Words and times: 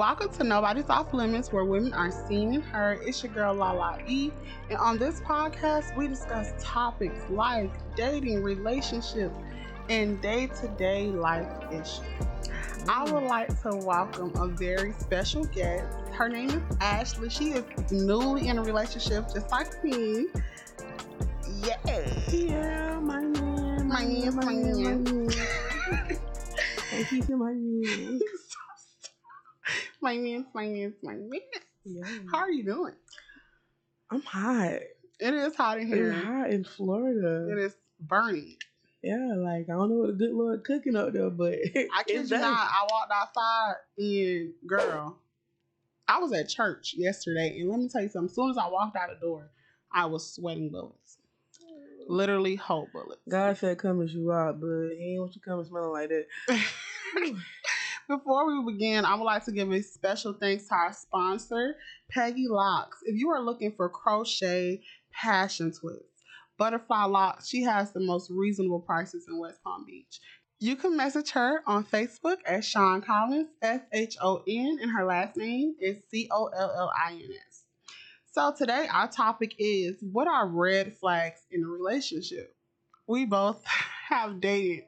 Welcome 0.00 0.30
to 0.38 0.44
Nobody's 0.44 0.88
Off 0.88 1.12
Limits, 1.12 1.52
where 1.52 1.66
women 1.66 1.92
are 1.92 2.10
seen 2.10 2.54
and 2.54 2.64
heard. 2.64 3.00
It's 3.02 3.22
your 3.22 3.34
girl 3.34 3.52
Lala 3.52 3.98
E, 4.08 4.30
and 4.70 4.78
on 4.78 4.96
this 4.96 5.20
podcast, 5.20 5.94
we 5.94 6.08
discuss 6.08 6.54
topics 6.58 7.20
like 7.28 7.70
dating, 7.96 8.42
relationships, 8.42 9.36
and 9.90 10.18
day-to-day 10.22 11.08
life 11.08 11.46
issues. 11.70 12.00
I 12.88 13.04
mm. 13.04 13.12
would 13.12 13.24
like 13.24 13.48
to 13.60 13.76
welcome 13.76 14.32
a 14.36 14.46
very 14.46 14.94
special 14.94 15.44
guest. 15.44 15.94
Her 16.12 16.30
name 16.30 16.48
is 16.48 16.76
Ashley. 16.80 17.28
She 17.28 17.50
is 17.50 17.92
newly 17.92 18.48
in 18.48 18.56
a 18.56 18.62
relationship, 18.62 19.30
just 19.30 19.50
like 19.50 19.84
me. 19.84 20.28
Yeah. 21.62 21.76
Yeah, 22.30 22.98
my 23.00 23.20
man. 23.20 23.86
My 23.86 24.06
man, 24.06 24.34
my 24.34 24.44
man. 24.46 25.30
And 26.92 27.06
he's 27.06 27.28
in 27.28 27.38
my 27.38 27.52
man. 27.52 28.20
My 30.10 30.18
man, 30.18 30.94
my 31.02 31.14
man. 31.14 31.40
Yeah. 31.84 32.04
How 32.30 32.38
are 32.38 32.50
you 32.50 32.64
doing? 32.64 32.94
I'm 34.10 34.22
hot. 34.22 34.80
It 35.20 35.34
is 35.34 35.54
hot 35.54 35.78
in 35.78 35.86
here. 35.86 36.10
It's 36.10 36.24
hot 36.24 36.50
in 36.50 36.64
Florida. 36.64 37.48
It 37.52 37.58
is 37.58 37.76
burning. 38.00 38.56
Yeah, 39.02 39.34
like 39.36 39.66
I 39.70 39.72
don't 39.72 39.88
know 39.88 39.96
what 39.96 40.06
the 40.08 40.12
good 40.14 40.32
Lord 40.34 40.64
cooking 40.64 40.96
up 40.96 41.12
there, 41.12 41.30
but 41.30 41.54
I 41.94 42.02
kid 42.06 42.28
you 42.28 42.38
not. 42.38 42.68
I 42.68 42.86
walked 42.90 43.12
outside 43.12 43.74
and 43.96 44.52
girl, 44.66 45.18
I 46.08 46.18
was 46.18 46.32
at 46.32 46.48
church 46.48 46.94
yesterday, 46.96 47.58
and 47.60 47.70
let 47.70 47.78
me 47.78 47.88
tell 47.88 48.02
you 48.02 48.08
something. 48.08 48.28
As 48.28 48.34
soon 48.34 48.50
as 48.50 48.58
I 48.58 48.68
walked 48.68 48.96
out 48.96 49.10
the 49.10 49.26
door, 49.26 49.48
I 49.92 50.06
was 50.06 50.34
sweating 50.34 50.70
bullets. 50.70 51.18
Literally 52.08 52.56
whole 52.56 52.88
bullets. 52.92 53.22
God 53.28 53.56
said 53.56 53.78
come 53.78 54.02
as 54.02 54.12
you 54.12 54.30
are, 54.32 54.52
but 54.52 54.90
he 54.98 55.12
ain't 55.12 55.20
want 55.20 55.34
you 55.36 55.40
coming 55.40 55.64
smelling 55.64 55.92
like 55.92 56.08
that. 56.08 56.26
Before 58.10 58.44
we 58.44 58.72
begin, 58.72 59.04
I 59.04 59.14
would 59.14 59.22
like 59.22 59.44
to 59.44 59.52
give 59.52 59.70
a 59.70 59.80
special 59.80 60.32
thanks 60.32 60.66
to 60.66 60.74
our 60.74 60.92
sponsor, 60.92 61.76
Peggy 62.10 62.48
Locks. 62.48 62.98
If 63.04 63.14
you 63.14 63.30
are 63.30 63.40
looking 63.40 63.70
for 63.70 63.88
crochet 63.88 64.82
passion 65.12 65.70
twists, 65.70 66.24
Butterfly 66.58 67.04
Locks, 67.04 67.48
she 67.48 67.62
has 67.62 67.92
the 67.92 68.00
most 68.00 68.28
reasonable 68.28 68.80
prices 68.80 69.26
in 69.28 69.38
West 69.38 69.62
Palm 69.62 69.84
Beach. 69.86 70.18
You 70.58 70.74
can 70.74 70.96
message 70.96 71.30
her 71.30 71.62
on 71.68 71.84
Facebook 71.84 72.38
at 72.44 72.64
Shon 72.64 73.00
Collins, 73.00 73.50
S 73.62 73.82
H 73.92 74.16
O 74.20 74.42
N, 74.44 74.80
and 74.82 74.90
her 74.90 75.04
last 75.04 75.36
name 75.36 75.76
is 75.80 76.02
C 76.10 76.26
O 76.32 76.46
L 76.46 76.72
L 76.76 76.90
I 77.00 77.12
N 77.12 77.30
S. 77.48 77.62
So 78.32 78.52
today 78.58 78.88
our 78.92 79.06
topic 79.06 79.54
is 79.60 80.02
what 80.10 80.26
are 80.26 80.48
red 80.48 80.96
flags 80.96 81.42
in 81.52 81.62
a 81.62 81.68
relationship? 81.68 82.56
We 83.06 83.24
both 83.24 83.62
have 84.08 84.40
dated 84.40 84.82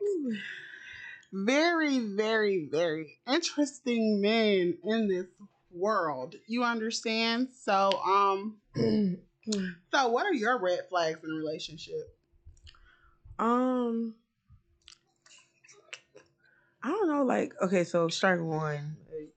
very, 1.33 1.99
very, 1.99 2.69
very 2.71 3.19
interesting 3.27 4.21
men 4.21 4.79
in 4.85 5.09
this 5.09 5.27
world. 5.71 6.35
You 6.47 6.65
understand? 6.65 7.49
So, 7.65 7.91
um, 8.05 8.59
so 9.93 10.09
what 10.09 10.27
are 10.27 10.35
your 10.35 10.59
red 10.59 10.81
flags 10.89 11.21
in 11.25 11.31
a 11.31 11.35
relationship? 11.35 12.17
um, 13.39 14.15
I 16.83 16.89
don't 16.89 17.09
know. 17.09 17.25
Like, 17.25 17.55
okay, 17.63 17.85
so 17.85 18.09
start 18.09 18.43
one. 18.43 18.97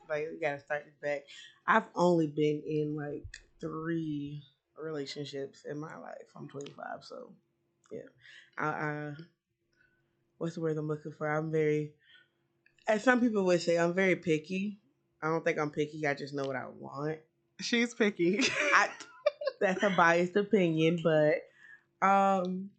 Like, 0.10 0.28
we 0.32 0.40
gotta 0.40 0.60
start 0.60 0.86
this 0.86 0.96
back. 1.02 1.22
I've 1.68 1.88
only 1.96 2.28
been 2.28 2.62
in 2.68 2.96
like 2.96 3.26
three 3.60 4.44
relationships 4.82 5.64
in 5.70 5.80
my 5.80 5.96
life. 5.98 6.28
I'm 6.36 6.48
25, 6.48 7.04
so 7.04 7.32
yeah. 7.92 8.02
I, 8.58 8.66
I 8.68 9.12
what's 10.38 10.56
the 10.56 10.62
word 10.62 10.78
I'm 10.78 10.88
looking 10.88 11.14
for? 11.18 11.28
I'm 11.28 11.52
very, 11.52 11.92
as 12.88 13.04
some 13.04 13.20
people 13.20 13.46
would 13.46 13.62
say, 13.62 13.78
I'm 13.78 13.94
very 13.94 14.16
picky. 14.16 14.80
I 15.22 15.28
don't 15.28 15.44
think 15.44 15.58
I'm 15.58 15.72
picky. 15.72 16.06
I 16.06 16.14
just 16.14 16.34
know 16.34 16.46
what 16.46 16.56
I 16.56 16.66
want. 16.68 17.20
She's 17.60 17.94
picky. 17.94 18.40
I, 18.74 18.90
that's 19.62 19.84
a 19.84 19.90
biased 19.90 20.36
opinion, 20.36 21.00
but 21.04 21.36
um, 22.06 22.70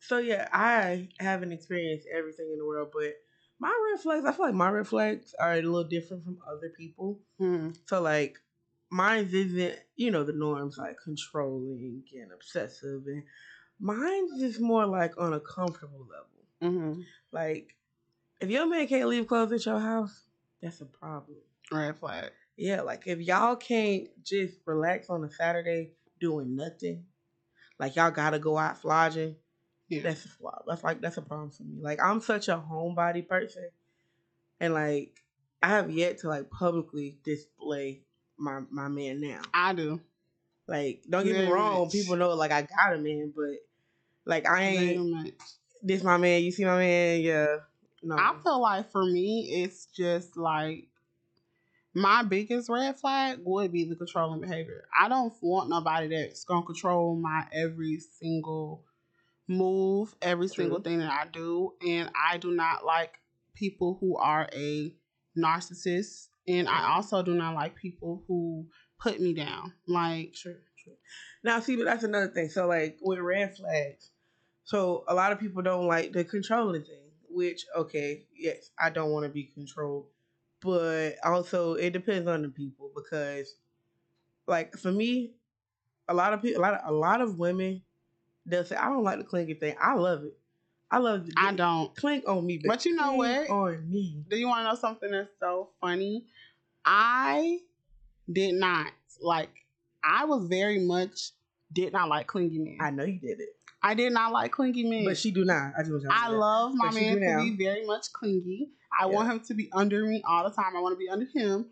so 0.00 0.18
yeah, 0.18 0.48
I 0.52 1.08
haven't 1.18 1.52
experienced 1.52 2.06
everything 2.14 2.50
in 2.52 2.58
the 2.58 2.66
world, 2.66 2.90
but 2.92 3.14
my 3.58 3.72
red 3.90 4.00
flags, 4.00 4.24
I 4.24 4.32
feel 4.32 4.46
like 4.46 4.54
my 4.54 4.70
red 4.70 4.86
flags 4.86 5.34
are 5.38 5.54
a 5.54 5.62
little 5.62 5.84
different 5.84 6.24
from 6.24 6.38
other 6.46 6.70
people. 6.76 7.20
Hmm. 7.38 7.70
So 7.86 8.00
like, 8.00 8.38
mine 8.90 9.28
isn't 9.32 9.78
you 9.96 10.10
know 10.10 10.24
the 10.24 10.32
norms 10.32 10.78
like 10.78 10.96
controlling 11.02 12.04
and 12.14 12.32
obsessive, 12.32 13.02
and 13.06 13.22
mine's 13.80 14.40
just 14.40 14.60
more 14.60 14.86
like 14.86 15.18
on 15.18 15.32
a 15.32 15.40
comfortable 15.40 16.06
level. 16.10 16.37
Mm-hmm. 16.62 17.00
Like, 17.32 17.74
if 18.40 18.50
your 18.50 18.66
man 18.66 18.86
can't 18.86 19.08
leave 19.08 19.26
clothes 19.26 19.52
at 19.52 19.64
your 19.66 19.78
house, 19.78 20.22
that's 20.62 20.80
a 20.80 20.86
problem. 20.86 21.38
Red 21.70 21.96
flag. 21.98 22.30
Yeah, 22.56 22.80
like 22.82 23.06
if 23.06 23.20
y'all 23.20 23.56
can't 23.56 24.08
just 24.24 24.54
relax 24.64 25.08
on 25.10 25.22
a 25.22 25.30
Saturday 25.30 25.92
doing 26.20 26.56
nothing, 26.56 27.04
like 27.78 27.94
y'all 27.94 28.10
gotta 28.10 28.38
go 28.40 28.58
out 28.58 28.80
flogging, 28.80 29.36
Yeah. 29.88 30.02
that's 30.02 30.24
a. 30.24 30.28
That's 30.66 30.82
like 30.82 31.00
that's 31.00 31.16
a 31.18 31.22
problem 31.22 31.50
for 31.50 31.62
me. 31.62 31.78
Like 31.80 32.00
I'm 32.02 32.20
such 32.20 32.48
a 32.48 32.56
homebody 32.56 33.26
person, 33.28 33.68
and 34.58 34.74
like 34.74 35.22
I 35.62 35.68
have 35.68 35.90
yet 35.90 36.18
to 36.18 36.28
like 36.28 36.50
publicly 36.50 37.18
display 37.24 38.02
my 38.36 38.62
my 38.70 38.88
man 38.88 39.20
now. 39.20 39.42
I 39.54 39.72
do. 39.74 40.00
Like 40.66 41.04
don't 41.08 41.24
get 41.24 41.36
me 41.36 41.50
wrong, 41.52 41.84
much. 41.84 41.92
people 41.92 42.16
know 42.16 42.34
like 42.34 42.50
I 42.50 42.62
got 42.62 42.94
a 42.94 42.98
man, 42.98 43.32
but 43.36 43.56
like 44.24 44.48
I 44.48 44.62
ain't 44.62 45.10
much. 45.10 45.32
This 45.82 46.02
my 46.02 46.16
man. 46.16 46.42
You 46.42 46.50
see 46.50 46.64
my 46.64 46.78
man? 46.78 47.20
Yeah, 47.20 47.56
no. 48.02 48.16
I 48.16 48.34
feel 48.42 48.60
like 48.60 48.90
for 48.90 49.04
me, 49.04 49.62
it's 49.62 49.86
just 49.86 50.36
like 50.36 50.88
my 51.94 52.22
biggest 52.22 52.68
red 52.68 52.98
flag 52.98 53.40
would 53.44 53.72
be 53.72 53.84
the 53.84 53.96
controlling 53.96 54.40
behavior. 54.40 54.84
I 54.98 55.08
don't 55.08 55.32
want 55.40 55.68
nobody 55.68 56.08
that's 56.08 56.44
gonna 56.44 56.64
control 56.64 57.16
my 57.16 57.44
every 57.52 57.98
single 57.98 58.84
move, 59.48 60.14
every 60.22 60.46
True. 60.46 60.54
single 60.54 60.80
thing 60.80 60.98
that 60.98 61.10
I 61.10 61.26
do, 61.30 61.74
and 61.86 62.10
I 62.14 62.38
do 62.38 62.52
not 62.52 62.84
like 62.84 63.14
people 63.54 63.96
who 64.00 64.16
are 64.16 64.48
a 64.52 64.94
narcissist, 65.36 66.28
and 66.46 66.68
I 66.68 66.92
also 66.94 67.22
do 67.22 67.34
not 67.34 67.54
like 67.54 67.74
people 67.74 68.22
who 68.28 68.66
put 69.00 69.20
me 69.20 69.32
down. 69.34 69.72
Like, 69.86 70.34
True, 70.34 70.56
true. 70.82 70.94
Now, 71.42 71.60
see, 71.60 71.76
but 71.76 71.84
that's 71.84 72.04
another 72.04 72.28
thing. 72.28 72.48
So, 72.48 72.66
like 72.66 72.98
with 73.00 73.18
red 73.18 73.56
flags, 73.56 74.10
so 74.68 75.02
a 75.08 75.14
lot 75.14 75.32
of 75.32 75.40
people 75.40 75.62
don't 75.62 75.86
like 75.86 76.12
the 76.12 76.24
controlling 76.24 76.82
thing. 76.82 76.96
Which, 77.30 77.64
okay, 77.74 78.26
yes, 78.36 78.70
I 78.78 78.90
don't 78.90 79.12
want 79.12 79.24
to 79.24 79.30
be 79.30 79.44
controlled, 79.44 80.08
but 80.60 81.12
also 81.24 81.72
it 81.72 81.94
depends 81.94 82.28
on 82.28 82.42
the 82.42 82.50
people 82.50 82.90
because, 82.94 83.54
like 84.46 84.76
for 84.76 84.92
me, 84.92 85.32
a 86.06 86.12
lot 86.12 86.34
of 86.34 86.42
people, 86.42 86.60
a 86.60 86.62
lot 86.62 86.74
of 86.74 86.80
a 86.86 86.92
lot 86.92 87.22
of 87.22 87.38
women, 87.38 87.80
they'll 88.44 88.64
say, 88.64 88.76
"I 88.76 88.90
don't 88.90 89.04
like 89.04 89.16
the 89.16 89.24
clinky 89.24 89.54
thing. 89.54 89.74
I 89.80 89.94
love 89.94 90.24
it. 90.24 90.36
I 90.90 90.98
love 90.98 91.24
the 91.24 91.32
I 91.38 91.54
don't. 91.54 91.96
clink 91.96 92.28
on 92.28 92.46
me, 92.46 92.60
But 92.62 92.84
you 92.84 92.94
know 92.94 93.14
what? 93.14 93.48
On 93.48 93.90
me, 93.90 94.22
Do 94.28 94.36
you 94.36 94.48
want 94.48 94.60
to 94.60 94.64
know 94.64 94.74
something 94.74 95.10
that's 95.10 95.30
so 95.40 95.70
funny? 95.80 96.26
I 96.84 97.60
did 98.30 98.54
not 98.54 98.92
like. 99.22 99.50
I 100.04 100.26
was 100.26 100.46
very 100.46 100.80
much 100.80 101.32
did 101.72 101.94
not 101.94 102.10
like 102.10 102.26
clingy 102.26 102.58
men. 102.58 102.78
I, 102.80 102.90
know 102.90 103.04
you 103.04 103.18
did 103.18 103.40
it, 103.40 103.57
did 103.94 104.12
not 104.12 104.32
like 104.32 104.52
clingy 104.52 104.84
men. 104.88 105.04
but 105.04 105.16
she 105.16 105.30
do 105.30 105.44
not. 105.44 105.72
I 105.76 105.80
just 105.82 105.90
want 105.92 106.02
you 106.02 106.08
I 106.10 106.28
love 106.28 106.74
my 106.74 106.86
But 106.88 106.94
man 106.94 107.14
to 107.14 107.20
now. 107.20 107.36
be 107.44 107.56
very 107.56 107.86
much 107.86 108.12
clingy. 108.12 108.70
I 108.98 109.06
Yeah. 109.06 109.12
want 109.14 109.30
him 109.30 109.40
to 109.40 109.54
be 109.54 109.68
under 109.72 110.04
me 110.04 110.22
all 110.26 110.44
the 110.48 110.54
time. 110.54 110.76
I 110.76 110.80
want 110.80 110.94
to 110.94 110.98
be 110.98 111.08
under 111.08 111.26
him 111.26 111.66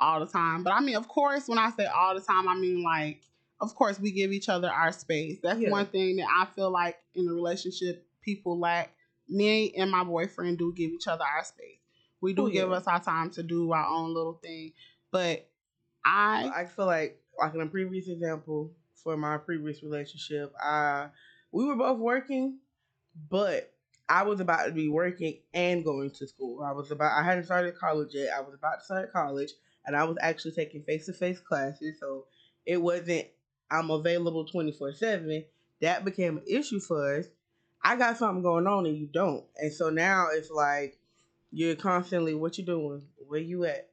all 0.00 0.20
the 0.20 0.26
time. 0.30 0.62
But 0.62 0.72
I 0.74 0.80
mean, 0.80 0.96
of 0.96 1.08
course, 1.08 1.48
when 1.48 1.58
I 1.58 1.70
say 1.70 1.86
all 1.86 2.14
the 2.14 2.20
time, 2.20 2.48
I 2.48 2.54
mean 2.54 2.82
like, 2.82 3.22
of 3.60 3.74
course, 3.74 3.98
we 3.98 4.10
give 4.10 4.32
each 4.32 4.48
other 4.50 4.68
our 4.70 4.92
space. 4.92 5.38
That's 5.42 5.58
Yeah. 5.60 5.70
one 5.70 5.86
thing 5.86 6.16
that 6.16 6.28
I 6.28 6.44
feel 6.54 6.70
like 6.70 6.98
in 7.14 7.26
a 7.28 7.32
relationship 7.32 8.06
people 8.20 8.58
lack. 8.58 8.92
Me 9.28 9.72
and 9.74 9.90
my 9.90 10.04
boyfriend 10.04 10.58
do 10.58 10.72
give 10.72 10.90
each 10.92 11.08
other 11.08 11.24
our 11.24 11.42
space. 11.44 11.80
We 12.20 12.32
do 12.34 12.42
Oh, 12.42 12.48
give 12.48 12.68
yeah. 12.68 12.76
us 12.76 12.86
our 12.86 13.00
time 13.00 13.30
to 13.30 13.42
do 13.42 13.72
our 13.72 13.86
own 13.86 14.12
little 14.14 14.34
thing. 14.34 14.72
But 15.10 15.48
I, 16.04 16.50
I 16.54 16.64
feel 16.66 16.86
like, 16.86 17.20
like 17.38 17.54
in 17.54 17.60
a 17.60 17.66
previous 17.66 18.08
example 18.08 18.72
for 18.94 19.16
my 19.16 19.38
previous 19.38 19.82
relationship, 19.82 20.52
I 20.60 21.08
we 21.56 21.64
were 21.64 21.74
both 21.74 21.98
working, 21.98 22.58
but 23.30 23.72
I 24.10 24.24
was 24.24 24.40
about 24.40 24.66
to 24.66 24.72
be 24.72 24.90
working 24.90 25.38
and 25.54 25.82
going 25.82 26.10
to 26.10 26.26
school. 26.26 26.62
I 26.62 26.72
was 26.72 26.90
about 26.90 27.18
I 27.18 27.24
hadn't 27.24 27.44
started 27.44 27.78
college 27.78 28.10
yet. 28.12 28.28
I 28.36 28.42
was 28.42 28.52
about 28.52 28.80
to 28.80 28.84
start 28.84 29.10
college, 29.10 29.52
and 29.86 29.96
I 29.96 30.04
was 30.04 30.18
actually 30.20 30.52
taking 30.52 30.82
face 30.82 31.06
to 31.06 31.14
face 31.14 31.40
classes. 31.40 31.98
So 31.98 32.26
it 32.66 32.76
wasn't 32.76 33.28
I'm 33.70 33.90
available 33.90 34.44
twenty 34.44 34.70
four 34.70 34.92
seven. 34.92 35.46
That 35.80 36.04
became 36.04 36.36
an 36.36 36.44
issue 36.46 36.78
for 36.78 37.20
us. 37.20 37.26
I 37.82 37.96
got 37.96 38.18
something 38.18 38.42
going 38.42 38.66
on 38.66 38.84
and 38.84 38.98
you 38.98 39.06
don't, 39.06 39.44
and 39.56 39.72
so 39.72 39.88
now 39.88 40.28
it's 40.32 40.50
like 40.50 40.98
you're 41.52 41.74
constantly 41.74 42.34
what 42.34 42.58
you 42.58 42.66
doing, 42.66 43.00
where 43.28 43.40
you 43.40 43.64
at, 43.64 43.88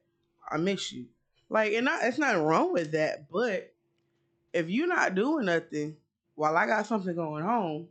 I 0.50 0.58
miss 0.58 0.92
you. 0.92 1.06
Like, 1.48 1.72
and 1.72 1.86
not, 1.86 2.02
it's 2.02 2.18
not 2.18 2.44
wrong 2.44 2.74
with 2.74 2.92
that, 2.92 3.30
but 3.30 3.72
if 4.52 4.68
you're 4.68 4.86
not 4.86 5.14
doing 5.14 5.46
nothing 5.46 5.96
while 6.34 6.56
I 6.56 6.66
got 6.66 6.86
something 6.86 7.14
going 7.14 7.44
on, 7.44 7.86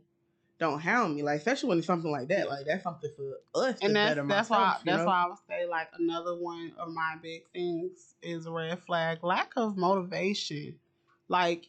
don't 0.58 0.80
hound 0.80 1.16
me. 1.16 1.22
Like 1.22 1.38
especially 1.38 1.70
when 1.70 1.78
it's 1.78 1.86
something 1.86 2.10
like 2.10 2.28
that. 2.28 2.48
Like 2.48 2.66
that's 2.66 2.82
something 2.84 3.10
for 3.16 3.60
us. 3.60 3.78
and 3.82 3.96
that's 3.96 4.14
that's 4.16 4.24
myself, 4.24 4.50
why 4.50 4.76
that's 4.84 4.98
know? 4.98 5.06
why 5.06 5.24
I 5.24 5.28
would 5.28 5.38
say 5.48 5.66
like 5.66 5.88
another 5.98 6.36
one 6.36 6.72
of 6.78 6.88
my 6.90 7.16
big 7.22 7.42
things 7.52 8.14
is 8.22 8.46
red 8.48 8.80
flag 8.84 9.18
lack 9.22 9.52
of 9.56 9.76
motivation. 9.76 10.76
Like 11.28 11.66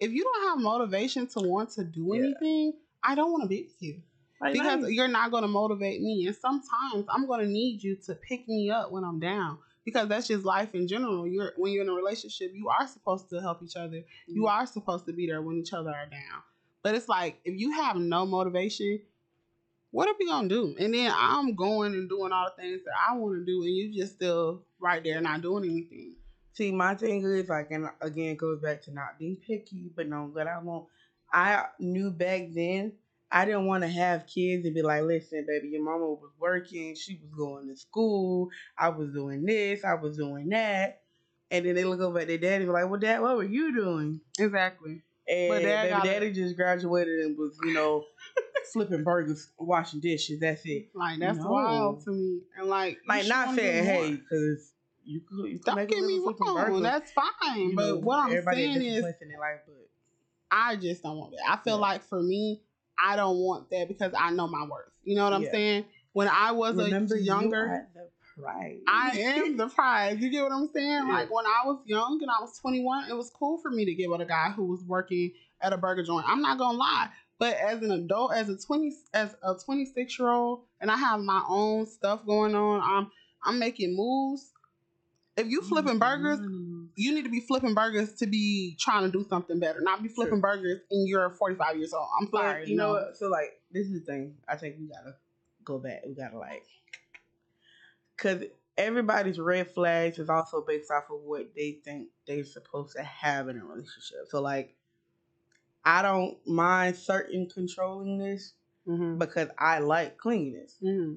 if 0.00 0.12
you 0.12 0.22
don't 0.24 0.48
have 0.50 0.58
motivation 0.60 1.26
to 1.28 1.40
want 1.40 1.70
to 1.72 1.84
do 1.84 2.14
Yeah. 2.14 2.20
anything, 2.20 2.74
I 3.02 3.14
don't 3.14 3.32
want 3.32 3.42
to 3.42 3.48
be 3.48 3.62
with 3.62 3.82
you 3.82 4.02
Like, 4.40 4.52
because 4.52 4.82
nice. 4.82 4.92
you're 4.92 5.08
not 5.08 5.30
going 5.32 5.42
to 5.42 5.48
motivate 5.48 6.00
me. 6.00 6.26
And 6.26 6.36
sometimes 6.36 7.06
I'm 7.08 7.26
going 7.26 7.40
to 7.40 7.46
need 7.50 7.82
you 7.82 7.96
to 8.06 8.14
pick 8.14 8.46
me 8.48 8.70
up 8.70 8.92
when 8.92 9.02
I'm 9.04 9.18
down 9.18 9.58
because 9.84 10.08
that's 10.08 10.28
just 10.28 10.44
life 10.44 10.74
in 10.74 10.86
general. 10.88 11.26
You're 11.26 11.52
when 11.56 11.72
you're 11.72 11.82
in 11.84 11.88
a 11.88 11.94
relationship, 11.94 12.52
you 12.54 12.68
are 12.68 12.86
supposed 12.86 13.28
to 13.30 13.40
help 13.40 13.62
each 13.62 13.76
other. 13.76 14.02
You 14.26 14.42
Mm. 14.42 14.50
are 14.50 14.66
supposed 14.66 15.06
to 15.06 15.12
be 15.12 15.26
there 15.26 15.42
when 15.42 15.56
each 15.56 15.72
other 15.72 15.90
are 15.90 16.06
down. 16.06 16.42
But 16.82 16.94
it's 16.94 17.08
like 17.08 17.40
if 17.44 17.58
you 17.58 17.72
have 17.72 17.96
no 17.96 18.26
motivation, 18.26 19.00
what 19.90 20.08
are 20.08 20.14
we 20.18 20.26
gonna 20.26 20.48
do? 20.48 20.74
And 20.78 20.92
then 20.92 21.12
I'm 21.14 21.54
going 21.54 21.94
and 21.94 22.08
doing 22.08 22.32
all 22.32 22.50
the 22.54 22.62
things 22.62 22.82
that 22.84 22.94
I 23.08 23.14
want 23.16 23.34
to 23.36 23.44
do, 23.44 23.62
and 23.62 23.74
you 23.74 23.92
just 23.94 24.14
still 24.14 24.62
right 24.78 25.02
there 25.02 25.20
not 25.20 25.40
doing 25.42 25.64
anything. 25.64 26.14
See, 26.52 26.72
my 26.72 26.94
thing 26.94 27.22
is 27.22 27.48
like, 27.48 27.70
and 27.70 27.88
again, 28.00 28.30
it 28.32 28.38
goes 28.38 28.60
back 28.60 28.82
to 28.82 28.90
not 28.92 29.18
being 29.18 29.36
picky, 29.36 29.90
but 29.94 30.08
knowing 30.08 30.34
what 30.34 30.46
I 30.46 30.58
want. 30.58 30.86
I 31.32 31.66
knew 31.78 32.10
back 32.10 32.48
then 32.52 32.92
I 33.30 33.44
didn't 33.44 33.66
want 33.66 33.82
to 33.82 33.88
have 33.88 34.26
kids 34.26 34.64
and 34.64 34.74
be 34.74 34.82
like, 34.82 35.02
listen, 35.02 35.44
baby, 35.46 35.68
your 35.68 35.84
mama 35.84 36.06
was 36.06 36.30
working, 36.38 36.94
she 36.94 37.20
was 37.22 37.30
going 37.36 37.68
to 37.68 37.76
school, 37.76 38.48
I 38.78 38.88
was 38.88 39.12
doing 39.12 39.44
this, 39.44 39.84
I 39.84 39.94
was 39.94 40.16
doing 40.16 40.48
that. 40.50 41.02
And 41.50 41.64
then 41.64 41.74
they 41.74 41.84
look 41.84 42.00
over 42.00 42.18
at 42.20 42.28
their 42.28 42.38
daddy 42.38 42.64
and 42.64 42.66
be 42.66 42.72
like, 42.72 42.90
well, 42.90 43.00
dad, 43.00 43.20
what 43.20 43.36
were 43.36 43.44
you 43.44 43.74
doing? 43.74 44.20
Exactly. 44.38 45.02
And 45.28 45.48
But 45.48 45.62
dad 45.62 45.82
baby 45.82 46.08
daddy 46.08 46.32
just 46.32 46.56
graduated 46.56 47.20
and 47.20 47.36
was, 47.38 47.58
you 47.64 47.72
know, 47.72 48.04
flipping 48.72 49.04
burgers, 49.04 49.50
washing 49.58 50.00
dishes. 50.00 50.40
That's 50.40 50.62
it. 50.64 50.88
Like 50.94 51.18
that's 51.18 51.38
No. 51.38 51.50
wild 51.50 52.04
to 52.04 52.10
me. 52.10 52.40
And 52.56 52.68
like, 52.68 52.98
Like, 53.06 53.26
not 53.26 53.54
saying, 53.54 53.84
hey, 53.84 54.12
because 54.12 54.72
you 55.04 55.20
could, 55.20 55.50
you 55.50 55.58
could 55.58 55.74
don't 55.74 55.88
get 55.88 56.04
me 56.04 56.18
wrong, 56.18 56.82
that's 56.82 57.12
fine. 57.12 57.70
You 57.70 57.76
but 57.76 57.86
know, 57.86 57.96
what 58.00 58.30
I'm 58.30 58.42
saying 58.52 58.82
is, 58.82 59.02
life, 59.02 59.14
but 59.20 59.74
I 60.50 60.76
just 60.76 61.02
don't 61.02 61.16
want 61.16 61.32
that. 61.32 61.50
I 61.50 61.56
feel 61.62 61.76
Yeah. 61.76 61.80
like 61.80 62.02
for 62.02 62.22
me, 62.22 62.62
I 63.02 63.16
don't 63.16 63.38
want 63.38 63.70
that 63.70 63.88
because 63.88 64.12
I 64.18 64.30
know 64.30 64.46
my 64.48 64.66
worth. 64.70 64.90
You 65.04 65.16
know 65.16 65.24
what 65.24 65.32
I'm 65.32 65.42
Yeah. 65.44 65.50
saying? 65.50 65.84
When 66.12 66.28
I 66.28 66.52
was 66.52 66.76
remember 66.76 67.14
a 67.14 67.20
younger, 67.20 67.88
you 67.96 68.00
the. 68.00 68.82
I 68.88 69.10
am 69.18 69.56
the 69.56 69.68
prize. 69.74 70.18
You 70.20 70.30
get 70.30 70.42
what 70.42 70.52
I'm 70.52 70.68
saying? 70.72 70.86
Yeah. 71.06 71.12
Like 71.12 71.30
when 71.32 71.46
I 71.46 71.62
was 71.66 71.78
young 71.86 72.18
and 72.20 72.30
I 72.30 72.40
was 72.40 72.58
21, 72.58 73.10
it 73.10 73.14
was 73.14 73.30
cool 73.30 73.58
for 73.58 73.70
me 73.70 73.84
to 73.84 73.94
get 73.94 74.10
with 74.10 74.20
a 74.20 74.24
guy 74.26 74.50
who 74.50 74.64
was 74.66 74.82
working 74.84 75.32
at 75.60 75.72
a 75.72 75.76
burger 75.76 76.02
joint. 76.02 76.24
I'm 76.28 76.40
not 76.42 76.58
gonna 76.58 76.78
lie. 76.78 77.08
But 77.38 77.54
as 77.56 77.82
an 77.82 77.92
adult, 77.92 78.32
as 78.34 78.48
a 78.48 78.56
20 78.56 78.92
as 79.14 79.34
a 79.42 79.54
26 79.54 80.18
year 80.18 80.28
old, 80.30 80.62
and 80.80 80.90
I 80.90 80.96
have 80.96 81.20
my 81.20 81.42
own 81.48 81.86
stuff 81.86 82.26
going 82.26 82.54
on, 82.54 82.80
I'm 82.82 83.10
I'm 83.44 83.58
making 83.58 83.94
moves. 83.96 84.52
If 85.36 85.46
you 85.46 85.62
flipping 85.62 85.98
burgers, 86.00 86.40
Mm. 86.40 86.67
You 86.98 87.14
need 87.14 87.22
to 87.22 87.30
be 87.30 87.40
flipping 87.40 87.74
burgers 87.74 88.12
to 88.14 88.26
be 88.26 88.76
trying 88.78 89.04
to 89.04 89.10
do 89.10 89.24
something 89.28 89.60
better, 89.60 89.80
not 89.80 90.02
be 90.02 90.08
flipping 90.08 90.40
burgers 90.40 90.80
and 90.90 91.08
you're 91.08 91.30
45 91.30 91.76
years 91.76 91.92
old. 91.92 92.08
I'm 92.20 92.28
sorry. 92.28 92.68
you 92.68 92.76
know 92.76 92.90
what? 92.90 93.16
So 93.16 93.28
like, 93.28 93.60
this 93.70 93.86
is 93.86 94.00
the 94.00 94.00
thing. 94.00 94.34
I 94.48 94.56
think 94.56 94.76
we 94.80 94.88
gotta 94.88 95.14
go 95.64 95.78
back. 95.78 96.02
We 96.06 96.14
gotta 96.14 96.36
like, 96.36 96.64
cause 98.16 98.42
everybody's 98.76 99.38
red 99.38 99.70
flags 99.70 100.18
is 100.18 100.28
also 100.28 100.64
based 100.66 100.90
off 100.90 101.04
of 101.10 101.20
what 101.22 101.54
they 101.54 101.78
think 101.84 102.08
they're 102.26 102.44
supposed 102.44 102.96
to 102.96 103.02
have 103.04 103.48
in 103.48 103.58
a 103.58 103.64
relationship. 103.64 104.26
So 104.28 104.40
like, 104.42 104.74
I 105.84 106.02
don't 106.02 106.36
mind 106.46 106.96
certain 106.96 107.48
controlling 107.48 108.18
this 108.18 108.54
Mm-hmm. 108.88 109.18
because 109.18 109.48
I 109.58 109.80
like 109.80 110.16
cleanliness. 110.16 110.76
hmm 110.80 111.16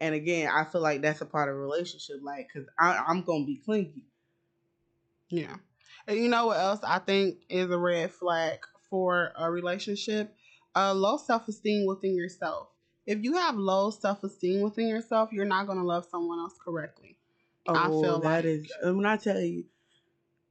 And 0.00 0.14
again, 0.14 0.50
I 0.50 0.64
feel 0.64 0.80
like 0.80 1.02
that's 1.02 1.20
a 1.20 1.26
part 1.26 1.50
of 1.50 1.56
a 1.56 1.58
relationship, 1.58 2.16
like, 2.22 2.48
cause 2.50 2.64
I, 2.80 3.04
I'm 3.06 3.22
gonna 3.22 3.44
be 3.44 3.60
clingy. 3.62 4.06
Yeah. 5.32 5.56
And 6.06 6.18
you 6.18 6.28
know 6.28 6.46
what 6.46 6.58
else 6.58 6.80
I 6.84 6.98
think 6.98 7.38
is 7.48 7.70
a 7.70 7.78
red 7.78 8.12
flag 8.12 8.58
for 8.90 9.32
a 9.36 9.50
relationship? 9.50 10.34
Uh, 10.76 10.92
low 10.94 11.16
self 11.16 11.48
esteem 11.48 11.86
within 11.86 12.14
yourself. 12.14 12.68
If 13.06 13.22
you 13.24 13.34
have 13.34 13.56
low 13.56 13.90
self 13.90 14.22
esteem 14.22 14.60
within 14.60 14.88
yourself, 14.88 15.30
you're 15.32 15.44
not 15.46 15.66
going 15.66 15.78
to 15.78 15.84
love 15.84 16.06
someone 16.10 16.38
else 16.38 16.54
correctly. 16.64 17.16
I 17.68 17.86
Oh, 17.88 18.02
feel 18.02 18.20
that 18.20 18.28
like- 18.36 18.44
is. 18.44 18.72
When 18.82 19.06
I 19.06 19.16
tell 19.16 19.40
you, 19.40 19.64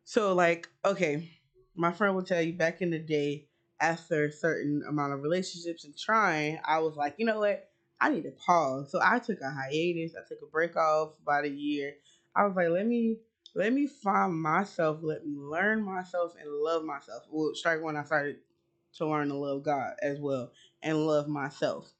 so 0.03 0.33
like, 0.33 0.67
okay, 0.83 1.29
my 1.75 1.91
friend 1.91 2.15
will 2.15 2.23
tell 2.23 2.41
you 2.41 2.53
back 2.53 2.81
in 2.81 2.89
the 2.89 2.99
day, 2.99 3.47
after 3.79 4.25
a 4.25 4.31
certain 4.31 4.83
amount 4.87 5.13
of 5.13 5.21
relationships 5.23 5.85
and 5.85 5.97
trying, 5.97 6.59
I 6.65 6.79
was 6.79 6.95
like, 6.95 7.15
you 7.17 7.25
know 7.25 7.39
what, 7.39 7.67
I 7.99 8.09
need 8.09 8.23
to 8.23 8.31
pause. 8.31 8.91
So 8.91 8.99
I 9.01 9.19
took 9.19 9.41
a 9.41 9.49
hiatus. 9.49 10.13
I 10.15 10.27
took 10.27 10.41
a 10.43 10.45
break 10.45 10.75
off 10.75 11.13
about 11.21 11.45
a 11.45 11.49
year. 11.49 11.95
I 12.35 12.45
was 12.45 12.55
like, 12.55 12.69
let 12.69 12.85
me 12.85 13.17
let 13.55 13.73
me 13.73 13.87
find 13.87 14.33
myself. 14.33 14.99
Let 15.01 15.25
me 15.25 15.35
learn 15.35 15.83
myself 15.83 16.33
and 16.39 16.49
love 16.51 16.83
myself. 16.83 17.23
Well, 17.29 17.51
strike 17.53 17.81
when 17.81 17.97
I 17.97 18.03
started 18.03 18.37
to 18.97 19.07
learn 19.07 19.29
to 19.29 19.35
love 19.35 19.63
God 19.63 19.93
as 20.01 20.19
well 20.19 20.51
and 20.81 21.05
love 21.05 21.27
myself. 21.27 21.91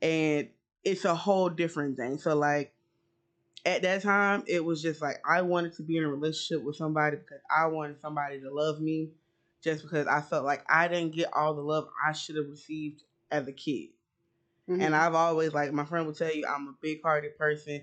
And 0.00 0.48
it's 0.84 1.04
a 1.04 1.14
whole 1.14 1.48
different 1.48 1.96
thing. 1.96 2.18
So 2.18 2.36
like 2.36 2.72
at 3.64 3.82
that 3.82 4.02
time, 4.02 4.42
it 4.46 4.64
was 4.64 4.82
just 4.82 5.00
like 5.00 5.18
I 5.28 5.42
wanted 5.42 5.74
to 5.74 5.82
be 5.82 5.96
in 5.96 6.04
a 6.04 6.08
relationship 6.08 6.64
with 6.64 6.76
somebody 6.76 7.16
because 7.16 7.40
I 7.54 7.66
wanted 7.66 8.00
somebody 8.00 8.40
to 8.40 8.50
love 8.52 8.80
me, 8.80 9.10
just 9.62 9.82
because 9.82 10.06
I 10.06 10.20
felt 10.20 10.44
like 10.44 10.64
I 10.68 10.88
didn't 10.88 11.14
get 11.14 11.32
all 11.32 11.54
the 11.54 11.62
love 11.62 11.88
I 12.04 12.12
should 12.12 12.36
have 12.36 12.48
received 12.48 13.04
as 13.30 13.46
a 13.46 13.52
kid. 13.52 13.90
Mm-hmm. 14.68 14.82
And 14.82 14.94
I've 14.96 15.14
always 15.14 15.52
like 15.52 15.72
my 15.72 15.84
friend 15.84 16.06
will 16.06 16.14
tell 16.14 16.32
you 16.32 16.44
I'm 16.46 16.68
a 16.68 16.74
big 16.80 17.02
hearted 17.02 17.36
person. 17.38 17.82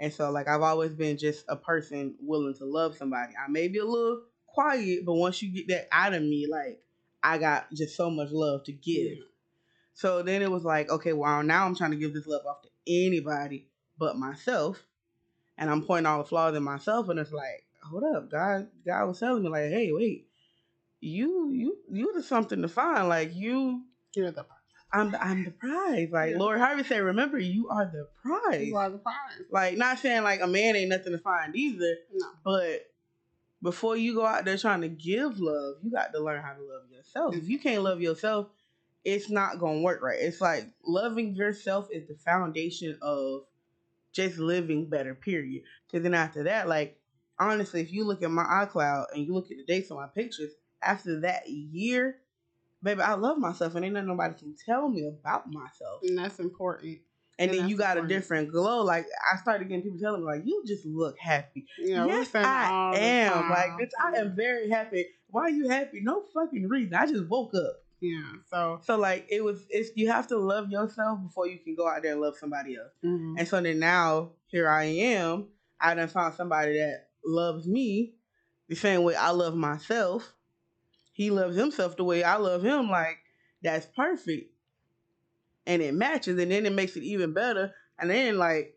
And 0.00 0.12
so 0.12 0.30
like 0.32 0.48
I've 0.48 0.62
always 0.62 0.94
been 0.94 1.18
just 1.18 1.44
a 1.48 1.56
person 1.56 2.16
willing 2.20 2.54
to 2.56 2.66
love 2.66 2.96
somebody. 2.96 3.34
I 3.36 3.50
may 3.50 3.68
be 3.68 3.78
a 3.78 3.84
little 3.84 4.22
quiet, 4.48 5.04
but 5.06 5.14
once 5.14 5.42
you 5.42 5.52
get 5.52 5.68
that 5.68 5.88
out 5.92 6.14
of 6.14 6.22
me, 6.22 6.48
like 6.50 6.82
I 7.22 7.38
got 7.38 7.72
just 7.72 7.96
so 7.96 8.10
much 8.10 8.30
love 8.32 8.64
to 8.64 8.72
give. 8.72 9.18
So 9.94 10.22
then 10.22 10.42
it 10.42 10.50
was 10.50 10.64
like, 10.64 10.90
okay, 10.90 11.12
well 11.12 11.42
now 11.44 11.66
I'm 11.66 11.76
trying 11.76 11.92
to 11.92 11.98
give 11.98 12.14
this 12.14 12.26
love 12.26 12.46
off 12.46 12.62
to 12.62 12.70
anybody 12.88 13.68
but 13.98 14.16
myself. 14.18 14.82
And 15.58 15.70
I'm 15.70 15.84
pointing 15.84 16.06
all 16.06 16.18
the 16.18 16.28
flaws 16.28 16.56
in 16.56 16.64
myself 16.64 17.10
and 17.10 17.20
it's 17.20 17.32
like, 17.32 17.66
hold 17.84 18.04
up, 18.16 18.30
God 18.30 18.68
God 18.86 19.06
was 19.06 19.20
telling 19.20 19.42
me 19.42 19.50
like, 19.50 19.70
hey, 19.70 19.92
wait, 19.92 20.28
you 21.00 21.50
you 21.52 21.76
you 21.90 22.12
the 22.14 22.22
something 22.22 22.62
to 22.62 22.68
find. 22.68 23.08
Like 23.08 23.34
you 23.34 23.84
You're 24.14 24.32
the 24.32 24.46
I'm 24.92 25.12
the, 25.12 25.24
I'm 25.24 25.44
the 25.44 25.50
prize. 25.50 26.08
Like 26.10 26.32
Yeah. 26.32 26.38
Lori 26.38 26.58
Harvey 26.58 26.84
said, 26.84 27.02
remember 27.02 27.38
you 27.38 27.68
are 27.68 27.86
the 27.86 28.08
prize. 28.22 28.66
you 28.66 28.76
are 28.76 28.90
the 28.90 28.98
prize. 28.98 29.42
Like 29.50 29.76
not 29.76 29.98
saying 29.98 30.22
like 30.22 30.40
a 30.40 30.46
man 30.46 30.76
ain't 30.76 30.90
nothing 30.90 31.12
to 31.12 31.18
find 31.18 31.54
either, 31.54 31.96
No. 32.12 32.26
but 32.44 32.90
before 33.62 33.96
you 33.96 34.14
go 34.14 34.24
out 34.24 34.44
there 34.44 34.56
trying 34.56 34.80
to 34.80 34.88
give 34.88 35.38
love, 35.38 35.76
you 35.82 35.90
got 35.90 36.12
to 36.12 36.20
learn 36.20 36.42
how 36.42 36.54
to 36.54 36.60
love 36.60 36.82
yourself. 36.90 37.36
If 37.36 37.48
you 37.48 37.58
mm-hmm. 37.58 37.68
can't 37.68 37.82
love 37.82 38.00
yourself, 38.00 38.48
it's 39.04 39.30
not 39.30 39.58
gonna 39.58 39.80
work 39.80 40.02
right. 40.02 40.18
It's 40.18 40.40
like 40.40 40.66
loving 40.84 41.34
yourself 41.34 41.88
is 41.90 42.08
the 42.08 42.14
foundation 42.14 42.98
of 43.00 43.42
just 44.12 44.38
living 44.38 44.86
better. 44.86 45.14
Period. 45.14 45.62
Because 45.86 46.02
then 46.02 46.14
after 46.14 46.44
that, 46.44 46.68
like 46.68 46.98
honestly, 47.38 47.80
if 47.80 47.92
you 47.92 48.04
look 48.04 48.22
at 48.22 48.30
my 48.30 48.44
iCloud 48.44 49.06
and 49.14 49.26
you 49.26 49.32
look 49.32 49.50
at 49.50 49.56
the 49.56 49.64
dates 49.64 49.90
on 49.90 49.98
my 49.98 50.06
pictures, 50.06 50.52
after 50.82 51.20
that 51.20 51.48
year, 51.48 52.16
baby, 52.82 53.00
I 53.02 53.14
love 53.14 53.38
myself, 53.38 53.74
and 53.74 53.84
ain't 53.84 53.94
nothing 53.94 54.08
nobody 54.08 54.34
can 54.34 54.54
tell 54.64 54.88
me 54.88 55.06
about 55.06 55.50
myself. 55.50 56.00
And 56.02 56.18
that's 56.18 56.38
important. 56.38 56.98
And 57.38 57.50
And 57.50 57.58
then 57.58 57.68
you 57.68 57.76
got 57.76 57.96
a 57.96 58.02
different 58.06 58.52
glow. 58.52 58.82
Like 58.82 59.06
I 59.32 59.36
started 59.38 59.68
getting 59.68 59.82
people 59.82 59.98
telling 59.98 60.20
me, 60.20 60.26
like, 60.26 60.42
you 60.44 60.62
just 60.66 60.84
look 60.84 61.18
happy. 61.18 61.66
You 61.78 61.94
know, 61.96 62.06
we're 62.08 62.18
yes, 62.18 62.34
I 62.34 62.92
am. 62.96 63.50
Like, 63.50 63.70
bitch, 63.80 63.90
I 64.02 64.18
am 64.18 64.36
very 64.36 64.68
happy. 64.68 65.06
Why 65.28 65.42
are 65.44 65.50
you 65.50 65.68
happy? 65.68 66.00
No 66.02 66.24
fucking 66.34 66.68
reason. 66.68 66.94
I 66.94 67.06
just 67.06 67.26
woke 67.28 67.54
up. 67.54 67.76
Yeah. 68.00 68.32
So, 68.50 68.80
So 68.82 68.96
like, 68.96 69.26
it 69.30 69.44
was. 69.44 69.64
It's 69.70 69.90
you 69.94 70.10
have 70.10 70.26
to 70.28 70.38
love 70.38 70.70
yourself 70.70 71.18
before 71.22 71.46
you 71.46 71.58
can 71.58 71.74
go 71.74 71.88
out 71.88 72.02
there 72.02 72.12
and 72.12 72.20
love 72.20 72.36
somebody 72.36 72.76
else. 72.76 72.92
mhm. 73.04 73.34
And 73.38 73.46
so 73.46 73.60
then 73.60 73.78
now 73.78 74.32
here 74.46 74.68
I 74.68 74.84
am. 74.84 75.48
I 75.80 75.94
done 75.94 76.08
found 76.08 76.34
somebody 76.34 76.78
that 76.78 77.08
loves 77.24 77.66
me 77.66 78.14
the 78.68 78.76
same 78.76 79.02
way 79.02 79.14
I 79.14 79.30
love 79.30 79.54
myself. 79.54 80.34
He 81.20 81.30
loves 81.30 81.54
himself 81.54 81.98
the 81.98 82.04
way 82.04 82.24
I 82.24 82.36
love 82.36 82.64
him. 82.64 82.88
Like 82.88 83.18
that's 83.60 83.84
perfect. 83.84 84.54
And 85.66 85.82
it 85.82 85.92
matches, 85.92 86.38
and 86.38 86.50
then 86.50 86.64
it 86.64 86.72
makes 86.72 86.96
it 86.96 87.02
even 87.02 87.34
better. 87.34 87.74
And 87.98 88.08
then 88.08 88.38
like 88.38 88.74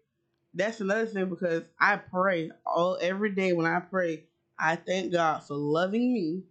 that's 0.54 0.82
another 0.82 1.06
thing 1.06 1.30
because 1.30 1.64
I 1.80 1.96
pray 1.96 2.52
all 2.66 2.98
every 3.00 3.32
day 3.34 3.54
when 3.54 3.66
I 3.66 3.80
pray, 3.80 4.26
I 4.60 4.76
thank 4.76 5.14
God 5.14 5.46
for 5.46 5.56
loving 5.56 6.12
me, 6.14 6.44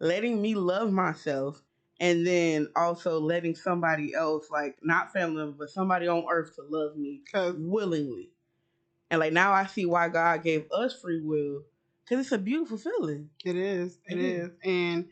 letting 0.00 0.40
me 0.40 0.54
love 0.54 0.90
myself, 0.90 1.60
and 2.00 2.26
then 2.26 2.68
also 2.74 3.20
letting 3.20 3.54
somebody 3.54 4.14
else, 4.14 4.46
like 4.50 4.78
not 4.82 5.12
family 5.12 5.52
but 5.58 5.68
somebody 5.68 6.08
on 6.08 6.24
earth 6.30 6.54
to 6.56 6.62
love 6.70 6.96
me 6.96 7.20
willingly. 7.34 8.30
And 9.10 9.20
like 9.20 9.34
now 9.34 9.52
I 9.52 9.66
see 9.66 9.84
why 9.84 10.08
God 10.08 10.42
gave 10.42 10.72
us 10.72 10.98
free 11.02 11.20
will. 11.20 11.64
Cause 12.08 12.20
it's 12.20 12.32
a 12.32 12.38
beautiful 12.38 12.78
feeling. 12.78 13.28
It 13.44 13.56
is. 13.56 13.98
It 14.06 14.18
It 14.18 14.22
is. 14.22 14.46
is. 14.46 14.56
And 14.64 15.08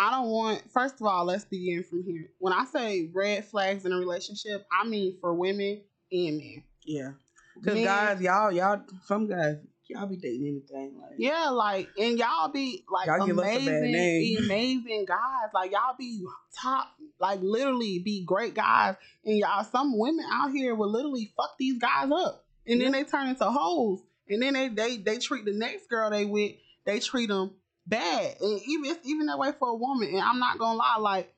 I 0.00 0.10
don't 0.12 0.28
want. 0.28 0.62
First 0.72 0.94
of 0.94 1.06
all, 1.06 1.26
let's 1.26 1.44
begin 1.44 1.84
from 1.84 2.02
here. 2.04 2.30
When 2.38 2.54
I 2.54 2.64
say 2.64 3.10
red 3.12 3.44
flags 3.44 3.84
in 3.84 3.92
a 3.92 3.98
relationship, 3.98 4.66
I 4.72 4.88
mean 4.88 5.18
for 5.20 5.34
women 5.34 5.82
and 6.10 6.38
men. 6.38 6.62
Yeah. 6.86 7.10
Because 7.54 7.84
guys, 7.84 8.20
y'all, 8.22 8.50
y'all, 8.50 8.80
some 9.04 9.28
guys, 9.28 9.56
y'all 9.88 10.06
be 10.06 10.16
dating 10.16 10.46
anything. 10.46 10.98
Like, 10.98 11.16
Yeah, 11.18 11.50
like 11.50 11.90
and 11.98 12.18
y'all 12.18 12.48
be 12.48 12.82
like 12.90 13.08
Y'all 13.08 13.26
give 13.26 13.38
us 13.38 13.44
a 13.44 13.58
bad 13.58 13.60
amazing, 13.60 14.44
amazing 14.44 15.04
guys. 15.06 15.50
Like 15.52 15.70
y'all 15.72 15.96
be 15.98 16.24
top, 16.58 16.88
like 17.18 17.40
literally 17.42 17.98
be 17.98 18.24
great 18.24 18.54
guys. 18.54 18.94
And 19.26 19.36
y'all, 19.36 19.64
some 19.64 19.98
women 19.98 20.24
out 20.32 20.50
here 20.50 20.74
will 20.74 20.90
literally 20.90 21.30
fuck 21.36 21.56
these 21.58 21.78
guys 21.78 22.10
up, 22.10 22.46
and 22.66 22.80
then 22.80 22.92
they 22.92 23.04
turn 23.04 23.28
into 23.28 23.44
hoes. 23.44 24.00
And 24.30 24.40
then 24.40 24.54
they 24.54 24.68
they 24.68 24.96
they 24.96 25.18
treat 25.18 25.44
the 25.44 25.52
next 25.52 25.90
girl 25.90 26.08
they 26.08 26.24
with, 26.24 26.52
they 26.86 27.00
treat 27.00 27.28
them 27.28 27.50
bad. 27.90 28.36
And 28.40 28.60
even 28.66 28.90
it's 28.90 29.06
even 29.06 29.26
that 29.26 29.38
way 29.38 29.52
for 29.58 29.68
a 29.68 29.74
woman. 29.74 30.08
And 30.08 30.20
I'm 30.20 30.38
not 30.38 30.58
gonna 30.58 30.78
lie, 30.78 30.96
like 30.98 31.34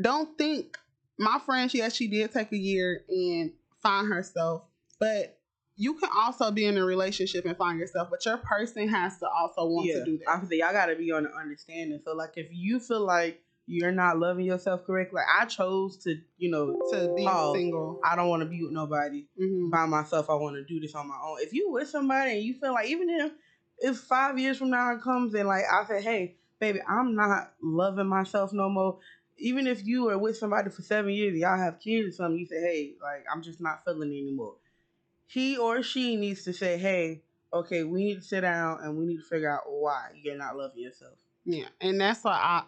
don't 0.00 0.36
think 0.36 0.76
my 1.18 1.38
friend, 1.44 1.72
yes, 1.72 1.94
she 1.94 2.08
did 2.08 2.32
take 2.32 2.52
a 2.52 2.58
year 2.58 3.04
and 3.08 3.52
find 3.82 4.08
herself, 4.08 4.64
but 4.98 5.38
you 5.76 5.94
can 5.94 6.10
also 6.16 6.50
be 6.50 6.66
in 6.66 6.76
a 6.76 6.84
relationship 6.84 7.44
and 7.44 7.56
find 7.56 7.78
yourself, 7.78 8.08
but 8.10 8.24
your 8.24 8.36
person 8.38 8.88
has 8.88 9.18
to 9.18 9.28
also 9.28 9.66
want 9.66 9.88
yeah. 9.88 9.96
to 9.96 10.04
do 10.04 10.18
that. 10.18 10.28
I 10.28 10.40
feel 10.40 10.58
y'all 10.58 10.72
gotta 10.72 10.96
be 10.96 11.10
on 11.12 11.24
the 11.24 11.34
understanding. 11.34 12.00
So, 12.04 12.14
like, 12.14 12.32
if 12.36 12.48
you 12.50 12.78
feel 12.78 13.04
like 13.04 13.40
you're 13.66 13.92
not 13.92 14.18
loving 14.18 14.44
yourself 14.44 14.84
correctly, 14.84 15.16
like 15.16 15.42
I 15.42 15.46
chose 15.46 15.96
to, 16.04 16.16
you 16.36 16.50
know, 16.50 16.76
to 16.90 17.08
be 17.08 17.26
single. 17.52 17.98
I 18.04 18.14
don't 18.14 18.28
want 18.28 18.42
to 18.42 18.48
be 18.48 18.62
with 18.62 18.72
nobody 18.72 19.24
hmm 19.38 19.70
by 19.70 19.86
myself. 19.86 20.30
I 20.30 20.34
want 20.34 20.56
to 20.56 20.64
do 20.64 20.80
this 20.80 20.94
on 20.94 21.08
my 21.08 21.18
own. 21.24 21.38
If 21.40 21.52
you 21.52 21.70
with 21.70 21.88
somebody 21.88 22.32
and 22.32 22.42
you 22.42 22.54
feel 22.54 22.72
like, 22.72 22.88
even 22.88 23.08
if 23.10 23.32
if 23.84 23.98
five 23.98 24.38
years 24.38 24.56
from 24.56 24.70
now 24.70 24.92
it 24.94 25.02
comes 25.02 25.34
and 25.34 25.46
like 25.46 25.64
I 25.70 25.84
say, 25.84 26.00
hey, 26.00 26.36
baby, 26.58 26.80
I'm 26.88 27.14
not 27.14 27.52
loving 27.62 28.06
myself 28.06 28.50
no 28.52 28.70
more. 28.70 28.98
Even 29.36 29.66
if 29.66 29.84
you 29.84 30.08
are 30.08 30.16
with 30.16 30.38
somebody 30.38 30.70
for 30.70 30.80
seven 30.80 31.12
years, 31.12 31.36
y'all 31.36 31.58
have 31.58 31.80
kids 31.80 32.08
or 32.08 32.12
something, 32.12 32.38
you 32.38 32.46
say, 32.46 32.60
hey, 32.60 32.94
like 33.02 33.26
I'm 33.30 33.42
just 33.42 33.60
not 33.60 33.84
feeling 33.84 34.10
it 34.10 34.20
anymore. 34.22 34.54
He 35.26 35.58
or 35.58 35.82
she 35.82 36.16
needs 36.16 36.44
to 36.44 36.54
say, 36.54 36.78
hey, 36.78 37.24
okay, 37.52 37.82
we 37.84 38.04
need 38.04 38.14
to 38.16 38.22
sit 38.22 38.40
down 38.40 38.78
and 38.82 38.96
we 38.96 39.04
need 39.04 39.18
to 39.18 39.22
figure 39.22 39.50
out 39.50 39.64
why 39.66 40.08
you're 40.14 40.38
not 40.38 40.56
loving 40.56 40.82
yourself. 40.82 41.18
Yeah, 41.44 41.68
and 41.80 42.00
that's 42.00 42.24
why 42.24 42.32
I 42.32 42.62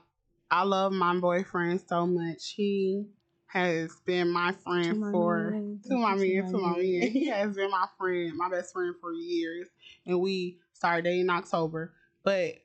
I 0.50 0.64
love 0.64 0.92
my 0.92 1.18
boyfriend 1.18 1.80
so 1.88 2.06
much. 2.06 2.50
He 2.50 3.06
has 3.46 3.90
been 4.04 4.28
my 4.28 4.52
friend 4.52 5.02
for 5.12 5.56
to 5.88 5.96
my 5.96 6.14
man, 6.14 6.50
to 6.50 6.58
my 6.58 6.76
man. 6.76 6.82
He 6.82 7.26
has 7.30 7.56
been 7.56 7.70
my 7.70 7.86
friend, 7.96 8.36
my 8.36 8.50
best 8.50 8.74
friend 8.74 8.94
for 9.00 9.14
years, 9.14 9.68
and 10.04 10.20
we 10.20 10.58
dating 10.80 11.22
in 11.22 11.30
October. 11.30 11.92
But 12.22 12.56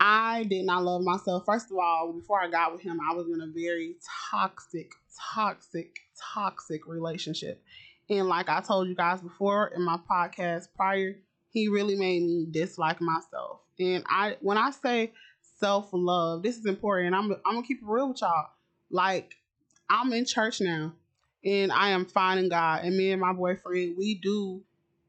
I 0.00 0.44
did 0.44 0.64
not 0.64 0.84
love 0.84 1.02
myself. 1.02 1.44
First 1.46 1.70
of 1.70 1.78
all, 1.78 2.12
before 2.12 2.42
I 2.42 2.48
got 2.50 2.72
with 2.72 2.82
him, 2.82 2.98
I 3.00 3.14
was 3.14 3.28
in 3.28 3.40
a 3.40 3.46
very 3.46 3.96
toxic, 4.30 4.90
toxic, 5.34 5.98
toxic 6.34 6.86
relationship. 6.86 7.62
And 8.10 8.28
like 8.28 8.48
I 8.48 8.60
told 8.60 8.88
you 8.88 8.94
guys 8.94 9.20
before 9.22 9.68
in 9.68 9.82
my 9.82 9.98
podcast 10.10 10.68
prior, 10.76 11.16
he 11.50 11.68
really 11.68 11.96
made 11.96 12.22
me 12.22 12.46
dislike 12.50 13.00
myself. 13.00 13.60
And 13.78 14.04
I, 14.08 14.36
when 14.40 14.58
I 14.58 14.70
say 14.70 15.12
self 15.58 15.88
love, 15.92 16.42
this 16.42 16.58
is 16.58 16.66
important. 16.66 17.14
I'm, 17.14 17.32
I'm 17.46 17.54
gonna 17.54 17.66
keep 17.66 17.78
it 17.78 17.86
real 17.86 18.08
with 18.08 18.20
y'all. 18.20 18.48
Like 18.90 19.36
I'm 19.88 20.12
in 20.12 20.24
church 20.24 20.60
now, 20.60 20.92
and 21.44 21.72
I 21.72 21.90
am 21.90 22.06
finding 22.06 22.48
God. 22.48 22.84
And 22.84 22.96
me 22.96 23.12
and 23.12 23.20
my 23.20 23.32
boyfriend, 23.32 23.96
we 23.96 24.16
do, 24.16 24.62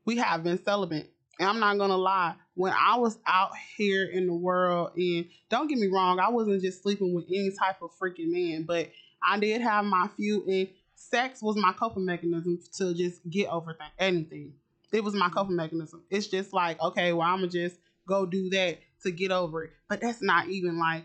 we 0.05 0.17
have 0.17 0.43
been 0.43 0.63
celibate. 0.63 1.11
And 1.39 1.49
I'm 1.49 1.59
not 1.59 1.77
gonna 1.77 1.97
lie, 1.97 2.35
when 2.53 2.73
I 2.73 2.97
was 2.97 3.17
out 3.27 3.51
here 3.77 4.05
in 4.05 4.25
the 4.27 4.33
world, 4.33 4.91
and 4.95 5.25
don't 5.49 5.67
get 5.67 5.77
me 5.77 5.87
wrong, 5.87 6.19
I 6.19 6.29
wasn't 6.29 6.61
just 6.61 6.81
sleeping 6.81 7.13
with 7.13 7.25
any 7.27 7.51
type 7.51 7.81
of 7.81 7.91
freaking 8.01 8.31
man, 8.31 8.63
but 8.63 8.89
I 9.21 9.37
did 9.39 9.61
have 9.61 9.83
my 9.85 10.07
few, 10.15 10.45
and 10.47 10.69
sex 10.95 11.41
was 11.41 11.57
my 11.57 11.73
coping 11.73 12.05
mechanism 12.05 12.59
to 12.77 12.93
just 12.93 13.21
get 13.29 13.49
over 13.49 13.73
th- 13.73 13.89
anything. 13.99 14.53
It 14.93 15.03
was 15.03 15.13
my 15.13 15.29
coping 15.29 15.57
mechanism. 15.57 16.03
It's 16.09 16.27
just 16.27 16.53
like, 16.53 16.81
okay, 16.81 17.11
well, 17.11 17.27
I'm 17.27 17.39
gonna 17.39 17.49
just 17.49 17.77
go 18.07 18.25
do 18.25 18.49
that 18.51 18.77
to 19.03 19.11
get 19.11 19.31
over 19.31 19.65
it. 19.65 19.71
But 19.89 19.99
that's 19.99 20.21
not 20.21 20.47
even 20.47 20.79
like, 20.79 21.03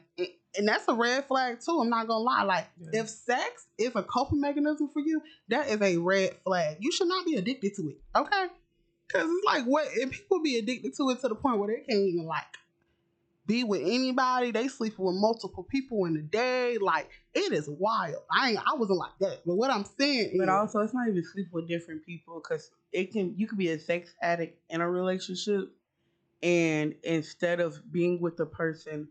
and- 0.57 0.69
that's 0.69 0.87
a 0.89 0.95
red 0.95 1.25
flag 1.27 1.61
too. 1.61 1.81
I'm 1.81 1.91
not 1.91 2.07
gonna 2.07 2.23
lie. 2.23 2.43
Like, 2.45 2.69
Yeah. 2.81 3.01
if 3.03 3.09
sex 3.09 3.67
is 3.79 3.93
a 3.97 4.03
coping 4.03 4.41
mechanism 4.41 4.89
for 4.93 5.01
you, 5.01 5.23
that 5.49 5.69
is 5.69 5.81
a 5.81 5.97
red 5.97 6.37
flag. 6.45 6.77
You 6.81 6.93
should 6.93 7.09
not 7.09 7.25
be 7.25 7.35
addicted 7.37 7.75
to 7.77 7.89
it. 7.91 8.01
Okay. 8.15 8.47
Cause 9.13 9.25
it's 9.29 9.45
like 9.45 9.65
what 9.65 9.89
and 10.01 10.11
people 10.11 10.43
be 10.43 10.59
addicted 10.59 10.95
to 10.97 11.11
it 11.11 11.21
to 11.21 11.29
the 11.29 11.35
point 11.35 11.59
where 11.59 11.69
they 11.69 11.83
can't 11.83 12.01
even 12.07 12.27
like 12.27 12.45
be 13.47 13.65
with 13.65 13.81
anybody. 13.83 14.53
They 14.53 14.69
sleep 14.69 14.99
with 14.99 15.17
multiple 15.17 15.65
people 15.65 16.05
in 16.05 16.17
a 16.17 16.23
day. 16.23 16.79
Like 16.79 17.11
it 17.35 17.53
is 17.53 17.69
wild. 17.69 18.23
I 18.31 18.51
ain't 18.51 18.59
I 18.59 18.75
wasn't 18.77 18.99
like 18.99 19.19
that. 19.21 19.43
But 19.45 19.57
what 19.57 19.71
I'm 19.71 19.85
saying 19.99 20.37
But 20.39 20.45
is 20.45 20.51
also, 20.51 20.81
it's 20.81 20.95
not 20.95 21.09
even 21.09 21.25
sleep 21.25 21.49
with 21.53 21.67
different 21.69 22.05
people 22.07 22.41
because 22.43 22.71
it 22.93 23.13
can. 23.13 23.35
You 23.37 23.49
could 23.49 23.59
be 23.59 23.69
a 23.71 23.79
sex 23.79 24.15
addict 24.23 24.61
in 24.71 24.81
a 24.81 24.89
relationship, 24.89 25.73
and 26.43 26.95
instead 27.03 27.61
of 27.61 27.81
being 27.93 28.21
with 28.21 28.37
the 28.37 28.47
person 28.47 29.09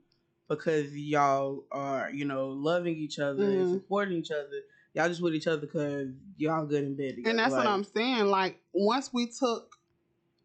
because 0.48 0.96
y'all 0.96 1.66
are, 1.72 2.10
you 2.12 2.26
know, 2.26 2.48
loving 2.50 2.96
each 2.96 3.20
other 3.20 3.44
Mhm. 3.44 3.60
and 3.62 3.70
supporting 3.70 4.18
each 4.18 4.32
other, 4.32 4.62
y'all 4.94 5.08
just 5.08 5.22
with 5.22 5.36
each 5.36 5.46
other 5.48 5.62
because 5.62 6.10
y'all 6.38 6.66
good 6.66 6.84
in 6.84 6.96
bed. 6.96 7.16
Together. 7.16 7.30
and 7.30 7.40
that's 7.40 7.52
what 7.54 7.68
I'm 7.68 7.84
saying. 7.84 8.26
Like 8.28 8.60
once 8.74 9.14
we 9.14 9.28
took 9.28 9.76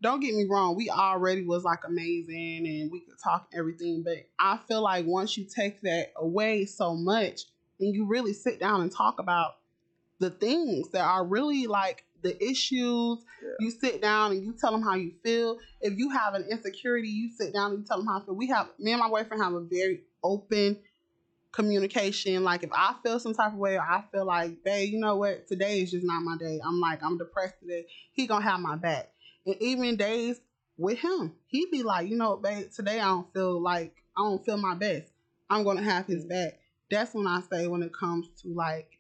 don't 0.05 0.21
get 0.21 0.35
me 0.35 0.47
wrong, 0.49 0.77
we 0.77 0.91
already 0.91 1.45
was 1.45 1.65
like 1.65 1.81
amazing 1.87 2.67
and 2.67 2.93
we 2.93 3.01
could 3.01 3.19
talk 3.23 3.49
everything, 3.53 4.03
but 4.05 4.19
I 4.39 4.59
feel 4.69 4.83
like 4.83 5.07
once 5.07 5.37
you 5.37 5.45
take 5.45 5.81
that 5.81 6.13
away 6.17 6.67
so 6.67 6.95
much 6.95 7.43
and 7.81 7.95
you 7.95 8.07
really 8.07 8.33
sit 8.35 8.61
down 8.61 8.83
and 8.83 8.93
talk 8.93 9.19
about 9.19 9.57
the 10.21 10.31
things 10.31 10.91
that 10.91 11.03
are 11.05 11.25
really 11.25 11.67
like 11.67 12.05
the 12.23 12.37
issues, 12.43 13.19
Yeah. 13.43 13.51
you 13.61 13.71
sit 13.71 14.01
down 14.01 14.33
and 14.33 14.45
you 14.45 14.53
tell 14.53 14.73
them 14.73 14.83
how 14.83 14.95
you 14.95 15.13
feel. 15.23 15.59
If 15.81 15.99
you 15.99 16.11
have 16.11 16.35
an 16.35 16.45
insecurity, 16.51 17.09
you 17.09 17.31
sit 17.31 17.53
down 17.53 17.73
and 17.73 17.81
you 17.81 17.85
tell 17.87 17.99
them 17.99 18.07
how 18.07 18.19
you 18.19 18.25
feel. 18.27 18.35
We 18.37 18.47
have 18.49 18.69
me 18.79 18.93
and 18.93 19.01
my 19.01 19.09
boyfriend 19.09 19.43
have 19.43 19.55
a 19.55 19.61
very 19.61 20.03
open 20.23 20.79
communication. 21.53 22.45
Like 22.45 22.63
if 22.63 22.71
I 22.73 22.95
feel 23.03 23.19
some 23.21 23.35
type 23.35 23.53
of 23.53 23.59
way 23.59 23.77
or 23.77 23.83
I 23.83 24.05
feel 24.13 24.25
like, 24.27 24.63
babe, 24.65 24.93
you 24.93 24.99
know 25.01 25.17
what, 25.17 25.47
today 25.47 25.81
is 25.81 25.91
just 25.93 26.05
not 26.05 26.23
my 26.23 26.37
day. 26.37 26.61
I'm 26.65 26.81
like, 26.81 27.03
I'm 27.03 27.17
depressed 27.17 27.59
today. 27.61 27.87
He 28.13 28.27
gonna 28.27 28.45
have 28.45 28.61
my 28.61 28.77
back. 28.77 29.11
And 29.47 29.57
even 29.61 29.97
days 29.97 30.41
with 30.77 30.99
him, 30.99 31.35
he'd 31.47 31.71
be 31.71 31.83
like, 31.83 32.09
you 32.09 32.17
know, 32.17 32.37
babe, 32.37 32.71
today 32.75 32.99
I 33.01 33.07
don't 33.07 33.33
feel 33.33 33.61
like 33.61 33.95
I 34.17 34.23
don't 34.23 34.45
feel 34.45 34.57
my 34.57 34.75
best. 34.75 35.13
I'm 35.51 35.65
gonna 35.65 35.83
have 35.83 36.07
his 36.07 36.25
back. 36.25 36.59
That's 36.91 37.15
when 37.15 37.27
I 37.27 37.41
say 37.51 37.67
when 37.67 37.83
it 37.83 37.93
comes 37.93 38.29
to 38.43 38.49
like 38.55 38.99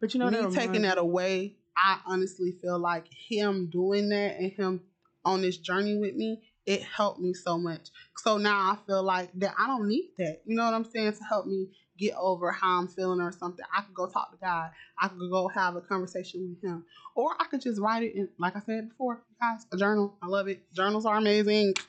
But 0.00 0.14
you 0.14 0.20
know, 0.20 0.30
me 0.30 0.54
taking 0.54 0.82
that 0.82 0.98
away, 0.98 1.56
I 1.76 2.00
honestly 2.06 2.54
feel 2.62 2.78
like 2.78 3.06
him 3.28 3.68
doing 3.70 4.08
that 4.10 4.36
and 4.38 4.52
him 4.52 4.80
on 5.24 5.42
this 5.42 5.56
journey 5.58 5.96
with 5.96 6.14
me, 6.14 6.42
it 6.64 6.82
helped 6.82 7.20
me 7.20 7.34
so 7.34 7.58
much. 7.58 7.88
So 8.16 8.38
now 8.38 8.72
I 8.72 8.78
feel 8.86 9.02
like 9.02 9.30
that 9.34 9.54
I 9.58 9.66
don't 9.66 9.88
need 9.88 10.10
that. 10.18 10.40
You 10.44 10.56
know 10.56 10.64
what 10.64 10.74
I'm 10.74 10.84
saying? 10.84 11.12
To 11.12 11.24
help 11.24 11.46
me 11.46 11.68
get 11.98 12.14
over 12.16 12.50
how 12.50 12.78
I'm 12.78 12.88
feeling 12.88 13.20
or 13.20 13.32
something. 13.32 13.64
I 13.74 13.82
could 13.82 13.94
go 13.94 14.06
talk 14.06 14.30
to 14.32 14.36
God. 14.38 14.70
I 14.98 15.08
could 15.08 15.30
go 15.30 15.48
have 15.48 15.76
a 15.76 15.80
conversation 15.80 16.48
with 16.50 16.70
him. 16.70 16.84
Or 17.14 17.34
I 17.38 17.44
could 17.44 17.60
just 17.60 17.80
write 17.80 18.02
it 18.02 18.14
in, 18.14 18.28
like 18.38 18.56
I 18.56 18.60
said 18.60 18.90
before, 18.90 19.22
guys, 19.40 19.66
a 19.72 19.76
journal. 19.76 20.16
I 20.22 20.26
love 20.26 20.48
it. 20.48 20.60
Journals 20.72 21.06
are 21.06 21.16
amazing. 21.16 21.74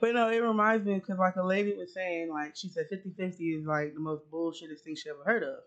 But 0.00 0.14
no, 0.14 0.28
it 0.30 0.38
reminds 0.38 0.84
me 0.84 0.94
because 0.94 1.18
like 1.18 1.36
a 1.36 1.42
lady 1.44 1.74
was 1.74 1.94
saying, 1.94 2.28
like 2.28 2.56
she 2.56 2.68
said 2.68 2.86
50-50 2.92 3.60
is 3.60 3.64
like 3.64 3.94
the 3.94 4.00
most 4.00 4.28
bullshitted 4.32 4.80
thing 4.80 4.96
she 4.96 5.08
ever 5.08 5.22
heard 5.24 5.44
of. 5.44 5.60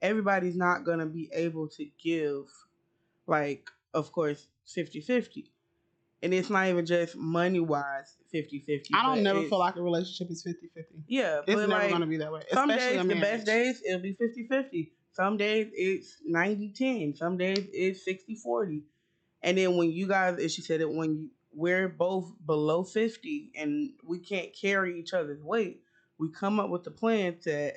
Everybody's 0.00 0.56
not 0.56 0.84
gonna 0.84 1.04
be 1.04 1.28
able 1.34 1.68
to 1.68 1.86
give 2.02 2.46
like, 3.26 3.68
of 3.92 4.10
course, 4.10 4.46
50-50. 4.74 5.48
And 6.24 6.32
it's 6.32 6.48
not 6.48 6.66
even 6.68 6.86
just 6.86 7.16
money 7.16 7.60
wise 7.60 8.16
50-50. 8.34 8.86
I 8.94 9.02
don't 9.02 9.22
never 9.22 9.42
feel 9.42 9.58
like 9.58 9.76
a 9.76 9.82
relationship 9.82 10.30
is 10.30 10.42
50 10.42 10.68
50. 10.74 10.94
Yeah, 11.06 11.40
It's 11.46 11.54
but 11.54 11.68
never 11.68 11.82
like, 11.82 11.90
going 11.90 12.00
to 12.00 12.06
be 12.06 12.16
that 12.16 12.32
way. 12.32 12.42
some 12.50 12.70
Especially 12.70 12.96
days, 12.96 13.08
the 13.08 13.20
best 13.20 13.46
days, 13.46 13.82
it'll 13.86 14.00
be 14.00 14.16
50-50. 14.50 14.90
Some 15.12 15.36
days 15.36 15.68
it's 15.74 16.16
90-10. 16.28 17.18
Some 17.18 17.36
days 17.36 17.66
it's 17.72 18.08
60-40. 18.08 18.80
And 19.42 19.58
then 19.58 19.76
when 19.76 19.90
you 19.92 20.08
guys, 20.08 20.38
as 20.38 20.54
she 20.54 20.62
said 20.62 20.80
it, 20.80 20.90
when 20.90 21.14
you, 21.14 21.30
we're 21.52 21.88
both 21.88 22.32
below 22.46 22.84
50 22.84 23.52
and 23.54 23.90
we 24.02 24.18
can't 24.18 24.48
carry 24.58 24.98
each 24.98 25.12
other's 25.12 25.42
weight, 25.42 25.82
we 26.18 26.30
come 26.32 26.58
up 26.58 26.70
with 26.70 26.84
the 26.84 26.90
plan 26.90 27.36
to, 27.42 27.72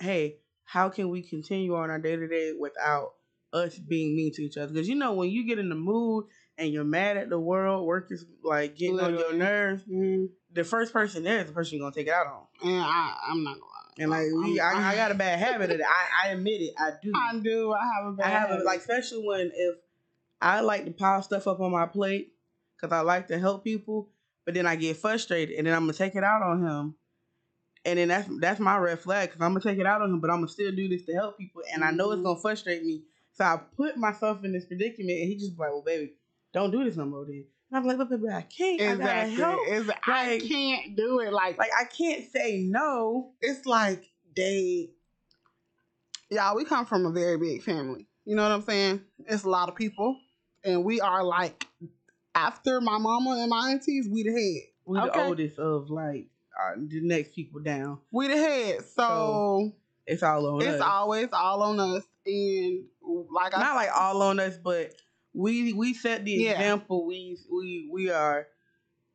hey, 0.00 0.38
how 0.64 0.88
can 0.88 1.08
we 1.08 1.22
continue 1.22 1.76
on 1.76 1.88
our 1.88 2.00
day 2.00 2.16
to 2.16 2.26
day 2.26 2.52
without 2.58 3.14
us 3.52 3.78
being 3.78 4.16
mean 4.16 4.32
to 4.34 4.42
each 4.42 4.56
other? 4.56 4.72
Because 4.72 4.88
you 4.88 4.96
know, 4.96 5.12
when 5.12 5.30
you 5.30 5.46
get 5.46 5.60
in 5.60 5.68
the 5.68 5.76
mood 5.76 6.24
and 6.58 6.72
you're 6.72 6.84
mad 6.84 7.16
at 7.16 7.28
the 7.28 7.38
world, 7.38 7.86
work 7.86 8.10
is 8.10 8.24
like 8.42 8.76
getting 8.76 8.98
on 9.00 9.14
your 9.14 9.32
nerves, 9.34 9.82
Mm, 9.84 10.28
the 10.52 10.64
first 10.64 10.92
person 10.92 11.22
there 11.24 11.40
is 11.40 11.46
the 11.46 11.52
person 11.52 11.76
you're 11.76 11.82
going 11.84 11.92
to 11.92 11.98
take 11.98 12.08
it 12.08 12.12
out 12.14 12.26
on. 12.26 12.46
and 12.62 12.82
I, 12.82 13.16
I'm 13.28 13.44
not 13.44 13.54
to 13.54 13.60
lie. 13.60 13.66
And 13.98 14.10
like 14.10 14.26
we, 14.42 14.60
I, 14.60 14.92
I 14.92 14.96
got 14.96 15.10
a 15.10 15.14
bad 15.14 15.38
habit 15.38 15.70
of 15.70 15.80
it. 15.80 15.84
I, 15.86 16.28
I 16.28 16.32
admit 16.32 16.60
it. 16.62 16.74
I 16.78 16.90
do. 17.02 17.12
I 17.14 17.38
do. 17.38 17.72
I 17.72 17.84
have 17.96 18.06
a 18.06 18.12
bad 18.16 18.26
I 18.26 18.28
have 18.30 18.48
a, 18.48 18.52
habit. 18.52 18.66
like, 18.66 18.78
especially 18.80 19.26
when 19.26 19.50
if 19.54 19.76
I 20.40 20.60
like 20.60 20.84
to 20.84 20.90
pile 20.90 21.22
stuff 21.22 21.46
up 21.46 21.60
on 21.60 21.72
my 21.72 21.86
plate 21.86 22.32
because 22.76 22.92
I 22.94 23.00
like 23.00 23.28
to 23.28 23.38
help 23.38 23.64
people, 23.64 24.10
but 24.44 24.52
then 24.54 24.66
I 24.66 24.76
get 24.76 24.96
frustrated 24.98 25.56
and 25.56 25.66
then 25.66 25.74
I'm 25.74 25.82
gonna 25.82 25.92
take 25.94 26.14
it 26.14 26.24
out 26.24 26.42
on 26.42 26.62
him, 26.66 26.94
And 27.86 27.98
then 27.98 28.08
that's 28.08 28.28
that's 28.40 28.60
my 28.60 28.76
red 28.76 28.98
flag 29.00 29.30
because 29.30 29.40
I'm 29.42 29.52
gonna 29.52 29.60
take 29.62 29.78
it 29.78 29.86
out 29.86 30.02
on 30.02 30.10
him, 30.10 30.20
but 30.20 30.30
I'm 30.30 30.38
gonna 30.38 30.48
still 30.48 30.72
do 30.72 30.88
this 30.88 31.04
to 31.06 31.12
help 31.14 31.38
people, 31.38 31.62
and 31.72 31.82
I 31.84 31.90
know 31.90 32.10
it's 32.12 32.20
Mhm. 32.20 32.24
gonna 32.24 32.40
frustrate 32.40 32.84
me. 32.84 33.02
So 33.32 33.44
I 33.44 33.60
put 33.76 33.96
myself 33.96 34.44
in 34.44 34.52
this 34.52 34.64
predicament, 34.66 35.10
and 35.20 35.28
he 35.28 35.36
just 35.36 35.58
like, 35.58 35.70
"Well, 35.70 35.82
baby, 35.82 36.14
don't 36.52 36.70
do 36.70 36.84
this 36.84 36.96
no 36.96 37.04
more." 37.04 37.24
Then 37.24 37.44
and 37.70 37.78
I'm 37.78 37.84
like, 37.86 37.98
"But 37.98 38.10
baby, 38.10 38.28
I 38.32 38.42
can't. 38.42 38.80
I 38.80 38.96
gotta 38.96 39.22
Exactly. 39.22 39.44
It's, 39.74 39.90
I 40.06 40.40
can't 40.46 40.96
do 40.96 41.20
it. 41.20 41.32
Like, 41.32 41.58
Like 41.58 41.70
I 41.78 41.84
can't 41.84 42.30
say 42.30 42.58
no." 42.62 43.32
it's 43.40 43.66
like 43.66 44.10
they, 44.36 44.90
y'all. 46.30 46.56
We 46.56 46.64
come 46.64 46.86
from 46.86 47.06
a 47.06 47.10
very 47.10 47.36
big 47.38 47.62
family. 47.62 48.06
You 48.24 48.36
know 48.36 48.42
what 48.42 48.52
I'm 48.52 48.62
saying? 48.62 49.02
It's 49.26 49.44
a 49.44 49.48
lot 49.48 49.68
of 49.68 49.74
people, 49.76 50.18
and 50.64 50.84
we 50.84 51.00
are 51.00 51.22
like, 51.24 51.64
after 52.34 52.80
my 52.80 52.98
mama 52.98 53.36
and 53.40 53.48
my 53.48 53.70
aunties, 53.70 54.08
we 54.08 54.22
the 54.24 54.30
head. 54.32 54.62
We 54.84 54.98
the 55.00 55.10
Okay. 55.10 55.20
oldest 55.22 55.58
of 55.58 55.90
like 55.90 56.26
uh, 56.60 56.74
the 56.76 57.00
next 57.02 57.34
people 57.34 57.60
down. 57.60 57.98
We 58.10 58.28
the 58.28 58.36
head. 58.36 58.84
So, 58.84 59.72
It's 60.06 60.22
all 60.22 60.46
on 60.46 60.60
it's 60.62 60.68
us. 60.70 60.74
It's 60.74 60.82
always 60.82 61.28
all 61.32 61.62
on 61.62 61.80
us. 61.80 62.04
And 62.24 62.84
like 63.30 63.54
I 63.56 63.60
Not 63.60 63.76
like 63.76 63.90
all 63.94 64.22
on 64.22 64.40
us, 64.40 64.56
but 64.56 64.92
we 65.36 65.72
we 65.74 65.94
set 65.94 66.24
the 66.24 66.32
Yeah. 66.32 66.52
example. 66.52 67.06
We 67.06 67.38
we 67.52 67.88
we 67.92 68.10
are 68.10 68.46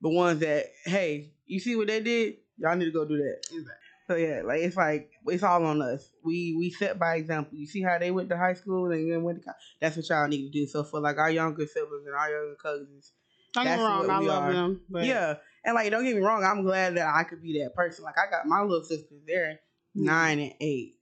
the 0.01 0.09
ones 0.09 0.39
that 0.39 0.67
hey, 0.85 1.33
you 1.45 1.59
see 1.59 1.75
what 1.75 1.87
they 1.87 1.99
did? 2.01 2.35
Y'all 2.57 2.75
need 2.75 2.85
to 2.85 2.91
go 2.91 3.05
do 3.05 3.17
that. 3.17 3.37
Exactly. 3.51 3.73
So 4.07 4.15
yeah, 4.15 4.41
like 4.43 4.61
it's 4.61 4.75
like 4.75 5.09
it's 5.27 5.43
all 5.43 5.63
on 5.65 5.81
us. 5.81 6.09
We 6.23 6.55
we 6.57 6.69
set 6.71 6.99
by 6.99 7.15
example. 7.15 7.57
You 7.57 7.65
see 7.65 7.81
how 7.81 7.97
they 7.97 8.11
went 8.11 8.29
to 8.29 8.37
high 8.37 8.53
school 8.53 8.91
and 8.91 9.11
then 9.11 9.23
went 9.23 9.39
to 9.39 9.43
college. 9.45 9.57
That's 9.79 9.95
what 9.95 10.09
y'all 10.09 10.27
need 10.27 10.51
to 10.51 10.51
do. 10.51 10.67
So 10.67 10.83
for 10.83 10.99
like 10.99 11.17
our 11.17 11.31
younger 11.31 11.65
siblings 11.65 12.05
and 12.05 12.15
our 12.15 12.29
younger 12.29 12.55
cousins, 12.61 13.13
don't 13.53 13.65
get 13.65 13.75
wrong, 13.79 14.09
I 14.09 14.19
love 14.19 14.43
are. 14.43 14.51
them. 14.53 14.81
But 14.89 15.05
yeah. 15.05 15.35
And 15.63 15.75
like 15.75 15.91
don't 15.91 16.03
get 16.03 16.15
me 16.15 16.21
wrong, 16.21 16.43
I'm 16.43 16.63
glad 16.63 16.95
that 16.97 17.13
I 17.15 17.23
could 17.23 17.41
be 17.41 17.59
that 17.63 17.73
person. 17.75 18.03
Like 18.03 18.15
I 18.17 18.29
got 18.29 18.45
my 18.47 18.61
little 18.61 18.83
sisters. 18.83 19.21
They're 19.25 19.59
Yeah. 19.95 20.11
nine 20.11 20.39
and 20.39 20.53
eight. 20.59 20.97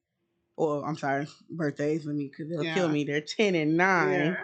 Or 0.56 0.86
I'm 0.86 0.98
sorry, 0.98 1.26
birthdays 1.50 2.06
with 2.06 2.16
me 2.18 2.28
because 2.30 2.50
they'll 2.52 2.74
kill 2.74 2.90
me. 2.90 3.06
They're 3.06 3.22
ten 3.22 3.56
and 3.56 3.78
nine. 3.78 4.20
Yeah. 4.20 4.44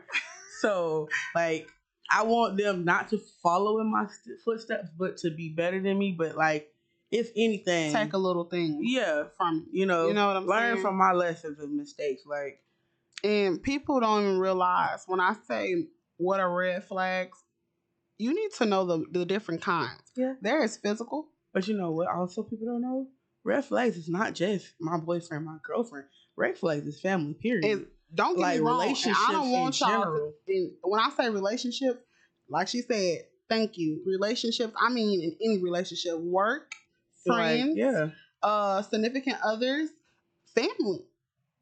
So 0.65 1.09
like 1.35 1.69
I 2.11 2.23
want 2.23 2.57
them 2.57 2.85
not 2.85 3.09
to 3.09 3.19
follow 3.41 3.79
in 3.79 3.91
my 3.91 4.05
footsteps, 4.43 4.89
but 4.97 5.17
to 5.17 5.31
be 5.31 5.49
better 5.49 5.81
than 5.81 5.97
me. 5.97 6.15
But 6.17 6.35
like 6.35 6.71
if 7.11 7.29
anything, 7.35 7.93
take 7.93 8.13
a 8.13 8.17
little 8.17 8.45
thing 8.45 8.79
yeah, 8.83 9.25
from 9.37 9.67
you 9.71 9.85
know, 9.85 10.07
You 10.07 10.13
know 10.13 10.27
what 10.27 10.37
I'm 10.37 10.47
learn 10.47 10.73
saying? 10.75 10.81
from 10.81 10.97
my 10.97 11.11
lessons 11.11 11.59
and 11.59 11.75
mistakes. 11.77 12.23
Like 12.25 12.61
And 13.23 13.61
people 13.61 13.99
don't 13.99 14.23
even 14.23 14.39
realize 14.39 15.03
when 15.07 15.19
I 15.19 15.35
say 15.47 15.87
what 16.17 16.39
are 16.39 16.53
red 16.53 16.83
flags, 16.83 17.37
you 18.17 18.33
need 18.33 18.51
to 18.57 18.65
know 18.65 18.85
the, 18.85 19.05
the 19.11 19.25
different 19.25 19.61
kinds. 19.61 20.01
Yeah. 20.15 20.33
There 20.41 20.63
is 20.63 20.77
physical. 20.77 21.27
But 21.53 21.67
you 21.67 21.77
know 21.77 21.91
what? 21.91 22.07
Also, 22.07 22.43
people 22.43 22.67
don't 22.67 22.81
know. 22.81 23.07
Red 23.43 23.65
flags 23.65 23.97
is 23.97 24.09
not 24.09 24.33
just 24.33 24.73
my 24.79 24.97
boyfriend, 24.97 25.45
my 25.45 25.57
girlfriend. 25.63 26.07
Red 26.35 26.57
flags 26.57 26.85
is 26.87 26.99
family. 26.99 27.33
Period. 27.33 27.65
Is 27.65 27.85
don't 28.15 28.35
get 28.35 28.41
like 28.41 28.59
me 28.59 28.65
wrong. 28.65 28.79
relationships 28.81 29.19
I 29.27 29.31
don't 29.33 29.51
want 29.51 29.81
in 29.81 29.87
y'all. 29.87 30.01
general. 30.03 30.33
To, 30.47 30.71
when 30.83 30.99
I 30.99 31.09
say 31.17 31.29
relationships, 31.29 31.99
like 32.49 32.67
she 32.67 32.81
said, 32.81 33.19
thank 33.49 33.77
you. 33.77 34.01
Relationships. 34.05 34.73
I 34.79 34.89
mean, 34.91 35.21
in 35.21 35.35
any 35.43 35.61
relationship, 35.61 36.17
work, 36.19 36.71
Like, 37.25 37.37
friends, 37.37 37.77
yeah. 37.77 38.09
uh, 38.41 38.81
significant 38.83 39.37
others, 39.43 39.89
family. 40.53 41.05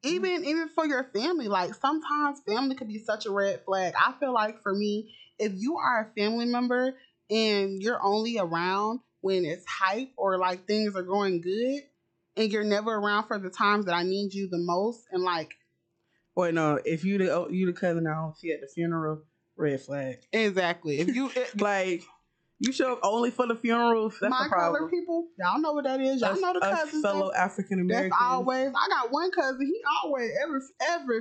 Even 0.05 0.43
even 0.43 0.67
for 0.67 0.85
your 0.85 1.05
family, 1.15 1.47
like 1.47 1.73
sometimes 1.75 2.41
family 2.45 2.75
could 2.75 2.89
be 2.89 2.99
such 2.99 3.25
a 3.25 3.31
red 3.31 3.61
flag. 3.65 3.93
I 3.97 4.13
feel 4.19 4.33
like 4.33 4.61
for 4.61 4.73
me, 4.73 5.15
if 5.39 5.53
you 5.55 5.77
are 5.77 6.01
a 6.11 6.19
family 6.21 6.45
member 6.45 6.93
and 7.29 7.81
you're 7.81 8.03
only 8.03 8.37
around 8.37 8.99
when 9.21 9.45
it's 9.45 9.65
hype 9.65 10.09
or 10.17 10.37
like 10.37 10.67
things 10.67 10.93
are 10.97 11.03
going 11.03 11.39
good, 11.39 11.83
and 12.35 12.51
you're 12.51 12.65
never 12.65 12.93
around 12.93 13.27
for 13.27 13.39
the 13.39 13.49
times 13.49 13.85
that 13.85 13.95
I 13.95 14.03
need 14.03 14.33
you 14.33 14.49
the 14.49 14.57
most, 14.57 15.05
and 15.13 15.23
like 15.23 15.53
Or 16.35 16.51
no, 16.51 16.79
if 16.83 17.03
you 17.03 17.17
the 17.19 17.31
oh, 17.31 17.47
you 17.49 17.65
the 17.67 17.73
cousin 17.73 18.07
I 18.07 18.13
don't 18.15 18.35
see 18.37 18.51
at 18.51 18.61
the 18.61 18.67
funeral, 18.67 19.21
red 19.55 19.79
flag. 19.81 20.17
exactly 20.31 20.99
if 20.99 21.15
you 21.15 21.29
it, 21.35 21.59
Like 21.61 22.03
you 22.59 22.71
show 22.71 22.93
up 22.93 22.99
only 23.03 23.29
for 23.29 23.45
the 23.45 23.55
funerals. 23.55 24.15
That's 24.21 24.31
my 24.31 24.43
the 24.45 24.49
problem. 24.49 24.79
color 24.81 24.89
people, 24.89 25.27
y'all 25.37 25.59
know 25.59 25.73
what 25.73 25.83
that 25.83 25.99
is. 26.01 26.21
Y'all 26.21 26.31
Us- 26.31 26.39
know 26.41 26.53
the 26.53 26.65
us 26.65 26.79
cousins. 26.85 27.03
fellow 27.03 27.29
that's- 27.31 27.51
African 27.51 27.85
That's 27.87 27.93
Americans. 27.97 28.21
always. 28.21 28.69
I 28.69 28.87
got 28.89 29.11
one 29.11 29.29
cousin. 29.31 29.65
He 29.65 29.79
always 30.03 30.31
every 30.41 30.59
every 30.89 31.19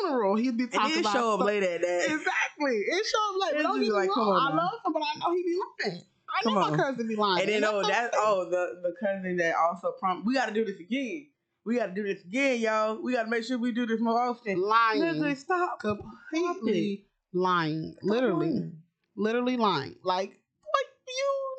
funeral 0.00 0.36
he'd 0.36 0.56
be 0.56 0.64
It 0.64 0.72
talking 0.72 0.94
did 0.96 1.00
about. 1.00 1.12
show 1.12 1.34
up 1.34 1.40
some- 1.40 1.46
late 1.46 1.62
at 1.62 1.80
that. 1.82 2.04
Exactly. 2.04 2.76
It 2.76 3.06
show 3.06 3.18
up 3.34 3.42
late. 3.42 3.50
But 3.52 3.54
It's 3.56 3.62
don't 3.64 3.80
just 3.80 3.92
like, 3.92 4.10
come 4.10 4.28
wrong. 4.28 4.36
on 4.36 4.52
I 4.52 4.56
now. 4.56 4.62
love 4.62 4.72
him, 4.86 4.92
but 4.92 5.02
I 5.02 5.18
know 5.18 5.36
he 5.36 5.42
be 5.42 5.58
lying. 5.84 6.02
I 6.28 6.44
know 6.48 6.54
Come 6.54 6.54
my 6.54 6.62
on. 6.62 6.76
cousin 6.78 7.08
be 7.08 7.16
lying. 7.16 7.40
And 7.42 7.48
then 7.50 7.64
oh, 7.64 7.82
that's 7.86 8.16
oh 8.18 8.44
the 8.48 8.80
the 8.82 8.94
cousin 9.04 9.36
that 9.38 9.54
also 9.56 9.92
prom. 10.00 10.24
We 10.24 10.34
got 10.34 10.46
to 10.46 10.54
do 10.54 10.64
this 10.64 10.78
again. 10.80 11.28
We 11.66 11.78
got 11.78 11.86
to 11.86 11.92
do 11.92 12.04
this 12.04 12.22
again, 12.22 12.60
y'all. 12.60 13.02
We 13.02 13.12
got 13.12 13.24
to 13.24 13.28
make 13.28 13.42
sure 13.42 13.58
we 13.58 13.72
do 13.72 13.86
this 13.86 14.00
more 14.00 14.20
often. 14.20 14.60
lying, 14.60 15.02
Nigga, 15.02 15.36
stop. 15.36 15.80
completely 15.80 17.06
lying, 17.34 17.96
literally, 18.02 18.70
literally 19.16 19.56
lying. 19.56 19.96
Like 20.04 20.38
what 20.70 20.86
you 21.08 21.56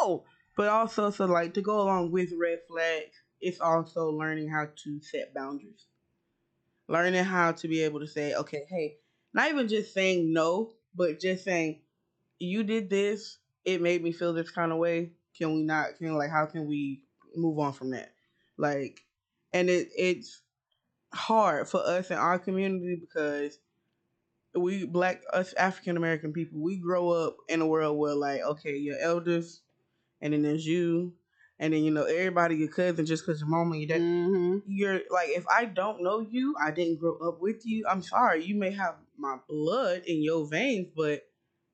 know? 0.00 0.24
But 0.58 0.68
also, 0.68 1.10
so 1.10 1.24
like 1.24 1.54
to 1.54 1.62
go 1.62 1.80
along 1.80 2.12
with 2.12 2.32
red 2.38 2.58
flags, 2.68 3.16
it's 3.40 3.60
also 3.60 4.10
learning 4.10 4.50
how 4.50 4.68
to 4.84 5.00
set 5.00 5.32
boundaries. 5.32 5.86
Learning 6.86 7.24
how 7.24 7.52
to 7.52 7.68
be 7.68 7.82
able 7.82 8.00
to 8.00 8.06
say, 8.06 8.34
okay, 8.34 8.64
hey, 8.68 8.96
not 9.32 9.50
even 9.50 9.68
just 9.68 9.94
saying 9.94 10.34
no, 10.34 10.72
but 10.94 11.18
just 11.18 11.44
saying, 11.44 11.80
you 12.38 12.62
did 12.62 12.90
this, 12.90 13.38
it 13.64 13.80
made 13.80 14.02
me 14.02 14.12
feel 14.12 14.34
this 14.34 14.50
kind 14.50 14.70
of 14.70 14.76
way. 14.76 15.12
Can 15.36 15.54
we 15.54 15.62
not? 15.62 15.96
Can 15.96 16.14
like, 16.14 16.30
how 16.30 16.44
can 16.44 16.66
we 16.66 17.00
move 17.34 17.58
on 17.58 17.72
from 17.72 17.92
that? 17.92 18.12
Like, 18.58 19.00
and 19.52 19.70
it 19.70 19.88
it's 19.96 20.42
hard 21.14 21.68
for 21.68 21.80
us 21.86 22.10
in 22.10 22.18
our 22.18 22.38
community 22.38 22.96
because 23.00 23.58
we 24.54 24.86
black 24.86 25.22
us 25.32 25.52
African 25.54 25.96
American 25.96 26.32
people 26.32 26.60
we 26.60 26.76
grow 26.78 27.10
up 27.10 27.36
in 27.48 27.60
a 27.60 27.66
world 27.66 27.98
where 27.98 28.14
like 28.14 28.40
okay 28.42 28.76
your 28.76 28.98
elders 28.98 29.60
and 30.22 30.32
then 30.34 30.42
there's 30.42 30.66
you 30.66 31.14
and 31.60 31.74
then 31.74 31.84
you 31.84 31.90
know 31.92 32.04
everybody 32.04 32.56
your 32.56 32.68
cousin 32.68 33.06
just 33.06 33.26
because 33.26 33.40
your 33.40 33.50
mama 33.50 33.72
and 33.72 33.82
your 33.82 33.88
dad 33.88 34.00
Mhm. 34.02 34.62
you're 34.66 35.00
like 35.10 35.30
if 35.30 35.46
I 35.48 35.66
don't 35.66 36.02
know 36.02 36.20
you 36.20 36.56
I 36.60 36.72
didn't 36.72 36.98
grow 37.00 37.18
up 37.18 37.40
with 37.40 37.66
you 37.66 37.86
I'm 37.88 38.02
sorry 38.02 38.44
you 38.44 38.56
may 38.56 38.72
have 38.72 38.96
my 39.18 39.38
blood 39.48 40.04
in 40.06 40.22
your 40.22 40.46
veins 40.48 40.88
but 40.96 41.27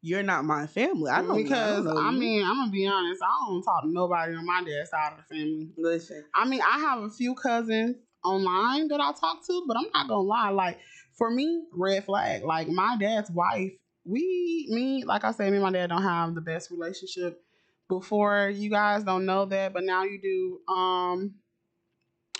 you're 0.05 0.23
not 0.23 0.45
my 0.45 0.67
family 0.67 1.11
I 1.11 1.23
don't 1.23 1.43
because 1.43 1.87
I, 1.87 1.91
don't 1.91 1.95
know 1.95 2.01
I 2.03 2.11
mean 2.11 2.45
I'm 2.45 2.57
gonna 2.57 2.71
be 2.71 2.87
honest. 2.87 3.23
I 3.23 3.47
don't 3.49 3.63
talk 3.63 3.83
to 3.83 3.89
nobody 3.91 4.35
on 4.35 4.45
my 4.45 4.63
dad's 4.63 4.91
side 4.91 5.13
of 5.13 5.19
the 5.19 5.35
family. 5.35 5.71
listen 5.79 6.25
I 6.35 6.47
mean, 6.47 6.61
I 6.61 6.79
have 6.79 7.03
a 7.03 7.11
few 7.11 7.35
cousins 7.35 7.97
online 8.23 8.89
that 8.89 9.01
I 9.01 9.13
talk 9.13 9.47
to, 9.47 9.65
but 9.67 9.79
I'm 9.79 9.87
not 9.95 10.09
gonna 10.09 10.21
lie. 10.21 10.51
Like 10.51 10.79
for 11.15 11.31
me, 11.31 11.65
red 11.73 12.05
flag. 12.05 12.43
Like 12.45 12.69
my 12.69 12.97
dad's 13.01 13.31
wife, 13.31 13.73
we, 14.05 14.67
me, 14.71 15.05
like 15.05 15.25
I 15.25 15.31
said, 15.31 15.51
me 15.51 15.57
and 15.57 15.63
my 15.63 15.73
dad 15.73 15.89
don't 15.89 16.03
have 16.03 16.35
the 16.35 16.41
best 16.43 16.71
relationship. 16.71 17.41
Before 17.89 18.51
you 18.51 18.71
guys 18.71 19.05
don't 19.05 19.27
know 19.27 19.47
that, 19.47 19.73
but 19.73 19.85
now 19.85 20.05
you 20.05 20.21
do. 20.21 20.73
Um, 20.73 21.35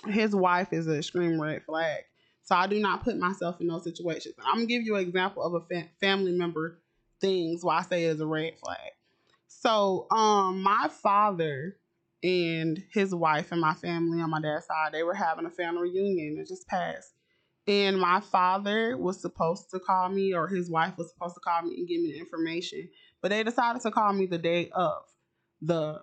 his 0.07 0.35
wife 0.35 0.71
is 0.71 0.87
a 0.87 0.97
extreme 0.97 1.41
red 1.41 1.63
flag. 1.63 2.03
So 2.43 2.55
I 2.55 2.67
do 2.67 2.79
not 2.79 3.03
put 3.03 3.17
myself 3.17 3.59
in 3.59 3.67
those 3.67 3.83
situations. 3.83 4.35
I'm 4.45 4.55
gonna 4.55 4.65
give 4.67 4.83
you 4.83 4.95
an 4.95 5.01
example 5.01 5.43
of 5.43 5.53
a 5.55 5.61
fa- 5.65 5.89
family 5.99 6.31
member 6.31 6.79
things 7.19 7.63
why 7.63 7.79
I 7.79 7.81
say 7.83 8.05
it 8.05 8.15
is 8.15 8.21
a 8.21 8.27
red 8.27 8.57
flag. 8.57 8.91
So, 9.47 10.07
um, 10.11 10.61
my 10.61 10.89
father 10.89 11.77
and 12.23 12.83
his 12.91 13.13
wife 13.13 13.51
and 13.51 13.61
my 13.61 13.73
family 13.73 14.21
on 14.21 14.29
my 14.29 14.41
dad's 14.41 14.65
side, 14.65 14.91
they 14.91 15.03
were 15.03 15.13
having 15.13 15.45
a 15.45 15.49
family 15.49 15.89
reunion. 15.89 16.37
It 16.39 16.47
just 16.47 16.67
passed. 16.67 17.13
And 17.67 17.99
my 17.99 18.19
father 18.19 18.95
was 18.95 19.19
supposed 19.19 19.71
to 19.71 19.79
call 19.79 20.09
me, 20.09 20.33
or 20.33 20.47
his 20.47 20.69
wife 20.69 20.97
was 20.97 21.09
supposed 21.09 21.33
to 21.35 21.39
call 21.39 21.63
me 21.63 21.75
and 21.77 21.87
give 21.87 22.01
me 22.01 22.11
the 22.11 22.19
information. 22.19 22.89
But 23.21 23.29
they 23.29 23.43
decided 23.43 23.81
to 23.81 23.91
call 23.91 24.13
me 24.13 24.27
the 24.27 24.37
day 24.37 24.69
of 24.69 25.01
the 25.61 26.01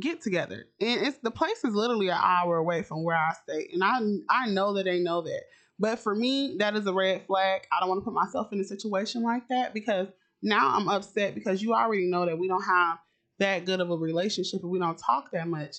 get 0.00 0.22
together. 0.22 0.66
And 0.80 1.06
it's 1.06 1.18
the 1.18 1.30
place 1.30 1.64
is 1.64 1.74
literally 1.74 2.08
an 2.08 2.18
hour 2.20 2.56
away 2.56 2.82
from 2.82 3.02
where 3.02 3.16
I 3.16 3.32
stay. 3.42 3.70
And 3.72 3.82
I 3.82 4.00
I 4.28 4.48
know 4.48 4.74
that 4.74 4.84
they 4.84 5.00
know 5.00 5.22
that. 5.22 5.42
But 5.78 5.98
for 5.98 6.14
me, 6.14 6.56
that 6.58 6.76
is 6.76 6.86
a 6.86 6.92
red 6.92 7.26
flag. 7.26 7.66
I 7.72 7.80
don't 7.80 7.88
want 7.88 8.00
to 8.00 8.04
put 8.04 8.14
myself 8.14 8.52
in 8.52 8.60
a 8.60 8.64
situation 8.64 9.22
like 9.22 9.48
that 9.48 9.72
because 9.74 10.08
now 10.42 10.74
I'm 10.74 10.88
upset 10.88 11.34
because 11.34 11.62
you 11.62 11.74
already 11.74 12.06
know 12.06 12.26
that 12.26 12.38
we 12.38 12.48
don't 12.48 12.62
have 12.62 12.98
that 13.38 13.64
good 13.64 13.80
of 13.80 13.90
a 13.90 13.96
relationship 13.96 14.62
and 14.62 14.70
we 14.70 14.78
don't 14.78 14.98
talk 14.98 15.30
that 15.32 15.48
much. 15.48 15.76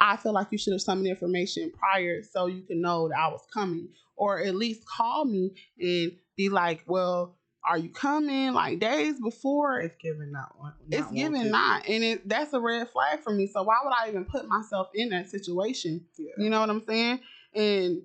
I 0.00 0.16
feel 0.16 0.32
like 0.32 0.48
you 0.50 0.58
should 0.58 0.72
have 0.72 0.80
sent 0.80 1.00
me 1.00 1.10
information 1.10 1.72
prior 1.76 2.22
so 2.22 2.46
you 2.46 2.62
can 2.62 2.80
know 2.80 3.08
that 3.08 3.18
I 3.18 3.28
was 3.28 3.42
coming, 3.52 3.88
or 4.16 4.38
at 4.40 4.54
least 4.54 4.86
call 4.86 5.24
me 5.24 5.54
and 5.80 6.12
be 6.36 6.48
like, 6.48 6.84
"Well, 6.86 7.36
are 7.64 7.76
you 7.76 7.90
coming?" 7.90 8.52
Like 8.52 8.78
days 8.78 9.20
before. 9.20 9.80
it's 9.80 9.96
given 9.96 10.30
not 10.30 10.56
one 10.56 10.74
It's 10.90 11.10
given 11.10 11.50
not, 11.50 11.88
and 11.88 12.04
it, 12.04 12.28
that's 12.28 12.52
a 12.52 12.60
red 12.60 12.88
flag 12.90 13.20
for 13.20 13.32
me. 13.32 13.48
So 13.48 13.64
why 13.64 13.78
would 13.82 13.92
I 13.92 14.08
even 14.08 14.24
put 14.24 14.46
myself 14.46 14.88
in 14.94 15.08
that 15.08 15.28
situation? 15.28 16.04
Yeah. 16.16 16.30
You 16.38 16.48
know 16.48 16.60
what 16.60 16.70
I'm 16.70 16.84
saying? 16.86 17.20
And 17.54 18.02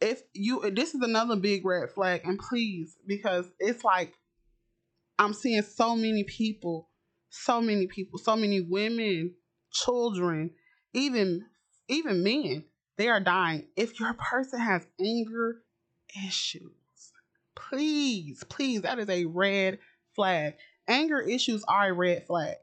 if 0.00 0.22
you, 0.32 0.70
this 0.70 0.94
is 0.94 1.02
another 1.02 1.36
big 1.36 1.64
red 1.64 1.90
flag. 1.90 2.22
And 2.24 2.38
please, 2.38 2.96
because 3.06 3.46
it's 3.58 3.84
like 3.84 4.14
I'm 5.20 5.34
seeing 5.34 5.60
so 5.60 5.94
many 5.94 6.24
people, 6.24 6.88
so 7.28 7.60
many 7.60 7.86
people, 7.86 8.18
so 8.18 8.36
many 8.36 8.62
women, 8.62 9.34
children, 9.70 10.50
even 10.94 11.44
even 11.88 12.22
men, 12.24 12.64
they 12.96 13.08
are 13.08 13.20
dying. 13.20 13.66
If 13.76 14.00
your 14.00 14.14
person 14.14 14.60
has 14.60 14.86
anger 14.98 15.56
issues, 16.26 16.72
please, 17.54 18.42
please, 18.48 18.80
that 18.80 18.98
is 18.98 19.10
a 19.10 19.26
red 19.26 19.78
flag. 20.14 20.54
Anger 20.88 21.20
issues 21.20 21.64
are 21.68 21.90
a 21.90 21.92
red 21.92 22.26
flag. 22.26 22.56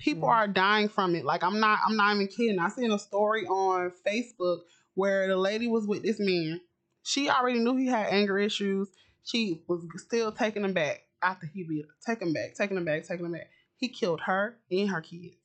People 0.00 0.28
Mhm. 0.28 0.32
are 0.32 0.48
dying 0.48 0.88
from 0.88 1.14
it. 1.14 1.24
Like 1.24 1.44
I'm 1.44 1.60
not 1.60 1.78
I'm 1.86 1.96
not 1.96 2.16
even 2.16 2.26
kidding. 2.26 2.58
I 2.58 2.70
seen 2.70 2.90
a 2.90 2.98
story 2.98 3.46
on 3.46 3.92
Facebook 4.04 4.62
where 4.94 5.28
the 5.28 5.36
lady 5.36 5.68
was 5.68 5.86
with 5.86 6.02
this 6.02 6.18
man. 6.18 6.60
She 7.04 7.30
already 7.30 7.60
knew 7.60 7.76
he 7.76 7.86
had 7.86 8.08
anger 8.08 8.36
issues. 8.36 8.88
She 9.22 9.62
was 9.68 9.86
still 9.98 10.32
taking 10.32 10.64
him 10.64 10.72
back 10.72 11.04
after 11.22 11.46
he 11.46 11.62
beat. 11.64 11.86
Take 12.04 12.22
him 12.22 12.32
back, 12.32 12.54
taking 12.54 12.76
him 12.76 12.84
back, 12.84 13.04
taking 13.06 13.26
him 13.26 13.32
back. 13.32 13.50
He 13.76 13.88
killed 13.88 14.20
her 14.22 14.56
and 14.70 14.88
her 14.90 15.00
kids. 15.00 15.36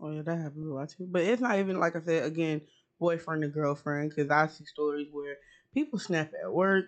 Oh 0.00 0.10
yeah, 0.10 0.22
that 0.22 0.36
happens 0.38 0.66
a 0.66 0.72
lot 0.74 0.88
too. 0.90 1.06
But 1.10 1.22
it's 1.22 1.40
not 1.42 1.58
even 1.58 1.78
like 1.80 1.96
I 1.96 2.00
said 2.00 2.24
again, 2.24 2.60
boyfriend 3.00 3.44
and 3.44 3.52
girlfriend. 3.52 4.10
Because 4.10 4.30
I 4.30 4.46
see 4.46 4.64
stories 4.64 5.08
where 5.10 5.36
people 5.72 5.98
snap 5.98 6.32
at 6.42 6.52
work. 6.52 6.86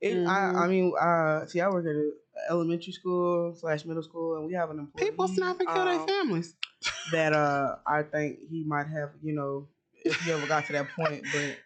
It, 0.00 0.14
I, 0.26 0.38
Mhm. 0.38 0.56
I 0.56 0.68
mean, 0.68 0.92
uh, 1.00 1.46
see, 1.46 1.60
I 1.60 1.68
work 1.68 1.86
at 1.86 1.92
a 1.94 2.12
elementary 2.50 2.92
school 2.92 3.54
slash 3.54 3.84
middle 3.84 4.02
school, 4.02 4.36
and 4.36 4.46
we 4.46 4.54
have 4.54 4.70
an 4.70 4.78
employee. 4.78 5.10
People 5.10 5.28
snap 5.28 5.58
and 5.58 5.68
kill 5.68 5.84
their 5.84 6.00
um, 6.00 6.06
families. 6.06 6.54
That 7.12 7.32
uh, 7.32 7.76
I 7.86 8.02
think 8.02 8.40
he 8.50 8.64
might 8.64 8.88
have, 8.88 9.10
you 9.22 9.34
know, 9.34 9.68
if 10.04 10.20
he 10.20 10.32
ever 10.32 10.46
got 10.46 10.66
to 10.66 10.72
that 10.72 10.88
point. 10.90 11.24
But 11.32 11.58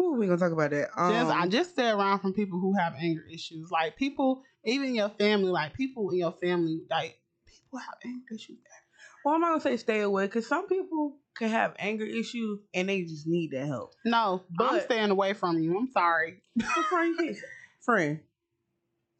ooh, 0.00 0.14
we 0.14 0.26
gonna 0.26 0.38
talk 0.38 0.52
about 0.52 0.70
that. 0.70 0.88
Um, 0.96 1.12
just, 1.12 1.30
I 1.30 1.46
just 1.48 1.70
stay 1.70 1.90
around 1.90 2.20
from 2.20 2.32
people 2.32 2.58
who 2.58 2.76
have 2.78 2.94
anger 3.00 3.24
issues. 3.32 3.70
Like 3.70 3.96
people, 3.96 4.42
even 4.64 4.94
your 4.94 5.08
family, 5.10 5.50
like 5.50 5.74
people 5.74 6.10
in 6.10 6.18
your 6.18 6.32
family, 6.32 6.80
like 6.90 7.18
people 7.46 7.78
have 7.78 7.94
anger 8.04 8.34
issues. 8.34 8.58
well, 9.24 9.34
I'm 9.34 9.40
not 9.40 9.50
gonna 9.50 9.60
say 9.60 9.76
stay 9.76 10.00
away 10.00 10.26
because 10.26 10.46
some 10.46 10.66
people 10.68 11.16
can 11.36 11.50
have 11.50 11.74
anger 11.78 12.04
issues 12.04 12.60
and 12.74 12.88
they 12.88 13.02
just 13.02 13.26
need 13.26 13.50
that 13.52 13.66
help. 13.66 13.92
No, 14.04 14.42
but 14.56 14.72
I'm 14.72 14.80
staying 14.80 15.10
away 15.10 15.32
from 15.34 15.58
you. 15.58 15.76
I'm 15.76 15.90
sorry. 15.92 16.42
friend, 16.88 17.36
friend, 17.80 18.20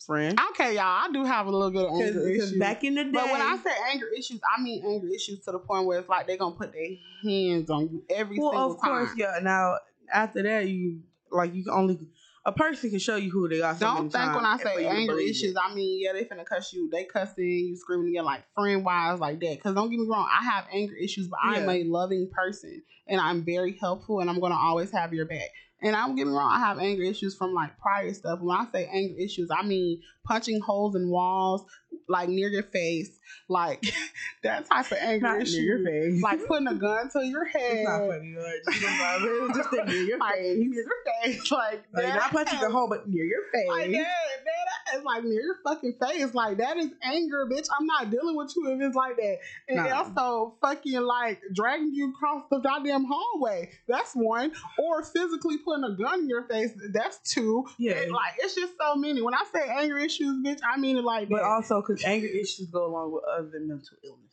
friend. 0.04 0.40
Okay, 0.50 0.74
y'all. 0.74 0.84
I 0.84 1.08
do 1.12 1.24
have 1.24 1.46
a 1.46 1.50
little 1.50 1.70
bit 1.70 1.84
of 1.84 2.00
anger 2.00 2.28
issues. 2.28 2.58
back 2.58 2.84
in 2.84 2.94
the 2.94 3.04
day, 3.04 3.10
but 3.12 3.30
when 3.30 3.40
I 3.40 3.58
say 3.62 3.70
anger 3.92 4.08
issues, 4.16 4.40
I 4.56 4.62
mean 4.62 4.84
anger 4.86 5.08
issues 5.08 5.40
to 5.44 5.52
the 5.52 5.58
point 5.58 5.86
where 5.86 5.98
it's 5.98 6.08
like 6.08 6.26
they're 6.26 6.36
gonna 6.36 6.54
put 6.54 6.72
their 6.72 6.88
hands 7.22 7.70
on 7.70 7.88
you 7.90 8.02
every 8.10 8.38
well, 8.38 8.52
single 8.52 8.72
of 8.72 8.78
course, 8.78 9.10
yeah. 9.16 9.38
Now 9.42 9.76
after 10.12 10.42
that, 10.42 10.68
you 10.68 11.00
like 11.30 11.54
you 11.54 11.64
can 11.64 11.72
only 11.72 11.98
a 12.44 12.52
person 12.52 12.90
can 12.90 13.00
show 13.00 13.16
you 13.16 13.30
who 13.30 13.48
they 13.48 13.60
are. 13.60 13.74
so 13.74 13.80
Don't 13.86 14.10
think 14.10 14.34
when 14.34 14.46
I 14.46 14.56
say 14.56 14.82
you 14.82 14.88
anger 14.88 15.18
issues, 15.18 15.56
I 15.60 15.74
mean 15.74 16.00
yeah, 16.00 16.12
they 16.12 16.24
finna 16.24 16.46
cuss 16.46 16.72
you. 16.72 16.88
They 16.88 17.04
cussing, 17.04 17.44
you 17.44 17.76
screaming 17.76 18.08
again 18.10 18.24
like 18.24 18.44
friend 18.54 18.84
wise 18.84 19.18
like 19.18 19.40
that. 19.40 19.60
Cause 19.62 19.74
don't 19.74 19.90
get 19.90 19.98
me 19.98 20.06
wrong, 20.08 20.28
I 20.32 20.44
have 20.44 20.66
anger 20.72 20.94
issues, 20.94 21.26
but 21.26 21.40
I 21.42 21.58
am 21.58 21.68
a 21.68 21.82
loving 21.84 22.30
person 22.30 22.82
and 23.08 23.20
I'm 23.20 23.44
very 23.44 23.76
helpful 23.76 24.20
and 24.20 24.30
I'm 24.30 24.38
gonna 24.40 24.56
always 24.56 24.92
have 24.92 25.12
your 25.12 25.26
back. 25.26 25.50
And 25.82 25.94
I'm 25.94 26.14
get 26.14 26.26
me 26.26 26.32
wrong, 26.32 26.50
I 26.52 26.60
have 26.60 26.78
anger 26.78 27.02
issues 27.02 27.36
from 27.36 27.52
like 27.52 27.78
prior 27.78 28.14
stuff. 28.14 28.40
When 28.40 28.56
I 28.56 28.66
say 28.72 28.88
anger 28.90 29.18
issues, 29.18 29.50
I 29.50 29.62
mean 29.62 30.00
punching 30.24 30.60
holes 30.60 30.94
in 30.94 31.10
walls, 31.10 31.64
like 32.08 32.28
near 32.28 32.48
your 32.48 32.62
face, 32.62 33.10
like 33.48 33.82
that 34.44 34.66
type 34.70 34.92
of 34.92 34.98
anger 34.98 35.26
Not 35.26 35.40
issue. 35.42 35.56
near 35.60 35.78
your 35.78 36.12
face. 36.12 36.22
Like 36.22 36.46
putting 36.46 36.68
a 36.68 36.74
gun 36.74 37.10
to 37.10 37.24
your 37.26 37.44
head. 37.44 37.62
it's 37.62 37.88
not 37.88 38.06
funny. 38.08 38.36
Like, 38.36 39.52
just, 39.54 39.72
just 39.72 39.86
near 39.88 40.02
your 40.02 40.18
Like 40.18 40.34
face. 40.34 40.56
near 40.58 40.72
your 40.72 40.86
face, 41.24 41.50
like, 41.52 41.84
Like, 41.92 42.04
that. 42.04 42.16
not 42.16 42.30
punching 42.30 42.60
the 42.60 42.70
hole, 42.70 42.88
but 42.88 43.08
near 43.08 43.24
your 43.24 43.42
face. 43.52 43.68
Like 43.68 43.86
that, 43.86 43.92
man, 43.92 44.04
that 44.04 44.98
is 44.98 45.04
like 45.04 45.24
near 45.24 45.40
your 45.42 45.56
fucking 45.64 45.94
face. 46.00 46.32
Like 46.34 46.58
that 46.58 46.76
is 46.76 46.90
anger, 47.02 47.46
bitch. 47.50 47.66
I'm 47.78 47.86
not 47.86 48.10
dealing 48.10 48.36
with 48.36 48.52
you 48.56 48.70
if 48.72 48.80
it's 48.86 48.94
like 48.96 49.16
that. 49.16 49.38
And 49.68 49.76
Nah. 49.78 49.96
also 49.96 50.54
fucking 50.60 51.00
like 51.00 51.40
dragging 51.54 51.92
you 51.92 52.10
across 52.10 52.44
the 52.50 52.58
goddamn 52.60 53.04
hallway. 53.08 53.70
That's 53.88 54.12
one. 54.14 54.52
Or 54.78 55.02
physically 55.02 55.58
putting 55.58 55.84
a 55.84 55.96
gun 55.96 56.20
in 56.20 56.28
your 56.28 56.44
face. 56.44 56.70
That's 56.92 57.18
two. 57.28 57.64
yeah. 57.78 57.94
And, 57.94 58.12
like 58.12 58.34
it's 58.38 58.54
just 58.54 58.74
so 58.80 58.94
many. 58.94 59.22
When 59.22 59.34
I 59.34 59.42
say 59.52 59.68
anger 59.68 59.98
issues, 59.98 60.36
bitch, 60.44 60.60
I 60.64 60.78
mean 60.78 60.96
it 60.98 61.04
like 61.04 61.28
but 61.28 61.38
that. 61.38 61.44
also 61.44 61.75
because 61.80 62.02
anger 62.04 62.26
issues 62.28 62.68
go 62.70 62.86
along 62.86 63.12
with 63.12 63.24
other 63.24 63.60
mental 63.60 63.96
illnesses. 64.04 64.32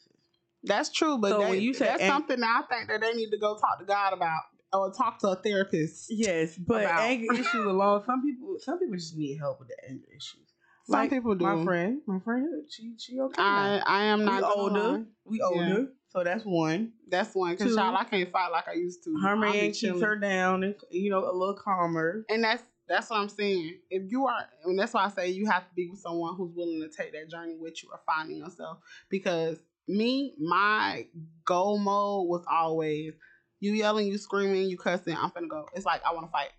that's 0.63 0.89
true. 0.91 1.17
But 1.17 1.31
So 1.31 1.39
that- 1.39 1.49
when 1.49 1.61
you 1.61 1.73
say 1.73 1.85
that's 1.85 2.01
ang- 2.01 2.11
something 2.11 2.39
that 2.39 2.63
I 2.69 2.75
think 2.75 2.89
that 2.89 3.01
they 3.01 3.13
need 3.13 3.31
to 3.31 3.37
go 3.37 3.57
talk 3.57 3.79
to 3.79 3.85
God 3.85 4.13
about 4.13 4.41
or 4.71 4.91
talk 4.91 5.19
to 5.19 5.27
a 5.29 5.35
therapist. 5.35 6.07
Yes, 6.09 6.57
but 6.57 6.83
About- 6.83 6.99
anger 7.01 7.33
issues 7.33 7.53
alone. 7.65 8.03
Some 8.05 8.21
people, 8.23 8.55
some 8.59 8.79
people 8.79 8.95
just 8.95 9.15
need 9.17 9.37
help 9.37 9.59
with 9.59 9.67
the 9.69 9.77
anger 9.89 10.07
issues. 10.09 10.39
Some 10.85 10.99
Like, 10.99 11.09
people 11.11 11.33
do. 11.35 11.45
My 11.45 11.63
friend, 11.63 12.01
my 12.07 12.19
friend, 12.19 12.65
she 12.69 12.93
she 12.97 13.17
okay. 13.19 13.41
I 13.41 13.77
now. 13.77 13.83
I 13.85 14.03
am 14.05 14.25
not 14.25 14.41
gonna 14.41 14.55
older. 14.55 14.97
lie. 14.99 15.03
We 15.25 15.37
Yeah. 15.39 15.45
older, 15.45 15.87
so 16.09 16.23
that's 16.25 16.43
one. 16.43 16.91
That's 17.07 17.33
one. 17.33 17.55
Cause 17.55 17.69
Two. 17.69 17.75
child, 17.75 17.95
I 17.97 18.03
can't 18.03 18.29
fight 18.31 18.51
like 18.51 18.67
I 18.67 18.73
used 18.73 19.01
to. 19.05 19.15
Her 19.21 19.35
man 19.37 19.71
keeps 19.71 20.01
her 20.01 20.15
down 20.17 20.63
and 20.63 20.75
you 20.91 21.09
know 21.09 21.19
a 21.19 21.31
little 21.31 21.55
calmer. 21.55 22.25
and 22.29 22.43
that's 22.43 22.63
that's 22.87 23.09
what 23.09 23.19
I'm 23.19 23.29
saying. 23.29 23.79
If 23.89 24.03
you 24.11 24.27
are, 24.27 24.45
and 24.65 24.77
that's 24.77 24.93
why 24.93 25.05
I 25.05 25.09
say 25.09 25.29
you 25.29 25.45
have 25.47 25.67
to 25.67 25.73
be 25.75 25.89
with 25.89 25.99
someone 25.99 26.35
who's 26.35 26.53
willing 26.55 26.81
to 26.81 26.89
take 26.89 27.13
that 27.13 27.29
journey 27.29 27.55
with 27.57 27.81
you 27.83 27.89
or 27.91 27.99
finding 28.05 28.37
yourself. 28.37 28.79
Because 29.09 29.57
me, 29.87 30.35
my 30.39 31.07
goal 31.45 31.77
mode 31.77 32.27
was 32.27 32.43
always 32.49 33.13
you 33.59 33.73
yelling, 33.73 34.07
you 34.07 34.17
screaming, 34.17 34.69
you 34.69 34.77
cussing. 34.77 35.15
I'm 35.15 35.31
finna 35.31 35.49
go. 35.49 35.67
It's 35.73 35.85
like 35.85 36.01
I 36.05 36.13
want 36.13 36.27
to 36.27 36.31
fight. 36.31 36.49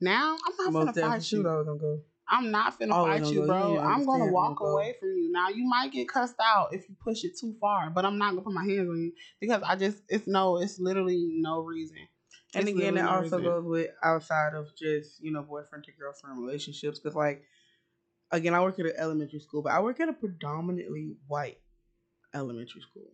Now 0.00 0.36
I'm 0.46 0.56
not 0.56 0.72
Most 0.72 0.96
finna 0.96 1.00
fight 1.12 1.32
you. 1.32 1.42
gonna 1.44 1.78
go. 1.78 2.00
I'm 2.28 2.50
not 2.50 2.78
finna 2.78 2.92
Always 2.92 3.22
fight 3.22 3.32
you, 3.32 3.40
go. 3.40 3.46
bro. 3.46 3.68
You 3.68 3.78
I'm 3.78 4.04
gonna 4.06 4.26
walk 4.32 4.58
go. 4.58 4.66
away 4.66 4.94
from 4.98 5.10
you. 5.10 5.30
Now 5.30 5.48
you 5.50 5.64
might 5.68 5.92
get 5.92 6.08
cussed 6.08 6.36
out 6.40 6.72
if 6.72 6.88
you 6.88 6.96
push 7.02 7.24
it 7.24 7.38
too 7.38 7.54
far, 7.60 7.90
but 7.90 8.04
I'm 8.04 8.18
not 8.18 8.30
gonna 8.30 8.42
put 8.42 8.52
my 8.54 8.64
hands 8.64 8.88
on 8.88 9.00
you 9.00 9.12
because 9.40 9.62
I 9.62 9.76
just 9.76 10.02
it's 10.08 10.26
no, 10.26 10.56
it's 10.58 10.78
literally 10.80 11.28
no 11.30 11.60
reason. 11.60 11.98
And 12.54 12.68
It's 12.68 12.76
again, 12.76 12.94
that 12.94 13.08
also 13.08 13.36
reason. 13.38 13.42
goes 13.44 13.64
with 13.64 13.90
outside 14.02 14.54
of 14.54 14.74
just 14.76 15.20
you 15.22 15.32
know 15.32 15.42
boyfriend 15.42 15.84
to 15.84 15.92
girlfriend 15.92 16.38
relationships. 16.38 16.98
Because 16.98 17.14
like, 17.16 17.42
again, 18.30 18.54
I 18.54 18.60
work 18.60 18.78
at 18.78 18.86
an 18.86 18.92
elementary 18.98 19.40
school, 19.40 19.62
but 19.62 19.72
I 19.72 19.80
work 19.80 20.00
at 20.00 20.08
a 20.08 20.12
predominantly 20.12 21.16
white 21.26 21.58
elementary 22.34 22.80
school. 22.82 23.10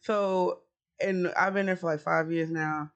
So, 0.00 0.60
and 1.00 1.28
I've 1.36 1.54
been 1.54 1.66
there 1.66 1.76
for 1.76 1.90
like 1.90 2.00
five 2.00 2.30
years 2.30 2.50
now. 2.50 2.90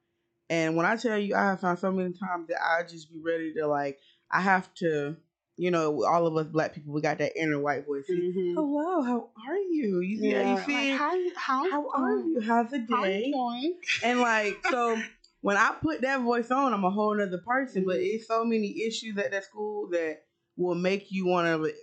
And 0.49 0.75
when 0.75 0.85
I 0.85 0.95
tell 0.95 1.17
you, 1.17 1.35
I 1.35 1.45
have 1.45 1.59
found 1.59 1.79
so 1.79 1.91
many 1.91 2.13
times 2.13 2.47
that 2.47 2.57
I 2.63 2.83
just 2.83 3.11
be 3.11 3.19
ready 3.19 3.53
to 3.55 3.67
like, 3.67 3.99
I 4.31 4.41
have 4.41 4.73
to, 4.75 5.15
you 5.57 5.71
know, 5.71 6.03
all 6.05 6.25
of 6.25 6.35
us 6.37 6.47
black 6.47 6.73
people, 6.73 6.93
we 6.93 7.01
got 7.01 7.19
that 7.19 7.33
inner 7.35 7.59
white 7.59 7.85
voice. 7.85 8.05
Mhm. 8.09 8.55
Hello, 8.55 9.01
how 9.03 9.29
are 9.47 9.57
you? 9.57 9.99
You, 10.01 10.17
yeah, 10.29 10.41
you 10.41 10.55
like, 10.55 10.65
see, 10.65 10.89
how, 10.89 11.19
how, 11.35 11.69
how 11.69 11.89
are 11.93 12.17
you? 12.19 12.41
How's 12.41 12.71
the 12.71 12.85
How 12.89 13.03
day? 13.03 13.31
doing? 13.31 13.79
And 14.03 14.19
like, 14.21 14.57
so 14.69 14.97
when 15.41 15.57
I 15.57 15.73
put 15.81 16.01
that 16.01 16.21
voice 16.21 16.51
on, 16.51 16.73
I'm 16.73 16.83
a 16.83 16.89
whole 16.89 17.15
nother 17.15 17.37
person. 17.39 17.85
But 17.85 17.97
Mhm. 17.97 18.15
it's 18.15 18.27
so 18.27 18.43
many 18.43 18.83
issues 18.83 19.17
at 19.17 19.31
that 19.31 19.45
school 19.45 19.87
that 19.89 20.23
will 20.57 20.75
make 20.75 21.11
you 21.11 21.25
want 21.25 21.47
to, 21.63 21.73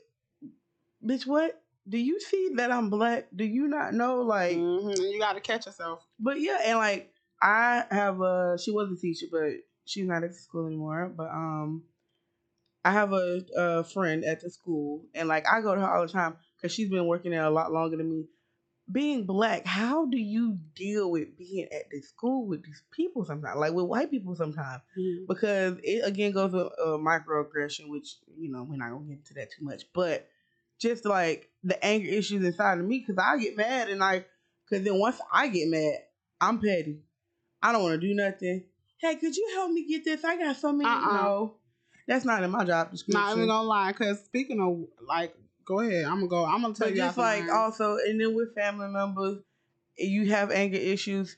bitch, 1.04 1.26
what? 1.26 1.62
Do 1.88 1.98
you 1.98 2.18
see 2.20 2.50
that 2.56 2.72
I'm 2.72 2.90
black? 2.90 3.28
Do 3.34 3.44
you 3.44 3.68
not 3.68 3.94
know? 3.94 4.22
Like, 4.22 4.56
Mhm, 4.56 5.12
You 5.12 5.18
got 5.20 5.34
to 5.34 5.40
catch 5.40 5.66
yourself. 5.66 6.04
but 6.18 6.40
yeah, 6.40 6.58
and 6.64 6.78
like, 6.78 7.12
I 7.40 7.84
have 7.90 8.20
a, 8.20 8.58
she 8.58 8.72
was 8.72 8.90
a 8.90 8.96
teacher, 9.00 9.26
but 9.30 9.52
she's 9.84 10.06
not 10.06 10.24
at 10.24 10.30
the 10.30 10.36
school 10.38 10.66
anymore. 10.66 11.12
But, 11.16 11.28
um, 11.30 11.84
I 12.84 12.90
have 12.92 13.12
a, 13.12 13.44
a 13.56 13.84
friend 13.84 14.24
at 14.24 14.40
the 14.40 14.50
school, 14.50 15.04
and 15.14 15.28
like, 15.28 15.46
I 15.46 15.60
go 15.60 15.74
to 15.74 15.80
her 15.80 15.92
all 15.94 16.06
the 16.06 16.12
time 16.12 16.36
because 16.56 16.72
she's 16.72 16.88
been 16.90 17.06
working 17.06 17.30
there 17.32 17.44
a 17.44 17.50
lot 17.50 17.72
longer 17.72 17.96
than 17.96 18.10
me. 18.10 18.24
Being 18.90 19.24
black, 19.26 19.66
how 19.66 20.06
do 20.06 20.16
you 20.16 20.58
deal 20.76 21.10
with 21.10 21.36
being 21.36 21.66
at 21.72 21.90
this 21.90 22.08
school 22.08 22.46
with 22.46 22.64
these 22.64 22.82
people 22.92 23.24
sometimes, 23.24 23.58
like 23.58 23.72
with 23.72 23.86
white 23.86 24.10
people 24.12 24.36
sometimes? 24.36 24.80
Because 25.26 25.78
it 25.82 26.06
again 26.06 26.30
goes 26.30 26.52
with 26.52 26.68
uh, 26.80 26.96
microaggression, 26.96 27.88
which 27.88 28.14
you 28.38 28.50
know 28.50 28.62
we're 28.62 28.76
not 28.76 28.90
gonna 28.90 29.06
get 29.06 29.18
into 29.18 29.34
that 29.34 29.50
too 29.50 29.64
much, 29.64 29.84
but 29.92 30.28
just 30.78 31.04
like 31.04 31.50
the 31.64 31.84
anger 31.84 32.08
issues 32.08 32.44
inside 32.44 32.78
of 32.78 32.84
me, 32.84 33.00
because 33.00 33.20
I 33.20 33.38
get 33.38 33.56
mad 33.56 33.88
and 33.88 34.04
I, 34.04 34.24
because 34.68 34.84
then 34.84 34.98
once 35.00 35.18
I 35.32 35.48
get 35.48 35.68
mad, 35.68 35.96
I'm 36.40 36.60
petty. 36.60 37.00
I 37.60 37.72
don't 37.72 37.82
want 37.82 38.00
to 38.00 38.06
do 38.06 38.14
nothing. 38.14 38.64
Hey, 38.98 39.16
could 39.16 39.36
you 39.36 39.50
help 39.54 39.72
me 39.72 39.84
get 39.88 40.04
this? 40.04 40.22
I 40.24 40.36
got 40.36 40.54
so 40.56 40.72
many. 40.72 40.88
Uh-uh. 40.88 41.12
No, 41.12 41.54
that's 42.06 42.24
not 42.24 42.44
in 42.44 42.50
my 42.50 42.64
job 42.64 42.92
description. 42.92 43.20
Not 43.20 43.36
even 43.36 43.48
gonna 43.48 43.66
lie, 43.66 43.90
because 43.90 44.20
speaking 44.24 44.60
of 44.60 44.86
like, 45.08 45.34
go 45.66 45.80
ahead. 45.80 46.04
I'm 46.04 46.16
gonna 46.16 46.28
go. 46.28 46.44
I'm 46.44 46.62
gonna 46.62 46.74
tell 46.74 46.86
But 46.86 46.94
you. 46.94 47.02
just 47.02 47.18
like 47.18 47.46
mine. 47.46 47.50
also, 47.50 47.96
and 47.96 48.20
then 48.20 48.34
with 48.34 48.54
family 48.54 48.88
members, 48.88 49.38
you 49.98 50.30
have 50.30 50.50
anger 50.50 50.78
issues. 50.78 51.36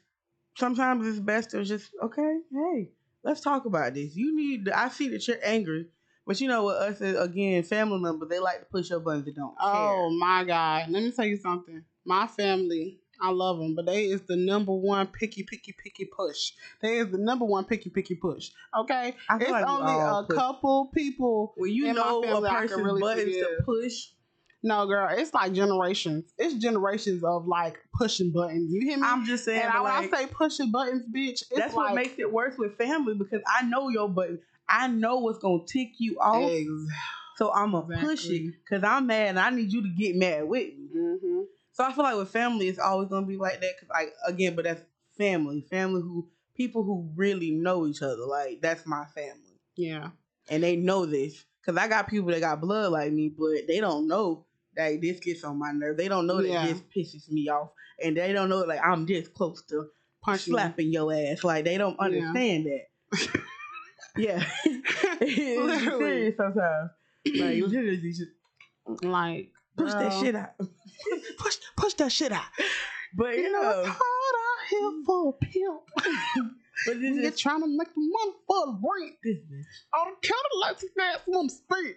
Sometimes 0.56 1.06
it's 1.06 1.18
best 1.20 1.50
to 1.50 1.64
just 1.64 1.90
okay, 2.02 2.38
hey, 2.52 2.90
let's 3.22 3.40
talk 3.40 3.64
about 3.64 3.94
this. 3.94 4.14
You 4.14 4.34
need. 4.36 4.68
I 4.68 4.88
see 4.88 5.08
that 5.10 5.26
you're 5.26 5.38
angry, 5.44 5.86
but 6.26 6.40
you 6.40 6.48
know 6.48 6.64
what? 6.64 6.76
Us 6.76 7.00
again, 7.00 7.62
family 7.62 7.98
members, 7.98 8.28
they 8.28 8.38
like 8.38 8.60
to 8.60 8.66
push 8.66 8.90
your 8.90 9.00
buttons. 9.00 9.24
They 9.24 9.32
don't 9.32 9.54
Oh 9.60 10.10
my 10.10 10.44
God. 10.44 10.90
Let 10.90 11.02
me 11.02 11.10
tell 11.12 11.26
you 11.26 11.36
something. 11.36 11.82
My 12.04 12.26
family, 12.26 12.98
I 13.20 13.30
love 13.30 13.58
them, 13.58 13.74
but 13.74 13.86
they 13.86 14.06
is 14.06 14.22
the 14.22 14.36
number 14.36 14.72
one 14.72 15.08
picky, 15.08 15.42
picky, 15.42 15.72
picky 15.72 16.06
push. 16.06 16.52
They 16.80 16.98
is 16.98 17.10
the 17.10 17.18
number 17.18 17.44
one 17.44 17.64
picky, 17.64 17.90
picky 17.90 18.14
push. 18.14 18.50
Okay? 18.76 19.14
It's 19.30 19.50
like 19.50 19.66
only 19.66 19.92
a 19.92 20.24
push- 20.26 20.36
couple 20.36 20.86
people. 20.94 21.52
When 21.56 21.70
you 21.72 21.92
know 21.92 22.22
a 22.22 22.40
can 22.40 22.54
person's 22.54 22.82
really 22.82 23.00
buttons 23.00 23.36
to 23.36 23.58
push, 23.64 24.08
No, 24.62 24.86
girl, 24.86 25.08
it's 25.10 25.32
like 25.32 25.52
generations. 25.52 26.32
It's 26.36 26.54
generations 26.54 27.22
of 27.22 27.46
like 27.46 27.78
pushing 27.94 28.32
buttons. 28.32 28.72
You 28.72 28.80
hear 28.80 28.96
me? 28.98 29.04
I'm 29.06 29.24
just 29.24 29.44
saying. 29.44 29.62
and 29.62 29.70
I, 29.70 29.80
when 29.80 29.92
like, 29.92 30.12
I 30.14 30.18
say 30.18 30.26
pushing 30.26 30.70
buttons, 30.72 31.04
bitch, 31.14 31.42
it's 31.42 31.48
that's 31.56 31.74
like 31.74 31.90
what 31.90 31.94
makes 31.94 32.18
it 32.18 32.32
worse 32.32 32.58
with 32.58 32.76
family 32.76 33.14
because 33.14 33.40
I 33.46 33.62
know 33.64 33.88
your 33.88 34.08
button. 34.08 34.40
I 34.68 34.88
know 34.88 35.18
what's 35.18 35.38
gonna 35.38 35.62
tick 35.66 35.92
you 35.98 36.18
off, 36.18 36.50
Ex- 36.50 36.68
so 37.36 37.52
I'm 37.52 37.70
gonna 37.70 38.00
push 38.04 38.26
it 38.28 38.52
because 38.64 38.82
I'm 38.82 39.06
mad 39.06 39.28
and 39.28 39.38
I 39.38 39.50
need 39.50 39.72
you 39.72 39.82
to 39.82 39.88
get 39.88 40.16
mad 40.16 40.48
with 40.48 40.74
me. 40.76 40.88
Mhm. 40.94 41.44
So 41.72 41.84
I 41.84 41.92
feel 41.92 42.02
like 42.04 42.16
with 42.16 42.30
family, 42.30 42.68
it's 42.68 42.80
always 42.80 43.08
gonna 43.08 43.26
be 43.26 43.36
like 43.36 43.60
that. 43.60 43.78
Cause 43.80 43.88
like 43.90 44.12
again, 44.26 44.56
but 44.56 44.64
that's 44.64 44.82
family, 45.16 45.60
family 45.70 46.00
who 46.02 46.28
people 46.56 46.82
who 46.82 47.08
really 47.14 47.52
know 47.52 47.86
each 47.86 48.02
other. 48.02 48.24
Like 48.26 48.60
that's 48.60 48.84
my 48.84 49.04
family, 49.14 49.56
Yeah. 49.76 50.10
and 50.50 50.62
they 50.64 50.74
know 50.74 51.06
this. 51.06 51.44
Cause 51.64 51.76
I 51.76 51.86
got 51.86 52.08
people 52.08 52.30
that 52.30 52.40
got 52.40 52.60
blood 52.60 52.90
like 52.92 53.12
me, 53.12 53.28
but 53.28 53.66
they 53.68 53.78
don't 53.78 54.08
know 54.08 54.46
that 54.78 55.00
this 55.02 55.20
gets 55.20 55.44
on 55.44 55.58
my 55.58 55.72
nerve. 55.72 55.96
They 55.98 56.08
don't 56.08 56.26
know 56.26 56.40
that 56.40 56.48
Yeah. 56.48 56.66
this 56.66 56.82
pisses 56.96 57.30
me 57.30 57.48
off, 57.50 57.70
and 58.02 58.16
they 58.16 58.32
don't 58.32 58.48
know 58.48 58.60
like 58.60 58.80
I'm 58.82 59.04
this 59.04 59.28
close 59.28 59.62
to 59.66 59.88
Punching. 60.22 60.52
you. 60.52 60.58
slapping 60.58 60.92
your 60.92 61.12
ass. 61.12 61.44
Like 61.44 61.64
they 61.66 61.76
don't 61.76 61.96
Yeah. 62.00 62.04
understand 62.06 62.66
that. 62.66 63.40
yeah, 64.16 64.44
it's 65.20 65.84
serious 65.84 66.36
sometimes. 66.36 66.90
Like 67.26 67.56
literally, 67.62 67.96
just 68.00 68.22
Like 69.02 69.50
push 69.76 69.92
that 69.94 70.12
shit 70.12 70.34
out. 70.34 70.50
Push 71.38 71.56
push 71.76 71.94
that 71.94 72.10
shit 72.10 72.32
out. 72.32 72.42
But 73.16 73.36
you 73.36 73.42
You 73.44 73.52
know, 73.52 73.62
know, 73.62 73.80
it's 73.80 73.88
hard 73.88 74.34
out 74.46 74.68
here 74.68 75.02
for 75.06 75.28
a 75.28 75.32
pimp. 75.44 75.80
but 76.86 76.94
this 77.00 77.16
You're 77.16 77.24
is 77.32 77.38
trying 77.38 77.60
to 77.60 77.68
make 77.68 77.88
the 77.94 78.00
money 78.00 78.32
for 78.46 78.66
the 78.66 78.72
rent. 78.82 79.14
business. 79.22 79.66
All 79.92 80.06
the 80.06 80.28
Cadillacs 80.28 80.82
and 80.82 81.14
ass 81.14 81.20
woman 81.26 81.48
spent 81.50 81.96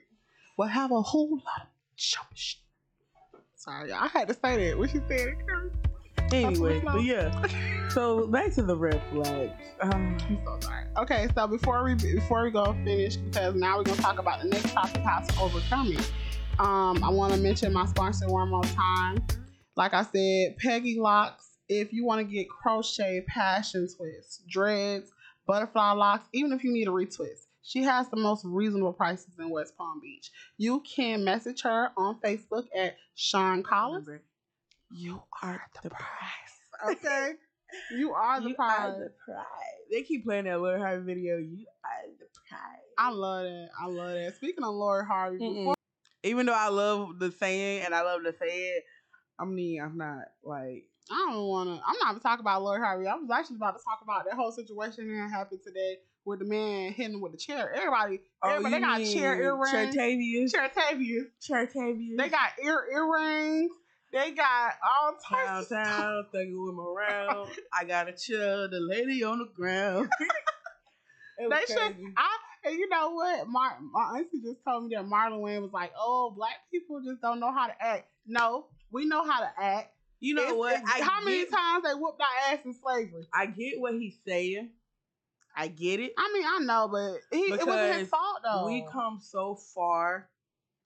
will 0.57 0.67
have 0.67 0.91
a 0.91 1.01
whole 1.01 1.31
lot 1.31 1.61
of 1.63 1.67
chump 1.97 2.27
Sorry, 3.61 3.93
I 3.93 4.07
had 4.07 4.27
to 4.27 4.33
say 4.33 4.69
that. 4.69 4.77
What 4.79 4.89
she 4.89 4.97
said, 5.07 5.35
it 5.37 6.33
Anyway, 6.33 6.81
but 6.83 7.03
yeah. 7.03 7.47
So 7.91 8.25
back 8.25 8.53
to 8.53 8.63
the 8.63 8.75
red 8.75 8.99
flags. 9.11 9.51
Um, 9.81 10.17
I'm 10.27 10.41
so 10.45 10.57
sorry. 10.61 10.85
Okay, 10.97 11.27
so 11.35 11.45
before 11.45 11.83
we 11.83 11.93
before 11.93 12.45
we 12.45 12.49
go 12.49 12.73
finish, 12.85 13.17
because 13.17 13.53
now 13.53 13.77
we're 13.77 13.83
gonna 13.83 14.01
talk 14.01 14.17
about 14.17 14.41
the 14.41 14.47
next 14.47 14.71
topic, 14.71 15.03
how 15.03 15.19
to 15.19 15.39
overcome 15.39 15.91
it. 15.91 16.11
Um, 16.57 17.03
I 17.03 17.09
want 17.09 17.33
to 17.33 17.39
mention 17.39 17.71
my 17.71 17.85
sponsor 17.85 18.27
one 18.29 18.49
more 18.49 18.63
time. 18.63 19.23
Like 19.75 19.93
I 19.93 20.03
said, 20.03 20.57
Peggy 20.57 20.99
Locks. 20.99 21.49
If 21.69 21.93
you 21.93 22.03
want 22.03 22.19
to 22.19 22.33
get 22.33 22.47
crochet, 22.49 23.25
passion 23.27 23.87
twists, 23.95 24.41
dreads, 24.49 25.11
butterfly 25.45 25.91
locks, 25.91 26.27
even 26.33 26.51
if 26.51 26.63
you 26.63 26.71
need 26.73 26.87
a 26.87 26.91
retwist, 26.91 27.45
she 27.63 27.83
has 27.83 28.09
the 28.09 28.17
most 28.17 28.43
reasonable 28.45 28.93
prices 28.93 29.33
in 29.39 29.49
West 29.49 29.77
Palm 29.77 29.99
Beach. 30.01 30.31
You 30.57 30.81
can 30.81 31.23
message 31.23 31.61
her 31.61 31.89
on 31.97 32.19
Facebook 32.19 32.65
at 32.75 32.95
Shon 33.15 33.63
Collins. 33.63 34.09
you 34.91 35.21
are 35.43 35.61
the 35.83 35.89
prize. 35.89 36.07
Okay, 36.97 37.33
you 37.95 38.11
are 38.13 38.41
the 38.41 38.49
you 38.49 38.55
prize. 38.55 38.79
are 38.79 38.99
the 38.99 39.11
prize. 39.23 39.45
They 39.91 40.03
keep 40.03 40.25
playing 40.25 40.45
that 40.45 40.59
Lil 40.61 40.79
Harvey 40.79 41.03
video. 41.03 41.37
You 41.37 41.65
are 41.85 42.09
the 42.19 42.25
prize. 42.49 42.81
I 42.97 43.11
love 43.11 43.43
that. 43.43 43.69
I 43.79 43.85
love 43.87 44.13
that. 44.13 44.35
Speaking 44.35 44.63
of 44.63 44.73
Lori 44.73 45.05
Harvey, 45.05 45.37
before 45.37 45.75
Even 46.23 46.45
though 46.45 46.55
I 46.55 46.69
love 46.69 47.19
the 47.19 47.31
saying 47.31 47.83
and 47.85 47.93
I 47.93 48.01
love 48.01 48.23
to 48.23 48.33
say 48.33 48.47
it, 48.47 48.83
I 49.39 49.45
mean 49.45 49.81
I'm 49.81 49.97
not 49.97 50.25
like 50.43 50.85
I 51.11 51.31
don't 51.31 51.47
want 51.47 51.69
to. 51.69 51.73
I'm 51.85 51.95
not 52.01 52.11
even 52.11 52.21
talking 52.21 52.41
about 52.41 52.63
Lori 52.63 52.79
Harvey. 52.79 53.07
I 53.07 53.15
was 53.15 53.29
actually 53.31 53.57
about 53.57 53.77
to 53.77 53.83
talk 53.83 53.99
about 54.03 54.25
that 54.25 54.35
whole 54.35 54.51
situation 54.51 55.07
that 55.07 55.29
happened 55.29 55.61
today 55.65 55.97
with 56.25 56.39
the 56.39 56.45
man 56.45 56.93
hitting 56.93 57.19
with 57.19 57.33
a 57.33 57.37
chair. 57.37 57.73
Everybody, 57.73 58.21
oh, 58.43 58.49
everybody, 58.49 58.75
they 58.75 58.81
got 58.81 58.97
chair 59.13 59.41
earrings. 59.41 59.95
Chertavius. 59.95 60.51
Chertavius. 60.53 61.25
Chertavius. 61.49 62.17
They 62.17 62.29
got 62.29 62.49
ear 62.63 62.85
earrings. 62.93 63.71
They 64.13 64.31
got 64.31 64.73
all 64.83 65.13
types. 65.29 65.69
downtown, 65.69 66.25
thugging 66.33 66.53
with 66.53 66.75
around. 66.77 67.49
I 67.73 67.85
got 67.85 68.09
a 68.09 68.13
chill, 68.13 68.69
the 68.69 68.79
lady 68.79 69.23
on 69.23 69.39
the 69.39 69.47
ground. 69.55 70.09
They 71.49 71.65
should. 71.67 71.95
I 72.17 72.37
and 72.65 72.75
you 72.75 72.87
know 72.89 73.11
what? 73.11 73.47
My 73.47 73.71
my 73.91 74.17
auntie 74.17 74.41
just 74.43 74.63
told 74.67 74.83
me 74.85 74.95
that 74.95 75.05
Marlon 75.05 75.41
Wayans 75.41 75.61
was 75.61 75.71
like, 75.73 75.91
"Oh, 75.97 76.31
black 76.35 76.69
people 76.71 77.01
just 77.03 77.21
don't 77.21 77.39
know 77.39 77.51
how 77.51 77.67
to 77.67 77.73
act." 77.81 78.07
No, 78.27 78.67
we 78.91 79.05
know 79.05 79.27
how 79.27 79.39
to 79.39 79.49
act. 79.57 79.89
You 80.21 80.35
know 80.35 80.43
It's- 80.43 80.55
what? 80.57 80.73
it's- 80.75 81.01
how 81.01 81.23
many 81.23 81.39
get, 81.39 81.51
times 81.51 81.83
they 81.83 81.93
whooped 81.95 82.21
our 82.21 82.53
ass 82.53 82.63
in 82.63 82.73
slavery? 82.73 83.27
I 83.33 83.47
get 83.47 83.79
what 83.79 83.95
he's 83.95 84.17
saying. 84.25 84.71
I 85.55 85.67
get 85.67 85.99
it. 85.99 86.13
I 86.17 86.31
mean, 86.33 86.45
I 86.47 86.59
know, 86.59 86.87
but 86.87 87.19
he, 87.37 87.45
it 87.51 87.67
wasn't 87.67 87.99
his 87.99 88.07
fault 88.07 88.39
though. 88.43 88.67
We 88.67 88.85
come 88.89 89.19
so 89.19 89.55
far 89.55 90.29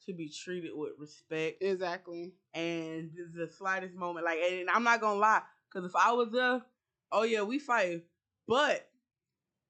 to 0.08 0.14
be 0.14 0.30
treated 0.30 0.72
with 0.74 0.94
respect, 0.98 1.62
exactly. 1.62 2.34
and 2.54 3.12
the 3.36 3.48
slightest 3.48 3.94
moment, 3.96 4.26
like, 4.26 4.40
and 4.40 4.70
I'm 4.70 4.84
not 4.84 5.02
gonna 5.02 5.20
lie, 5.20 5.42
because 5.70 5.88
if 5.88 5.96
I 5.96 6.14
was 6.14 6.32
there, 6.32 6.62
oh 7.12 7.24
yeah, 7.24 7.44
we 7.44 7.60
fight, 7.60 8.06
but. 8.48 8.88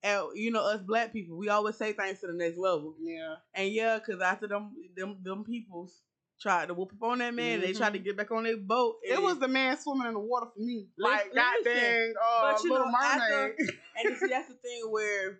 And, 0.03 0.27
you 0.35 0.51
know 0.51 0.61
us 0.63 0.83
black 0.83 1.11
people, 1.11 1.35
we 1.35 1.49
always 1.49 1.77
say 1.77 1.91
things 1.91 2.19
to 2.19 2.27
the 2.27 2.33
next 2.33 2.59
level. 2.59 2.95
Yeah. 2.99 3.37
And 3.55 3.71
yeah, 3.73 3.97
cause 3.97 4.21
after 4.21 4.47
them 4.47 4.75
them 4.95 5.17
them 5.23 5.43
peoples 5.43 6.03
tried 6.41 6.67
to 6.67 6.73
whoop 6.73 6.91
up 6.93 7.03
on 7.09 7.19
that 7.19 7.33
man, 7.33 7.61
they 7.61 7.73
tried 7.73 7.93
to 7.93 7.99
get 7.99 8.17
back 8.17 8.31
on 8.31 8.43
their 8.43 8.57
boat. 8.57 8.95
Mm-hmm. 9.05 9.13
It 9.17 9.23
was 9.23 9.39
the 9.39 9.47
man 9.47 9.77
swimming 9.77 10.07
in 10.07 10.13
the 10.13 10.19
water 10.19 10.47
for 10.55 10.61
me. 10.61 10.87
Like 10.97 11.31
listen. 11.33 11.73
dang 11.73 12.13
uh, 12.21 12.41
But 12.53 12.63
you 12.63 12.71
little 12.71 12.87
know, 12.87 12.97
after- 13.01 13.29
mermaid. 13.57 13.69
and 14.03 14.17
see 14.19 14.27
that's 14.27 14.47
the 14.49 14.55
thing 14.55 14.83
where 14.91 15.39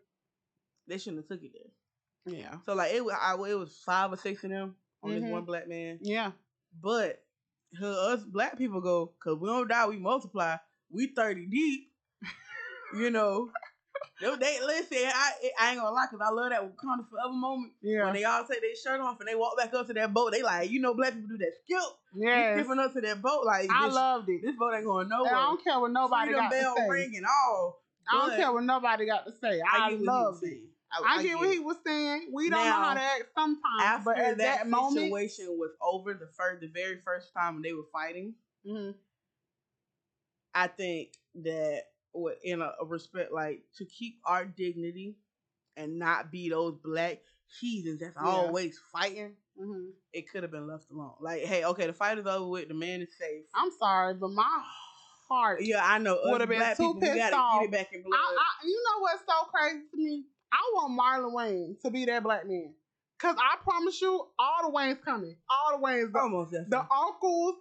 they 0.87 0.97
shouldn't 0.97 1.23
have 1.23 1.27
took 1.27 1.43
it 1.43 1.51
there. 1.53 2.33
yeah. 2.39 2.55
So 2.65 2.73
like 2.75 2.93
it 2.93 3.03
was 3.03 3.15
I, 3.19 3.33
it 3.33 3.55
was 3.59 3.77
five 3.85 4.11
or 4.13 4.17
six 4.17 4.43
of 4.43 4.49
them 4.51 4.75
on 5.03 5.11
Mhm. 5.11 5.21
this 5.21 5.29
one 5.31 5.45
black 5.45 5.67
man. 5.67 5.99
Yeah. 6.01 6.31
But 6.81 7.21
her, 7.79 8.13
us 8.13 8.23
black 8.23 8.57
people 8.57 8.81
go, 8.81 9.11
cause 9.23 9.37
we 9.39 9.47
don't 9.49 9.67
die, 9.67 9.87
we 9.87 9.97
multiply. 9.97 10.57
We 10.89 11.07
thirty 11.07 11.45
deep. 11.47 11.91
you 12.97 13.09
know. 13.11 13.49
They, 14.21 14.35
they 14.37 14.59
listen. 14.65 14.97
I 15.13 15.31
I 15.59 15.69
ain't 15.71 15.79
gonna 15.79 15.91
lie, 15.93 16.05
cause 16.09 16.19
I 16.23 16.29
love 16.29 16.49
that 16.51 16.61
Wakanda 16.61 17.09
Forever 17.09 17.33
moment 17.33 17.73
Yeah. 17.81 18.05
when 18.05 18.13
they 18.13 18.23
all 18.23 18.45
take 18.45 18.61
their 18.61 18.75
shirt 18.75 19.01
off 19.01 19.19
and 19.19 19.27
they 19.27 19.35
walk 19.35 19.57
back 19.57 19.73
up 19.73 19.87
to 19.87 19.93
that 19.93 20.13
boat. 20.13 20.31
They 20.31 20.41
like, 20.41 20.69
you 20.71 20.79
know, 20.79 20.93
black 20.93 21.13
people 21.13 21.29
do 21.29 21.37
that 21.39 21.51
skip. 21.63 21.79
Yeah. 22.15 22.55
Skipping 22.57 22.79
up 22.79 22.93
to 22.93 23.01
that 23.01 23.21
boat 23.21 23.43
like 23.45 23.69
I 23.69 23.87
this, 23.87 23.95
loved 23.95 24.29
it. 24.29 24.41
this 24.41 24.55
boat 24.55 24.73
ain't 24.73 24.85
going 24.85 25.01
And 25.01 25.09
nowhere. 25.09 25.35
I 25.35 25.41
don't 25.43 25.63
care 25.63 25.79
what 25.79 25.91
nobody 25.91 26.27
Freedom 26.31 26.43
got 26.45 26.51
bell 26.51 26.75
to 26.75 26.81
say. 26.81 26.89
ring 26.89 27.13
and 27.17 27.25
all. 27.25 27.81
I 28.09 28.27
don't 28.27 28.37
care 28.37 28.51
what 28.53 28.63
nobody 28.63 29.05
got 29.05 29.25
to 29.25 29.31
say. 29.33 29.59
I, 29.61 29.77
get 29.77 29.81
what 29.81 29.89
he 29.91 29.97
was 29.97 30.05
loved 30.07 30.43
it. 30.43 30.47
saying. 30.47 30.67
I, 31.05 31.23
get 31.23 31.37
what 31.37 31.49
he 31.51 31.59
was 31.59 31.77
saying. 31.85 32.29
We 32.31 32.49
don't 32.49 32.63
know 32.63 32.71
how 32.71 32.93
to 32.93 33.01
act 33.01 33.23
sometimes, 33.35 33.81
After 33.83 34.03
but 34.05 34.17
at 34.17 34.37
that, 34.37 34.57
that, 34.59 34.67
moment, 34.69 35.01
situation 35.07 35.47
was 35.57 35.71
over, 35.81 36.13
the 36.13 36.27
first, 36.37 36.61
the 36.61 36.67
very 36.67 36.99
first 37.03 37.33
time 37.33 37.61
they 37.61 37.73
were 37.73 37.83
fighting, 37.91 38.33
Mhm. 38.65 38.93
I 40.53 40.67
think 40.67 41.09
that 41.43 41.87
in 42.43 42.61
a, 42.61 42.71
a 42.81 42.85
respect, 42.85 43.31
like 43.31 43.61
to 43.77 43.85
keep 43.85 44.19
our 44.25 44.45
dignity 44.45 45.15
and 45.77 45.99
not 45.99 46.31
be 46.31 46.49
those 46.49 46.75
black 46.83 47.19
heathens 47.59 47.99
that's 47.99 48.15
Yeah. 48.15 48.27
always 48.29 48.79
fighting, 48.91 49.35
Mhm. 49.59 49.91
it 50.13 50.29
could 50.29 50.43
have 50.43 50.51
been 50.51 50.67
left 50.67 50.89
alone. 50.89 51.15
Like, 51.19 51.43
hey, 51.43 51.65
okay, 51.65 51.87
the 51.87 51.93
fight 51.93 52.17
is 52.17 52.25
over 52.25 52.47
with, 52.49 52.67
the 52.69 52.73
man 52.73 53.01
is 53.01 53.09
safe. 53.17 53.45
I'm 53.53 53.71
sorry, 53.77 54.13
but 54.13 54.29
my 54.29 54.63
heart. 55.27 55.61
Yeah, 55.61 55.81
I 55.83 55.97
know. 55.97 56.15
Us 56.15 56.29
Would've 56.31 56.49
been 56.49 56.59
black 56.59 56.77
too 56.77 56.93
people, 56.93 57.01
pissed 57.01 57.33
off. 57.33 57.59
get 57.61 57.65
it 57.65 57.71
back 57.71 57.93
in 57.93 58.03
blood. 58.03 58.13
I, 58.17 58.37
I, 58.37 58.67
you 58.67 58.83
know 58.83 59.01
what's 59.01 59.21
so 59.25 59.45
crazy 59.53 59.81
to 59.91 59.97
me? 59.97 60.25
I 60.51 60.57
want 60.73 60.99
Marlon 60.99 61.33
Wayans 61.33 61.81
to 61.81 61.89
be 61.91 62.05
that 62.05 62.23
black 62.23 62.47
man. 62.47 62.73
Cause 63.17 63.35
I 63.39 63.55
promise 63.63 64.01
you, 64.01 64.27
all 64.37 64.69
the 64.71 64.77
Wayans 64.77 65.01
coming. 65.01 65.35
All 65.49 65.77
the 65.79 65.85
Wayans 65.85 66.11
the, 66.13 66.19
Almost 66.19 66.51
the 66.51 66.79
uncles, 66.79 67.55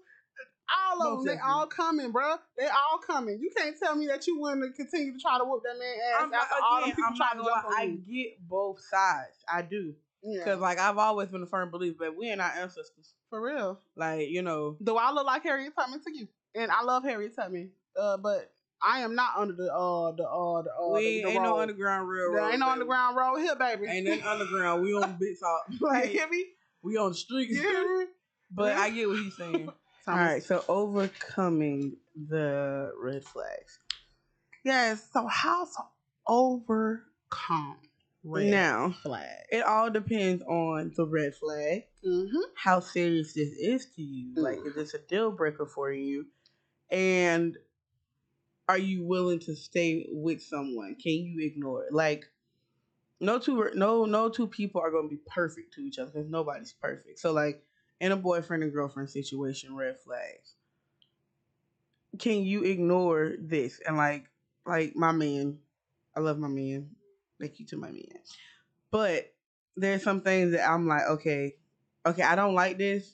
all 0.69 1.03
of 1.03 1.05
Most 1.05 1.19
them, 1.19 1.25
they 1.27 1.33
definitely. 1.37 1.53
all 1.53 1.67
coming, 1.67 2.13
bro. 2.13 2.37
They 2.59 2.67
all 2.67 2.99
coming. 3.07 3.39
You 3.41 3.51
can't 3.57 3.77
tell 3.79 3.95
me 3.97 4.07
that 4.09 4.27
you 4.27 4.39
want 4.39 4.63
to 4.63 4.71
continue 4.73 5.13
to 5.13 5.19
try 5.19 5.39
to 5.39 5.45
whoop 5.45 5.63
that 5.65 5.79
man 5.79 5.89
ass 6.15 6.23
I'm 6.23 6.31
not, 6.31 6.43
after 6.43 6.55
all 6.63 6.81
them 6.81 6.91
people 6.91 7.05
I'm 7.09 7.17
trying 7.17 7.39
to 7.39 7.45
jump 7.45 7.65
lie, 7.67 7.75
I 7.77 7.83
you. 7.85 7.99
get 8.25 8.49
both 8.49 8.81
sides. 8.81 9.37
I 9.49 9.63
do. 9.63 9.95
Yeah, 10.23 10.39
Because, 10.39 10.61
like, 10.61 10.79
I've 10.79 10.97
always 10.97 11.29
been 11.29 11.43
a 11.43 11.47
firm 11.47 11.71
believer, 11.71 12.05
that 12.05 12.17
we 12.17 12.31
ain't 12.31 12.41
our 12.41 12.51
ancestors. 12.51 13.13
for 13.29 13.43
real. 13.43 13.79
Like, 13.95 14.29
you 14.31 14.41
know, 14.43 14.77
Do 14.83 14.97
I 14.97 15.11
look 15.13 15.27
like 15.27 15.43
Harriet 15.43 15.75
Tubman 15.79 16.01
to 16.03 16.11
you? 16.17 16.29
And 16.55 16.71
I 16.71 16.83
love 16.83 17.03
Harriet 17.05 17.37
Tubman, 17.37 17.71
uh, 18.01 18.17
but 18.17 18.51
I 18.83 19.01
am 19.01 19.15
not 19.15 19.37
under 19.37 19.53
the 19.55 19.65
uh 19.73 20.13
the 20.13 20.25
uh 20.29 20.63
the 20.63 20.71
uh 20.71 20.89
we 20.95 21.17
the, 21.19 21.23
the 21.25 21.29
ain't 21.31 21.43
no 21.43 21.59
underground 21.59 22.09
railroad. 22.09 22.37
There 22.37 22.51
ain't 22.51 22.59
no 22.61 22.67
baby. 22.67 22.73
underground 22.73 23.17
road 23.17 23.37
here, 23.39 23.57
baby. 23.57 23.87
Ain't 23.89 24.07
nothing 24.07 24.23
underground. 24.25 24.83
We 24.83 24.95
on 24.95 25.17
bits 25.19 25.43
off. 25.43 25.63
you 25.69 25.79
Like, 25.87 26.11
hear 26.11 26.29
me? 26.29 26.45
we 26.83 26.97
on 26.97 27.11
the 27.11 27.15
streets. 27.17 27.51
You 27.53 27.61
hear 27.63 27.99
me? 27.99 28.07
but 28.51 28.73
I 28.77 28.91
get 28.91 29.09
what 29.09 29.19
he's 29.19 29.37
saying. 29.37 29.71
All 30.07 30.17
right, 30.17 30.43
so 30.43 30.63
overcoming 30.69 31.97
the 32.29 32.93
red 33.01 33.25
flags. 33.25 33.79
Yes. 34.65 35.09
So 35.13 35.27
how 35.27 35.65
to 35.65 35.83
overcome 36.27 37.79
red 38.23 38.51
Now, 38.51 38.95
flag? 39.03 39.29
it 39.51 39.65
all 39.65 39.91
depends 39.91 40.43
on 40.43 40.93
the 40.97 41.07
red 41.07 41.35
flag, 41.35 41.85
Mm-hmm. 42.07 42.37
how 42.55 42.81
serious 42.81 43.33
this 43.33 43.49
is 43.59 43.87
to 43.97 44.03
you. 44.03 44.35
Like, 44.37 44.59
is 44.67 44.75
this 44.75 44.93
a 44.93 44.99
deal 44.99 45.31
breaker 45.31 45.65
for 45.65 45.91
you? 45.91 46.27
And 46.91 47.57
are 48.69 48.77
you 48.79 49.05
willing 49.07 49.39
to 49.41 49.57
stay 49.57 50.07
with 50.11 50.43
someone? 50.43 50.97
Can 51.03 51.13
you 51.13 51.47
ignore 51.47 51.85
it? 51.85 51.95
Like, 51.95 52.25
no 53.21 53.39
two 53.39 53.71
no 53.75 54.05
no 54.05 54.29
two 54.29 54.47
people 54.47 54.83
are 54.83 54.91
going 54.91 55.09
to 55.09 55.15
be 55.17 55.23
perfect 55.27 55.73
to 55.75 55.81
each 55.81 55.99
other 55.99 56.11
because 56.11 56.29
nobody's 56.29 56.75
perfect. 56.75 57.19
So 57.21 57.33
like 57.33 57.63
in 58.05 58.13
a 58.13 58.17
boyfriend 58.17 58.63
and 58.63 58.71
girlfriend 58.71 59.09
situation, 59.09 59.75
red 59.75 59.99
flags. 59.99 60.57
Can 62.19 62.43
you 62.43 62.63
ignore 62.63 63.33
this? 63.41 63.81
And 63.81 63.97
like, 63.97 64.27
like 64.67 64.95
my 64.95 65.11
man, 65.11 65.57
I 66.15 66.21
love 66.21 66.39
my 66.39 66.49
man. 66.49 66.91
Thank 67.41 67.61
you 67.61 67.67
to 67.69 67.79
my 67.79 67.91
man. 67.91 68.19
But 68.91 69.33
there's 69.75 70.03
some 70.03 70.21
things 70.21 70.53
that 70.53 70.69
I'm 70.69 70.87
like, 70.87 71.05
okay, 71.13 71.55
okay, 72.05 72.23
I 72.23 72.35
don't 72.35 72.55
like 72.55 72.77
this, 72.77 73.11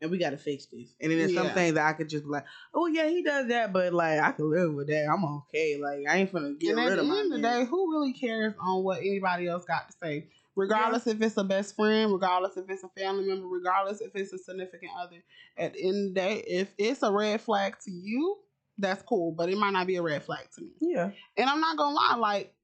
and 0.00 0.10
we 0.10 0.18
got 0.18 0.30
to 0.30 0.36
fix 0.36 0.66
this. 0.66 0.88
And 1.00 1.12
then 1.12 1.18
there's 1.20 1.34
some 1.34 1.50
things 1.50 1.74
that 1.74 1.86
I 1.86 1.92
could 1.92 2.08
just 2.08 2.24
be 2.24 2.30
like, 2.30 2.46
oh 2.74 2.88
yeah, 2.88 3.08
he 3.08 3.22
does 3.22 3.46
that, 3.46 3.72
but 3.72 3.94
like 3.94 4.18
I 4.18 4.32
can 4.32 4.50
live 4.50 4.74
with 4.74 4.88
that. 4.88 5.06
I'm 5.06 5.24
okay. 5.24 5.78
Like 5.80 6.00
I 6.10 6.16
ain't 6.16 6.32
gonna 6.32 6.54
get 6.54 6.70
and 6.70 6.80
at 6.80 6.88
rid 6.88 6.96
the 6.96 7.02
of 7.02 7.06
my 7.06 7.20
end 7.20 7.32
of 7.32 7.40
the 7.40 7.48
day, 7.48 7.64
who 7.64 7.92
really 7.92 8.12
cares 8.12 8.54
on 8.60 8.82
what 8.82 8.98
anybody 8.98 9.46
else 9.46 9.64
got 9.64 9.88
to 9.88 9.96
say? 10.02 10.26
Regardless 10.54 11.06
if 11.06 11.20
it's 11.22 11.36
a 11.38 11.44
best 11.44 11.76
friend, 11.76 12.12
regardless 12.12 12.56
if 12.56 12.68
it's 12.68 12.84
a 12.84 12.88
family 12.88 13.24
member, 13.26 13.46
regardless 13.46 14.00
if 14.00 14.14
it's 14.14 14.32
a 14.32 14.38
significant 14.38 14.92
other. 14.98 15.16
At 15.56 15.72
the 15.72 15.82
end 15.82 16.08
of 16.08 16.14
the 16.14 16.20
day, 16.20 16.44
if 16.46 16.74
it's 16.76 17.02
a 17.02 17.10
red 17.10 17.40
flag 17.40 17.76
to 17.84 17.90
you, 17.90 18.38
that's 18.78 19.02
cool, 19.02 19.32
but 19.32 19.48
it 19.48 19.56
might 19.56 19.72
not 19.72 19.86
be 19.86 19.96
a 19.96 20.02
red 20.02 20.22
flag 20.22 20.46
to 20.56 20.62
me. 20.62 20.70
Yeah. 20.80 21.10
And 21.36 21.48
I'm 21.48 21.60
not 21.60 21.76
gonna 21.76 21.94
lie, 21.94 22.16
like 22.16 22.54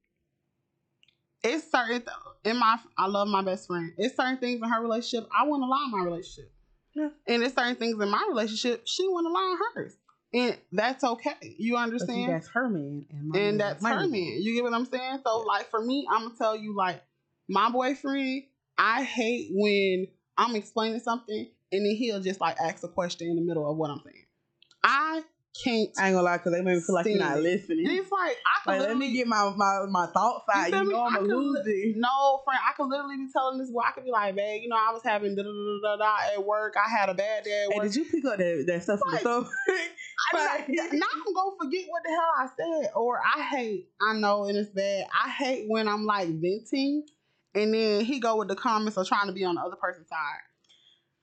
it's 1.42 1.70
certain 1.70 2.01
th- 2.01 2.16
in 2.44 2.59
my 2.59 2.79
I 2.96 3.07
love 3.07 3.29
my 3.29 3.42
best 3.42 3.66
friend. 3.66 3.92
It's 3.96 4.16
certain 4.16 4.38
things 4.38 4.61
in 4.62 4.68
her 4.68 4.81
relationship 4.83 5.29
I 5.37 5.46
wouldn't 5.46 5.64
allow 5.64 5.85
in 5.85 5.90
my 5.90 6.05
relationship. 6.05 6.53
Yeah. 6.94 7.09
And 7.27 7.42
it's 7.42 7.55
certain 7.55 7.77
things 7.77 8.01
in 8.01 8.09
my 8.09 8.24
relationship 8.29 8.83
she 8.87 9.07
wouldn't 9.09 9.33
allow 9.33 9.53
in 9.53 9.59
hers. 9.74 9.96
And 10.35 10.59
that's 10.72 11.05
okay. 11.05 11.55
You 11.59 11.77
understand? 11.77 12.31
that's 12.31 12.48
her 12.48 12.68
man, 12.68 13.07
and, 13.11 13.29
my 13.29 13.38
and 13.38 13.57
man 13.57 13.59
that's 13.59 13.83
my 13.83 13.94
her 13.94 14.09
man. 14.09 14.37
You 14.40 14.55
get 14.55 14.64
what 14.64 14.74
I'm 14.74 14.85
saying? 14.85 15.20
So 15.24 15.38
like 15.40 15.70
for 15.70 15.81
me, 15.81 16.07
I'm 16.11 16.24
gonna 16.24 16.35
tell 16.37 16.57
you 16.57 16.77
like 16.77 17.03
my 17.49 17.71
boyfriend, 17.71 18.43
I 18.77 19.03
hate 19.03 19.49
when 19.53 20.07
I'm 20.37 20.55
explaining 20.55 21.01
something 21.01 21.47
and 21.73 21.85
then 21.87 21.95
he'll 21.97 22.21
just 22.21 22.41
like 22.41 22.57
ask 22.61 22.83
a 22.85 22.89
question 22.89 23.29
in 23.29 23.37
the 23.37 23.43
middle 23.43 23.69
of 23.71 23.77
what 23.77 23.91
I'm 23.91 24.01
saying. 24.05 24.25
I 24.85 25.23
can't. 25.65 25.91
I 25.99 26.07
ain't 26.09 26.15
gonna 26.15 26.23
lie, 26.23 26.37
because 26.37 26.53
they 26.53 26.63
make 26.63 26.77
me 26.77 26.81
feel 26.81 26.95
like 26.95 27.07
you're 27.07 27.19
not 27.19 27.41
listening. 27.41 27.87
And 27.89 27.99
it's 27.99 28.11
like 28.13 28.37
I 28.47 28.63
can 28.71 28.79
Like, 28.79 28.89
let 28.89 28.97
me 28.97 29.13
get 29.13 29.27
my 29.27 29.53
my, 29.57 29.87
my 29.91 30.07
thoughts 30.07 30.45
out. 30.53 30.73
You 30.73 30.85
me? 30.85 30.93
know 30.93 31.03
I'm 31.03 31.13
I 31.13 31.17
gonna 31.17 31.29
could 31.29 31.37
lose 31.37 31.67
it. 31.67 31.97
No, 31.97 32.41
friend, 32.45 32.61
I 32.69 32.75
could 32.75 32.87
literally 32.87 33.17
be 33.17 33.29
telling 33.33 33.59
this 33.59 33.71
boy. 33.71 33.81
I 33.81 33.91
could 33.93 34.05
be 34.05 34.11
like, 34.11 34.37
babe, 34.37 34.63
you 34.63 34.69
know, 34.69 34.77
I 34.77 34.93
was 34.93 35.03
having 35.03 35.35
da 35.35 35.43
da 35.43 35.51
da 35.51 35.81
da 35.83 35.97
da 35.97 36.33
at 36.35 36.45
work. 36.47 36.75
I 36.77 36.89
had 36.89 37.09
a 37.09 37.15
bad 37.15 37.45
day 37.45 37.65
at 37.69 37.73
Hey, 37.73 37.81
did 37.81 37.97
you 37.97 38.05
pick 38.05 38.25
up 38.25 38.39
that, 38.39 38.65
that 38.67 38.83
stuff 38.83 39.01
from 39.01 39.11
the 39.11 39.17
Right. 39.17 39.21
stove? 39.21 39.51
I, 39.69 40.65
Right. 40.69 40.69
now 40.93 41.07
I'm 41.27 41.35
gonna 41.35 41.57
forget 41.61 41.85
what 41.89 42.03
the 42.05 42.11
hell 42.11 42.33
I 42.39 42.49
said. 42.57 42.91
Or 42.95 43.19
I 43.19 43.43
hate, 43.43 43.89
I 44.01 44.15
know, 44.15 44.45
and 44.45 44.57
it's 44.57 44.71
bad. 44.71 45.07
I 45.25 45.29
hate 45.31 45.67
when 45.69 45.89
I'm 45.89 46.05
like 46.05 46.29
venting, 46.29 47.05
and 47.55 47.73
then 47.75 48.05
he 48.05 48.21
go 48.21 48.37
with 48.37 48.49
the 48.49 48.55
comments 48.57 48.97
or 48.99 49.05
trying 49.05 49.27
to 49.27 49.33
be 49.33 49.45
on 49.45 49.55
the 49.57 49.61
other 49.61 49.77
person's 49.77 50.09
side. 50.09 50.41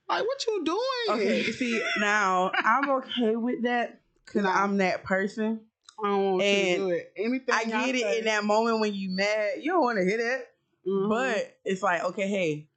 Like, 0.07 0.23
what 0.25 0.45
you 0.45 0.63
doing? 0.63 0.81
okay, 1.21 1.43
see 1.51 1.81
now 1.99 2.51
I'm 2.55 2.89
okay 2.89 3.35
with 3.35 3.63
that 3.63 4.01
because 4.25 4.43
Nah. 4.43 4.63
I'm 4.63 4.77
that 4.77 5.03
person. 5.03 5.61
I 6.03 6.07
don't 6.09 6.23
want 6.33 6.43
you 6.43 6.49
to 6.65 6.75
do 6.77 6.89
it. 6.89 7.13
Anything 7.17 7.55
I 7.55 7.63
get 7.65 7.95
it 7.95 8.17
in 8.19 8.25
that 8.25 8.43
moment 8.43 8.81
when 8.81 8.93
you 8.93 9.09
mad. 9.15 9.53
You 9.61 9.71
don't 9.71 9.81
want 9.83 9.97
to 9.97 10.03
hear 10.05 10.17
that, 10.17 10.47
Mhm. 10.87 11.09
but 11.09 11.57
it's 11.63 11.81
like 11.81 12.03
okay, 12.03 12.27
hey, 12.27 12.69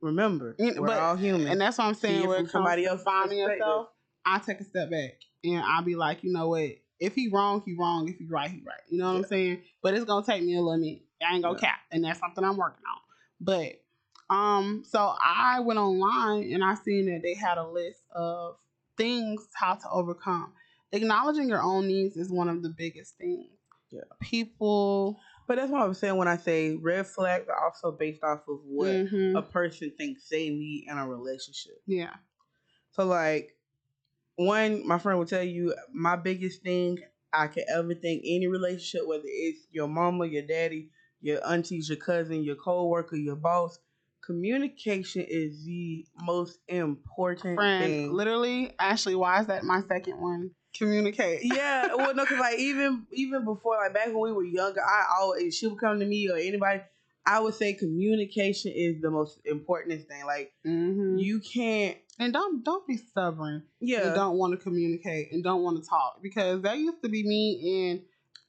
remember 0.00 0.56
And- 0.58 0.80
we're 0.80 0.86
but- 0.88 0.98
all 0.98 1.16
human. 1.16 1.48
and 1.48 1.60
that's 1.60 1.78
what 1.78 1.84
I'm 1.86 1.94
saying. 1.94 2.22
it 2.22 2.28
Where 2.28 2.38
it 2.40 2.50
somebody 2.50 2.86
else 2.86 3.02
finding 3.02 3.38
yourself, 3.38 3.88
I 4.24 4.38
take 4.38 4.60
a 4.60 4.64
step 4.64 4.90
back 4.90 5.20
and 5.44 5.58
I'll 5.60 5.82
be 5.84 5.94
like, 5.96 6.24
you 6.24 6.32
know 6.32 6.48
what? 6.48 6.70
If 6.98 7.14
he 7.14 7.28
wrong, 7.28 7.62
he 7.64 7.74
wrong. 7.74 8.08
If 8.08 8.16
he 8.18 8.24
right, 8.26 8.50
he 8.50 8.62
right. 8.66 8.80
You 8.88 8.98
know 8.98 9.12
what 9.12 9.18
I'm 9.18 9.24
saying? 9.24 9.62
But 9.82 9.94
it's 9.94 10.04
gonna 10.04 10.24
take 10.24 10.42
me 10.42 10.54
a 10.56 10.60
little 10.60 10.78
minute. 10.80 11.02
I 11.22 11.34
ain't 11.34 11.42
gonna 11.42 11.54
Yeah. 11.54 11.60
cap, 11.68 11.80
and 11.90 12.04
that's 12.04 12.18
something 12.20 12.44
I'm 12.44 12.56
working 12.56 12.84
on. 12.84 13.00
But 13.40 13.82
um, 14.34 14.84
so 14.88 15.14
I 15.22 15.60
went 15.60 15.78
online 15.78 16.52
and 16.52 16.64
I 16.64 16.74
seen 16.74 17.06
that 17.06 17.20
they 17.22 17.34
had 17.34 17.58
a 17.58 17.66
list 17.68 18.00
of 18.14 18.56
things 18.96 19.46
how 19.54 19.74
to 19.74 19.90
overcome. 19.90 20.52
Acknowledging 20.92 21.48
your 21.48 21.62
own 21.62 21.86
needs 21.88 22.16
is 22.16 22.30
one 22.30 22.48
of 22.48 22.62
the 22.62 22.68
biggest 22.70 23.16
things. 23.18 23.50
Yeah. 23.90 24.02
People. 24.20 25.18
but 25.48 25.56
that's 25.56 25.70
what 25.70 25.82
I'm 25.82 25.92
saying 25.92 26.16
when 26.16 26.28
I 26.28 26.36
say 26.38 26.76
red 26.76 27.06
flags 27.06 27.46
are 27.48 27.64
also 27.64 27.92
based 27.92 28.22
off 28.22 28.40
of 28.48 28.60
what 28.64 28.88
Mhm. 28.90 29.36
a 29.36 29.42
person 29.42 29.90
thinks 29.98 30.28
they 30.28 30.48
need 30.48 30.86
in 30.88 30.96
a 30.96 31.06
relationship. 31.06 31.82
yeah. 31.86 32.14
So 32.92 33.04
like 33.04 33.56
one, 34.36 34.86
my 34.86 34.98
friend 34.98 35.18
will 35.18 35.26
tell 35.26 35.42
you 35.42 35.74
my 35.92 36.16
biggest 36.16 36.62
thing 36.62 36.98
I 37.32 37.48
could 37.48 37.64
ever 37.68 37.94
think 37.94 38.22
any 38.24 38.46
relationship, 38.46 39.06
whether 39.06 39.24
it's 39.26 39.66
your 39.70 39.88
mama, 39.88 40.26
your 40.26 40.42
daddy, 40.42 40.90
your 41.22 41.40
aunties, 41.46 41.88
your 41.88 41.96
cousin, 41.96 42.44
your 42.44 42.56
co-worker, 42.56 43.16
your 43.16 43.36
boss, 43.36 43.78
communication 44.24 45.24
is 45.28 45.64
the 45.64 46.04
most 46.20 46.58
important 46.68 47.56
Friend, 47.56 47.78
thing. 47.94 48.12
literally, 48.12 48.72
Ashley, 48.78 49.14
why 49.14 49.40
is 49.40 49.46
that 49.46 49.64
my 49.64 49.80
second 49.88 50.20
one? 50.20 50.50
Communicate. 50.76 51.40
yeah, 51.44 51.94
well, 51.94 52.14
no, 52.14 52.24
because 52.24 52.38
like 52.40 52.58
even 52.58 53.06
even 53.12 53.44
before, 53.44 53.76
like 53.76 53.92
back 53.92 54.06
when 54.06 54.20
we 54.20 54.32
were 54.32 54.44
younger, 54.44 54.80
I 54.80 55.04
always 55.20 55.54
she 55.56 55.66
would 55.66 55.78
come 55.78 56.00
to 56.00 56.06
me 56.06 56.28
or 56.30 56.36
anybody. 56.36 56.80
I 57.26 57.38
would 57.40 57.54
say 57.54 57.74
communication 57.74 58.72
is 58.74 59.00
the 59.00 59.10
most 59.10 59.38
important 59.44 60.08
thing. 60.08 60.24
Like 60.24 60.52
hmm 60.64 61.18
you 61.18 61.40
can't, 61.40 61.98
And 62.18 62.32
don't 62.32 62.64
don't 62.64 62.86
be 62.86 62.96
stubborn. 62.96 63.64
yeah, 63.80 64.06
And 64.06 64.14
don't 64.14 64.38
want 64.38 64.52
to 64.54 64.56
communicate 64.56 65.30
and 65.32 65.44
don't 65.44 65.62
want 65.62 65.82
to 65.82 65.88
talk 65.88 66.20
because 66.22 66.62
that 66.62 66.78
used 66.78 67.02
to 67.02 67.08
be 67.10 67.22
me, 67.22 67.90
and 67.90 68.00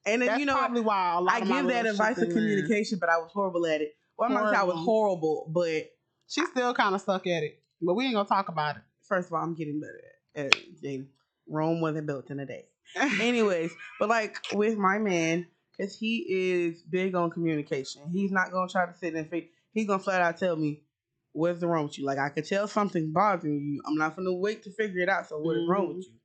and 0.05 0.21
then 0.21 0.27
that's 0.27 0.39
you 0.39 0.45
know 0.45 0.55
probably 0.55 0.81
why 0.81 1.15
a 1.15 1.21
lot 1.21 1.33
I 1.33 1.39
give 1.41 1.67
that 1.67 1.85
advice 1.85 2.17
of 2.17 2.29
communication, 2.29 2.99
but 2.99 3.09
I 3.09 3.17
was 3.17 3.31
horrible 3.33 3.65
at 3.65 3.81
it. 3.81 3.95
Well, 4.17 4.29
I'm 4.29 4.33
not 4.35 4.45
saying 4.45 4.61
I 4.61 4.63
was 4.63 4.77
horrible, 4.77 5.49
but 5.53 5.91
She 6.27 6.45
still 6.45 6.73
kind 6.73 6.95
of 6.95 7.01
stuck 7.01 7.25
at 7.27 7.43
it, 7.43 7.61
but 7.81 7.93
we 7.95 8.05
ain't 8.05 8.13
gonna 8.13 8.27
talk 8.27 8.49
about 8.49 8.77
it. 8.77 8.83
first 9.07 9.27
of 9.27 9.33
all, 9.33 9.43
I'm 9.43 9.55
getting 9.55 9.79
better 9.79 10.47
at 10.47 10.55
it. 10.83 11.07
Rome 11.47 11.81
wasn't 11.81 12.07
built 12.07 12.29
in 12.29 12.39
a 12.39 12.45
day. 12.45 12.65
Anyways, 12.95 13.71
but 13.99 14.09
like 14.09 14.37
with 14.53 14.77
my 14.77 14.99
man, 14.99 15.47
because 15.77 15.97
he 15.97 16.25
is 16.29 16.81
big 16.83 17.15
on 17.15 17.31
communication, 17.31 18.03
he's 18.11 18.31
not 18.31 18.51
gonna 18.51 18.69
try 18.69 18.85
to 18.85 18.93
sit 18.93 19.15
and 19.15 19.29
fake. 19.29 19.51
He's 19.73 19.87
gonna 19.87 19.99
flat 19.99 20.21
out 20.21 20.37
tell 20.37 20.55
me 20.55 20.83
what's 21.31 21.63
wrong 21.63 21.85
with 21.85 21.97
you. 21.97 22.05
Like 22.05 22.19
I 22.19 22.29
could 22.29 22.45
tell 22.45 22.67
something 22.67 23.11
bothering 23.11 23.59
you. 23.59 23.81
I'm 23.85 23.95
not 23.95 24.15
gonna 24.15 24.33
wait 24.33 24.63
to 24.63 24.71
figure 24.71 25.01
it 25.01 25.09
out. 25.09 25.27
So 25.27 25.39
what 25.39 25.57
is 25.57 25.67
wrong 25.67 25.87
with 25.87 25.97
mm-hmm. 25.97 26.13
you? 26.13 26.19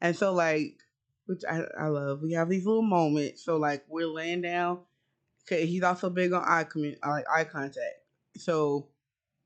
And 0.00 0.16
so 0.16 0.32
like, 0.32 0.76
which 1.26 1.42
I, 1.50 1.62
I 1.78 1.86
love. 1.88 2.20
We 2.22 2.32
have 2.32 2.48
these 2.48 2.66
little 2.66 2.82
moments. 2.82 3.44
So 3.44 3.56
like 3.56 3.84
we're 3.88 4.06
laying 4.06 4.42
down. 4.42 4.80
Okay, 5.46 5.66
he's 5.66 5.82
also 5.82 6.08
big 6.10 6.32
on 6.32 6.42
eye 6.44 6.64
commun- 6.64 6.96
like 7.06 7.26
eye 7.34 7.44
contact. 7.44 7.96
So, 8.36 8.88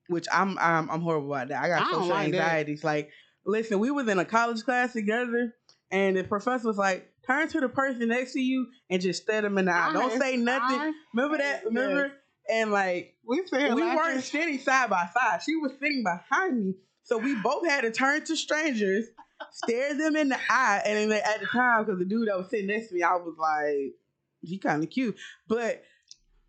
which 0.09 0.27
I'm 0.33 0.59
I'm 0.59 0.89
I'm 0.91 1.01
horrible 1.01 1.35
about 1.35 1.49
that. 1.49 1.63
I 1.63 1.69
got 1.69 1.83
I 1.83 1.91
social 1.91 2.07
like 2.07 2.33
that. 2.33 2.41
anxieties. 2.41 2.85
Like, 2.85 3.11
listen, 3.45 3.79
we 3.81 3.91
was 3.91 4.09
in 4.09 4.19
a 4.19 4.25
college 4.25 4.63
class 4.65 4.93
together, 4.93 5.55
and 5.91 6.17
the 6.17 6.25
professor 6.25 6.69
was 6.69 6.79
like, 6.79 7.11
"Turn 7.27 7.49
to 7.49 7.61
the 7.61 7.69
person 7.69 8.09
next 8.09 8.33
to 8.35 8.41
you 8.41 8.69
and 8.89 9.03
just 9.03 9.23
stare 9.23 9.43
them 9.43 9.59
in 9.59 9.65
the 9.67 9.73
eye. 9.75 9.93
Don't 9.93 10.19
say 10.21 10.37
nothing." 10.37 10.79
I- 10.79 10.93
Remember 11.15 11.39
that? 11.39 11.65
Remember? 11.65 12.13
And 12.51 12.71
like, 12.73 13.15
we 13.27 13.43
here 13.51 13.75
we 13.75 13.83
laughing. 13.83 13.97
weren't 13.97 14.25
sitting 14.25 14.59
side 14.59 14.89
by 14.89 15.07
side. 15.13 15.43
She 15.43 15.57
was 15.57 15.73
sitting 15.81 16.03
behind 16.03 16.65
me. 16.65 16.75
So 17.03 17.19
we 17.19 17.35
both 17.43 17.67
had 17.67 17.83
to 17.83 17.91
turn 17.91 18.25
to 18.25 18.37
strangers, 18.37 19.07
stare 19.53 19.95
them 19.95 20.17
in 20.17 20.29
the 20.29 20.39
eye. 20.51 20.83
And 20.85 21.11
then 21.11 21.21
at 21.25 21.41
the 21.41 21.47
time, 21.47 21.85
because 21.85 21.99
the 21.99 22.05
dude 22.05 22.29
that 22.29 22.37
was 22.39 22.49
sitting 22.51 22.67
next 22.67 22.89
to 22.89 22.95
me, 22.95 23.03
I 23.03 23.15
was 23.17 23.35
like, 23.39 23.95
he 24.43 24.59
kind 24.59 24.83
of 24.83 24.91
cute. 24.91 25.17
But 25.49 25.83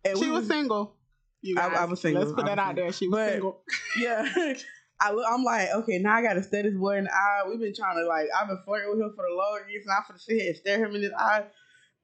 She 0.06 0.14
we 0.20 0.30
was 0.30 0.46
single. 0.46 0.96
You 1.42 1.56
I- 1.58 1.68
guys. 1.68 1.78
I 1.78 1.84
was 1.86 2.00
single. 2.00 2.22
Let's 2.22 2.34
put 2.34 2.44
that 2.46 2.58
was 2.58 2.66
out 2.66 2.76
there. 2.76 2.92
She 2.92 3.08
was 3.08 3.18
But- 3.18 3.32
single. 3.32 3.62
yeah. 3.98 4.54
I 5.02 5.12
look, 5.12 5.24
I'm 5.26 5.42
like, 5.42 5.70
okay, 5.76 5.98
now 5.98 6.14
I 6.16 6.22
gotta 6.22 6.42
stare 6.42 6.62
this 6.62 6.74
boy 6.74 6.98
in 6.98 7.04
the 7.04 7.10
eye. 7.10 7.44
We've 7.48 7.58
been 7.58 7.74
trying 7.74 7.96
to 7.96 8.06
like, 8.06 8.26
I've 8.38 8.48
been 8.48 8.58
flirting 8.66 8.90
with 8.90 9.00
him 9.00 9.12
for 9.16 9.24
the 9.26 9.34
longest, 9.34 9.86
and 9.86 9.90
I'm 9.92 10.02
gonna 10.06 10.18
sit 10.18 10.36
here 10.38 10.48
and 10.48 10.56
stare 10.58 10.84
him 10.84 10.94
in 10.94 11.00
his 11.02 11.12
eye. 11.18 11.44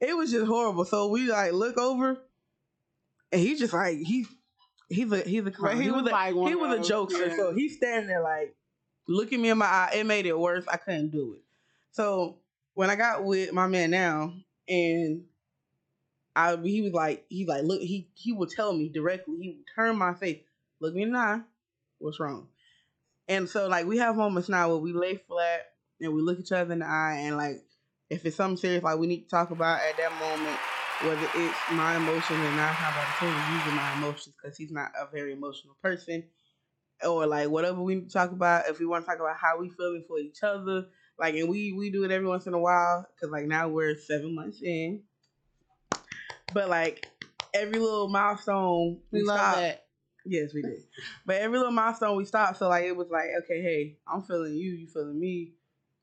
It 0.01 0.17
was 0.17 0.31
just 0.33 0.47
horrible. 0.47 0.87
So 0.87 1.09
we 1.09 1.29
like 1.31 1.53
look 1.53 1.77
over, 1.77 2.19
and 3.33 3.41
he's 3.41 3.59
just 3.59 3.75
like 3.75 3.99
he's 3.99 4.29
he's 4.89 5.13
a 5.13 5.21
he's 5.21 5.45
a 5.45 5.51
clown. 5.51 5.77
he, 5.77 5.83
He, 5.83 5.91
was, 5.91 6.05
was 6.05 6.11
a, 6.11 6.15
like 6.15 6.35
he 6.35 6.55
was 6.55 6.89
a 6.89 6.93
jokester. 6.93 7.29
yeah. 7.29 7.37
So 7.37 7.53
he's 7.55 7.77
standing 7.77 8.09
there 8.09 8.23
like 8.23 8.56
looking 9.09 9.43
me 9.43 9.51
in 9.51 9.59
my 9.59 9.67
eye. 9.67 9.93
It 9.97 10.07
made 10.07 10.27
it 10.27 10.39
worse. 10.39 10.65
I 10.69 10.77
couldn't 10.77 11.11
do 11.11 11.35
it. 11.35 11.43
So 11.93 12.37
when 12.75 12.91
I 12.91 12.97
got 12.97 13.25
with 13.25 13.53
my 13.53 13.67
man 13.67 13.91
now, 13.91 14.33
and 14.69 15.25
I 16.35 16.57
he 16.57 16.83
was 16.83 16.93
like 16.93 17.25
he 17.29 17.47
like 17.47 17.65
look 17.65 17.81
he 17.81 18.09
he 18.15 18.33
would 18.33 18.51
tell 18.51 18.73
me 18.73 18.89
directly. 18.89 19.37
He 19.41 19.49
would 19.51 19.67
turn 19.75 19.97
my 19.97 20.15
face, 20.15 20.41
look 20.81 20.95
me 20.95 21.03
in 21.03 21.13
the 21.13 21.19
eye. 21.19 21.41
What's 21.99 22.21
wrong? 22.21 22.49
And 23.29 23.49
so 23.49 23.69
like 23.69 23.87
we 23.87 23.99
have 23.99 24.17
moments 24.17 24.49
now 24.49 24.69
where 24.69 24.77
we 24.77 24.93
lay 24.93 25.17
flat 25.17 25.73
and 26.01 26.13
we 26.13 26.21
look 26.21 26.39
each 26.39 26.53
other 26.53 26.73
in 26.73 26.81
the 26.81 26.87
eye 26.87 27.23
and 27.25 27.37
like 27.37 27.63
if 28.11 28.25
it's 28.25 28.37
something 28.37 28.57
serious 28.57 28.85
like 28.85 28.99
we 28.99 29.07
need 29.07 29.23
to 29.23 29.29
talk 29.29 29.51
about 29.51 29.81
at 29.81 29.97
that 29.97 30.13
moment, 30.13 30.61
whether 31.01 31.27
it's 31.35 31.71
my 31.73 31.97
emotions 31.97 32.45
and 32.45 32.57
not 32.57 32.77
how 32.77 32.91
about 32.91 33.09
using 33.49 33.75
my 33.75 33.93
emotions 33.93 34.35
because 34.41 34.57
he's 34.57 34.71
not 34.71 34.93
a 35.01 35.07
very 35.11 35.33
emotional 35.33 35.77
person, 35.83 36.23
or 37.05 37.27
like 37.27 37.49
whatever 37.49 37.81
we 37.81 38.03
talk 38.03 38.33
about. 38.33 38.69
If 38.69 38.79
we 38.79 38.87
want 38.87 39.05
to 39.05 39.11
talk 39.11 39.21
about 39.21 39.37
how 39.37 39.59
we 39.59 39.69
feeling 39.71 40.05
for 40.07 40.19
each 40.19 40.43
other, 40.43 40.87
like 41.19 41.35
and 41.35 41.49
we 41.49 41.73
we 41.73 41.91
do 41.91 42.05
it 42.05 42.11
every 42.11 42.29
once 42.29 42.47
in 42.47 42.55
a 42.55 42.59
while 42.59 43.07
because 43.15 43.31
like 43.33 43.47
now 43.47 43.69
we're 43.69 43.97
seven 43.97 44.35
months 44.35 44.63
in, 44.63 45.03
but 46.53 46.69
like 46.69 47.07
every 47.55 47.79
little 47.79 48.09
milestone 48.09 49.01
we 49.11 49.23
love 49.23 49.39
stop 49.39 49.55
that. 49.57 49.83
Yes, 50.29 50.53
we 50.53 50.63
did. 50.63 50.83
But 51.25 51.37
every 51.37 51.57
little 51.59 51.73
milestone 51.73 52.17
we 52.17 52.25
stopped, 52.25 52.59
so 52.59 52.69
like 52.69 52.85
it 52.85 52.97
was 52.97 53.09
like, 53.11 53.29
okay, 53.45 53.63
hey, 53.63 53.97
I'm 54.13 54.23
feeling 54.23 54.55
you, 54.55 54.73
you 54.73 54.87
feeling 54.89 55.19
me. 55.19 55.53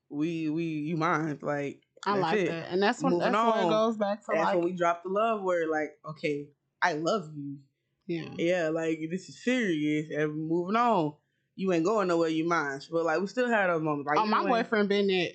We 0.08 0.48
we 0.48 0.64
you 0.64 0.96
mind 0.96 1.42
like 1.42 1.80
I 2.06 2.18
like 2.18 2.38
it. 2.38 2.48
that, 2.48 2.68
and 2.70 2.82
that's 2.82 3.02
when 3.02 3.14
Moving 3.14 3.32
that's 3.32 3.44
when 3.44 3.66
it 3.66 3.70
goes 3.70 3.96
back 3.96 4.20
to 4.20 4.26
That's 4.32 4.44
like 4.44 4.54
when 4.54 4.64
we 4.64 4.72
dropped 4.72 5.04
the 5.04 5.10
love 5.10 5.42
word. 5.42 5.68
Like, 5.68 5.90
okay, 6.08 6.48
I 6.80 6.94
love 6.94 7.30
you. 7.34 7.58
Yeah. 8.06 8.28
Yeah, 8.36 8.68
like 8.68 8.98
this 9.10 9.28
is 9.28 9.42
serious, 9.42 10.10
and 10.10 10.48
moving 10.48 10.76
on. 10.76 11.14
You 11.56 11.72
ain't 11.72 11.84
going 11.84 12.08
nowhere, 12.08 12.28
you 12.30 12.46
mind. 12.48 12.86
But 12.90 13.04
like 13.04 13.20
we 13.20 13.26
still 13.28 13.48
had 13.48 13.68
those 13.70 13.82
moments. 13.82 14.08
Like 14.08 14.18
Oh, 14.18 14.26
my 14.26 14.42
boyfriend 14.42 14.88
been 14.88 15.06
there, 15.06 15.28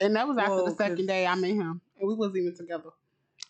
and 0.00 0.14
that 0.16 0.28
was 0.28 0.36
after 0.38 0.50
Well, 0.50 0.64
the 0.66 0.76
second 0.76 1.06
day 1.06 1.26
I 1.26 1.34
met 1.34 1.50
him, 1.50 1.80
and 1.98 2.08
we 2.08 2.14
wasn't 2.14 2.38
even 2.38 2.56
together. 2.56 2.90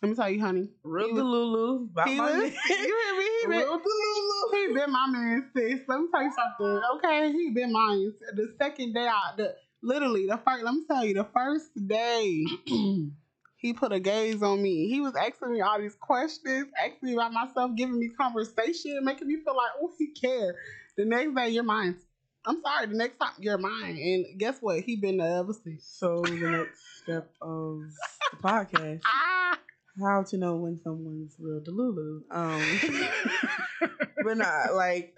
Let 0.00 0.08
me 0.08 0.14
tell 0.16 0.30
you, 0.30 0.40
honey. 0.40 0.68
real 0.82 1.06
he 1.06 1.12
was- 1.12 1.22
Delulu 1.22 1.90
about 1.92 2.08
He 2.08 2.18
was, 2.20 2.52
you 2.70 2.76
hear 2.76 3.18
me? 3.18 3.24
He 3.24 3.46
been, 3.48 3.58
Real 3.58 3.80
Delulu. 3.80 4.68
he 4.68 4.74
been 4.74 4.92
my 4.92 5.06
man, 5.08 5.50
sis. 5.54 5.80
Let 5.88 6.00
me 6.00 6.06
tell 6.12 6.22
you 6.22 6.32
something. 6.32 6.82
Okay, 6.96 7.32
he 7.32 7.50
been 7.50 7.72
mine. 7.72 8.12
The 8.34 8.54
second 8.58 8.94
day, 8.94 9.06
I 9.06 9.32
the 9.36 9.54
literally 9.82 10.26
the 10.26 10.38
first. 10.44 10.64
Let 10.64 10.74
me 10.74 10.82
tell 10.88 11.04
you, 11.04 11.14
the 11.14 11.26
first 11.34 11.70
day. 11.86 12.44
He 13.62 13.72
put 13.72 13.92
a 13.92 14.00
gaze 14.00 14.42
on 14.42 14.60
me. 14.60 14.88
He 14.88 15.00
was 15.00 15.14
asking 15.14 15.52
me 15.52 15.60
all 15.60 15.80
these 15.80 15.94
questions, 15.94 16.66
asking 16.84 16.98
me 17.00 17.14
about 17.14 17.32
myself, 17.32 17.70
giving 17.76 17.96
me 17.96 18.08
conversation, 18.08 18.98
making 19.04 19.28
me 19.28 19.36
feel 19.36 19.56
like, 19.56 19.70
oh, 19.80 19.92
he 19.96 20.08
cared. 20.08 20.56
The 20.96 21.04
next 21.04 21.32
day, 21.36 21.50
you're 21.50 21.62
mine. 21.62 21.96
I'm 22.44 22.60
sorry. 22.60 22.86
The 22.86 22.96
next 22.96 23.18
time, 23.18 23.34
you're 23.38 23.58
mine. 23.58 23.96
And 23.96 24.38
guess 24.38 24.58
what? 24.60 24.80
He 24.80 24.96
been 24.96 25.18
there 25.18 25.38
ever 25.38 25.52
since. 25.52 25.84
So 25.84 26.22
the 26.22 26.50
next 26.50 26.80
step 27.04 27.30
of 27.40 27.82
the 28.32 28.36
podcast, 28.42 29.00
Ah. 29.06 29.56
how 30.00 30.24
to 30.24 30.36
know 30.38 30.56
when 30.56 30.80
someone's 30.82 31.36
real 31.38 31.60
Delulu. 31.60 32.22
Um, 32.32 33.90
but 34.24 34.38
not 34.38 34.74
like 34.74 35.14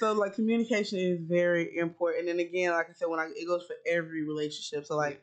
so 0.00 0.12
like 0.12 0.34
communication 0.34 0.98
is 0.98 1.20
very 1.22 1.78
important. 1.78 2.28
And 2.28 2.40
again, 2.40 2.72
like 2.72 2.90
I 2.90 2.92
said, 2.92 3.08
when 3.08 3.20
I 3.20 3.30
it 3.34 3.46
goes 3.46 3.64
for 3.66 3.76
every 3.90 4.22
relationship. 4.26 4.84
So 4.84 4.96
like 4.96 5.22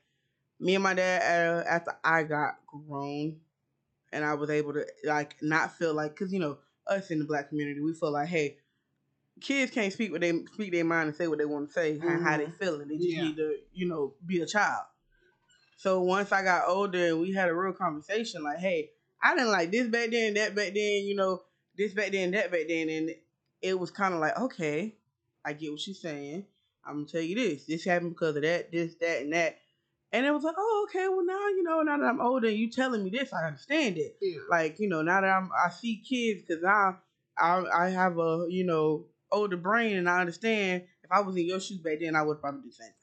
me 0.59 0.75
and 0.75 0.83
my 0.83 0.93
dad, 0.93 1.21
uh, 1.21 1.67
after 1.67 1.93
I 2.03 2.23
got 2.23 2.55
grown, 2.67 3.37
and 4.11 4.23
I 4.23 4.33
was 4.35 4.49
able 4.49 4.73
to 4.73 4.85
like 5.05 5.35
not 5.41 5.73
feel 5.73 5.93
like 5.93 6.11
because 6.11 6.31
you 6.31 6.39
know 6.39 6.57
us 6.87 7.11
in 7.11 7.19
the 7.19 7.25
black 7.25 7.49
community, 7.49 7.81
we 7.81 7.93
feel 7.93 8.11
like 8.11 8.27
hey. 8.27 8.57
Kids 9.41 9.71
can't 9.71 9.91
speak 9.91 10.11
what 10.11 10.21
they 10.21 10.31
speak 10.53 10.71
their 10.71 10.85
mind 10.85 11.07
and 11.07 11.15
say 11.17 11.27
what 11.27 11.39
they 11.39 11.45
want 11.45 11.67
to 11.67 11.73
say 11.73 11.99
and 11.99 12.23
how 12.23 12.37
they 12.37 12.45
Mhm. 12.45 12.55
feeling. 12.55 12.87
They 12.87 12.97
just 12.97 13.09
Yeah. 13.09 13.23
need 13.23 13.35
to, 13.37 13.57
you 13.73 13.87
know, 13.87 14.13
be 14.25 14.39
a 14.41 14.45
child. 14.45 14.85
So 15.75 16.01
once 16.03 16.31
I 16.31 16.43
got 16.43 16.67
older 16.69 17.07
and 17.07 17.19
we 17.19 17.31
had 17.33 17.49
a 17.49 17.53
real 17.53 17.73
conversation, 17.73 18.43
like, 18.43 18.59
hey, 18.59 18.91
I 19.21 19.33
didn't 19.35 19.51
like 19.51 19.71
this 19.71 19.87
back 19.87 20.11
then, 20.11 20.35
that 20.35 20.53
back 20.55 20.67
then, 20.75 21.03
you 21.03 21.15
know, 21.15 21.41
this 21.75 21.93
back 21.93 22.11
then, 22.11 22.31
that 22.31 22.51
back 22.51 22.67
then, 22.67 22.89
and 22.89 23.09
it 23.61 23.77
was 23.77 23.89
kind 23.91 24.13
of 24.13 24.19
like, 24.19 24.37
okay, 24.37 24.95
I 25.43 25.53
get 25.53 25.71
what 25.71 25.79
she's 25.81 25.99
saying. 25.99 26.45
I'm 26.85 26.93
gonna 26.97 27.07
tell 27.07 27.21
you 27.21 27.35
this. 27.35 27.65
This 27.65 27.83
happened 27.85 28.11
because 28.11 28.35
of 28.35 28.43
that, 28.43 28.71
this, 28.71 28.93
that, 29.01 29.23
and 29.23 29.33
that. 29.33 29.57
And 30.14 30.28
it 30.28 30.32
was 30.32 30.43
like, 30.43 30.55
oh, 30.55 30.88
okay, 30.88 31.07
well 31.09 31.26
now 31.26 31.47
you 31.47 31.64
know, 31.64 31.82
now 31.82 31.97
that 31.97 32.05
I'm 32.05 32.22
older, 32.22 32.47
and 32.47 32.55
you 32.55 32.70
telling 32.70 33.03
me 33.03 33.09
this, 33.09 33.34
I 33.34 33.47
understand 33.47 33.97
it. 33.97 34.16
Yeah. 34.22 34.38
Like 34.49 34.80
you 34.80 34.88
know, 34.88 35.01
now 35.01 35.22
that 35.22 35.28
I'm, 35.28 35.49
I 35.53 35.70
see 35.72 35.97
kids 36.07 36.43
because 36.47 36.61
now 36.61 36.99
I, 37.38 37.64
I 37.76 37.89
have 37.89 38.20
a 38.20 38.45
you 38.47 38.64
know 38.64 39.05
older 39.32 39.57
brain 39.57 39.97
and 39.97 40.07
I 40.07 40.20
understand. 40.20 40.84
If 41.03 41.11
I 41.11 41.22
was 41.22 41.36
in 41.36 41.47
your 41.47 41.59
shoes 41.59 41.80
back 41.80 41.97
then, 41.99 42.16
I 42.16 42.22
would 42.22 42.39
probably 42.39 42.61
do 42.61 42.70
the 42.70 42.76
same 42.76 42.88
thing. 42.88 42.93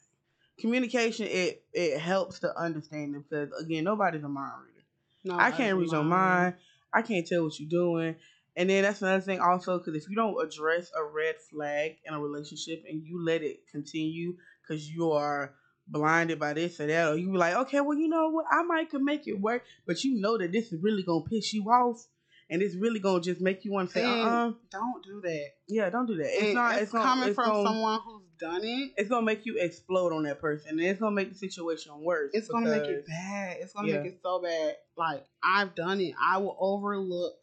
Communication 0.61 1.27
it 1.27 1.65
it 1.75 1.99
helps 1.99 2.39
to 2.41 2.57
understand 2.57 3.15
them 3.15 3.25
because 3.29 3.51
again, 3.61 3.85
nobody's 3.85 4.23
a 4.23 4.29
mind 4.29 4.53
reader. 4.65 4.87
No, 5.25 5.37
I 5.37 5.51
can't 5.51 5.77
read 5.77 5.91
your 5.91 6.05
mind. 6.05 6.45
mind. 6.45 6.55
I 6.93 7.03
can't 7.03 7.27
tell 7.27 7.43
what 7.43 7.59
you're 7.59 7.69
doing. 7.69 8.15
And 8.57 8.71
then 8.71 8.83
that's 8.85 9.03
another 9.03 9.21
thing 9.21 9.41
also 9.41 9.79
because 9.79 9.95
if 9.95 10.09
you 10.09 10.17
don't 10.17 10.41
address 10.45 10.91
a 10.97 11.03
red 11.03 11.37
flag 11.51 11.97
in 12.05 12.15
a 12.15 12.21
relationship 12.21 12.85
and 12.89 13.03
you 13.05 13.25
let 13.25 13.43
it 13.43 13.67
continue 13.71 14.37
because 14.63 14.89
you 14.89 15.13
are 15.13 15.55
blinded 15.91 16.39
by 16.39 16.53
this 16.55 16.79
or 16.81 16.87
that, 16.87 17.09
or 17.13 17.17
you 17.17 17.31
be 17.31 17.37
like, 17.39 17.55
okay, 17.55 17.81
well, 17.81 17.97
you 17.99 18.09
know 18.09 18.29
what, 18.31 18.47
I 18.51 18.63
might 18.63 18.91
could 18.91 19.03
make 19.03 19.27
it 19.27 19.41
work, 19.41 19.65
but 19.87 20.03
you 20.05 20.21
know 20.21 20.39
that 20.39 20.53
this 20.53 20.73
is 20.73 20.81
really 20.83 21.03
gonna 21.03 21.25
piss 21.25 21.53
you 21.53 21.65
off, 21.65 22.07
and 22.49 22.63
it's 22.63 22.75
really 22.77 23.01
gonna 23.01 23.21
just 23.21 23.41
make 23.41 23.65
you 23.65 23.73
want 23.73 23.89
to 23.91 23.95
say, 23.95 24.05
uh, 24.05 24.09
uh 24.09 24.53
Don't 24.71 25.05
do 25.05 25.21
that. 25.23 25.47
yeah, 25.69 25.91
don't 25.91 26.07
do 26.07 26.17
that. 26.17 26.27
It's 26.29 26.43
And 26.43 26.55
not. 26.55 26.73
it's, 26.75 26.83
It's, 26.83 26.93
gonna, 26.93 27.05
coming 27.05 27.29
it's 27.29 27.35
from 27.35 27.51
gonna, 27.51 27.69
someone 27.69 28.01
who's 28.05 28.23
done 28.39 28.61
it. 28.65 28.93
It's 28.97 29.09
gonna 29.09 29.27
make 29.27 29.45
you 29.47 29.57
explode 29.59 30.13
on 30.13 30.23
that 30.25 30.41
person, 30.41 30.71
and 30.71 30.81
it's 30.81 31.01
gonna 31.01 31.15
make 31.15 31.31
the 31.31 31.39
situation 31.39 31.93
worse. 32.01 32.31
It's 32.35 32.49
gonna 32.49 32.71
make 32.71 32.85
it 32.85 33.07
bad. 33.07 33.57
It's 33.61 33.73
gonna 33.73 33.89
Yeah. 33.89 33.99
make 34.03 34.13
it 34.13 34.21
so 34.23 34.41
bad. 34.41 34.77
Like 34.97 35.27
I've 35.43 35.75
done 35.75 36.01
it. 36.01 36.15
I 36.23 36.39
will 36.39 36.57
overlook 36.61 37.35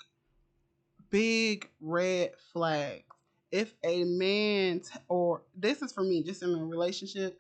big 1.10 1.70
red 1.82 2.32
flags. 2.54 3.04
If 3.52 3.74
a 3.84 4.04
man 4.04 4.82
t- 4.82 5.00
or 5.08 5.42
this 5.56 5.82
is 5.82 5.94
for 5.94 6.04
me, 6.04 6.22
just 6.22 6.44
in 6.44 6.54
a 6.54 6.66
relationship, 6.66 7.40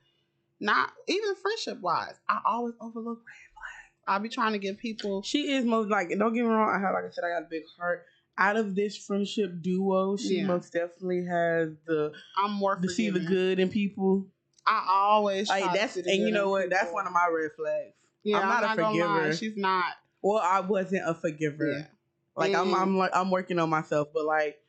not 0.59 0.91
even 1.07 1.35
friendship 1.35 1.81
wise, 1.81 2.15
I 2.27 2.39
always 2.45 2.73
overlook 2.81 3.19
red 3.19 3.53
flags. 3.53 3.91
I'll 4.07 4.19
be 4.19 4.29
trying 4.29 4.53
to 4.53 4.59
give 4.59 4.77
people. 4.77 5.21
She 5.21 5.51
is 5.51 5.65
most 5.65 5.89
like. 5.89 6.09
Don't 6.09 6.33
get 6.33 6.41
me 6.43 6.47
wrong. 6.47 6.69
I 6.69 6.79
have, 6.79 6.93
like 6.93 7.05
I 7.05 7.09
said, 7.11 7.23
I 7.23 7.29
got 7.29 7.43
a 7.43 7.49
big 7.49 7.63
heart. 7.77 8.05
Out 8.39 8.55
of 8.55 8.75
this 8.75 8.95
friendship 8.95 9.61
duo, 9.61 10.15
she 10.15 10.37
Yeah. 10.37 10.45
most 10.45 10.71
definitely 10.71 11.25
has 11.25 11.69
the 11.87 12.13
I'm 12.37 12.51
more 12.51 12.75
to 12.75 12.87
see 12.87 13.09
the 13.09 13.19
good 13.19 13.59
in 13.59 13.69
people. 13.69 14.27
I 14.65 14.85
always 14.87 15.49
Like 15.49 15.73
that's 15.73 15.95
and 15.95 16.05
you 16.07 16.31
know 16.31 16.49
what? 16.49 16.69
That's 16.69 16.91
one 16.91 17.07
of 17.07 17.13
my 17.13 17.27
red 17.31 17.51
flags. 17.55 17.93
Yeah, 18.23 18.39
I'm 18.39 18.47
not 18.47 18.73
a 18.73 18.81
gonna 18.81 18.97
lie, 18.97 19.15
forgiver. 19.17 19.35
She's 19.35 19.57
not. 19.57 19.85
Well, 20.21 20.39
I 20.43 20.59
wasn't 20.59 21.07
a 21.07 21.13
forgiver. 21.13 21.71
Yeah. 21.71 21.85
Like 22.35 22.53
I'm, 22.53 22.73
I'm 22.75 22.93
mm. 22.93 22.97
like 22.97 23.11
I'm 23.13 23.31
working 23.31 23.57
on 23.57 23.69
myself, 23.69 24.09
but 24.13 24.25
like 24.25 24.59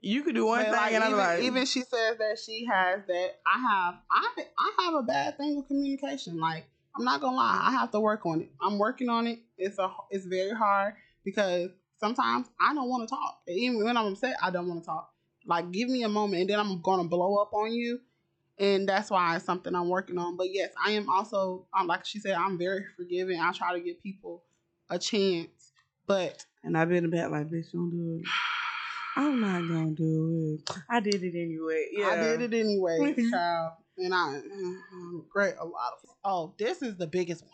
you 0.00 0.22
could 0.22 0.34
do 0.34 0.46
one 0.46 0.60
But, 0.60 0.64
thing, 0.64 0.72
like, 0.74 0.92
and 0.92 1.04
I'm 1.04 1.10
even, 1.10 1.18
like, 1.18 1.40
even 1.40 1.66
she 1.66 1.80
says 1.80 2.18
that 2.18 2.38
she 2.44 2.64
has 2.66 3.00
that. 3.06 3.40
I 3.46 3.58
have, 3.58 3.94
I, 4.10 4.28
I 4.58 4.84
have 4.84 4.94
a 4.94 5.02
bad 5.02 5.36
thing 5.36 5.56
with 5.56 5.66
communication. 5.66 6.38
Like, 6.38 6.66
I'm 6.96 7.04
not 7.04 7.20
gonna 7.20 7.36
lie, 7.36 7.60
I 7.62 7.72
have 7.72 7.90
to 7.92 8.00
work 8.00 8.24
on 8.24 8.42
it. 8.42 8.50
I'm 8.60 8.78
working 8.78 9.08
on 9.08 9.26
it. 9.26 9.40
It's 9.56 9.78
a, 9.78 9.90
it's 10.10 10.26
very 10.26 10.54
hard 10.54 10.94
because 11.24 11.70
sometimes 11.98 12.48
I 12.60 12.74
don't 12.74 12.88
want 12.88 13.08
to 13.08 13.14
talk. 13.14 13.40
Even 13.48 13.84
when 13.84 13.96
I'm 13.96 14.06
upset, 14.06 14.36
I 14.42 14.50
don't 14.50 14.68
want 14.68 14.82
to 14.82 14.86
talk. 14.86 15.12
Like, 15.46 15.70
give 15.72 15.88
me 15.88 16.02
a 16.04 16.08
moment, 16.08 16.42
and 16.42 16.50
then 16.50 16.60
I'm 16.60 16.80
gonna 16.80 17.04
blow 17.04 17.36
up 17.36 17.52
on 17.52 17.72
you, 17.72 18.00
and 18.58 18.88
that's 18.88 19.10
why 19.10 19.34
it's 19.34 19.44
something 19.44 19.74
I'm 19.74 19.88
working 19.88 20.18
on. 20.18 20.36
But 20.36 20.52
yes, 20.52 20.70
I 20.84 20.92
am 20.92 21.08
also, 21.08 21.66
um, 21.78 21.86
like 21.86 22.04
she 22.04 22.20
said, 22.20 22.34
I'm 22.34 22.58
very 22.58 22.84
forgiving. 22.96 23.40
I 23.40 23.50
try 23.52 23.72
to 23.72 23.80
give 23.80 24.02
people 24.02 24.44
a 24.90 24.98
chance, 24.98 25.72
but 26.06 26.46
and 26.62 26.76
I've 26.78 26.88
been 26.88 27.04
a 27.04 27.08
bad 27.08 27.30
like, 27.30 27.48
bitch, 27.48 27.72
don't 27.72 27.90
do 27.90 28.20
it. 28.20 28.28
I'm 29.18 29.40
not 29.40 29.66
gonna 29.66 29.90
do 29.90 30.58
it. 30.60 30.76
I 30.88 31.00
did 31.00 31.24
it 31.24 31.34
anyway. 31.34 31.88
Yeah, 31.90 32.06
I 32.06 32.16
did 32.16 32.40
it 32.52 32.60
anyway, 32.60 33.16
child. 33.32 33.72
And 33.98 34.14
I 34.14 34.18
mm-hmm, 34.18 34.74
I 34.92 35.16
regret 35.16 35.56
a 35.58 35.64
lot 35.64 35.94
of 35.94 36.08
Oh, 36.24 36.54
this 36.56 36.82
is 36.82 36.96
the 36.96 37.06
biggest 37.08 37.42
one. 37.42 37.50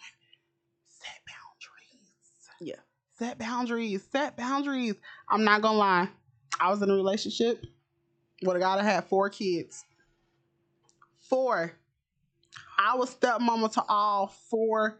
Set 0.88 1.20
boundaries. 1.26 2.50
Yeah. 2.60 2.74
Set 3.18 3.38
boundaries. 3.38 4.06
Set 4.12 4.36
boundaries. 4.36 4.96
I'm 5.30 5.42
not 5.42 5.62
gonna 5.62 5.78
lie. 5.78 6.08
I 6.60 6.68
was 6.70 6.82
in 6.82 6.90
a 6.90 6.94
relationship 6.94 7.64
with 8.42 8.56
a 8.56 8.60
guy 8.60 8.76
that 8.76 8.84
had 8.84 9.04
four 9.04 9.30
kids. 9.30 9.86
Four. 11.30 11.72
I 12.78 12.94
was 12.96 13.14
stepmama 13.14 13.72
to 13.72 13.84
all 13.88 14.26
four 14.50 14.98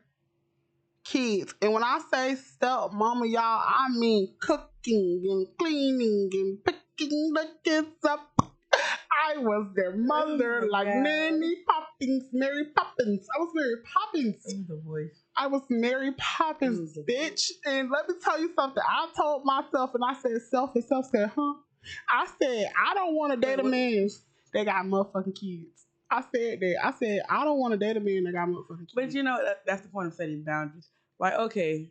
kids. 1.04 1.54
And 1.62 1.72
when 1.72 1.82
I 1.82 2.00
say 2.12 2.36
stepmama, 2.36 3.30
y'all, 3.30 3.40
I 3.42 3.88
mean 3.96 4.34
cooking 4.40 5.22
and 5.30 5.46
cleaning 5.58 6.30
and 6.32 6.58
picking 6.64 7.32
the 7.34 7.48
kids 7.64 8.04
up. 8.08 8.30
I 9.26 9.38
was 9.38 9.68
their 9.76 9.96
mother, 9.96 10.62
Oh 10.64 10.68
like 10.70 10.86
God. 10.86 10.96
Nanny 10.96 11.54
Poppins, 11.68 12.24
Mary 12.32 12.64
Poppins. 12.76 13.26
I 13.34 13.38
was 13.38 13.50
Mary 13.54 13.76
Poppins. 13.94 14.44
the 14.68 14.80
voice. 14.84 15.22
I 15.36 15.46
was 15.46 15.62
Mary 15.70 16.12
Poppins, 16.18 16.98
bitch. 17.08 17.50
And 17.64 17.90
let 17.90 18.08
me 18.08 18.14
tell 18.22 18.40
you 18.40 18.52
something. 18.54 18.82
I 18.86 19.08
told 19.16 19.44
myself, 19.44 19.90
and 19.94 20.02
I 20.04 20.14
said, 20.20 20.32
self, 20.50 20.70
and 20.74 20.84
self 20.84 21.06
said, 21.06 21.30
huh? 21.34 21.54
I 22.08 22.26
said, 22.42 22.70
I 22.90 22.94
don't 22.94 23.14
want 23.14 23.32
to 23.32 23.46
date 23.46 23.60
a 23.60 23.64
man 23.64 24.08
that 24.52 24.66
got 24.66 24.84
motherfucking 24.86 25.38
kids. 25.38 25.83
I 26.14 26.22
said 26.34 26.60
that. 26.60 26.76
I 26.84 26.92
said, 26.98 27.22
I 27.28 27.44
don't 27.44 27.58
want 27.58 27.72
to 27.72 27.78
date 27.78 27.96
a 27.96 28.00
man 28.00 28.24
that 28.24 28.32
got 28.32 28.48
motherfucking 28.48 28.78
kids. 28.80 28.92
But 28.94 29.12
you 29.12 29.22
know, 29.22 29.38
that, 29.44 29.62
that's 29.66 29.82
the 29.82 29.88
point 29.88 30.06
of 30.08 30.14
setting 30.14 30.44
boundaries. 30.44 30.88
Like, 31.18 31.34
okay, 31.34 31.90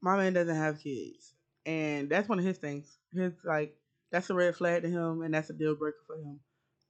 my 0.00 0.16
man 0.16 0.32
doesn't 0.32 0.56
have 0.56 0.80
kids, 0.82 1.34
and 1.64 2.08
that's 2.10 2.28
one 2.28 2.38
of 2.38 2.44
his 2.44 2.58
things. 2.58 2.98
His 3.12 3.32
like, 3.44 3.76
that's 4.10 4.28
a 4.30 4.34
red 4.34 4.56
flag 4.56 4.82
to 4.82 4.88
him, 4.88 5.22
and 5.22 5.32
that's 5.32 5.50
a 5.50 5.52
deal 5.52 5.74
breaker 5.76 5.98
for 6.06 6.16
him. 6.16 6.40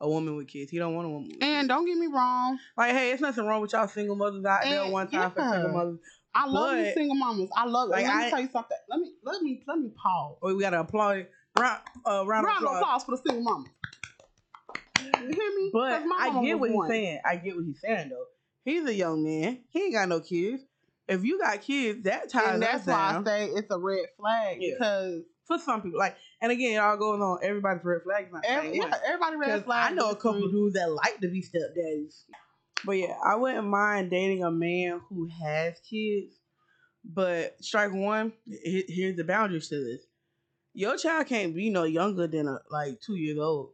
A 0.02 0.08
woman 0.08 0.36
with 0.36 0.48
kids, 0.48 0.70
he 0.70 0.78
don't 0.78 0.94
want 0.94 1.06
a 1.06 1.10
woman. 1.10 1.28
With 1.28 1.42
and 1.42 1.60
kids. 1.60 1.68
don't 1.68 1.84
get 1.84 1.98
me 1.98 2.06
wrong. 2.06 2.58
like, 2.78 2.92
hey, 2.92 3.10
it's 3.10 3.20
nothing 3.20 3.44
wrong 3.44 3.60
with 3.60 3.72
y'all 3.74 3.86
single 3.86 4.16
mothers 4.16 4.44
out 4.46 4.62
there. 4.62 4.90
One 4.90 5.10
time 5.10 5.30
for 5.32 5.40
yeah. 5.40 5.52
single 5.52 5.72
mothers, 5.72 5.98
I 6.34 6.46
love 6.46 6.78
you 6.78 6.92
single 6.94 7.16
mamas. 7.16 7.50
I 7.54 7.66
love 7.66 7.88
it. 7.88 7.92
Like, 7.92 8.06
let 8.06 8.16
me 8.16 8.24
I- 8.24 8.30
tell 8.30 8.40
you 8.40 8.48
something. 8.50 8.78
Let 8.88 9.00
me 9.00 9.12
let 9.22 9.42
me 9.42 9.62
let 9.66 9.78
me 9.78 9.90
pause. 9.90 10.38
or 10.40 10.54
we 10.54 10.62
gotta 10.62 10.80
applaud 10.80 11.26
round, 11.58 11.80
uh, 12.06 12.24
round, 12.26 12.46
Round 12.46 12.64
applause. 12.64 12.76
applause 12.80 13.04
for 13.04 13.10
the 13.12 13.22
single 13.26 13.42
mama. 13.42 13.64
You 15.18 15.26
hear 15.28 15.56
me? 15.56 15.70
But 15.72 16.02
I 16.18 16.42
get 16.42 16.58
what 16.58 16.70
he's 16.70 16.76
one. 16.76 16.88
saying. 16.88 17.20
I 17.24 17.36
get 17.36 17.56
what 17.56 17.64
he's 17.64 17.80
saying 17.80 18.08
though. 18.10 18.24
He's 18.64 18.84
a 18.86 18.94
young 18.94 19.22
man. 19.24 19.60
He 19.70 19.84
ain't 19.84 19.94
got 19.94 20.08
no 20.08 20.20
kids. 20.20 20.62
If 21.08 21.24
you 21.24 21.38
got 21.40 21.60
kids, 21.60 22.04
that 22.04 22.30
ties 22.30 22.54
and 22.54 22.62
that's 22.62 22.86
why 22.86 23.18
I 23.18 23.24
say 23.24 23.46
it's 23.46 23.70
a 23.70 23.78
red 23.78 24.06
flag 24.16 24.58
Yeah. 24.60 24.74
because 24.78 25.22
for 25.50 25.58
some 25.58 25.82
people. 25.82 25.98
Like, 25.98 26.16
and 26.40 26.52
again, 26.52 26.74
y'all 26.74 26.96
going 26.96 27.20
on 27.20 27.40
everybody's 27.42 27.84
red 27.84 28.02
flags. 28.04 28.32
Not 28.32 28.44
Every, 28.46 28.76
yeah, 28.76 28.94
everybody 29.06 29.36
red 29.36 29.64
flag. 29.64 29.92
I 29.92 29.94
know 29.94 30.10
a 30.10 30.16
couple 30.16 30.48
dudes 30.48 30.74
that 30.74 30.90
like 30.90 31.18
to 31.20 31.28
be 31.28 31.42
stepdaddies. 31.42 32.22
But 32.84 32.92
yeah, 32.92 33.14
I 33.24 33.34
wouldn't 33.34 33.66
mind 33.66 34.10
dating 34.10 34.44
a 34.44 34.50
man 34.50 35.00
who 35.08 35.28
has 35.42 35.78
kids. 35.80 36.36
But 37.04 37.56
strike 37.60 37.92
one, 37.92 38.32
here's 38.46 39.16
the 39.16 39.24
boundaries 39.24 39.68
to 39.68 39.82
this. 39.82 40.02
Your 40.72 40.96
child 40.96 41.26
can't 41.26 41.54
be 41.54 41.70
no 41.70 41.82
younger 41.84 42.26
than 42.28 42.46
a, 42.46 42.60
like 42.70 43.00
two 43.00 43.16
years 43.16 43.38
old. 43.38 43.70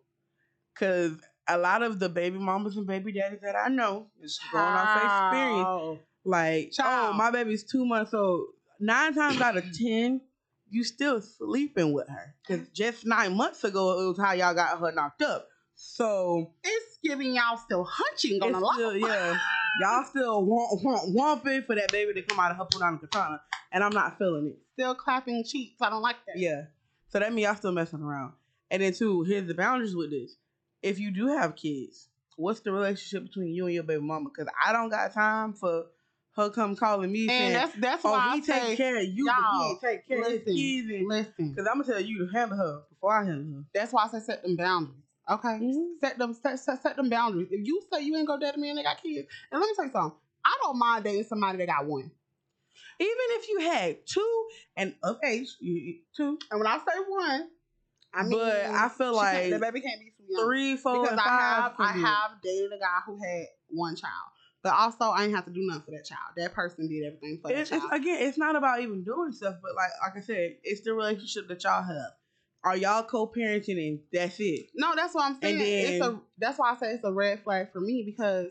Cause 0.78 1.12
a 1.48 1.56
lot 1.56 1.82
of 1.82 1.98
the 1.98 2.08
baby 2.08 2.38
mamas 2.38 2.76
and 2.76 2.86
baby 2.86 3.12
daddies 3.12 3.40
that 3.42 3.56
I 3.56 3.68
know 3.68 4.08
is 4.20 4.38
going 4.52 4.64
off 4.64 4.96
experience. 4.96 6.00
Like, 6.24 6.68
oh, 6.72 6.82
Child. 6.82 7.14
oh, 7.14 7.16
my 7.16 7.30
baby's 7.30 7.64
two 7.64 7.86
months 7.86 8.12
old. 8.12 8.48
Nine 8.80 9.14
times 9.14 9.40
out 9.40 9.56
of 9.56 9.64
ten, 9.72 10.20
you 10.68 10.84
still 10.84 11.20
sleeping 11.22 11.92
with 11.92 12.08
her. 12.08 12.34
Cause 12.46 12.68
just 12.72 13.06
nine 13.06 13.36
months 13.36 13.64
ago, 13.64 14.00
it 14.00 14.08
was 14.08 14.18
how 14.18 14.32
y'all 14.32 14.54
got 14.54 14.78
her 14.80 14.92
knocked 14.92 15.22
up. 15.22 15.46
So 15.76 16.52
It's 16.64 16.98
giving 17.04 17.34
y'all 17.34 17.58
still 17.58 17.84
hunching 17.84 18.42
on 18.42 18.60
law. 18.60 18.72
still, 18.72 18.96
yeah, 18.96 19.38
y'all 19.80 20.04
still 20.04 20.44
want, 20.44 20.82
want, 20.82 21.14
wamping 21.14 21.62
for 21.62 21.74
that 21.74 21.92
baby 21.92 22.14
to 22.14 22.22
come 22.22 22.40
out 22.40 22.50
of 22.50 22.56
her 22.56 22.64
punana 22.64 23.00
katana, 23.00 23.40
and 23.72 23.84
I'm 23.84 23.92
not 23.92 24.18
feeling 24.18 24.46
it. 24.48 24.58
Still 24.72 24.94
clapping 24.94 25.44
cheeks. 25.44 25.76
I 25.80 25.90
don't 25.90 26.02
like 26.02 26.16
that. 26.26 26.38
Yeah, 26.38 26.62
so 27.08 27.18
that 27.20 27.32
means 27.32 27.46
y'all 27.46 27.54
still 27.56 27.72
messing 27.72 28.00
around. 28.00 28.32
And 28.70 28.82
then 28.82 28.94
two, 28.94 29.22
here's 29.22 29.46
the 29.46 29.54
boundaries 29.54 29.94
with 29.94 30.10
this. 30.10 30.36
If 30.82 30.98
you 30.98 31.10
do 31.10 31.28
have 31.28 31.56
kids, 31.56 32.08
what's 32.36 32.60
the 32.60 32.72
relationship 32.72 33.24
between 33.28 33.48
you 33.54 33.66
and 33.66 33.74
your 33.74 33.82
baby 33.82 34.02
mama? 34.02 34.30
Because 34.30 34.52
I 34.64 34.72
don't 34.72 34.88
got 34.90 35.12
time 35.12 35.52
for 35.52 35.86
her 36.36 36.50
come 36.50 36.76
calling 36.76 37.10
me 37.10 37.28
saying, 37.28 37.46
And 37.46 37.54
that's 37.54 37.74
that's 37.76 38.04
"Oh, 38.04 38.12
why 38.12 38.36
he 38.36 38.42
I 38.42 38.44
say, 38.44 38.68
take 38.68 38.76
care 38.78 38.96
of 38.98 39.04
you, 39.06 39.26
but 39.26 39.34
he 39.36 39.70
ain't 39.70 39.80
take 39.80 40.08
care 40.08 40.18
of 40.20 40.26
his 40.26 40.40
listen, 40.46 40.54
kids." 40.54 41.08
listen. 41.08 41.50
Because 41.52 41.68
I'm 41.70 41.80
gonna 41.80 41.92
tell 41.92 42.00
you 42.02 42.26
to 42.26 42.32
handle 42.32 42.58
her 42.58 42.82
before 42.90 43.14
I 43.14 43.24
handle 43.24 43.58
her. 43.58 43.64
That's 43.74 43.92
why 43.92 44.04
I 44.04 44.08
say 44.08 44.20
set 44.20 44.42
them 44.42 44.56
boundaries. 44.56 45.02
Okay. 45.28 45.48
Mhm. 45.48 45.98
Set 46.00 46.18
them 46.18 46.34
set, 46.34 46.60
set, 46.60 46.82
set 46.82 46.96
them 46.96 47.08
boundaries. 47.08 47.48
If 47.50 47.66
you 47.66 47.82
say 47.92 48.02
you 48.02 48.16
ain't 48.16 48.28
gonna 48.28 48.44
date 48.44 48.54
a 48.54 48.58
man 48.58 48.76
that 48.76 48.84
got 48.84 49.02
kids, 49.02 49.26
and 49.50 49.60
let 49.60 49.66
me 49.68 49.74
tell 49.74 49.86
you 49.86 49.92
something, 49.92 50.18
I 50.44 50.56
don't 50.62 50.78
mind 50.78 51.04
dating 51.04 51.24
somebody 51.24 51.58
that 51.58 51.66
got 51.66 51.86
one. 51.86 52.10
Even 52.98 53.12
if 53.30 53.48
you 53.48 53.58
had 53.60 54.06
two 54.06 54.48
and 54.76 54.94
of 55.02 55.18
age, 55.24 55.56
two, 56.16 56.38
And 56.50 56.60
when 56.60 56.66
I 56.66 56.78
say 56.78 56.98
one, 57.08 57.48
I 58.14 58.22
mean 58.22 58.30
But 58.30 58.66
I 58.66 58.88
feel 58.88 59.14
like 59.14 59.50
the 59.50 59.58
baby 59.58 59.80
can't 59.80 60.00
be 60.00 60.12
young. 60.28 60.44
three, 60.44 60.76
four, 60.76 61.02
because 61.02 61.18
I 61.18 61.24
five. 61.24 61.62
have 61.62 61.72
I 61.78 61.84
can 61.92 61.94
do 61.94 62.00
it. 62.00 62.06
have 62.06 62.30
dated 62.42 62.72
a 62.72 62.78
guy 62.78 62.98
who 63.06 63.18
had 63.22 63.46
one 63.68 63.96
child, 63.96 64.12
but 64.62 64.72
also 64.72 65.04
I 65.10 65.22
didn't 65.22 65.36
have 65.36 65.44
to 65.46 65.50
do 65.52 65.62
nothing 65.66 65.82
for 65.82 65.90
that 65.92 66.04
child. 66.04 66.32
That 66.36 66.52
person 66.54 66.88
did 66.88 67.04
everything 67.06 67.38
for 67.42 67.50
It- 67.50 67.54
that 67.54 67.60
it's, 67.62 67.70
child. 67.70 67.90
again, 67.92 68.18
it's 68.22 68.38
not 68.38 68.56
about 68.56 68.80
even 68.80 69.04
doing 69.04 69.32
stuff, 69.32 69.56
but 69.62 69.74
like 69.74 69.90
like 70.02 70.16
I 70.16 70.24
said, 70.26 70.56
it's 70.62 70.80
the 70.82 70.92
relationship 70.94 71.48
that 71.48 71.62
y'all 71.64 71.82
have. 71.82 72.12
Are 72.64 72.76
y'all 72.76 73.04
co-parenting 73.04 73.78
and 73.88 74.00
that's 74.12 74.40
it? 74.40 74.70
No, 74.74 74.94
that's 74.96 75.14
what 75.14 75.24
I'm 75.24 75.38
saying. 75.40 75.54
And 75.54 75.62
it's 75.64 76.04
a 76.04 76.20
that's 76.38 76.58
why 76.58 76.72
I 76.72 76.76
say 76.76 76.86
it's 76.92 77.04
a 77.04 77.12
red 77.12 77.42
flag 77.44 77.70
for 77.72 77.80
me 77.80 78.02
because 78.04 78.48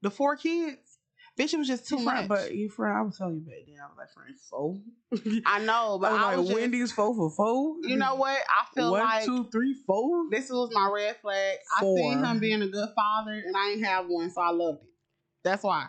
the 0.00 0.10
four 0.10 0.34
kids, 0.36 0.91
bitch, 1.38 1.52
it 1.54 1.58
was 1.58 1.68
just 1.68 1.88
too 1.88 1.98
You 1.98 2.04
much. 2.04 2.14
friend- 2.14 2.28
But 2.28 2.54
you 2.54 2.68
friend, 2.68 2.96
I 2.96 3.02
was 3.02 3.16
telling 3.18 3.36
you 3.36 3.40
back 3.40 3.64
then, 3.66 3.76
I 3.82 3.86
was 3.88 3.96
like 3.98 4.12
friend 4.12 4.34
four. 4.50 4.80
I 5.46 5.58
know, 5.64 5.98
but 6.00 6.12
I 6.12 6.14
was 6.14 6.20
I 6.22 6.26
like 6.28 6.36
was 6.38 6.46
just- 6.48 6.60
Wendy's 6.60 6.92
four 6.92 7.14
for 7.14 7.30
four. 7.30 7.76
you 7.82 7.96
know 7.96 8.14
what? 8.16 8.38
I 8.48 8.64
feel 8.74 8.90
One, 8.92 9.00
like 9.00 9.24
two, 9.24 9.48
three, 9.50 9.74
four. 9.86 10.24
this 10.30 10.50
was 10.50 10.70
my 10.72 10.90
red 10.94 11.16
flag. 11.22 11.58
I 11.76 11.80
seen 11.82 12.18
him 12.24 12.38
being 12.38 12.62
a 12.62 12.68
good 12.68 12.88
father, 12.94 13.32
and 13.32 13.56
I 13.56 13.70
ain't 13.72 13.84
have 13.84 14.06
one, 14.08 14.30
so 14.30 14.40
I 14.40 14.50
loved 14.50 14.82
it. 14.82 14.88
That's 15.44 15.62
why. 15.62 15.86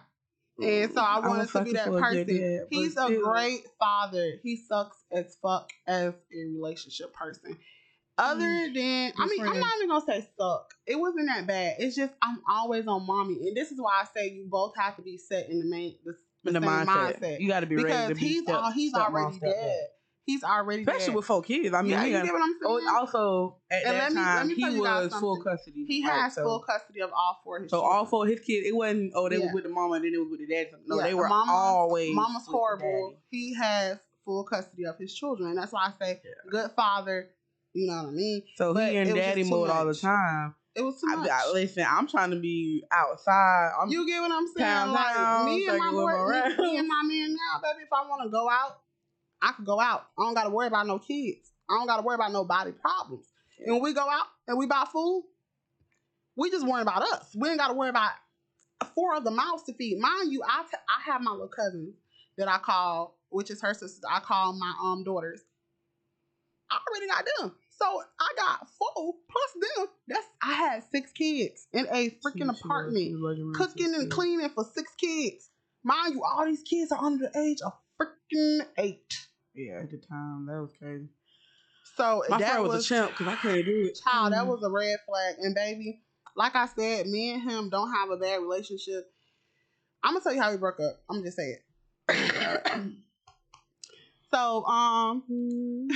And 0.61 0.93
so 0.93 1.01
I 1.01 1.15
I'm 1.17 1.27
wanted 1.27 1.49
to 1.49 1.63
be 1.63 1.73
that 1.73 1.85
for 1.87 1.97
a 1.97 2.01
good 2.11 2.27
person. 2.27 2.41
dad, 2.41 2.59
but 2.69 2.77
He's 2.77 2.95
a 2.95 3.09
great 3.23 3.61
father. 3.79 4.33
He 4.43 4.55
sucks 4.55 4.97
as 5.11 5.35
fuck 5.41 5.69
as 5.87 6.13
a 6.31 6.45
relationship 6.55 7.11
person. 7.13 7.57
Other 8.17 8.45
Mm. 8.45 8.73
than, 8.75 9.13
I 9.19 9.25
mean, 9.27 9.41
I'm 9.41 9.59
not 9.59 9.75
even 9.77 9.89
gonna 9.89 10.05
say 10.05 10.27
suck. 10.37 10.71
It 10.85 10.99
wasn't 10.99 11.27
that 11.27 11.47
bad. 11.47 11.77
It's 11.79 11.95
just 11.95 12.13
I'm 12.21 12.41
always 12.47 12.85
on 12.87 13.05
mommy, 13.07 13.47
and 13.47 13.57
this 13.57 13.71
is 13.71 13.81
why 13.81 14.01
I 14.03 14.05
say 14.15 14.29
you 14.29 14.45
both 14.47 14.73
have 14.77 14.95
to 14.97 15.01
be 15.01 15.17
set 15.17 15.49
in 15.49 15.59
the 15.59 15.65
main 15.65 15.95
the, 16.05 16.13
the 16.43 16.49
in 16.49 16.53
the 16.53 16.59
mindset. 16.67 16.85
mindset. 17.19 17.39
You 17.39 17.47
got 17.47 17.61
to 17.61 17.65
be 17.65 17.75
ready 17.75 17.87
because 17.87 18.09
to 18.09 18.15
be 18.15 18.19
he's 18.21 18.43
step, 18.43 18.55
all, 18.55 18.71
he's 18.71 18.91
step 18.91 19.07
already 19.07 19.37
step 19.37 19.51
dead. 19.55 19.87
He's 20.25 20.43
already 20.43 20.83
Especially 20.83 21.07
dead. 21.07 21.15
with 21.15 21.25
four 21.25 21.41
kids. 21.41 21.73
I 21.73 21.81
mean, 21.81 21.91
yeah, 21.91 22.05
you 22.05 22.13
got, 22.13 22.23
get 22.25 22.33
what 22.33 22.41
I'm 22.43 22.53
saying. 22.61 22.87
oh, 22.87 22.97
also 22.97 23.57
at 23.69 23.83
And 23.83 23.95
that 23.95 23.99
let 24.03 24.11
me- 24.13 24.15
let 24.15 24.25
time 24.25 24.49
he 24.73 24.79
was 24.79 25.13
full 25.15 25.41
custody. 25.43 25.85
he 25.85 26.05
right? 26.07 26.13
has 26.21 26.35
So- 26.35 26.43
full 26.43 26.59
custody 26.59 27.01
of 27.01 27.11
all 27.11 27.41
four. 27.43 27.57
Of 27.57 27.63
his 27.63 27.71
So 27.71 27.77
children. 27.81 27.97
all 27.97 28.05
four 28.05 28.23
of 28.25 28.29
his 28.29 28.39
kids, 28.39 28.65
it 28.67 28.73
wasn't 28.75 29.11
oh 29.15 29.27
they 29.27 29.37
Yeah. 29.39 29.45
was 29.45 29.53
with 29.55 29.63
the 29.63 29.69
mama 29.69 29.95
and 29.95 30.05
then 30.05 30.13
it 30.13 30.17
was 30.19 30.29
with 30.29 30.39
the 30.39 30.47
dad. 30.47 30.67
No, 30.85 30.97
Yeah, 30.97 31.03
they 31.07 31.13
were 31.13 31.27
mama- 31.27 31.51
always 31.51 32.13
Mama's 32.15 32.45
horrible. 32.45 33.17
He 33.31 33.53
has 33.55 33.97
full 34.23 34.45
custody 34.45 34.85
of 34.85 34.97
his 34.97 35.13
children. 35.13 35.49
And 35.49 35.57
that's 35.57 35.73
why 35.73 35.87
I 35.87 36.05
say 36.05 36.21
Yeah. 36.23 36.31
good 36.49 36.71
father. 36.71 37.29
You 37.73 37.87
know 37.87 38.03
what 38.03 38.09
I 38.09 38.11
mean? 38.11 38.43
So 38.55 38.73
But 38.73 38.91
he 38.91 38.97
in 38.97 39.07
it 39.07 39.13
was 39.13 39.19
just 39.19 39.27
daddy 39.27 39.43
mode 39.43 39.69
all 39.69 39.85
the 39.85 39.95
time. 39.95 40.55
It 40.75 40.81
was 40.81 40.99
too 41.01 41.07
I, 41.09 41.15
much. 41.15 41.29
I- 41.29 41.51
listen, 41.51 41.85
I'm 41.87 42.07
trying 42.07 42.31
to 42.31 42.39
be 42.39 42.83
outside. 42.91 43.71
I'm 43.79 43.89
you 43.89 44.07
get 44.07 44.21
what 44.21 44.31
I'm 44.31 44.47
saying? 44.47 44.67
Pound 44.67 44.91
like 44.91 45.15
me 45.45 45.67
and 45.67 45.77
my 45.77 45.91
me, 45.91 46.55
me 46.63 46.77
and 46.77 46.87
my 46.87 47.03
man 47.03 47.33
now, 47.35 47.61
baby. 47.61 47.83
If 47.83 47.89
I 47.91 48.07
want 48.07 48.23
to 48.23 48.29
go 48.29 48.49
out, 48.49 48.79
I 49.41 49.51
can 49.51 49.65
go 49.65 49.79
out. 49.79 50.05
I 50.17 50.23
don't 50.23 50.33
got 50.33 50.45
to 50.45 50.49
worry 50.49 50.67
about 50.67 50.87
no 50.87 50.99
kids. 50.99 51.51
I 51.69 51.77
don't 51.77 51.87
got 51.87 51.97
to 51.97 52.03
worry 52.03 52.15
about 52.15 52.31
no 52.31 52.43
body 52.43 52.71
problems. 52.71 53.27
And 53.65 53.75
when 53.75 53.83
we 53.83 53.93
go 53.93 54.01
out 54.01 54.27
and 54.47 54.57
we 54.57 54.65
buy 54.65 54.85
food, 54.91 55.25
we 56.35 56.49
just 56.49 56.65
worry 56.65 56.81
about 56.81 57.03
us. 57.03 57.35
We 57.35 57.49
ain't 57.49 57.59
got 57.59 57.67
to 57.69 57.73
worry 57.73 57.89
about 57.89 58.11
four 58.95 59.13
other 59.13 59.31
mouths 59.31 59.63
to 59.63 59.73
feed. 59.73 59.99
Mind 59.99 60.31
you, 60.31 60.43
I 60.43 60.63
t- 60.63 60.77
I 60.89 61.11
have 61.11 61.21
my 61.21 61.31
little 61.31 61.47
cousin 61.47 61.93
that 62.37 62.47
I 62.47 62.57
call, 62.57 63.19
which 63.29 63.51
is 63.51 63.61
her 63.61 63.73
sister. 63.73 64.07
I 64.09 64.19
call 64.19 64.53
my 64.53 64.73
um 64.83 65.03
daughters. 65.03 65.41
I 66.71 66.79
already 66.89 67.07
got 67.07 67.25
them. 67.37 67.55
So 67.79 67.85
I 68.19 68.27
got 68.37 68.67
four 68.77 69.13
plus 69.29 69.53
them. 69.77 69.87
That's 70.07 70.27
I 70.41 70.53
had 70.53 70.83
six 70.91 71.11
kids 71.11 71.67
in 71.73 71.85
a 71.91 72.09
freaking 72.25 72.49
apartment 72.49 73.55
cooking 73.55 73.93
and 73.95 74.09
cleaning 74.11 74.49
for 74.49 74.63
six 74.63 74.93
kids. 74.95 75.49
Mind 75.83 76.13
you, 76.15 76.23
all 76.23 76.45
these 76.45 76.63
kids 76.63 76.91
are 76.91 77.03
under 77.03 77.29
the 77.33 77.39
age 77.39 77.59
of 77.65 77.73
freaking 77.99 78.65
eight. 78.77 79.27
Yeah, 79.55 79.79
at 79.81 79.91
the 79.91 79.97
time 79.97 80.45
that 80.47 80.61
was 80.61 80.71
crazy. 80.79 81.07
So 81.95 82.23
My 82.29 82.37
that 82.39 82.47
friend 82.51 82.63
was, 82.63 82.73
was 82.73 82.85
a 82.85 82.89
champ 82.89 83.11
because 83.11 83.27
I 83.27 83.35
can't 83.35 83.65
do 83.65 83.85
it. 83.87 83.99
child. 84.03 84.33
That 84.33 84.43
Mm. 84.45 84.47
was 84.47 84.63
a 84.63 84.69
red 84.69 84.97
flag. 85.05 85.35
And 85.39 85.53
baby, 85.53 86.01
like 86.35 86.55
I 86.55 86.65
said, 86.67 87.07
me 87.07 87.33
and 87.33 87.41
him 87.43 87.69
don't 87.69 87.91
have 87.93 88.09
a 88.09 88.17
bad 88.17 88.37
relationship. 88.41 89.11
I'm 90.03 90.13
gonna 90.13 90.23
tell 90.23 90.33
you 90.33 90.41
how 90.41 90.51
we 90.51 90.57
broke 90.57 90.79
up. 90.79 91.01
I'm 91.09 91.17
gonna 91.17 91.25
just 91.27 91.37
say 91.37 91.57
it. 91.57 91.63
so 94.33 94.65
um, 94.65 95.23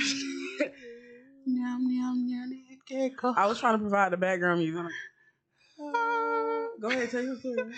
I 3.36 3.46
was 3.46 3.58
trying 3.60 3.74
to 3.74 3.78
provide 3.78 4.12
the 4.12 4.16
background 4.16 4.60
music. 4.60 4.80
I'm 4.80 4.88
Go 6.80 6.88
ahead, 6.90 7.10
tell 7.10 7.22
your 7.22 7.36
story. 7.36 7.72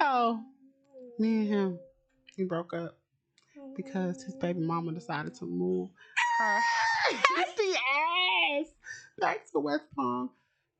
Oh, 0.00 0.40
me 1.18 1.38
and 1.40 1.48
him, 1.48 1.78
we 2.38 2.44
broke 2.44 2.72
up 2.74 2.96
because 3.76 4.22
his 4.22 4.34
baby 4.36 4.60
mama 4.60 4.92
decided 4.92 5.34
to 5.36 5.44
move 5.46 5.90
her 6.38 6.60
happy 6.60 7.72
ass 7.72 8.66
back 9.18 9.50
to 9.52 9.58
West 9.60 9.84
Palm 9.96 10.30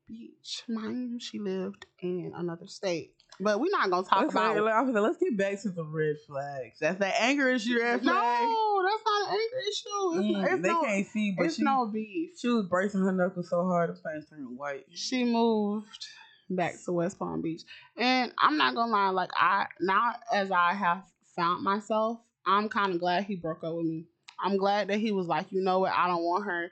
Beach. 0.07 0.63
Mind 0.67 1.11
you, 1.11 1.19
she 1.19 1.39
lived 1.39 1.85
in 1.99 2.31
another 2.35 2.67
state. 2.67 3.14
But 3.39 3.59
we're 3.59 3.69
not 3.71 3.89
gonna 3.89 4.05
talk 4.07 4.21
Let's, 4.21 4.33
about. 4.33 4.55
like, 4.63 4.85
let's, 4.85 4.93
let's 4.95 5.17
get 5.17 5.37
back 5.37 5.61
to 5.63 5.69
the 5.69 5.83
red 5.83 6.15
flags. 6.25 6.77
That's 6.79 6.99
that 6.99 7.15
anger 7.19 7.49
issue 7.49 7.77
red 7.79 8.01
flag. 8.01 8.43
No, 8.43 8.83
that's 8.87 9.03
not 9.05 9.29
an 9.29 9.33
anger 9.33 9.67
issue. 9.67 10.19
It's, 10.19 10.37
Mm, 10.37 10.53
it's 10.53 10.61
they 10.61 10.69
no, 10.69 10.81
can't 10.83 11.07
see, 11.07 11.35
but 11.37 11.45
it's 11.47 11.55
she, 11.57 11.63
no 11.63 11.87
beef. 11.87 12.31
she 12.39 12.47
was 12.47 12.65
bracing 12.67 13.01
her 13.01 13.11
knuckles 13.11 13.49
so 13.49 13.65
hard, 13.65 13.89
the 13.89 13.95
face 13.95 14.29
turned 14.29 14.57
white. 14.57 14.85
she 14.93 15.25
moved 15.25 16.07
back 16.49 16.75
to 16.85 16.93
West 16.93 17.19
Palm 17.19 17.41
Beach. 17.41 17.63
And 17.97 18.31
I'm 18.39 18.55
not 18.57 18.73
gonna 18.75 18.91
lie, 18.91 19.09
like 19.09 19.31
I 19.35 19.65
now 19.81 20.13
as 20.31 20.51
I 20.51 20.73
have 20.73 21.03
found 21.35 21.63
myself, 21.63 22.19
I'm 22.47 22.69
kind 22.69 22.93
of 22.93 22.99
glad 22.99 23.25
he 23.25 23.35
broke 23.35 23.63
up 23.63 23.75
with 23.75 23.85
me. 23.85 24.05
I'm 24.41 24.57
glad 24.57 24.87
that 24.89 24.99
he 24.99 25.11
was 25.11 25.27
like, 25.27 25.47
you 25.51 25.61
know 25.61 25.79
what, 25.79 25.91
I 25.93 26.07
don't 26.07 26.23
want 26.23 26.45
her 26.45 26.71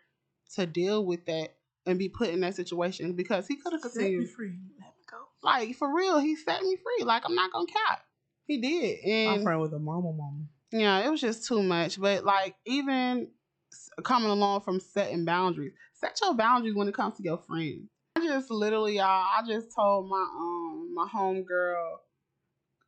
to 0.55 0.65
deal 0.65 1.05
with 1.05 1.25
that 1.25 1.55
and 1.85 1.99
be 1.99 2.07
put 2.07 2.29
in 2.29 2.39
that 2.41 2.55
situation 2.55 3.13
because 3.13 3.47
he 3.47 3.55
could 3.57 3.73
have 3.73 3.81
Set 3.81 3.95
me 3.95 4.01
continued. 4.03 4.29
free. 4.29 4.53
Let 5.43 5.59
me 5.59 5.65
go. 5.65 5.69
Like 5.69 5.77
for 5.77 5.93
real, 5.95 6.19
he 6.19 6.35
set 6.35 6.61
me 6.61 6.75
free. 6.77 7.05
Like 7.05 7.23
I'm 7.25 7.35
not 7.35 7.51
gonna 7.51 7.67
cap. 7.67 8.01
He 8.45 8.59
did. 8.59 8.99
My 9.27 9.33
And 9.35 9.43
friend 9.43 9.61
was 9.61 9.73
a 9.73 9.79
mama 9.79 10.11
mama. 10.13 10.45
yeah, 10.71 11.05
it 11.05 11.09
was 11.09 11.21
just 11.21 11.47
too 11.47 11.63
much. 11.63 11.99
But 11.99 12.25
like 12.25 12.55
even 12.65 13.29
coming 14.03 14.29
along 14.29 14.61
from 14.61 14.79
setting 14.79 15.25
boundaries, 15.25 15.73
set 15.93 16.19
your 16.21 16.33
boundaries 16.35 16.75
when 16.75 16.87
it 16.87 16.93
comes 16.93 17.17
to 17.17 17.23
your 17.23 17.37
friends. 17.37 17.89
I 18.15 18.25
just 18.27 18.51
literally, 18.51 18.97
y'all, 18.97 19.05
I 19.05 19.41
just 19.47 19.73
told 19.75 20.09
my 20.09 20.21
um 20.37 20.93
my 20.93 21.07
homegirl, 21.07 21.95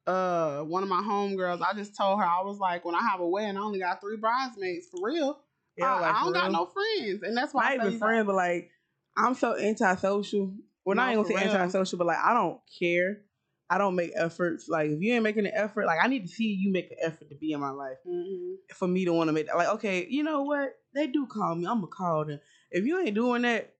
uh, 0.07 0.61
one 0.61 0.83
of 0.83 0.89
my 0.89 1.01
homegirls, 1.01 1.61
I 1.61 1.73
just 1.73 1.95
told 1.97 2.19
her 2.19 2.25
I 2.25 2.41
was 2.43 2.59
like, 2.59 2.85
when 2.85 2.93
I 2.95 3.01
have 3.01 3.19
a 3.19 3.27
wedding, 3.27 3.57
I 3.57 3.61
only 3.61 3.79
got 3.79 4.01
three 4.01 4.17
bridesmaids 4.17 4.87
for 4.91 4.99
real. 5.03 5.39
I, 5.81 5.99
like, 5.99 6.15
I 6.15 6.23
don't 6.23 6.33
got 6.33 6.43
real. 6.43 6.51
no 6.51 6.65
friends, 6.67 7.23
and 7.23 7.35
that's 7.35 7.53
why 7.53 7.63
Not 7.63 7.71
I 7.71 7.75
even 7.87 7.99
friends, 7.99 8.25
but 8.27 8.35
like 8.35 8.69
I'm 9.17 9.33
so 9.33 9.57
antisocial. 9.57 10.53
Well, 10.85 10.95
not 10.95 11.07
No, 11.07 11.11
even 11.13 11.23
gonna 11.23 11.35
say 11.39 11.45
real. 11.47 11.55
antisocial, 11.55 11.97
but 11.97 12.07
like 12.07 12.19
I 12.19 12.33
don't 12.33 12.59
care 12.79 13.21
I 13.67 13.79
don't 13.79 13.95
make 13.95 14.11
efforts. 14.15 14.69
Like 14.69 14.91
if 14.91 15.01
you 15.01 15.13
ain't 15.15 15.23
making 15.23 15.47
an 15.47 15.51
effort, 15.55 15.87
like 15.87 15.97
I 16.03 16.07
need 16.07 16.21
to 16.21 16.27
see 16.27 16.53
you 16.53 16.71
make 16.71 16.91
an 16.91 16.97
effort 17.01 17.29
to 17.29 17.35
be 17.35 17.51
in 17.51 17.59
my 17.59 17.71
life 17.71 17.97
Mm-hmm. 18.07 18.53
for 18.75 18.87
me 18.87 19.05
to 19.05 19.11
want 19.13 19.27
to 19.29 19.31
make 19.33 19.47
that. 19.47 19.57
Like 19.57 19.69
okay, 19.69 20.05
you 20.07 20.21
know 20.23 20.43
what? 20.43 20.75
They 20.93 21.07
do 21.07 21.25
call 21.25 21.55
me. 21.55 21.65
I'm 21.65 21.77
gonna 21.81 21.87
call 21.87 22.25
them. 22.25 22.39
If 22.69 22.85
you 22.85 22.99
ain't 22.99 23.15
doing 23.15 23.41
that, 23.41 23.73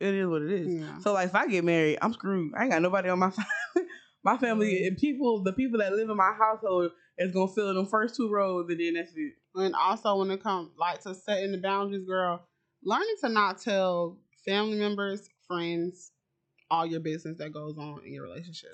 it 0.00 0.14
is 0.14 0.26
what 0.26 0.42
it 0.42 0.50
is. 0.50 0.80
Yeah. 0.80 0.98
So 0.98 1.12
like 1.14 1.28
if 1.28 1.34
I 1.34 1.46
get 1.46 1.64
married, 1.64 1.98
I'm 2.02 2.12
screwed. 2.12 2.52
I 2.56 2.62
ain't 2.64 2.72
got 2.72 2.82
nobody 2.82 3.08
on 3.08 3.18
my 3.18 3.30
family. 3.74 3.88
my 4.24 4.36
family 4.36 4.74
Mhm. 4.74 4.86
and 4.88 4.98
people, 4.98 5.42
the 5.42 5.52
people 5.52 5.78
that 5.80 5.92
live 5.94 6.10
in 6.10 6.16
my 6.16 6.32
household 6.38 6.90
is 7.18 7.32
gonna 7.32 7.50
fill 7.52 7.72
them 7.74 7.86
first 7.86 8.14
two 8.16 8.28
rows 8.30 8.68
and 8.68 8.78
then 8.80 8.94
that's 8.94 9.12
it. 9.16 9.32
And 9.54 9.74
also 9.74 10.16
when 10.18 10.30
it 10.30 10.42
comes 10.42 10.70
like 10.76 11.00
to 11.02 11.14
setting 11.14 11.52
the 11.52 11.58
boundaries, 11.58 12.04
girl, 12.06 12.46
learning 12.84 13.14
to 13.22 13.28
not 13.28 13.60
tell 13.60 14.18
family 14.44 14.76
members, 14.78 15.28
friends, 15.52 16.12
all 16.70 16.86
your 16.86 17.00
business 17.00 17.36
that 17.38 17.52
goes 17.52 17.76
on 17.78 18.00
in 18.04 18.12
your 18.12 18.24
relationship. 18.24 18.72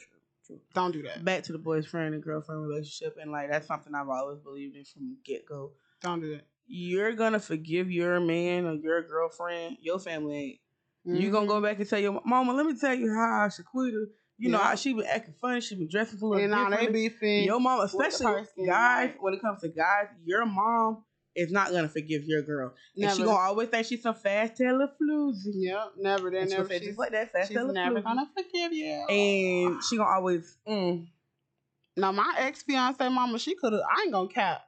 Don't 0.74 0.92
do 0.92 1.02
that. 1.02 1.24
Back 1.24 1.42
to 1.44 1.52
the 1.52 1.58
boyfriend 1.58 2.14
and 2.14 2.22
girlfriend 2.22 2.62
relationship, 2.62 3.18
and 3.20 3.30
like 3.30 3.50
that's 3.50 3.66
something 3.66 3.94
I've 3.94 4.08
always 4.08 4.38
believed 4.38 4.76
in 4.76 4.84
from 4.84 5.16
get 5.24 5.46
go. 5.46 5.72
Don't 6.00 6.20
do 6.20 6.32
that. 6.32 6.46
You're 6.66 7.12
gonna 7.12 7.40
forgive 7.40 7.90
your 7.90 8.18
man 8.20 8.66
or 8.66 8.74
your 8.74 9.02
girlfriend. 9.02 9.76
Your 9.80 9.98
family 9.98 10.36
ain't. 10.36 10.58
You 11.04 11.14
mm-hmm. 11.14 11.32
gonna 11.32 11.46
go 11.46 11.60
back 11.60 11.78
and 11.78 11.88
tell 11.88 11.98
your 11.98 12.20
mama. 12.24 12.54
Let 12.54 12.66
me 12.66 12.78
tell 12.78 12.94
you 12.94 13.12
how 13.12 13.48
Shaquita. 13.48 14.06
You 14.38 14.50
know 14.50 14.58
Yeah. 14.58 14.68
how 14.68 14.74
she 14.76 14.94
been 14.94 15.04
acting 15.04 15.34
funny. 15.40 15.60
She 15.60 15.74
been 15.74 15.88
dressing 15.88 16.18
a 16.20 16.24
little 16.24 16.42
and 16.42 16.52
now 16.52 16.70
they 16.70 16.86
beefing. 16.86 17.44
Your 17.44 17.60
mom, 17.60 17.80
especially 17.80 18.44
guys, 18.66 19.14
when 19.20 19.34
it 19.34 19.40
comes 19.42 19.60
to 19.62 19.68
guys, 19.68 20.06
your 20.24 20.46
mom 20.46 21.04
is 21.34 21.50
not 21.52 21.70
gonna 21.70 21.88
forgive 21.88 22.24
your 22.24 22.42
girl. 22.42 22.74
And 23.00 23.10
she 23.12 23.22
gonna 23.22 23.38
always 23.38 23.68
think 23.68 23.86
she's 23.86 24.02
some 24.02 24.14
fast 24.14 24.56
tailor 24.56 24.88
floozy. 25.00 25.52
Yep, 25.54 25.92
never. 25.98 26.30
They're 26.30 26.46
never. 26.46 26.68
say 26.68 26.78
She's, 26.78 26.88
just 26.88 26.98
like 26.98 27.12
that, 27.12 27.32
fast 27.32 27.48
she's 27.48 27.56
never 27.56 28.00
floozy. 28.00 28.04
gonna 28.04 28.28
forgive 28.36 28.72
you. 28.72 29.06
And 29.08 29.82
she 29.84 29.96
gonna 29.96 30.08
always, 30.10 30.56
mm, 30.66 31.06
Now 31.96 32.12
my 32.12 32.34
ex 32.38 32.62
fiance 32.62 33.08
mama, 33.08 33.38
she 33.38 33.54
could 33.54 33.72
have. 33.72 33.82
I 33.82 34.02
ain't 34.02 34.12
gonna 34.12 34.28
cap 34.28 34.62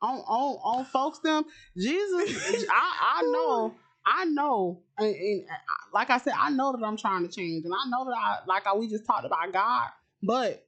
on 0.00 0.18
on 0.18 0.56
on 0.62 0.84
folks 0.86 1.20
them. 1.20 1.44
Jesus, 1.76 2.66
I 2.70 3.18
I 3.18 3.22
know, 3.22 3.74
I 4.04 4.24
know, 4.26 4.82
and, 4.98 5.14
and 5.14 5.44
uh, 5.44 5.54
like 5.94 6.10
I 6.10 6.18
said, 6.18 6.34
I 6.38 6.50
know 6.50 6.72
that 6.72 6.84
I'm 6.84 6.96
trying 6.96 7.26
to 7.26 7.34
change, 7.34 7.64
and 7.64 7.72
I 7.72 7.88
know 7.88 8.04
that 8.04 8.16
I 8.16 8.38
like 8.46 8.66
I, 8.66 8.74
we 8.74 8.88
just 8.88 9.06
talked 9.06 9.24
about 9.24 9.52
God, 9.52 9.88
but 10.22 10.66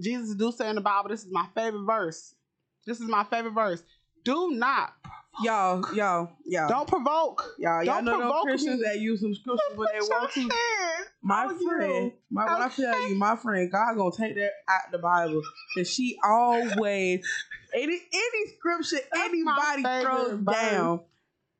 Jesus 0.00 0.34
do 0.34 0.52
say 0.52 0.68
in 0.68 0.76
the 0.76 0.80
Bible, 0.80 1.08
this 1.08 1.24
is 1.24 1.32
my 1.32 1.46
favorite 1.54 1.84
verse. 1.84 2.34
This 2.86 3.00
is 3.00 3.08
my 3.08 3.24
favorite 3.24 3.54
verse. 3.54 3.82
Do 4.26 4.50
not, 4.50 4.92
y'all, 5.44 5.84
y'all, 5.94 6.32
y'all, 6.44 6.68
don't 6.68 6.88
provoke. 6.88 7.54
y'all, 7.60 7.84
y'all 7.84 7.94
don't 7.94 8.04
know 8.06 8.16
provoke 8.16 8.42
Christians 8.42 8.80
me. 8.80 8.88
that 8.88 8.98
use 8.98 9.20
some 9.20 9.32
scriptures 9.36 9.76
when 9.76 9.86
they 9.92 10.00
want 10.00 10.32
to. 10.32 10.48
My 11.22 11.44
you. 11.44 11.64
friend, 11.64 12.12
my 12.28 12.44
when 12.52 12.60
I 12.60 12.68
tell 12.68 13.08
you, 13.08 13.14
my 13.14 13.36
friend, 13.36 13.70
God 13.70 13.94
gonna 13.96 14.10
take 14.10 14.34
that 14.34 14.50
out 14.68 14.90
the 14.90 14.98
Bible 14.98 15.40
because 15.76 15.88
she 15.88 16.18
always 16.24 17.24
any 17.72 18.00
any 18.12 18.52
scripture 18.58 18.96
That's 19.12 19.28
anybody 19.28 19.82
throws 20.02 20.40
verse. 20.40 20.56
down. 20.56 21.00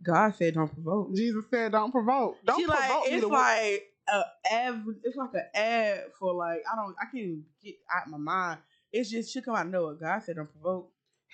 God 0.03 0.35
said, 0.35 0.55
"Don't 0.55 0.67
provoke." 0.67 1.14
Jesus 1.14 1.45
said, 1.49 1.71
"Don't 1.71 1.93
provoke. 1.93 2.39
Don't 2.45 2.59
she 2.59 2.64
provoke 2.64 2.89
like 2.89 3.12
me 3.12 3.17
it's 3.17 3.27
like 3.27 3.93
a 4.09 4.25
ad, 4.51 4.85
it's 5.05 5.17
like 5.17 5.35
an 5.35 5.47
ad 5.55 6.05
for 6.19 6.35
like 6.35 6.64
I 6.73 6.75
don't 6.75 6.97
I 7.01 7.05
can't 7.05 7.14
even 7.14 7.45
get 7.62 7.77
out 7.95 8.09
my 8.09 8.19
mind. 8.19 8.59
It's 8.91 9.09
just 9.09 9.33
she 9.33 9.41
come 9.41 9.55
out 9.55 9.67
of 9.67 9.73
nowhere. 9.73 9.95
God 9.95 10.21
said, 10.25 10.35
"Don't 10.35 10.51
provoke." 10.51 10.91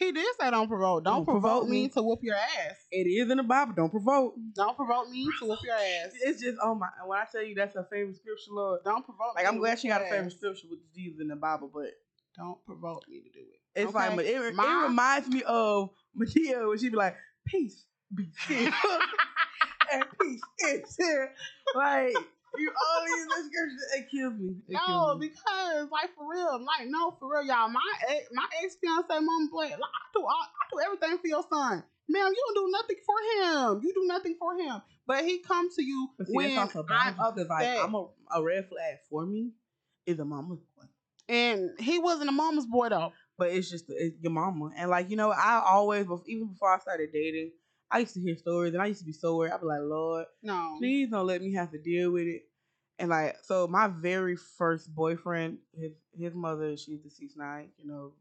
He 0.07 0.13
did 0.13 0.27
say 0.41 0.51
don't 0.51 0.69
provoke. 0.69 1.05
Don't, 1.05 1.15
Don't 1.17 1.25
provoke, 1.25 1.43
provoke 1.43 1.69
me 1.69 1.83
me. 1.83 1.89
to 1.91 2.03
whoop 2.03 2.21
your 2.23 2.35
ass. 2.37 2.77
It 2.91 3.07
is 3.07 3.31
in 3.31 3.37
the 3.39 3.43
Bible. 3.43 3.73
Don't 3.77 3.91
provoke. 3.91 4.35
Don't 4.55 4.77
provoke 4.77 5.09
me 5.11 5.29
to 5.41 5.47
whoop 5.47 5.59
your 5.65 5.75
ass. 5.77 6.13
It's 6.23 6.41
just 6.43 6.59
oh 6.63 6.75
my! 6.75 6.89
When 7.07 7.19
I 7.19 7.25
tell 7.31 7.43
you 7.43 7.55
that's 7.55 7.75
her 7.75 7.87
favorite 7.91 8.17
scripture, 8.17 8.51
Lord. 8.51 8.81
Don't 8.85 9.05
provoke. 9.05 9.35
Like 9.37 9.47
I'm 9.47 9.59
glad 9.59 9.79
she 9.79 9.89
got 9.89 10.03
a 10.03 10.07
favorite 10.07 10.33
scripture 10.33 10.67
with 10.71 10.81
Jesus 10.95 11.21
in 11.21 11.29
the 11.29 11.37
Bible, 11.37 11.71
but 11.73 11.91
Don't 12.37 12.65
provoke 12.67 13.07
me 13.09 13.21
to 13.21 13.31
do 13.31 13.41
it. 13.41 13.61
It's 13.81 13.89
Okay. 13.89 13.99
like, 14.09 14.17
but 14.17 14.25
it, 14.27 14.35
it 14.41 14.55
My- 14.55 14.85
reminds 14.85 15.29
me 15.29 15.43
of 15.45 15.91
Madea 16.19 16.69
when 16.69 16.79
she'd 16.79 16.91
be 16.91 16.97
like, 16.97 17.17
"Peace 17.47 17.85
be 18.15 18.29
still, 18.45 18.73
and 19.93 20.05
peace 20.21 20.41
is 20.69 20.97
here." 20.97 21.33
Like 21.75 22.15
you 22.59 22.71
all 22.71 23.05
these 23.07 23.25
scriptures, 23.25 23.81
it 23.97 24.11
kills 24.11 24.35
me. 24.39 24.57
It 24.69 24.75
No, 24.75 24.81
kills 24.87 25.21
me. 25.21 25.29
because 25.29 25.91
like 25.91 26.11
for 26.15 26.29
real, 26.31 26.59
like 26.65 26.89
no, 26.89 27.17
for 27.19 27.33
real, 27.33 27.45
y'all. 27.45 27.69
My 27.69 27.81
ex, 28.09 28.29
my 28.33 28.47
ex 28.63 28.77
fiance, 28.81 29.09
mom, 29.09 29.49
boy, 29.51 29.65
like, 29.65 29.73
I 29.73 30.05
do, 30.15 30.21
I, 30.25 30.33
I 30.33 30.65
do 30.73 30.81
everything 30.85 31.19
for 31.19 31.27
your 31.29 31.43
son, 31.51 31.83
ma'am. 32.09 32.33
You 32.35 32.45
don't 32.55 32.67
do 32.67 32.71
nothing 32.73 32.97
for 33.07 33.17
him. 33.75 33.81
You 33.83 33.93
do 33.95 34.05
nothing 34.07 34.37
for 34.39 34.55
him, 34.57 34.83
but 35.07 35.25
he 35.25 35.39
come 35.41 35.69
to 35.75 35.83
you 35.83 36.09
see, 36.27 36.33
when 36.33 36.59
I'm 36.59 36.67
because 36.67 36.85
like. 37.49 37.79
I'm 37.79 37.95
a, 37.95 38.07
a 38.35 38.43
red 38.43 38.69
flag 38.69 38.99
for 39.09 39.25
me 39.27 39.53
is 40.07 40.19
a 40.19 40.25
mama's 40.25 40.59
boy. 40.77 40.85
and 41.29 41.71
he 41.79 41.99
wasn't 41.99 42.29
a 42.29 42.33
mama's 42.33 42.67
boy 42.67 42.89
though. 42.89 43.13
But 43.39 43.51
it's 43.51 43.71
just 43.71 43.87
it's 43.89 44.17
your 44.21 44.31
mama, 44.33 44.71
and 44.77 44.91
like 44.91 45.11
you 45.11 45.17
know, 45.17 45.31
I 45.31 45.63
always 45.67 46.07
even 46.27 46.49
before 46.49 46.75
I 46.75 46.79
started 46.79 47.11
dating, 47.13 47.53
I 47.93 47.99
used 47.99 48.15
to 48.15 48.21
hear 48.21 48.37
stories, 48.37 48.73
and 48.73 48.83
I 48.83 48.87
used 48.87 49.01
to 49.01 49.07
be 49.07 49.13
so 49.13 49.37
worried. 49.37 49.53
I'd 49.53 49.61
be 49.61 49.67
like, 49.67 49.83
Lord, 49.83 50.27
No, 50.43 50.77
please 50.79 51.11
don't 51.11 51.27
let 51.27 51.43
me 51.43 51.53
have 51.53 51.71
to 51.73 51.79
deal 51.79 52.11
with 52.11 52.27
it. 52.27 52.43
And 52.99 53.11
like, 53.11 53.37
so 53.43 53.67
my 53.67 53.89
very 53.89 54.37
first 54.37 54.95
boyfriend, 54.95 55.59
his 55.75 55.93
his 56.19 56.35
mother, 56.35 56.77
she's 56.77 57.01
deceased 57.01 57.37
now, 57.37 57.61
you 57.79 57.87
know, 57.87 58.13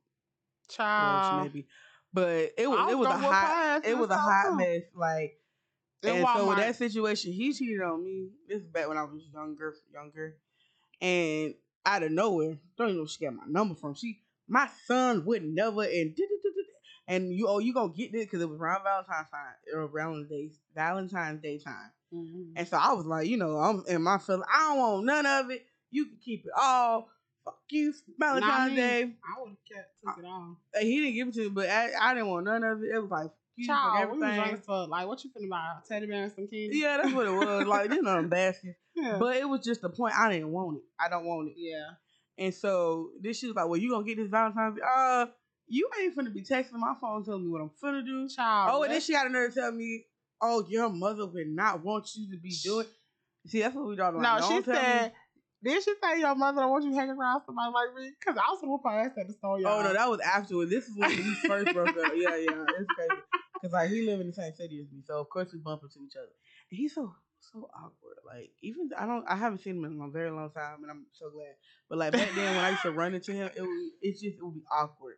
child. 0.70 1.44
maybe. 1.44 1.68
but 2.14 2.52
it 2.58 2.70
was 2.70 2.92
it 2.92 2.98
was 2.98 3.08
a 3.08 3.12
gonna 3.12 3.24
whoop 3.24 3.32
her 3.32 3.32
hot 3.32 3.86
it 3.86 3.98
was 3.98 4.10
a 4.10 4.18
hot 4.18 4.58
mess. 4.58 4.84
Like, 4.96 5.40
and 6.04 6.26
so 6.36 6.50
with 6.50 6.58
that 6.58 6.76
situation, 6.76 7.32
he 7.32 7.54
cheated 7.54 7.82
on 7.82 8.04
me. 8.04 8.30
This 8.48 8.62
is 8.62 8.68
back 8.68 8.88
when 8.88 8.98
I 8.98 9.04
was 9.04 9.22
younger, 9.34 9.76
younger, 9.94 10.36
and 11.00 11.54
out 11.86 12.04
of 12.04 12.12
nowhere, 12.12 12.58
don't 12.78 12.88
even 12.88 12.98
know 12.98 13.02
where 13.04 13.08
she 13.08 13.24
got 13.24 13.36
my 13.36 13.44
number 13.48 13.76
from. 13.76 13.94
She, 13.96 14.22
my 14.48 14.68
son 14.86 15.26
would 15.26 15.44
never 15.44 15.84
and 15.84 16.16
and 17.12 17.32
you 17.34 17.48
oh 17.48 17.60
you 17.60 17.74
gonna 17.74 17.94
get 17.94 18.12
this 18.12 18.26
because 18.26 18.42
it 18.42 18.50
was 18.50 18.60
around 18.60 18.84
Valentine's 18.84 19.30
time 19.30 19.54
or 19.76 19.82
around 19.82 20.22
the 20.24 20.36
days 20.36 20.60
Valentine's 20.76 21.42
Day 21.42 21.58
time. 21.60 21.92
Mhm. 22.14 22.54
And 22.56 22.68
so 22.68 22.78
I 22.78 22.94
was 22.94 23.06
like, 23.06 23.28
you 23.28 23.38
know, 23.38 23.58
I'm 23.58 23.84
in 23.88 24.02
my 24.02 24.18
feeling. 24.18 24.44
I 24.54 24.70
don't 24.70 24.78
want 24.80 25.06
none 25.06 25.26
of 25.26 25.50
it. 25.52 25.66
You 25.92 26.06
can 26.06 26.18
keep 26.24 26.46
it 26.46 26.52
all. 26.60 27.10
Fuck 27.46 27.58
you, 27.70 27.94
Valentine's. 28.20 28.76
Day. 28.76 29.02
I 29.04 29.42
would 29.42 29.50
have 29.50 29.58
kept 29.68 29.90
took 30.04 30.24
it 30.24 30.28
off. 30.28 30.58
And 30.74 30.84
he 30.88 31.00
didn't 31.02 31.16
give 31.16 31.28
it 31.30 31.34
to 31.36 31.42
me, 31.42 31.50
but 31.50 31.70
I, 31.70 31.90
I 32.00 32.14
didn't 32.14 32.30
want 32.30 32.46
none 32.46 32.64
of 32.64 32.84
it. 32.84 32.92
It 32.94 33.00
was 33.02 33.10
like, 33.12 33.32
you 33.56 33.66
Child, 33.68 34.12
we 34.12 34.18
was 34.20 34.30
everything. 34.30 34.46
young 34.68 34.84
as. 34.84 34.90
Like, 34.90 35.08
what 35.08 35.24
you 35.24 35.30
finna 35.32 35.50
buy? 35.50 35.72
A 35.84 35.88
teddy 35.88 36.06
bear 36.08 36.24
and 36.24 36.32
some 36.32 36.48
candy? 36.48 36.70
Yeah, 36.78 36.98
that's 37.02 37.14
what 37.14 37.26
it 37.28 37.32
was. 37.32 37.66
Like, 37.68 37.92
you 37.92 38.02
know, 38.02 38.24
basket. 38.30 38.76
yeah. 38.96 39.18
But 39.20 39.38
it 39.38 39.50
was 39.50 39.62
just 39.62 39.82
the 39.82 39.90
point. 39.90 40.14
I 40.18 40.32
didn't 40.32 40.52
want 40.52 40.78
it. 40.78 40.84
I 41.00 41.10
don't 41.10 41.26
want 41.26 41.50
it. 41.50 41.56
yeah. 41.58 41.90
And 42.38 42.54
so 42.54 43.10
this 43.22 43.40
shit 43.40 43.50
was 43.50 43.56
like, 43.56 43.68
well, 43.68 43.78
you 43.80 43.90
gonna 43.92 44.06
get 44.06 44.18
this 44.18 44.30
Valentine's 44.30 44.76
Day? 44.78 44.82
Uh, 44.88 45.26
you 45.72 45.90
ain't 46.02 46.16
finna 46.16 46.34
be 46.34 46.42
texting 46.44 46.74
my 46.74 46.94
phone 47.00 47.24
telling 47.24 47.44
me 47.44 47.50
what 47.50 47.62
I'm 47.62 47.72
finna 47.82 48.06
do. 48.06 48.28
Child. 48.28 48.72
Oh, 48.74 48.84
and 48.84 48.92
then 48.92 49.02
she 49.02 49.14
got 49.14 49.26
a 49.26 49.30
nerve 49.30 49.54
to 49.54 49.62
tell 49.62 49.72
me, 49.72 50.06
oh, 50.42 50.66
your 50.68 50.90
mother 50.90 51.26
would 51.26 51.48
not 51.48 51.84
want 51.84 52.10
you 52.16 52.30
to 52.32 52.38
be 52.38 52.54
doing. 52.64 52.86
See, 53.48 53.62
that's 53.62 53.74
what 53.74 53.88
we 53.88 53.96
talking 53.96 54.22
No, 54.22 54.38
about. 54.38 54.48
she 54.48 54.54
Don't 54.56 54.66
said. 54.66 55.12
Did 55.64 55.84
she 55.84 55.94
say 56.02 56.20
your 56.20 56.36
mother 56.36 56.62
don't 56.62 56.72
want 56.72 56.84
you 56.84 56.94
hanging 56.94 57.16
around 57.18 57.44
somebody 57.46 57.72
like 57.72 57.96
me? 57.96 58.12
Because 58.20 58.36
I 58.36 58.52
was 58.52 58.60
whoop 58.64 58.82
her 58.84 59.00
ass 59.00 59.12
at 59.18 59.28
the 59.28 59.34
store, 59.34 59.60
y'all. 59.60 59.80
Oh 59.80 59.84
no, 59.84 59.94
that 59.94 60.10
was 60.10 60.20
afterwards. 60.20 60.72
This 60.72 60.88
is 60.88 60.96
when 60.96 61.10
we 61.10 61.34
first 61.48 61.72
broke 61.72 61.90
up. 61.90 62.12
Yeah, 62.16 62.36
yeah, 62.36 62.66
it's 62.80 62.90
crazy. 62.96 63.22
Cause 63.62 63.72
like 63.72 63.92
he 63.92 64.02
live 64.08 64.20
in 64.22 64.28
the 64.28 64.34
same 64.34 64.54
city 64.56 64.82
as 64.82 64.92
me, 64.92 65.04
so 65.06 65.20
of 65.20 65.30
course 65.30 65.54
we 65.54 65.60
bump 65.60 65.84
into 65.84 66.04
each 66.04 66.16
other. 66.16 66.32
And 66.72 66.80
he's 66.80 66.96
so 66.96 67.14
so 67.40 67.70
awkward. 67.76 68.18
Like 68.26 68.50
even 68.64 68.90
I 68.98 69.06
don't 69.06 69.24
I 69.30 69.36
haven't 69.36 69.60
seen 69.60 69.78
him 69.78 69.86
in 69.86 70.02
a 70.02 70.10
very 70.10 70.32
long 70.32 70.50
time, 70.50 70.82
and 70.82 70.90
I'm 70.90 71.06
so 71.14 71.30
glad. 71.30 71.54
But 71.88 72.00
like 72.00 72.14
back 72.14 72.30
then 72.36 72.56
when 72.56 72.66
I 72.66 72.72
used 72.72 72.82
to 72.82 72.92
run 72.92 73.14
into 73.14 73.34
him, 73.34 73.52
it 73.56 73.62
would 73.62 73.90
it's 74.02 74.20
just 74.20 74.38
it 74.38 74.44
would 74.44 74.56
be 74.56 74.64
awkward. 74.72 75.18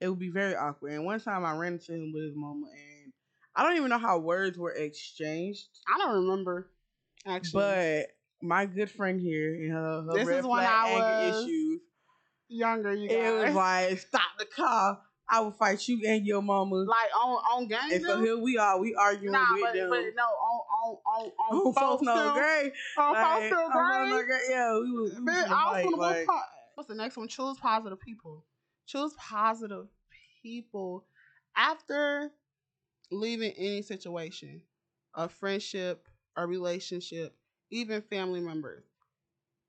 It 0.00 0.08
would 0.08 0.18
be 0.18 0.30
very 0.30 0.54
awkward. 0.54 0.92
And 0.92 1.04
one 1.04 1.20
time 1.20 1.44
I 1.44 1.56
ran 1.56 1.74
into 1.74 1.92
him 1.92 2.12
with 2.12 2.22
his 2.24 2.34
mama, 2.36 2.66
and 2.72 3.12
I 3.56 3.62
don't 3.64 3.76
even 3.76 3.88
know 3.90 3.98
how 3.98 4.18
words 4.18 4.56
were 4.58 4.72
exchanged, 4.72 5.66
I 5.92 5.98
don't 5.98 6.22
remember. 6.24 6.70
Actually, 7.26 7.60
but 7.60 8.06
my 8.40 8.66
good 8.66 8.90
friend 8.90 9.20
here, 9.20 9.54
you 9.54 9.72
know, 9.72 10.02
her 10.08 10.12
This 10.24 10.28
is 10.28 10.44
when 10.46 10.60
I 10.64 10.94
was 11.34 11.44
issues. 11.44 11.80
younger, 12.48 12.94
you 12.94 13.08
guys. 13.08 13.18
It 13.18 13.46
was 13.46 13.54
like, 13.56 13.98
stop 13.98 14.22
the 14.38 14.44
car. 14.46 15.00
I 15.30 15.40
will 15.40 15.50
fight 15.50 15.86
you 15.88 16.00
and 16.08 16.24
your 16.24 16.40
mama. 16.40 16.76
like 16.76 17.10
on 17.14 17.28
on 17.52 17.68
game. 17.68 17.78
and 17.92 18.02
so 18.02 18.18
here 18.22 18.38
we 18.38 18.56
are. 18.56 18.78
We 18.80 18.94
arguing 18.94 19.32
Nah, 19.32 19.44
with 19.52 19.62
but, 19.62 19.74
them. 19.74 19.90
but 19.90 20.00
no, 20.16 20.22
on 20.22 20.60
on 20.72 20.96
on 21.04 21.24
on, 21.26 21.32
Oh, 21.50 21.72
folks 21.74 22.02
Still- 22.02 22.32
great. 22.32 22.72
On 22.96 23.12
Like, 23.12 23.24
folks 23.26 23.46
still 23.46 23.60
folks 23.70 23.74
know 23.74 24.08
great. 24.08 24.26
great. 24.26 24.40
Yeah, 24.48 24.72
we 24.78 24.90
was, 24.92 25.10
we 25.10 25.16
was 25.16 25.20
Man, 25.20 25.44
in 25.44 25.52
a 25.52 25.54
I 25.54 25.82
was 25.84 25.94
fight, 25.94 26.26
like, 26.28 26.40
What's 26.76 26.88
the 26.88 26.94
next 26.94 27.16
one? 27.18 27.28
Choose 27.28 27.58
positive 27.58 28.00
people. 28.00 28.44
Choose 28.88 29.14
positive 29.18 29.86
people 30.42 31.06
after 31.56 32.32
leaving 33.10 33.52
any 33.52 33.82
situation, 33.82 34.62
a 35.14 35.28
friendship, 35.28 36.08
a 36.36 36.46
relationship, 36.46 37.36
even 37.70 38.02
family 38.02 38.40
members. 38.40 38.84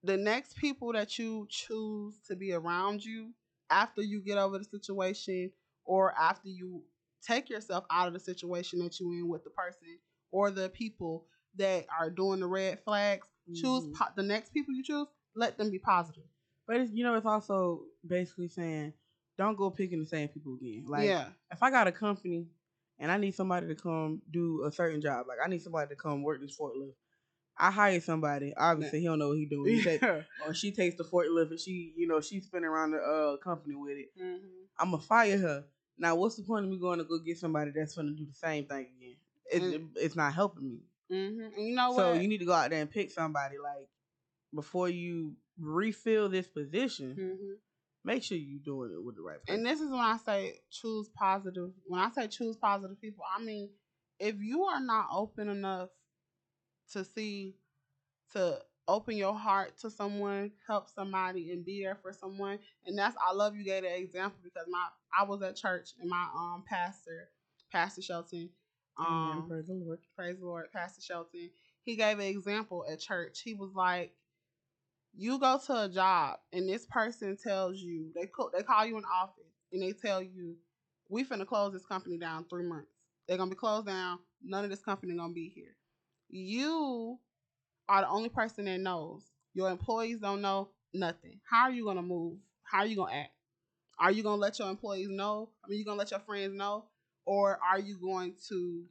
The 0.04 0.18
next 0.18 0.56
people 0.58 0.94
that 0.94 1.20
you 1.20 1.48
choose 1.50 2.20
to 2.28 2.36
be 2.36 2.54
around 2.54 3.04
you 3.04 3.32
after 3.70 4.02
you 4.02 4.22
get 4.22 4.38
over 4.38 4.58
the 4.58 4.64
situation 4.64 5.52
or 5.86 6.14
after 6.18 6.48
you 6.50 6.84
take 7.22 7.50
yourself 7.50 7.86
out 7.92 8.08
of 8.08 8.14
the 8.14 8.20
situation 8.22 8.80
that 8.80 9.00
you're 9.00 9.14
in 9.14 9.28
with 9.28 9.44
the 9.44 9.50
person 9.50 10.00
or 10.32 10.52
the 10.52 10.70
people 10.70 11.26
that 11.58 11.86
are 12.00 12.10
doing 12.10 12.40
the 12.40 12.48
red 12.48 12.80
flags, 12.86 13.28
choose 13.54 13.86
Mhm. 13.88 13.94
po- 13.94 14.14
the 14.16 14.24
next 14.24 14.54
people 14.54 14.74
you 14.74 14.84
choose, 14.84 15.08
let 15.36 15.58
them 15.58 15.70
be 15.70 15.80
positive. 15.80 16.24
But 16.66 16.78
it's, 16.78 16.94
you 16.94 17.04
know, 17.04 17.16
it's 17.16 17.26
also 17.26 17.86
basically 18.08 18.48
saying 18.48 18.94
don't 19.40 19.56
go 19.58 19.72
picking 19.72 20.00
the 20.00 20.06
same 20.06 20.28
people 20.28 20.54
again. 20.56 20.84
Like, 20.88 21.06
yeah. 21.08 21.30
if 21.52 21.64
I 21.64 21.72
got 21.72 21.88
a 21.88 21.92
company 21.92 22.46
and 23.00 23.10
I 23.12 23.18
need 23.18 23.34
somebody 23.34 23.68
to 23.68 23.76
come 23.76 24.22
do 24.30 24.64
a 24.66 24.72
certain 24.72 25.02
job, 25.02 25.26
like 25.28 25.38
I 25.44 25.48
need 25.48 25.62
somebody 25.62 25.88
to 25.90 25.96
come 25.96 26.22
work 26.22 26.42
this 26.42 26.56
forklift. 26.60 26.94
I 27.58 27.72
hire 27.72 28.00
somebody. 28.02 28.54
Obviously, 28.56 29.00
he 29.00 29.06
don't 29.06 29.20
know 29.20 29.30
what 29.30 29.38
he 29.38 29.46
doing. 29.46 29.74
He 29.76 29.84
take, 29.90 30.04
or 30.46 30.54
she 30.54 30.72
takes 30.72 30.96
the 30.98 31.04
forklift 31.04 31.50
and 31.52 31.60
she, 31.60 31.94
you 31.96 32.08
know, 32.08 32.20
she's 32.22 32.46
spinning 32.46 32.70
around 32.70 32.92
the 32.92 32.98
uh, 33.00 33.38
company 33.38 33.76
with 33.76 33.98
it. 33.98 34.10
Mhm. 34.22 34.40
I'm 34.78 34.92
gonna 34.92 35.02
fire 35.04 35.38
her. 35.38 35.66
Now, 35.98 36.16
what's 36.16 36.36
the 36.36 36.44
point 36.44 36.66
of 36.66 36.72
me 36.72 36.78
going 36.78 37.00
to 37.00 37.06
go 37.06 37.18
get 37.20 37.38
somebody 37.38 37.72
that's 37.76 37.96
gonna 37.96 38.12
do 38.12 38.26
the 38.26 38.34
same 38.34 38.66
thing 38.66 38.88
again? 38.98 39.16
It, 39.52 39.62
Mm. 39.64 39.74
it- 39.96 40.02
it's 40.04 40.16
not 40.16 40.34
helping 40.34 40.70
me. 40.70 40.80
Mhm. 41.12 41.56
And 41.58 41.68
you 41.68 41.76
know 41.76 41.94
So 41.96 42.12
what? 42.12 42.22
you 42.22 42.28
need 42.28 42.38
to 42.40 42.46
go 42.46 42.54
out 42.54 42.70
there 42.70 42.82
and 42.82 42.90
pick 42.92 43.10
somebody. 43.12 43.58
Like 43.58 43.88
before 44.54 44.90
you 44.90 45.36
refill 45.60 46.30
this 46.30 46.48
position, 46.48 47.16
Mhm. 47.16 47.56
Make 48.04 48.24
sure 48.24 48.38
you 48.38 48.60
doing 48.60 48.92
it 48.94 49.04
with 49.04 49.16
the 49.16 49.22
right 49.22 49.40
person. 49.46 49.56
And 49.56 49.66
this 49.66 49.80
is 49.82 49.90
when 49.92 50.00
I 50.00 50.18
say 50.26 50.60
choose 50.72 51.10
positive. 51.10 51.72
When 51.88 52.00
I 52.02 52.10
say 52.12 52.28
choose 52.28 52.56
positive 52.58 53.00
people, 53.02 53.24
I 53.38 53.44
mean 53.44 53.70
if 54.20 54.36
you 54.40 54.64
are 54.66 54.82
not 54.82 55.08
open 55.14 55.50
enough 55.50 55.90
to 56.94 57.04
see, 57.06 57.56
to 58.34 58.60
open 58.88 59.16
your 59.16 59.36
heart 59.36 59.78
to 59.80 59.90
someone, 59.90 60.52
help 60.68 60.90
somebody, 60.90 61.52
and 61.52 61.64
be 61.64 61.84
there 61.84 61.96
for 62.02 62.12
someone, 62.12 62.60
and 62.86 62.98
that's 62.98 63.16
I 63.28 63.34
love 63.34 63.56
you 63.56 63.64
gave 63.64 63.84
the 63.84 63.96
example 63.98 64.40
because 64.44 64.66
my 64.70 64.88
I 65.18 65.24
was 65.24 65.42
at 65.42 65.56
church 65.56 65.90
and 66.02 66.10
my 66.10 66.28
um 66.36 66.64
pastor, 66.68 67.30
Pastor 67.72 68.02
Shelton, 68.02 68.50
Amen. 69.00 69.38
um, 69.44 69.48
Praise 69.48 69.68
the 69.68 69.74
Lord. 69.74 70.00
praise 70.16 70.40
the 70.40 70.46
Lord, 70.46 70.66
Pastor 70.74 71.02
Shelton, 71.02 71.50
he 71.84 71.96
gave 71.96 72.20
an 72.20 72.26
example 72.26 72.86
at 72.92 73.00
church. 73.00 73.42
He 73.42 73.54
was 73.54 73.72
like, 73.76 74.14
you 75.20 75.38
go 75.38 75.60
to 75.66 75.82
a 75.84 75.90
job 75.90 76.38
and 76.54 76.68
this 76.68 76.86
person 76.86 77.36
tells 77.36 77.78
you 77.78 78.10
they 78.16 78.26
call, 78.26 78.50
they 78.56 78.64
call 78.64 78.86
you 78.86 78.98
in 78.98 79.04
office 79.04 79.52
and 79.74 79.82
they 79.82 79.92
tell 79.92 80.22
you 80.22 80.56
we 81.10 81.26
finna 81.26 81.46
close 81.46 81.74
this 81.74 81.86
company 81.86 82.18
down 82.18 82.46
three 82.50 82.64
months. 82.64 82.92
They're 83.28 83.38
gonna 83.38 83.50
be 83.50 83.58
closed 83.58 83.88
down. 83.88 84.20
None 84.42 84.64
of 84.64 84.70
this 84.70 84.82
company 84.82 85.18
gonna 85.18 85.34
be 85.34 85.50
here. 85.54 85.76
You 86.30 87.20
are 87.90 88.02
the 88.02 88.08
only 88.08 88.30
person 88.30 88.64
that 88.66 88.80
knows. 88.80 89.24
Your 89.54 89.70
employees 89.70 90.22
don't 90.22 90.42
know 90.42 90.70
nothing. 90.94 91.42
How 91.50 91.64
are 91.64 91.72
you 91.72 91.84
gonna 91.84 92.02
move? 92.02 92.38
How 92.64 92.80
are 92.80 92.86
you 92.86 92.96
gonna 92.96 93.14
act? 93.14 93.34
Are 94.00 94.12
you 94.12 94.24
gonna 94.24 94.42
let 94.42 94.58
your 94.58 94.70
employees 94.70 95.10
know? 95.10 95.50
I 95.66 95.68
mean, 95.68 95.80
you 95.80 95.86
gonna 95.86 96.00
let 96.00 96.12
your 96.12 96.22
friends 96.22 96.54
know, 96.56 96.86
or 97.26 97.60
are 97.62 97.80
you 97.80 98.00
going 98.00 98.36
to 98.48 98.86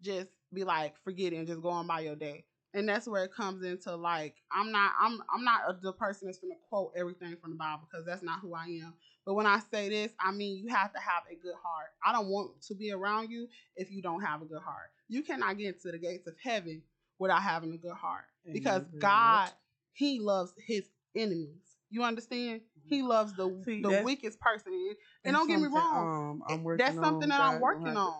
just 0.00 0.28
be 0.52 0.62
like, 0.62 0.94
forget 1.02 1.32
it 1.32 1.38
and 1.38 1.48
just 1.48 1.60
go 1.60 1.70
on 1.70 1.88
by 1.88 2.00
your 2.00 2.14
day? 2.14 2.44
And 2.74 2.88
that's 2.88 3.06
where 3.06 3.24
it 3.24 3.34
comes 3.34 3.62
into 3.64 3.94
like, 3.96 4.36
I'm 4.50 4.72
not, 4.72 4.92
I'm, 4.98 5.22
I'm 5.32 5.44
not 5.44 5.60
a, 5.68 5.78
the 5.80 5.92
person 5.92 6.26
that's 6.26 6.38
gonna 6.38 6.54
quote 6.68 6.92
everything 6.96 7.36
from 7.40 7.50
the 7.50 7.56
Bible 7.56 7.82
because 7.90 8.06
that's 8.06 8.22
not 8.22 8.40
who 8.40 8.54
I 8.54 8.64
am. 8.64 8.94
But 9.26 9.34
when 9.34 9.46
I 9.46 9.60
say 9.70 9.88
this, 9.88 10.12
I 10.18 10.32
mean 10.32 10.56
you 10.56 10.68
have 10.68 10.92
to 10.92 10.98
have 10.98 11.24
a 11.30 11.34
good 11.34 11.54
heart. 11.62 11.88
I 12.04 12.12
don't 12.12 12.28
want 12.28 12.62
to 12.62 12.74
be 12.74 12.92
around 12.92 13.30
you 13.30 13.46
if 13.76 13.90
you 13.90 14.02
don't 14.02 14.22
have 14.22 14.42
a 14.42 14.46
good 14.46 14.62
heart. 14.62 14.90
You 15.08 15.22
cannot 15.22 15.58
get 15.58 15.74
into 15.74 15.92
the 15.92 15.98
gates 15.98 16.26
of 16.26 16.34
heaven 16.42 16.82
without 17.18 17.42
having 17.42 17.72
a 17.72 17.76
good 17.76 17.92
heart 17.92 18.24
because 18.50 18.82
Amen. 18.82 18.88
Very 18.90 19.00
God. 19.00 19.50
He 19.92 20.20
loves 20.20 20.54
His 20.66 20.84
enemies. 21.14 21.76
You 21.90 22.02
understand? 22.04 22.62
He 22.88 23.02
loves 23.02 23.34
the 23.36 23.54
See, 23.64 23.82
the 23.82 24.02
weakest 24.02 24.40
person. 24.40 24.72
And, 24.72 24.96
That's 25.24 25.36
don't 25.36 25.48
get 25.48 25.60
me 25.60 25.68
wrong, 25.68 26.08
Um, 26.08 26.42
I'm 26.48 26.64
working 26.64 26.84
that's 26.84 26.98
something 26.98 27.30
on. 27.30 27.38
that 27.38 27.40
I'm 27.40 27.60
working 27.60 27.96
on. 27.96 28.14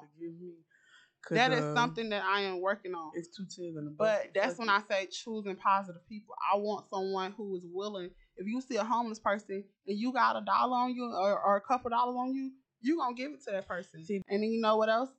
Forgive 1.29 1.51
me. 1.51 1.51
'Cause, 1.51 1.51
that 1.51 1.59
is 1.59 1.65
uh, 1.65 1.75
something 1.75 2.09
that 2.11 2.25
I 2.25 2.41
am 2.43 2.61
working 2.61 2.95
on. 2.95 3.13
It's 3.15 3.29
two 3.37 3.45
in 3.79 3.85
the 3.85 3.91
But 3.97 4.31
that's 4.35 4.59
when 4.59 4.69
I 4.69 4.81
say 4.89 5.07
choosing 5.07 5.57
positive 5.57 6.07
people. 6.09 6.35
I 6.53 6.57
want 6.57 6.87
someone 6.91 7.33
who 7.33 7.55
is 7.57 7.65
willing. 7.67 8.11
If 8.37 8.47
you 8.47 8.61
see 8.61 8.77
a 8.77 8.85
homeless 8.85 9.19
person 9.19 9.65
and 9.87 9.99
you 9.99 10.13
got 10.13 10.37
a 10.41 10.45
dollar 10.45 10.77
on 10.77 10.95
you 10.95 11.05
or, 11.05 11.41
or 11.41 11.57
a 11.57 11.61
couple 11.61 11.91
dollars 11.91 12.17
on 12.19 12.35
you, 12.35 12.51
you 12.81 12.97
gonna 12.97 13.15
give 13.15 13.33
it 13.33 13.45
to 13.45 13.53
that 13.53 13.69
person. 13.69 14.05
See- 14.05 14.23
and 14.29 14.43
then 14.43 14.51
you 14.51 14.61
know 14.61 14.77
what 14.77 14.89
else? 14.89 15.11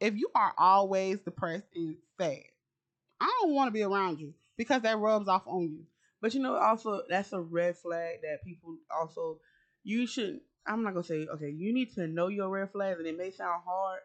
If 0.00 0.14
you 0.16 0.28
are 0.34 0.52
always 0.58 1.20
depressed 1.20 1.68
and 1.74 1.96
sad, 2.20 2.42
I 3.20 3.38
don't 3.40 3.54
want 3.54 3.68
to 3.68 3.72
be 3.72 3.82
around 3.82 4.20
you 4.20 4.34
because 4.58 4.82
that 4.82 4.98
rubs 4.98 5.28
off 5.28 5.46
on 5.46 5.62
you. 5.62 5.86
But 6.20 6.34
you 6.34 6.40
know, 6.40 6.56
also 6.56 7.02
that's 7.08 7.32
a 7.32 7.40
red 7.40 7.76
flag 7.78 8.20
that 8.22 8.44
people 8.44 8.76
also 8.90 9.40
you 9.84 10.06
should. 10.06 10.40
I'm 10.66 10.82
not 10.82 10.92
gonna 10.94 11.04
say 11.04 11.26
okay. 11.26 11.48
You 11.50 11.72
need 11.72 11.94
to 11.94 12.06
know 12.08 12.28
your 12.28 12.48
red 12.50 12.70
flags, 12.72 12.98
and 12.98 13.06
it 13.08 13.16
may 13.16 13.30
sound 13.30 13.62
hard, 13.64 14.00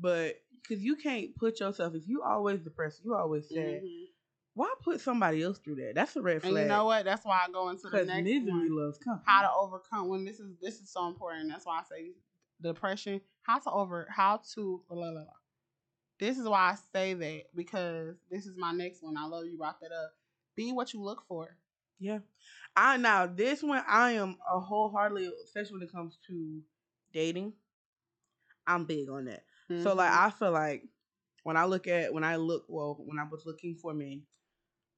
but 0.00 0.34
because 0.62 0.82
you 0.82 0.96
can't 0.96 1.34
put 1.36 1.60
yourself 1.60 1.94
if 1.94 2.06
you 2.08 2.22
always 2.22 2.60
depressed, 2.60 3.02
you 3.04 3.14
always 3.14 3.48
sad. 3.48 3.82
Mhm. 3.82 4.06
Why 4.54 4.72
put 4.82 5.00
somebody 5.00 5.42
else 5.42 5.58
through 5.58 5.76
that? 5.76 5.94
That's 5.94 6.16
a 6.16 6.22
red 6.22 6.36
And 6.36 6.44
flag. 6.44 6.62
you 6.62 6.68
know 6.68 6.86
what? 6.86 7.04
That's 7.04 7.24
why 7.26 7.44
I 7.46 7.50
go 7.52 7.68
into 7.68 7.88
the 7.90 8.04
next 8.06 8.24
misery 8.24 8.50
one. 8.50 8.76
loves 8.76 8.98
company. 8.98 9.24
how 9.26 9.42
to 9.42 9.52
overcome 9.52 10.08
when 10.08 10.24
this 10.24 10.40
is 10.40 10.56
this 10.62 10.80
is 10.80 10.90
so 10.90 11.06
important. 11.08 11.50
That's 11.50 11.66
why 11.66 11.80
I 11.80 11.82
say 11.84 12.12
depression. 12.62 13.20
How 13.42 13.58
to 13.58 13.70
over 13.70 14.06
how 14.10 14.38
to 14.54 14.82
la, 14.90 14.96
la, 15.10 15.20
la. 15.20 15.24
This 16.18 16.38
is 16.38 16.48
why 16.48 16.70
I 16.70 16.76
say 16.92 17.12
that 17.12 17.54
because 17.54 18.16
this 18.30 18.46
is 18.46 18.56
my 18.56 18.72
next 18.72 19.02
one. 19.02 19.16
I 19.18 19.26
love 19.26 19.44
you 19.44 19.58
brought 19.58 19.78
that 19.80 19.92
up. 19.92 20.14
Be 20.56 20.72
what 20.72 20.94
you 20.94 21.02
look 21.02 21.24
for. 21.28 21.56
Yeah. 21.98 22.20
I 22.74 22.96
now 22.96 23.26
this 23.26 23.62
one 23.62 23.82
I 23.86 24.12
am 24.12 24.38
a 24.50 24.58
wholeheartedly, 24.58 25.30
especially 25.44 25.74
when 25.74 25.82
it 25.82 25.92
comes 25.92 26.18
to 26.28 26.62
dating. 27.12 27.52
I'm 28.66 28.84
big 28.86 29.08
on 29.10 29.26
that. 29.26 29.44
So 29.82 29.94
like 29.94 30.10
Mhm. 30.12 30.26
I 30.26 30.30
feel 30.30 30.52
like 30.52 30.84
when 31.42 31.56
I 31.56 31.64
look 31.64 31.86
at 31.86 32.12
when 32.12 32.24
I 32.24 32.36
look 32.36 32.64
well 32.68 32.96
when 33.04 33.18
I 33.18 33.24
was 33.30 33.44
looking 33.46 33.74
for 33.76 33.92
me, 33.94 34.22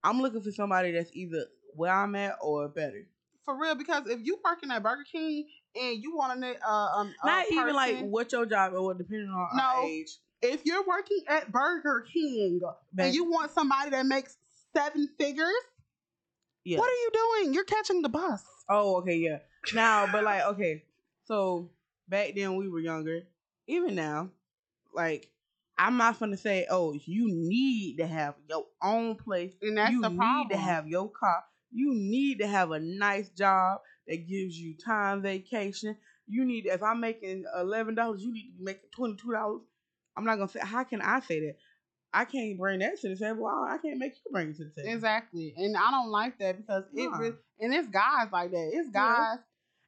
I'm 0.04 0.20
looking 0.20 0.42
for 0.42 0.52
somebody 0.52 0.92
that's 0.92 1.10
either 1.14 1.46
where 1.74 1.92
I'm 1.92 2.14
at 2.14 2.36
or 2.42 2.68
better. 2.68 3.06
for 3.44 3.56
real 3.58 3.74
because 3.74 4.06
if 4.08 4.20
you 4.22 4.38
working 4.44 4.70
at 4.70 4.82
Burger 4.82 5.04
King 5.10 5.48
and 5.74 6.02
you 6.02 6.14
want 6.14 6.38
to 6.42 6.56
uh 6.66 6.88
um 6.96 7.14
a 7.22 7.26
Not 7.26 7.46
even 7.50 7.74
like 7.74 8.00
what 8.02 8.30
your 8.32 8.44
job 8.44 8.74
or 8.74 8.82
what 8.82 8.98
depending 8.98 9.30
on 9.30 9.56
No. 9.56 9.62
our 9.62 9.84
age. 9.86 10.18
if 10.42 10.66
you're 10.66 10.84
working 10.84 11.22
at 11.28 11.50
Burger 11.50 12.04
King 12.12 12.60
and 12.98 13.14
you 13.14 13.24
want 13.24 13.50
somebody 13.52 13.90
that 13.90 14.04
makes 14.04 14.36
seven 14.76 15.08
figures, 15.18 15.48
yeah. 16.64 16.78
what 16.78 16.88
are 16.90 16.92
you 16.92 17.10
doing? 17.12 17.54
You're 17.54 17.64
catching 17.64 18.02
the 18.02 18.08
bus. 18.10 18.44
Oh, 18.68 18.96
okay, 18.98 19.16
yeah. 19.16 19.38
Now, 19.72 20.06
but 20.12 20.24
like, 20.24 20.44
okay, 20.44 20.84
so 21.24 21.70
back 22.06 22.34
then 22.36 22.56
we 22.56 22.68
were 22.68 22.80
younger. 22.80 23.22
Even 23.66 23.94
now, 23.94 24.30
like, 24.99 25.30
I'm 25.78 25.96
not 25.96 26.18
gonna 26.18 26.36
say, 26.36 26.66
oh, 26.68 26.92
you 27.07 27.28
need 27.30 27.99
to 27.99 28.07
have 28.07 28.34
your 28.51 28.66
own 28.82 29.14
place. 29.16 29.55
And 29.62 29.78
that's 29.78 29.92
you 29.92 30.03
the 30.03 30.11
problem. 30.11 30.20
You 30.28 30.42
need 30.49 30.51
to 30.51 30.57
have 30.61 30.88
your 30.88 31.11
car. 31.11 31.44
You 31.70 31.94
need 31.94 32.40
to 32.40 32.46
have 32.46 32.72
a 32.72 32.80
nice 32.80 33.28
job 33.30 33.80
that 34.09 34.28
gives 34.28 34.59
you 34.59 34.74
time 34.76 35.22
vacation. 35.22 35.96
You 36.26 36.44
need 36.44 36.66
if 36.66 36.82
I'm 36.82 37.01
making 37.01 37.44
eleven 37.59 37.94
dollars, 37.94 38.22
you 38.22 38.32
need 38.32 38.51
to 38.53 38.59
be 38.59 38.64
making 38.64 38.90
twenty 38.94 39.16
two 39.16 39.32
dollars. 39.32 39.62
I'm 40.16 40.24
not 40.24 40.36
gonna 40.36 40.49
say 40.49 40.61
how 40.62 40.84
can 40.84 41.01
I 41.01 41.20
say 41.20 41.40
that? 41.40 41.57
I 42.12 42.24
can't 42.24 42.59
bring 42.59 42.80
that 42.80 42.99
to 43.03 43.11
the 43.11 43.16
table. 43.16 43.46
I 43.46 43.76
can't 43.78 43.99
make 43.99 44.14
you 44.14 44.32
bring 44.32 44.51
it 44.51 44.57
to 44.57 44.64
the 44.64 44.70
table. 44.70 44.94
Exactly. 44.94 45.55
And 45.57 45.76
I 45.76 45.90
don't 45.90 46.11
like 46.11 46.38
that 46.38 46.57
because 46.57 46.84
it 46.94 47.09
really, 47.18 47.36
and 47.61 47.72
it's 47.74 47.88
guys 47.88 48.28
like 48.32 48.51
that. 48.51 48.70
It's 48.72 48.88
Yeah. 48.88 48.92
guys. 48.92 49.38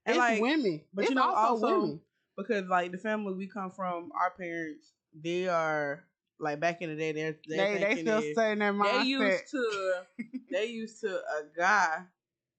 And 0.06 0.16
it's 0.16 0.18
like, 0.18 0.40
women. 0.42 0.82
but 0.94 1.02
it's 1.02 1.10
you 1.10 1.14
know, 1.16 1.22
also, 1.34 1.66
also- 1.66 1.80
women. 1.80 2.00
because 2.36 2.66
like 2.68 2.92
the 2.92 2.98
family 2.98 3.32
we 3.34 3.48
come 3.48 3.70
from, 3.70 4.10
our 4.12 4.30
parents, 4.38 4.92
they 5.14 5.48
are 5.48 6.04
like 6.38 6.60
back 6.60 6.82
in 6.82 6.90
the 6.90 6.96
day, 6.96 7.12
they're 7.12 7.36
They 7.48 7.56
they're 7.56 7.78
they 7.78 7.80
thinking 7.86 8.04
still 8.04 8.22
saying 8.34 8.58
that 8.60 8.74
they 8.82 8.98
mindset. 8.98 9.42
used 9.42 9.50
to 9.50 10.06
they 10.50 10.66
used 10.66 11.00
to 11.02 11.08
a 11.18 11.42
guy, 11.56 12.06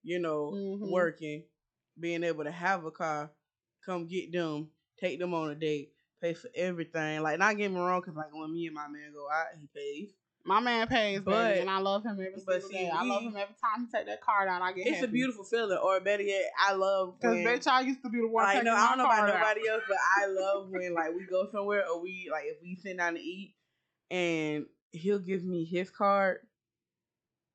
you 0.04 0.20
know, 0.20 0.52
Mhm. 0.54 0.89
working, 0.89 1.43
being 1.99 2.24
able 2.24 2.43
to 2.43 2.52
have 2.52 2.86
a 2.86 2.91
car, 2.91 3.32
come 3.86 4.08
get 4.08 4.32
them, 4.32 4.72
take 4.99 5.20
them 5.20 5.34
on 5.34 5.49
a 5.52 5.56
date, 5.56 5.93
pay 6.22 6.34
for 6.34 6.49
everything. 6.56 7.22
Like 7.22 7.39
not 7.39 7.58
get 7.58 7.72
me 7.72 7.78
wrong, 7.80 8.02
because 8.02 8.16
like 8.16 8.34
when 8.34 8.54
me 8.54 8.68
and 8.68 8.76
my 8.76 8.88
man 8.88 9.14
go 9.14 9.30
out, 9.30 9.47
he 9.60 9.68
pays. 9.74 10.14
My 10.44 10.60
man 10.60 10.88
pays, 10.88 11.22
But- 11.22 11.50
baby, 11.50 11.60
and 11.62 11.70
I 11.70 11.78
love 11.80 12.04
him 12.04 12.14
every 12.14 12.32
but 12.46 12.62
single 12.64 12.70
see, 12.70 12.76
day. 12.78 12.89
I 12.89 13.04
love 13.04 13.22
him 13.22 13.36
every 13.38 13.56
time 13.62 13.86
he 13.86 13.98
take 13.98 14.08
that 14.08 14.22
card 14.22 14.50
out. 14.50 14.62
I 14.62 14.74
get 14.74 14.88
It's 14.88 15.04
a 15.04 15.08
beautiful 15.08 15.44
feeling, 15.44 15.78
or 15.78 16.00
better 16.00 16.24
yet, 16.24 16.52
I 16.60 16.74
love 16.74 17.20
Cause 17.22 17.36
when. 17.36 17.46
bitch, 17.46 17.68
I 17.68 17.82
used 17.82 18.02
to 18.04 18.10
be 18.10 18.20
the 18.22 18.28
one. 18.28 18.44
Like 18.46 18.64
no, 18.64 18.74
I 18.74 18.89
don't 18.89 18.98
know 18.98 19.06
about 19.06 19.30
out. 19.30 19.39
nobody 19.39 19.70
else, 19.70 19.84
but 19.88 19.98
I 20.18 20.26
love 20.30 20.70
when 20.70 20.94
like 20.96 21.14
we 21.16 21.26
go 21.26 21.48
somewhere 21.52 21.84
or 21.88 22.02
we 22.02 22.28
like 22.32 22.46
if 22.46 22.58
we 22.62 22.76
sit 22.76 22.98
down 22.98 23.14
to 23.16 23.20
eat 23.22 23.54
and 24.10 24.66
he'll 24.92 25.20
give 25.20 25.44
me 25.44 25.64
his 25.64 25.89
card 25.92 26.39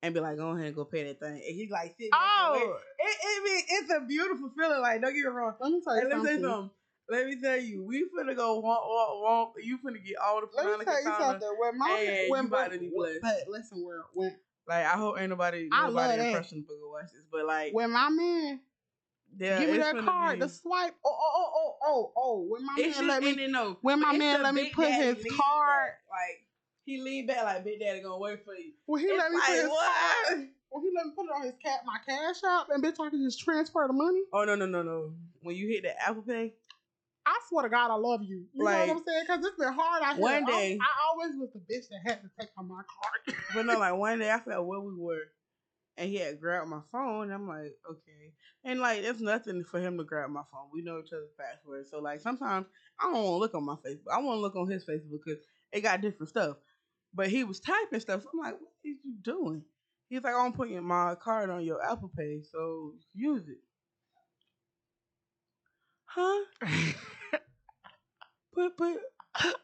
and 0.02 0.14
be 0.14 0.20
like, 0.20 0.36
go 0.36 0.50
ahead 0.50 0.66
and 0.66 0.76
go 0.76 0.84
pay 0.84 1.04
that 1.04 1.18
thing. 1.18 1.32
And 1.32 1.42
he's 1.56 1.70
like, 1.70 1.96
sit 1.98 2.10
back 2.12 2.20
and 2.22 2.52
wait. 2.52 2.62
Oh, 2.68 2.78
it, 3.00 3.16
it, 3.20 3.44
mean, 3.44 3.64
it's 3.68 3.92
a 3.92 4.00
beautiful 4.06 4.50
feeling. 4.56 4.80
Like, 4.80 5.00
don't 5.00 5.12
get 5.12 5.24
me 5.24 5.28
wrong. 5.30 5.54
let 5.60 5.72
me 5.72 5.80
tell 5.82 5.96
you 5.96 6.08
let 6.08 6.18
me 6.18 6.24
say 6.24 6.32
something. 6.34 6.42
something. 6.50 6.70
Let 7.08 7.26
me 7.26 7.40
tell 7.40 7.56
you, 7.56 7.82
we 7.84 8.04
finna 8.06 8.34
go 8.34 8.60
womp 8.60 8.82
womp 8.84 9.22
womp. 9.22 9.52
You 9.62 9.78
finna 9.78 10.04
get 10.04 10.16
all 10.18 10.40
the 10.40 10.48
Let 10.56 10.78
me 10.78 10.84
tell 10.84 11.02
you 11.02 11.12
something. 11.18 11.48
When 11.58 11.78
my 11.78 12.04
and 12.08 12.30
when 12.30 12.42
you 12.42 12.48
about 12.48 12.72
to 12.72 12.78
be 12.78 12.90
blessed. 12.94 13.20
but 13.22 13.36
listen, 13.48 13.84
where 13.84 14.02
when 14.12 14.34
Like, 14.66 14.84
I 14.86 14.96
hope 14.96 15.18
ain't 15.18 15.30
nobody 15.30 15.68
I 15.72 15.86
nobody 15.86 16.16
that. 16.18 16.26
impressionable 16.28 16.74
go 16.80 16.90
watch 16.90 17.12
this, 17.12 17.22
but 17.30 17.46
like, 17.46 17.72
when 17.72 17.92
my 17.92 18.08
man 18.08 18.60
yeah, 19.38 19.58
give 19.58 19.70
me 19.70 19.78
that 19.78 19.98
card, 19.98 20.38
be- 20.38 20.44
the 20.44 20.48
swipe. 20.48 20.94
Oh 21.04 21.16
oh 21.18 21.34
oh 21.36 21.52
oh 21.54 21.76
oh 21.86 22.12
oh. 22.16 22.46
When 22.48 22.64
my 22.64 22.74
It's 22.78 22.98
man 22.98 23.08
let 23.08 23.22
me 23.22 23.46
no. 23.46 23.78
when 23.82 24.00
my 24.00 24.12
man 24.12 24.42
let 24.42 24.54
me 24.54 24.70
put 24.70 24.90
his 24.90 25.16
card. 25.36 25.90
back. 25.90 26.00
Like 26.10 26.46
he 26.84 27.00
lean 27.00 27.26
back 27.26 27.44
like 27.44 27.64
Big 27.64 27.80
Daddy 27.80 28.00
gonna 28.00 28.18
wait 28.18 28.44
for 28.44 28.54
you. 28.54 28.72
When 28.86 29.00
he 29.00 29.06
It's 29.08 29.18
let 29.18 29.30
me 29.30 29.38
put 29.38 29.54
his 29.56 29.68
what? 29.68 30.26
card. 30.28 30.48
Or 30.70 30.80
he 30.80 30.90
let 30.94 31.06
me 31.06 31.12
put 31.14 31.24
it 31.26 31.30
on 31.34 31.42
his 31.42 31.54
cat 31.62 31.80
my 31.84 31.98
cash 32.06 32.36
app 32.48 32.68
and 32.70 32.82
bitch 32.82 33.04
I 33.04 33.10
can 33.10 33.22
just 33.22 33.40
transfer 33.40 33.84
the 33.86 33.92
money. 33.92 34.22
Oh 34.32 34.44
no 34.44 34.54
no 34.54 34.66
no 34.66 34.82
no! 34.82 35.12
When 35.42 35.54
you 35.54 35.68
hit 35.68 35.82
the 35.84 36.00
Apple 36.02 36.22
Pay, 36.22 36.54
I 37.26 37.38
swear 37.48 37.64
to 37.64 37.68
God, 37.68 37.90
I 37.90 37.94
love 37.94 38.22
you. 38.22 38.44
You 38.54 38.64
Like, 38.64 38.86
know 38.86 38.94
what 38.94 38.96
I'm 38.98 39.04
saying? 39.04 39.24
Because 39.26 39.44
it's 39.44 39.58
been 39.58 39.72
hard 39.72 40.02
out 40.02 40.14
here. 40.14 40.22
one 40.22 40.44
day- 40.44 40.78
I, 40.80 41.08
always 41.10 41.34
was 41.36 41.50
the 41.52 41.58
bitch 41.60 41.88
that 41.90 42.00
had 42.04 42.22
to 42.22 42.30
take 42.38 42.50
on 42.56 42.68
my 42.68 42.76
card. 42.76 43.36
but 43.54 43.66
no, 43.66 43.78
like 43.78 43.94
one 43.96 44.20
day 44.20 44.30
I 44.30 44.38
felt 44.38 44.66
where 44.66 44.80
we 44.80 44.94
were, 44.96 45.22
and 45.96 46.08
he 46.08 46.16
had 46.16 46.40
grabbed 46.40 46.68
my 46.68 46.82
phone. 46.92 47.24
And 47.24 47.32
I'm 47.32 47.48
like, 47.48 47.74
okay, 47.90 48.32
and 48.64 48.78
like 48.80 49.02
it's 49.02 49.20
nothing 49.20 49.64
for 49.64 49.80
him 49.80 49.98
to 49.98 50.04
grab 50.04 50.30
my 50.30 50.42
phone. 50.52 50.68
We 50.72 50.82
know 50.82 51.00
each 51.00 51.12
other's 51.12 51.32
passwords, 51.38 51.90
so 51.90 51.98
like 52.00 52.20
sometimes 52.20 52.66
I 53.00 53.04
don't 53.04 53.14
want 53.14 53.26
to 53.26 53.36
look 53.38 53.54
on 53.54 53.64
my 53.64 53.74
Facebook. 53.74 54.12
I 54.12 54.18
want 54.20 54.36
to 54.36 54.40
look 54.42 54.54
on 54.56 54.70
his 54.70 54.84
Facebook 54.84 55.20
because 55.24 55.42
it 55.72 55.80
got 55.80 56.00
different 56.00 56.28
stuff. 56.28 56.56
But 57.12 57.28
he 57.28 57.42
was 57.44 57.58
typing 57.60 57.98
stuff. 58.00 58.22
So 58.22 58.28
I'm 58.32 58.38
like, 58.38 58.60
what 58.60 58.72
is 58.84 58.98
you 59.04 59.14
doing? 59.22 59.62
He's 60.08 60.22
like, 60.22 60.34
I'm 60.36 60.52
putting 60.52 60.80
my 60.84 61.16
card 61.16 61.50
on 61.50 61.64
your 61.64 61.82
Apple 61.82 62.10
Pay, 62.16 62.42
so 62.52 62.92
use 63.14 63.48
it. 63.48 63.58
Huh? 66.04 66.44
Put 68.56 68.74
put 68.78 68.96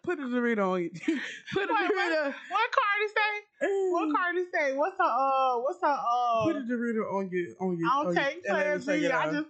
put, 0.05 0.19
a 0.19 0.23
Dorito 0.25 0.73
on 0.75 0.83
you. 0.83 0.91
put 1.55 1.63
a 1.65 1.73
Wait, 1.73 1.89
what? 1.91 2.13
Dorito. 2.13 2.35
what 2.51 2.71
card 2.77 2.99
he 3.01 3.09
say? 3.09 3.91
What 3.91 4.15
card 4.15 4.37
he 4.37 4.45
say? 4.53 4.77
What's 4.77 4.97
her 4.99 5.05
uh 5.05 5.59
what's 5.61 5.81
her 5.81 5.89
uh 5.89 6.45
Put 6.45 6.57
a 6.57 6.61
Dorito 6.61 7.11
on 7.15 7.31
your 7.33 7.55
on 7.59 7.79
your. 7.79 7.89
I 7.89 8.03
don't 8.03 8.15
take 8.15 8.43
and 8.47 8.59
let 8.59 8.67
me 8.67 8.85
plans 8.85 8.85
suck 8.85 8.95
me. 8.97 9.07
it 9.07 9.13
I 9.13 9.33
just 9.33 9.49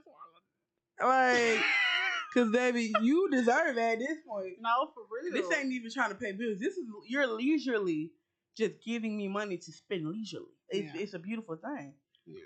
like, 1.03 1.65
cause 2.35 2.53
baby, 2.53 2.93
you 3.03 3.29
deserve 3.33 3.77
it 3.77 3.79
at 3.81 3.99
this 3.99 4.19
point. 4.29 4.55
No, 4.61 4.91
for 4.95 5.03
real. 5.11 5.33
This 5.33 5.59
ain't 5.59 5.73
even 5.73 5.91
trying 5.91 6.11
to 6.11 6.15
pay 6.15 6.31
bills. 6.33 6.59
This 6.61 6.77
is 6.77 6.85
you're 7.09 7.27
leisurely 7.27 8.13
just 8.57 8.75
giving 8.87 9.17
me 9.17 9.27
money 9.27 9.57
to 9.57 9.73
spend 9.73 10.07
leisurely. 10.07 10.47
It's 10.69 10.95
Yeah. 10.95 11.01
it's 11.01 11.15
a 11.15 11.19
beautiful 11.19 11.57
thing. 11.57 11.95
Yeah. 12.27 12.41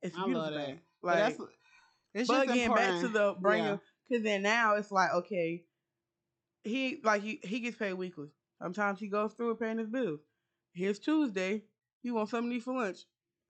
It's 0.00 0.16
a 0.16 0.20
I 0.20 0.24
beautiful 0.24 0.56
thing. 0.56 0.80
But 1.02 1.06
Like, 1.18 1.18
that's 1.36 1.50
it's 2.14 2.28
but 2.28 2.46
just 2.46 2.54
again, 2.54 2.74
back 2.74 3.00
to 3.02 3.08
the 3.08 3.34
bring 3.38 3.62
Yeah. 3.64 3.76
because 4.08 4.24
then 4.24 4.42
now 4.42 4.76
it's 4.76 4.90
like 4.90 5.12
okay, 5.12 5.64
he 6.64 7.00
like 7.04 7.22
he 7.22 7.40
he 7.42 7.60
gets 7.60 7.76
paid 7.76 7.94
weekly. 7.94 8.28
Sometimes 8.60 8.98
he 9.00 9.08
goes 9.08 9.32
through 9.32 9.50
and 9.50 9.58
paying 9.60 9.78
his 9.78 9.88
bills. 9.88 10.20
Here's 10.72 10.98
Tuesday. 10.98 11.62
You 12.02 12.14
want 12.14 12.28
something 12.28 12.50
to 12.50 12.56
eat 12.56 12.62
for 12.62 12.74
lunch? 12.74 12.98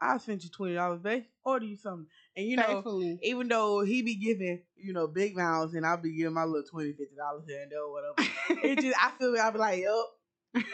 I 0.01 0.17
sent 0.19 0.45
you 0.45 0.51
twenty 0.51 0.75
dollars, 0.75 1.01
babe. 1.01 1.25
Order 1.45 1.67
you 1.67 1.77
something, 1.77 2.07
and 2.37 2.47
you 2.47 2.57
know 2.57 3.19
even 3.23 3.49
though 3.49 3.83
he 3.83 4.03
be 4.03 4.15
giving, 4.15 4.63
you 4.77 4.93
know, 4.93 5.07
big 5.07 5.35
amounts 5.35 5.75
and 5.75 5.85
I'll 5.85 5.97
be 5.99 6.17
giving 6.17 6.33
my 6.35 6.45
little 6.45 6.67
20 6.71 6.95
dollars 7.19 7.45
here 7.47 7.63
and 7.63 7.71
there 7.71 7.83
or 7.83 7.93
whatever. 7.93 8.31
it 8.67 8.81
just 8.81 8.97
I 9.03 9.11
feel 9.19 9.37
I'll 9.41 9.53
be 9.53 9.59
like, 9.59 9.81
yup. 9.83 10.07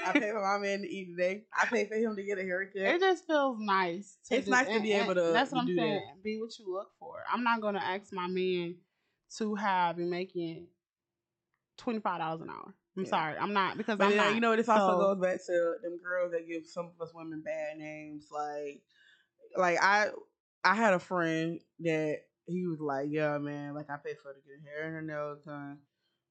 I 0.07 0.13
pay 0.13 0.31
for 0.31 0.41
my 0.43 0.59
man 0.65 0.81
to 0.83 0.89
eat 0.89 1.11
today. 1.17 1.45
I 1.53 1.67
pay 1.67 1.87
for 1.87 1.97
him 1.97 2.15
to 2.17 2.23
get 2.23 2.39
a 2.39 2.43
haircut. 2.43 2.81
It 2.83 3.01
just 3.01 3.27
feels 3.27 3.59
nice. 3.61 4.17
It's 4.31 4.49
nice 4.49 4.67
to 4.67 4.73
and- 4.75 4.83
be 4.83 4.93
able 4.93 5.15
to- 5.15 5.33
That's 5.33 5.51
to 5.51 5.57
what 5.57 5.63
I'm 5.63 5.77
saying. 5.77 5.95
that. 6.17 6.23
Be 6.23 6.41
what 6.41 6.57
you 6.59 6.73
look 6.73 6.89
for. 6.99 7.23
I'm 7.33 7.43
not 7.45 7.61
gonna 7.61 7.81
ask 7.81 8.13
my 8.13 8.27
man 8.29 8.77
to 9.39 9.55
have 9.57 9.97
been 9.97 10.09
making 10.11 10.67
twenty 11.77 12.01
five 12.01 12.19
dollars 12.21 12.41
an 12.43 12.51
hour. 12.51 12.75
I'm 12.97 13.05
Yeah. 13.05 13.11
sorry, 13.11 13.37
I'm 13.39 13.53
not 13.53 13.77
because 13.77 13.99
but 13.99 14.07
I'm 14.09 14.17
not. 14.17 14.35
you 14.35 14.41
know, 14.41 14.57
this 14.57 14.69
also 14.69 14.93
So- 14.99 15.15
goes 15.15 15.21
back 15.23 15.45
to 15.47 15.75
them 15.83 15.99
girls 16.03 16.33
that 16.33 16.49
give 16.49 16.65
some 16.67 16.87
of 16.87 17.01
us 17.01 17.13
women 17.15 17.43
bad 17.43 17.77
names. 17.79 18.29
Like, 18.33 18.83
like 19.57 19.79
I, 19.83 20.09
I 20.65 20.75
had 20.75 20.95
a 20.95 20.99
friend 20.99 21.61
that 21.81 22.21
he 22.47 22.67
was 22.67 22.81
like, 22.81 23.09
yeah, 23.11 23.37
man, 23.39 23.75
like 23.75 23.91
I 23.91 23.97
pay 23.97 24.15
for 24.15 24.29
her 24.29 24.35
to 24.35 24.41
get 24.41 24.61
her 24.65 24.71
hair 24.71 24.87
and 24.87 24.95
her 24.95 25.03
nails 25.03 25.41
done. 25.45 25.79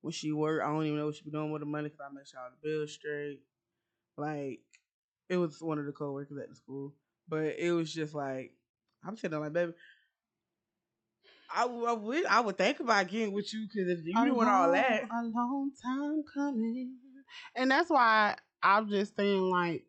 When 0.02 0.12
she 0.12 0.32
work, 0.32 0.62
I 0.64 0.68
don't 0.68 0.86
even 0.86 0.98
know 0.98 1.06
what 1.08 1.16
she 1.16 1.24
be 1.24 1.32
doing 1.32 1.52
with 1.52 1.62
the 1.62 1.66
money 1.66 1.90
because 1.90 2.00
I 2.10 2.14
make 2.14 2.26
sure 2.28 2.40
all 2.40 2.50
the 2.50 2.68
bills 2.68 2.92
straight. 2.92 3.42
Like, 4.18 4.62
it 5.30 5.38
was 5.38 5.62
one 5.62 5.80
of 5.80 5.86
the 5.86 5.92
coworkers 5.92 6.38
at 6.38 6.50
the 6.50 6.56
school, 6.56 6.94
but 7.28 7.56
it 7.58 7.72
was 7.72 7.92
just 7.94 8.14
like, 8.14 8.54
I'm 9.04 9.18
sitting 9.18 9.32
there 9.32 9.40
like, 9.40 9.54
baby. 9.54 9.74
I, 11.54 11.66
would- 11.66 11.88
I 11.90 11.94
would 11.94 12.26
I 12.26 12.40
would 12.42 12.58
think 12.58 12.80
about 12.80 13.08
getting 13.08 13.34
with 13.34 13.54
you 13.54 13.68
because 13.68 13.90
if 14.00 14.06
you 14.06 14.14
a 14.18 14.26
doing 14.26 14.48
all 14.48 14.72
that, 14.72 15.04
a 15.04 15.24
long 15.24 15.72
time 15.84 16.24
coming, 16.34 16.96
and 17.56 17.70
that's 17.72 17.90
why 17.90 18.36
I'm 18.64 18.90
just 18.90 19.16
saying 19.16 19.42
like 19.50 19.86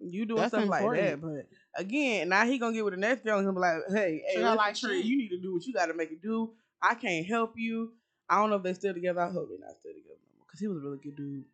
You 0.00 0.26
doing 0.26 0.40
That's 0.40 0.52
stuff 0.52 0.68
like 0.68 0.90
that, 0.92 1.20
but 1.20 1.48
again, 1.76 2.28
now 2.28 2.44
he 2.44 2.58
gonna 2.58 2.74
get 2.74 2.84
with 2.84 2.94
the 2.94 3.00
next 3.00 3.24
girl 3.24 3.38
and 3.38 3.54
be 3.54 3.60
like, 3.60 3.82
"Hey, 3.90 4.22
hey, 4.28 4.42
listen, 4.42 4.56
like 4.56 4.74
Tree, 4.76 5.00
you 5.00 5.16
need 5.18 5.28
to 5.30 5.40
do 5.40 5.54
what 5.54 5.64
you 5.66 5.72
got 5.72 5.86
to 5.86 5.94
make 5.94 6.12
it 6.12 6.22
do. 6.22 6.52
I 6.82 6.94
can't 6.94 7.26
help 7.26 7.54
you. 7.56 7.92
I 8.28 8.36
don't 8.38 8.50
know 8.50 8.56
if 8.56 8.62
they 8.62 8.74
still 8.74 8.94
together. 8.94 9.20
I 9.20 9.30
hope 9.30 9.48
they're 9.48 9.58
not 9.58 9.76
still 9.80 9.92
together 9.94 10.18
no 10.22 10.36
more 10.36 10.46
because 10.46 10.60
he 10.60 10.66
was 10.68 10.78
a 10.78 10.80
really 10.80 10.98
good 10.98 11.16
dude. 11.16 11.44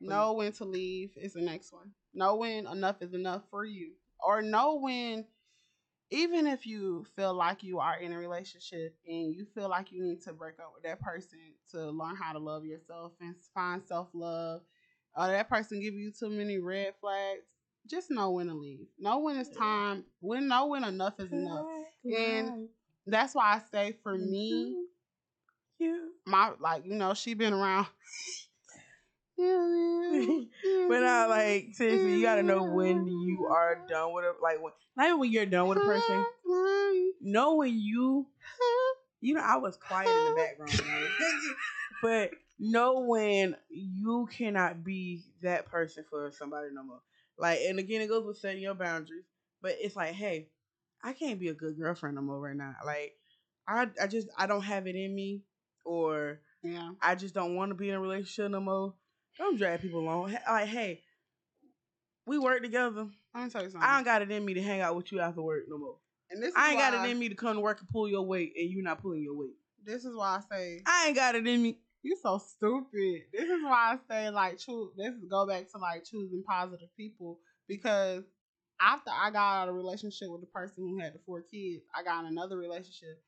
know 0.00 0.32
when 0.32 0.52
to 0.52 0.64
leave 0.64 1.10
is 1.16 1.34
the 1.34 1.42
next 1.42 1.72
one. 1.72 1.90
Know 2.14 2.36
when 2.36 2.66
enough 2.66 3.02
is 3.02 3.12
enough 3.14 3.42
for 3.50 3.64
you, 3.64 3.92
or 4.24 4.42
know 4.42 4.76
when, 4.76 5.26
even 6.12 6.46
if 6.46 6.66
you 6.66 7.06
feel 7.16 7.32
like 7.32 7.62
you 7.62 7.78
are 7.78 7.98
in 7.98 8.12
a 8.12 8.18
relationship 8.18 8.94
and 9.06 9.34
you 9.34 9.46
feel 9.54 9.68
like 9.68 9.90
you 9.90 10.02
need 10.02 10.22
to 10.22 10.32
break 10.32 10.58
up 10.60 10.72
with 10.74 10.82
that 10.82 11.00
person 11.00 11.38
to 11.70 11.90
learn 11.90 12.14
how 12.16 12.32
to 12.32 12.38
love 12.38 12.66
yourself 12.66 13.12
and 13.20 13.34
find 13.54 13.82
self 13.82 14.08
love, 14.12 14.60
or 15.16 15.26
that 15.28 15.48
person 15.48 15.80
give 15.80 15.94
you 15.94 16.12
too 16.12 16.28
many 16.28 16.58
red 16.58 16.92
flags, 17.00 17.40
just 17.86 18.10
know 18.10 18.30
when 18.30 18.48
to 18.48 18.54
leave. 18.54 18.86
Know 18.98 19.18
when 19.20 19.38
it's 19.38 19.56
time. 19.56 20.04
When 20.20 20.48
know 20.48 20.66
when 20.66 20.84
enough 20.84 21.18
is 21.18 21.32
enough. 21.32 21.66
And 22.04 22.68
That's 23.06 23.34
why 23.34 23.54
I 23.54 23.60
say 23.72 23.96
for 24.02 24.16
me, 24.16 24.52
mm-hmm. 25.80 25.84
you. 25.84 26.10
my 26.26 26.52
like 26.60 26.84
you 26.84 26.94
know 26.94 27.14
she 27.14 27.34
been 27.34 27.54
around. 27.54 27.86
But 30.88 31.04
I 31.04 31.26
like 31.26 31.68
seriously, 31.72 32.16
you 32.16 32.22
gotta 32.22 32.42
know 32.42 32.64
when 32.64 33.06
you 33.06 33.46
are 33.50 33.78
done 33.88 34.12
with 34.12 34.24
it. 34.24 34.34
Like 34.42 34.62
when, 34.62 34.72
not 34.96 35.06
even 35.06 35.18
when 35.18 35.30
you're 35.32 35.46
done 35.46 35.68
with 35.68 35.78
a 35.78 35.80
person. 35.82 36.24
Know 37.20 37.56
when 37.56 37.78
you, 37.78 38.26
you 39.20 39.34
know, 39.34 39.40
I 39.40 39.56
was 39.56 39.76
quiet 39.76 40.08
in 40.08 40.24
the 40.30 40.34
background, 40.34 40.72
when 40.72 40.90
I 40.90 40.98
was 40.98 41.10
thinking, 41.18 41.54
but 42.02 42.30
know 42.58 43.00
when 43.00 43.56
you 43.70 44.28
cannot 44.32 44.82
be 44.84 45.22
that 45.42 45.66
person 45.66 46.04
for 46.10 46.30
somebody 46.32 46.68
no 46.72 46.82
more. 46.82 47.00
Like, 47.38 47.60
and 47.60 47.78
again, 47.78 48.00
it 48.00 48.08
goes 48.08 48.26
with 48.26 48.38
setting 48.38 48.62
your 48.62 48.74
boundaries. 48.74 49.24
But 49.62 49.76
it's 49.80 49.94
like, 49.96 50.14
hey, 50.14 50.48
I 51.02 51.12
can't 51.12 51.38
be 51.38 51.48
a 51.48 51.54
good 51.54 51.78
girlfriend 51.78 52.16
no 52.16 52.22
more 52.22 52.40
right 52.40 52.56
now. 52.56 52.74
Like, 52.84 53.14
I, 53.66 53.88
I 54.00 54.08
just, 54.08 54.28
I 54.36 54.46
don't 54.46 54.62
have 54.62 54.86
it 54.88 54.96
in 54.96 55.14
me, 55.14 55.42
or 55.84 56.40
Yeah. 56.64 56.90
I 57.00 57.14
just 57.14 57.34
don't 57.34 57.54
want 57.54 57.70
to 57.70 57.76
be 57.76 57.88
in 57.88 57.94
a 57.94 58.00
relationship 58.00 58.50
no 58.50 58.60
more. 58.60 58.94
Don't 59.38 59.56
drag 59.58 59.80
people 59.80 60.00
along. 60.00 60.36
Like, 60.48 60.68
hey, 60.68 61.02
we 62.26 62.38
work 62.38 62.62
together. 62.62 63.04
Me 63.34 63.48
tell 63.48 63.62
you 63.62 63.70
something. 63.70 63.80
I 63.82 63.96
don't 63.96 64.04
got 64.04 64.22
it 64.22 64.30
in 64.30 64.44
me 64.44 64.54
to 64.54 64.62
hang 64.62 64.80
out 64.80 64.94
with 64.94 65.10
you 65.10 65.20
after 65.20 65.42
work 65.42 65.64
no 65.68 65.78
more. 65.78 65.96
and 66.30 66.42
this 66.42 66.50
is 66.50 66.54
I 66.56 66.70
ain't 66.70 66.78
got 66.78 66.94
it 67.06 67.10
in 67.10 67.18
me 67.18 67.28
to 67.28 67.34
come 67.34 67.54
to 67.54 67.60
work 67.60 67.80
and 67.80 67.88
pull 67.88 68.08
your 68.08 68.22
weight, 68.22 68.52
and 68.56 68.68
you 68.70 68.82
not 68.82 69.00
pulling 69.00 69.22
your 69.22 69.36
weight. 69.36 69.56
This 69.84 70.04
is 70.04 70.14
why 70.14 70.38
I 70.38 70.54
say 70.54 70.82
I 70.86 71.06
ain't 71.08 71.16
got 71.16 71.34
it 71.34 71.46
in 71.46 71.62
me. 71.62 71.78
You're 72.02 72.18
so 72.22 72.38
stupid. 72.38 73.22
This 73.32 73.48
is 73.48 73.62
why 73.62 73.96
I 73.96 73.98
say 74.08 74.30
like 74.30 74.58
choose. 74.58 74.90
This 74.96 75.14
is 75.14 75.24
go 75.30 75.46
back 75.46 75.70
to 75.72 75.78
like 75.78 76.04
choosing 76.04 76.42
positive 76.46 76.88
people 76.96 77.38
because 77.68 78.22
after 78.80 79.10
I 79.10 79.30
got 79.30 79.62
out 79.62 79.68
of 79.68 79.74
a 79.74 79.78
relationship 79.78 80.28
with 80.30 80.40
the 80.40 80.46
person 80.48 80.74
who 80.78 80.98
had 80.98 81.14
the 81.14 81.20
four 81.24 81.42
kids, 81.42 81.84
I 81.96 82.02
got 82.02 82.24
in 82.24 82.30
another 82.32 82.56
relationship. 82.58 83.22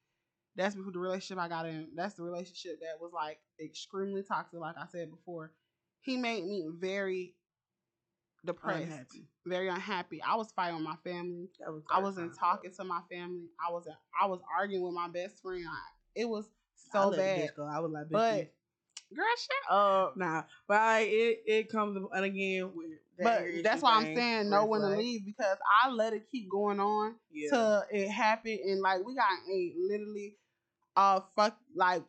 That's 0.56 0.74
the 0.74 0.82
relationship 0.82 1.38
I 1.38 1.48
got 1.48 1.66
in. 1.66 1.88
That's 1.96 2.14
the 2.14 2.22
relationship 2.22 2.78
that 2.80 3.00
was 3.00 3.12
like 3.12 3.38
extremely 3.64 4.22
toxic. 4.22 4.60
Like 4.60 4.76
I 4.76 4.86
said 4.90 5.10
before, 5.10 5.52
he 6.04 6.16
made 6.16 6.44
me 6.44 6.66
very 6.78 7.34
depressed, 8.44 8.82
Unhappy. 8.84 9.28
very 9.46 9.68
unhappy. 9.68 10.22
I 10.22 10.36
was 10.36 10.52
fighting 10.52 10.76
with 10.76 10.84
my 10.84 10.96
family. 11.04 11.48
Was 11.66 11.82
I 11.90 12.00
wasn't 12.00 12.36
talking 12.38 12.72
to 12.76 12.84
my 12.84 13.00
family. 13.10 13.46
I 13.66 13.72
wasn't. 13.72 13.96
I 14.20 14.26
was 14.26 14.40
arguing 14.58 14.84
with 14.84 14.94
my 14.94 15.08
best 15.08 15.40
friend. 15.42 15.64
I, 15.66 16.20
it 16.20 16.28
was 16.28 16.46
so 16.92 17.10
bad. 17.10 17.50
I 17.58 17.80
was 17.80 17.90
like, 17.92 18.10
But 18.10 18.32
bitch, 18.32 18.48
girl, 19.16 19.24
shut 19.38 19.76
up. 19.76 20.16
nah. 20.16 20.42
But 20.68 20.76
I, 20.80 21.00
it 21.00 21.42
it 21.46 21.68
comes 21.70 21.96
and 22.12 22.24
again 22.24 22.70
with 22.74 22.90
that 23.18 23.24
But 23.24 23.62
that's 23.62 23.82
why 23.82 23.96
I'm 23.96 24.14
saying 24.14 24.50
no 24.50 24.60
know 24.60 24.66
when 24.66 24.80
to 24.82 24.88
leave 24.88 25.24
because 25.24 25.56
I 25.82 25.90
let 25.90 26.12
it 26.12 26.26
keep 26.30 26.50
going 26.50 26.80
on 26.80 27.14
Yeah. 27.32 27.50
till 27.50 27.84
it 27.90 28.08
happened 28.10 28.58
and 28.60 28.80
like 28.80 29.04
we 29.04 29.14
got 29.14 29.30
a 29.50 29.74
literally 29.88 30.36
uh 30.96 31.20
fuck 31.36 31.56
like 31.74 32.02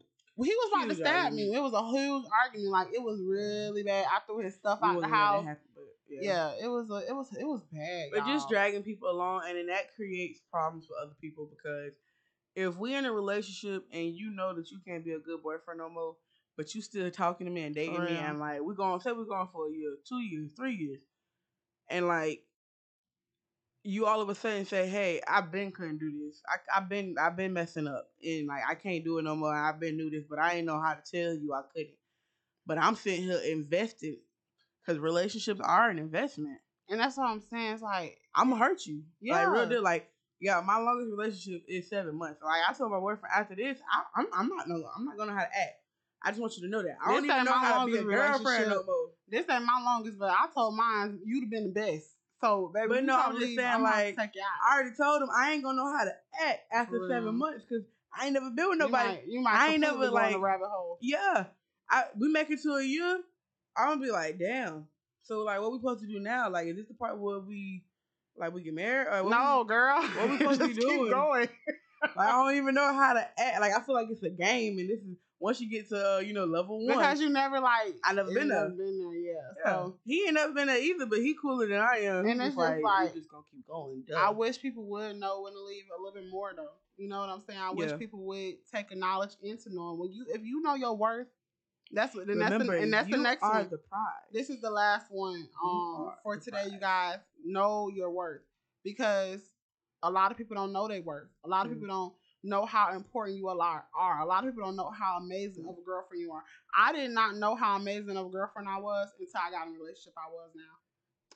he 0.43 0.49
was 0.49 0.69
about 0.73 0.89
to 0.89 0.95
stab 0.95 1.15
argument. 1.25 1.49
me. 1.49 1.55
It 1.55 1.61
was 1.61 1.73
a 1.73 1.87
huge 1.89 2.25
argument. 2.43 2.71
Like 2.71 2.87
it 2.93 3.01
was 3.01 3.21
really 3.21 3.83
bad. 3.83 4.05
I 4.11 4.19
threw 4.25 4.39
his 4.39 4.55
stuff 4.55 4.79
out 4.83 4.93
the 4.93 4.95
wasn't 4.95 5.13
gonna 5.13 5.13
let 5.13 5.17
house. 5.17 5.45
happen, 5.45 5.61
yeah. 6.09 6.19
Yeah, 6.21 6.51
it 6.65 6.67
was 6.67 6.89
a, 6.89 7.07
it 7.07 7.15
was 7.15 7.27
it 7.39 7.45
was 7.45 7.61
bad. 7.71 8.09
But 8.13 8.25
just 8.25 8.43
y'all. 8.43 8.49
dragging 8.49 8.83
people 8.83 9.09
along, 9.09 9.43
and 9.47 9.57
then 9.57 9.67
that 9.67 9.95
creates 9.95 10.39
problems 10.51 10.85
for 10.85 10.95
other 11.01 11.15
people 11.19 11.49
because 11.49 11.93
if 12.55 12.75
we're 12.75 12.97
in 12.97 13.05
a 13.05 13.11
relationship 13.11 13.85
and 13.91 14.13
you 14.15 14.31
know 14.31 14.53
that 14.53 14.71
you 14.71 14.79
can't 14.85 15.03
be 15.03 15.11
a 15.11 15.19
good 15.19 15.41
boyfriend 15.41 15.79
no 15.79 15.89
more, 15.89 16.15
but 16.57 16.73
you 16.75 16.81
still 16.81 17.09
talking 17.11 17.45
to 17.47 17.51
me 17.51 17.63
and 17.63 17.75
dating 17.75 18.03
me, 18.03 18.17
and 18.17 18.39
like 18.39 18.61
we're 18.61 18.73
going 18.73 18.99
say 18.99 19.11
we're 19.11 19.25
going 19.25 19.47
for 19.51 19.67
a 19.67 19.71
year, 19.71 19.95
two 20.07 20.19
years, 20.19 20.51
three 20.55 20.75
years, 20.75 21.01
and 21.89 22.07
like 22.07 22.43
you 23.85 24.07
all 24.07 24.19
of 24.19 24.29
a 24.29 24.35
sudden 24.35 24.65
say, 24.65 24.87
"Hey, 24.89 25.21
I've 25.27 25.51
been 25.51 25.71
couldn't 25.71 25.99
do 25.99 26.11
this. 26.25 26.41
I, 26.49 26.79
I've 26.79 26.89
been 26.89 27.15
I've 27.19 27.37
been 27.37 27.53
messing 27.53 27.87
up, 27.87 28.09
and 28.23 28.47
like 28.47 28.63
I 28.67 28.73
can't 28.75 29.05
do 29.05 29.19
it 29.19 29.21
no 29.21 29.35
more. 29.35 29.53
I've 29.53 29.79
been 29.79 29.97
do 29.97 30.09
this, 30.09 30.23
but 30.27 30.39
I 30.39 30.53
ain't 30.55 30.65
know 30.65 30.79
how 30.81 30.95
to 30.95 31.01
tell 31.01 31.33
you 31.33 31.53
I 31.53 31.61
couldn't. 31.71 31.95
But 32.65 32.79
I'm 32.79 32.95
sitting 32.95 33.23
here 33.25 33.39
invested 33.45 34.15
because 34.81 34.99
relationships 34.99 35.61
are 35.63 35.89
an 35.89 35.99
investment. 35.99 36.59
And 36.89 36.99
that's 36.99 37.17
what 37.17 37.29
I'm 37.29 37.41
saying. 37.41 37.73
It's 37.73 37.81
like, 37.81 38.19
I'm 38.33 38.49
gonna 38.49 38.63
hurt 38.63 38.85
you. 38.85 39.03
Yeah. 39.21 39.45
Like 39.45 39.49
real 39.49 39.69
deal. 39.69 39.83
Like 39.83 40.09
yeah, 40.41 40.61
my 40.65 40.77
longest 40.77 41.11
relationship 41.11 41.63
is 41.67 41.87
seven 41.87 42.15
months. 42.15 42.41
Like 42.43 42.61
I 42.67 42.73
told 42.73 42.91
my 42.91 42.99
boyfriend 42.99 43.33
after 43.35 43.55
this, 43.55 43.77
I, 43.91 44.19
I'm 44.19 44.27
I'm 44.33 44.49
not 44.49 44.67
no, 44.67 44.83
I'm 44.95 45.05
not 45.05 45.17
gonna 45.17 45.31
know 45.31 45.37
how 45.37 45.43
to 45.43 45.57
act. 45.57 45.81
I 46.23 46.29
just 46.29 46.41
want 46.41 46.57
you 46.57 46.63
to 46.63 46.69
know 46.69 46.81
that. 46.81 46.97
I 47.03 47.11
This 47.11 47.15
don't 47.21 47.25
even 47.25 47.45
know 47.45 47.51
my 47.51 47.57
how 47.57 47.85
to 47.85 47.91
be 47.91 47.97
a 47.97 48.01
longest 48.01 48.43
girlfriend 48.43 48.69
no 48.69 48.83
more. 48.83 49.09
this 49.27 49.45
ain't 49.49 49.63
my 49.63 49.79
longest, 49.85 50.17
but 50.17 50.31
I 50.31 50.47
told 50.53 50.75
mine 50.75 51.19
you'd 51.23 51.43
have 51.43 51.51
been 51.51 51.65
the 51.65 51.79
best. 51.79 52.14
So, 52.41 52.71
baby, 52.73 52.87
But 52.89 53.03
no, 53.05 53.17
I'm 53.17 53.39
just 53.39 53.55
saying, 53.55 53.81
like, 53.81 54.17
you. 54.17 54.41
I 54.69 54.75
already 54.75 54.95
told 54.95 55.21
him 55.21 55.29
I 55.35 55.53
ain't 55.53 55.63
gonna 55.63 55.77
know 55.77 55.91
how 55.97 56.03
to 56.03 56.11
act 56.47 56.59
after 56.71 57.07
seven 57.09 57.35
months 57.35 57.63
because 57.67 57.85
I 58.17 58.25
ain't 58.25 58.33
never 58.33 58.49
been 58.51 58.69
with 58.69 58.73
You 58.79 58.85
nobody. 58.85 59.09
might, 59.09 59.27
you 59.27 59.41
might 59.41 59.55
I 59.55 59.67
ain't 59.71 59.81
never, 59.81 60.09
like- 60.09 60.35
a 60.35 60.39
rabbit 60.39 60.67
hole. 60.69 60.97
Yeah, 61.01 61.45
I 61.89 62.03
we 62.17 62.29
make 62.31 62.49
it 62.51 62.61
to 62.63 62.73
a 62.75 62.83
year. 62.83 63.19
I'm 63.77 63.87
gonna 63.95 64.01
be 64.01 64.11
like, 64.11 64.37
damn. 64.39 64.87
So 65.23 65.39
like, 65.43 65.59
what 65.61 65.71
we 65.71 65.79
supposed 65.79 66.01
to 66.01 66.07
do 66.07 66.19
now? 66.19 66.49
Like, 66.49 66.67
is 66.67 66.75
this 66.75 66.87
the 66.87 66.93
part 66.93 67.17
where 67.17 67.39
we 67.39 67.83
like 68.37 68.53
we 68.53 68.63
get 68.63 68.73
married? 68.73 69.07
Or 69.07 69.29
No, 69.29 69.63
girl. 69.63 70.01
what 70.01 70.29
we 70.29 70.37
supposed 70.37 70.61
to 70.61 70.67
be 70.67 70.73
Just 70.75 70.87
keep 70.87 70.97
doing? 70.99 71.09
going. 71.11 71.49
like, 72.15 72.27
I 72.27 72.31
don't 72.31 72.55
even 72.57 72.75
know 72.75 72.93
how 72.93 73.13
to 73.13 73.27
act. 73.41 73.59
Like, 73.61 73.73
I 73.73 73.81
feel 73.81 73.95
like 73.95 74.07
it's 74.11 74.21
a 74.23 74.29
game, 74.29 74.77
and 74.77 74.89
this 74.89 74.99
is 74.99 75.15
once 75.39 75.59
you 75.61 75.69
get 75.69 75.89
to 75.89 76.15
uh, 76.15 76.19
you 76.19 76.33
know 76.33 76.45
level 76.45 76.77
one. 76.85 76.95
Because 76.97 77.19
you 77.21 77.29
never 77.29 77.59
like. 77.59 77.95
I 78.03 78.13
never 78.13 78.33
been 78.33 78.47
there. 78.47 78.69
been 78.69 78.99
there, 78.99 79.13
yeah. 79.13 79.31
yeah. 79.65 79.71
So 79.71 79.95
he 80.05 80.23
ain't 80.25 80.33
never 80.33 80.53
been 80.53 80.67
there 80.67 80.79
either, 80.81 81.05
but 81.05 81.19
he 81.19 81.35
cooler 81.39 81.67
than 81.67 81.79
I 81.79 81.97
am. 82.03 82.25
And 82.25 82.41
it's 82.41 82.55
just 82.55 82.57
like- 82.57 82.77
we 82.77 83.19
just 83.19 83.29
gonna 83.29 83.43
keep 83.51 83.67
going. 83.67 84.03
Duh. 84.07 84.15
I 84.17 84.29
wish 84.31 84.61
people 84.61 84.85
would 84.85 85.17
know 85.17 85.41
when 85.41 85.53
to 85.53 85.61
leave 85.61 85.83
a 85.97 86.01
little 86.01 86.19
bit 86.19 86.29
more 86.31 86.51
though. 86.55 86.69
You 86.97 87.09
know 87.09 87.19
what 87.19 87.29
I'm 87.29 87.41
saying? 87.47 87.59
I 87.59 87.71
wish 87.71 87.91
Yeah. 87.91 87.97
people 87.97 88.23
would 88.25 88.55
take 88.73 88.91
a 88.91 88.95
knowledge 88.95 89.35
into 89.43 89.73
knowing 89.73 89.99
when 89.99 90.11
you 90.11 90.25
if 90.29 90.41
you 90.43 90.61
know 90.61 90.75
your 90.75 90.95
worth. 90.95 91.27
That's 91.91 92.15
what. 92.15 92.25
Then 92.27 92.39
that's 92.39 92.51
Remember, 92.53 92.77
the, 92.77 92.81
and 92.83 92.93
that's 92.93 93.09
the 93.11 93.17
next 93.17 93.43
are 93.43 93.51
one. 93.59 93.69
the 93.69 93.77
prize. 93.77 94.25
this 94.31 94.49
is 94.49 94.59
the 94.61 94.69
last 94.71 95.07
one 95.11 95.47
um 95.63 96.13
for 96.23 96.37
today, 96.37 96.65
you 96.71 96.79
guys. 96.79 97.19
Know 97.43 97.89
your 97.93 98.09
worth 98.09 98.41
because 98.83 99.41
a 100.01 100.09
lot 100.09 100.31
of 100.31 100.37
people 100.37 100.55
don't 100.55 100.71
know 100.71 100.87
their 100.87 101.01
worth. 101.01 101.27
A 101.43 101.47
lot 101.47 101.65
of 101.65 101.71
Mm. 101.71 101.75
people 101.75 101.87
don't 101.89 102.13
know 102.45 102.65
how 102.65 102.93
important 102.95 103.37
you 103.37 103.49
a 103.49 103.51
lot 103.51 103.87
are. 103.97 104.21
A 104.21 104.25
lot 104.25 104.43
of 104.43 104.51
people 104.51 104.65
don't 104.65 104.75
know 104.75 104.91
how 104.91 105.17
amazing 105.17 105.65
of 105.67 105.77
a 105.77 105.85
girlfriend 105.85 106.21
you 106.21 106.31
are. 106.31 106.43
I 106.77 106.91
did 106.93 107.11
not 107.11 107.35
know 107.35 107.55
how 107.55 107.75
amazing 107.75 108.17
of 108.17 108.27
a 108.27 108.29
girlfriend 108.29 108.67
I 108.69 108.79
was 108.79 109.09
until 109.19 109.41
I 109.43 109.51
got 109.51 109.67
in 109.67 109.75
a 109.75 109.77
relationship 109.79 110.13
I 110.17 110.31
was 110.31 110.51
now. 110.55 110.63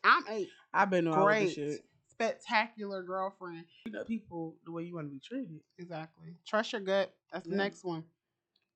I'm 0.03 0.23
a 0.29 0.47
I've 0.73 0.89
been 0.89 1.07
on 1.07 1.23
great, 1.23 1.53
shit. 1.55 1.83
spectacular 2.09 3.03
girlfriend. 3.03 3.65
You 3.85 3.91
know 3.91 4.03
people 4.03 4.55
the 4.65 4.71
way 4.71 4.83
you 4.83 4.95
want 4.95 5.07
to 5.07 5.11
be 5.11 5.19
treated. 5.19 5.59
Exactly. 5.77 6.35
Trust 6.45 6.71
your 6.73 6.81
gut. 6.81 7.13
That's 7.33 7.45
the 7.45 7.51
Yeah. 7.51 7.57
next 7.57 7.83
one. 7.83 8.03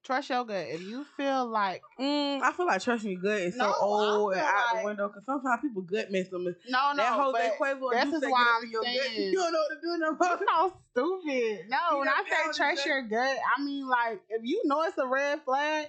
Trust 0.04 0.30
your 0.30 0.44
gut. 0.44 0.66
If 0.68 0.82
you 0.82 1.06
feel 1.16 1.46
like 1.48 1.82
Mm, 1.98 2.42
I 2.42 2.52
feel 2.52 2.66
like 2.66 2.82
trust 2.82 3.06
me 3.06 3.16
good 3.16 3.42
is 3.42 3.56
so 3.58 3.74
old 3.80 4.34
and 4.34 4.42
out 4.42 4.74
like- 4.74 4.82
the 4.82 4.86
window 4.86 5.08
because 5.08 5.24
sometimes 5.26 5.62
people 5.62 5.82
gut 5.84 6.12
miss 6.12 6.28
them. 6.30 6.44
no, 6.44 6.92
no, 6.94 7.32
that 7.32 7.40
day 7.42 7.52
Quavo 7.58 7.92
this 7.92 8.14
is 8.14 8.30
why 8.30 8.60
I'm 8.62 8.70
your 8.70 8.84
gut. 8.84 8.94
saying- 8.94 9.32
You 9.32 9.40
don't 9.40 9.54
know 9.54 9.60
what 9.60 9.76
to 9.76 9.82
do 9.82 9.98
no 9.98 10.12
more. 10.12 10.34
It's 10.34 10.52
so 10.52 11.22
stupid. 11.22 11.70
No, 11.70 11.78
You 11.92 12.00
when 12.00 12.08
I 12.10 12.24
say 12.30 12.58
trust 12.58 12.86
your 12.86 13.02
gut, 13.04 13.38
I 13.58 13.64
mean 13.64 13.88
like 13.88 14.22
if 14.30 14.42
you 14.44 14.62
know 14.66 14.82
it's 14.84 14.98
a 14.98 15.08
red 15.08 15.42
flag, 15.44 15.88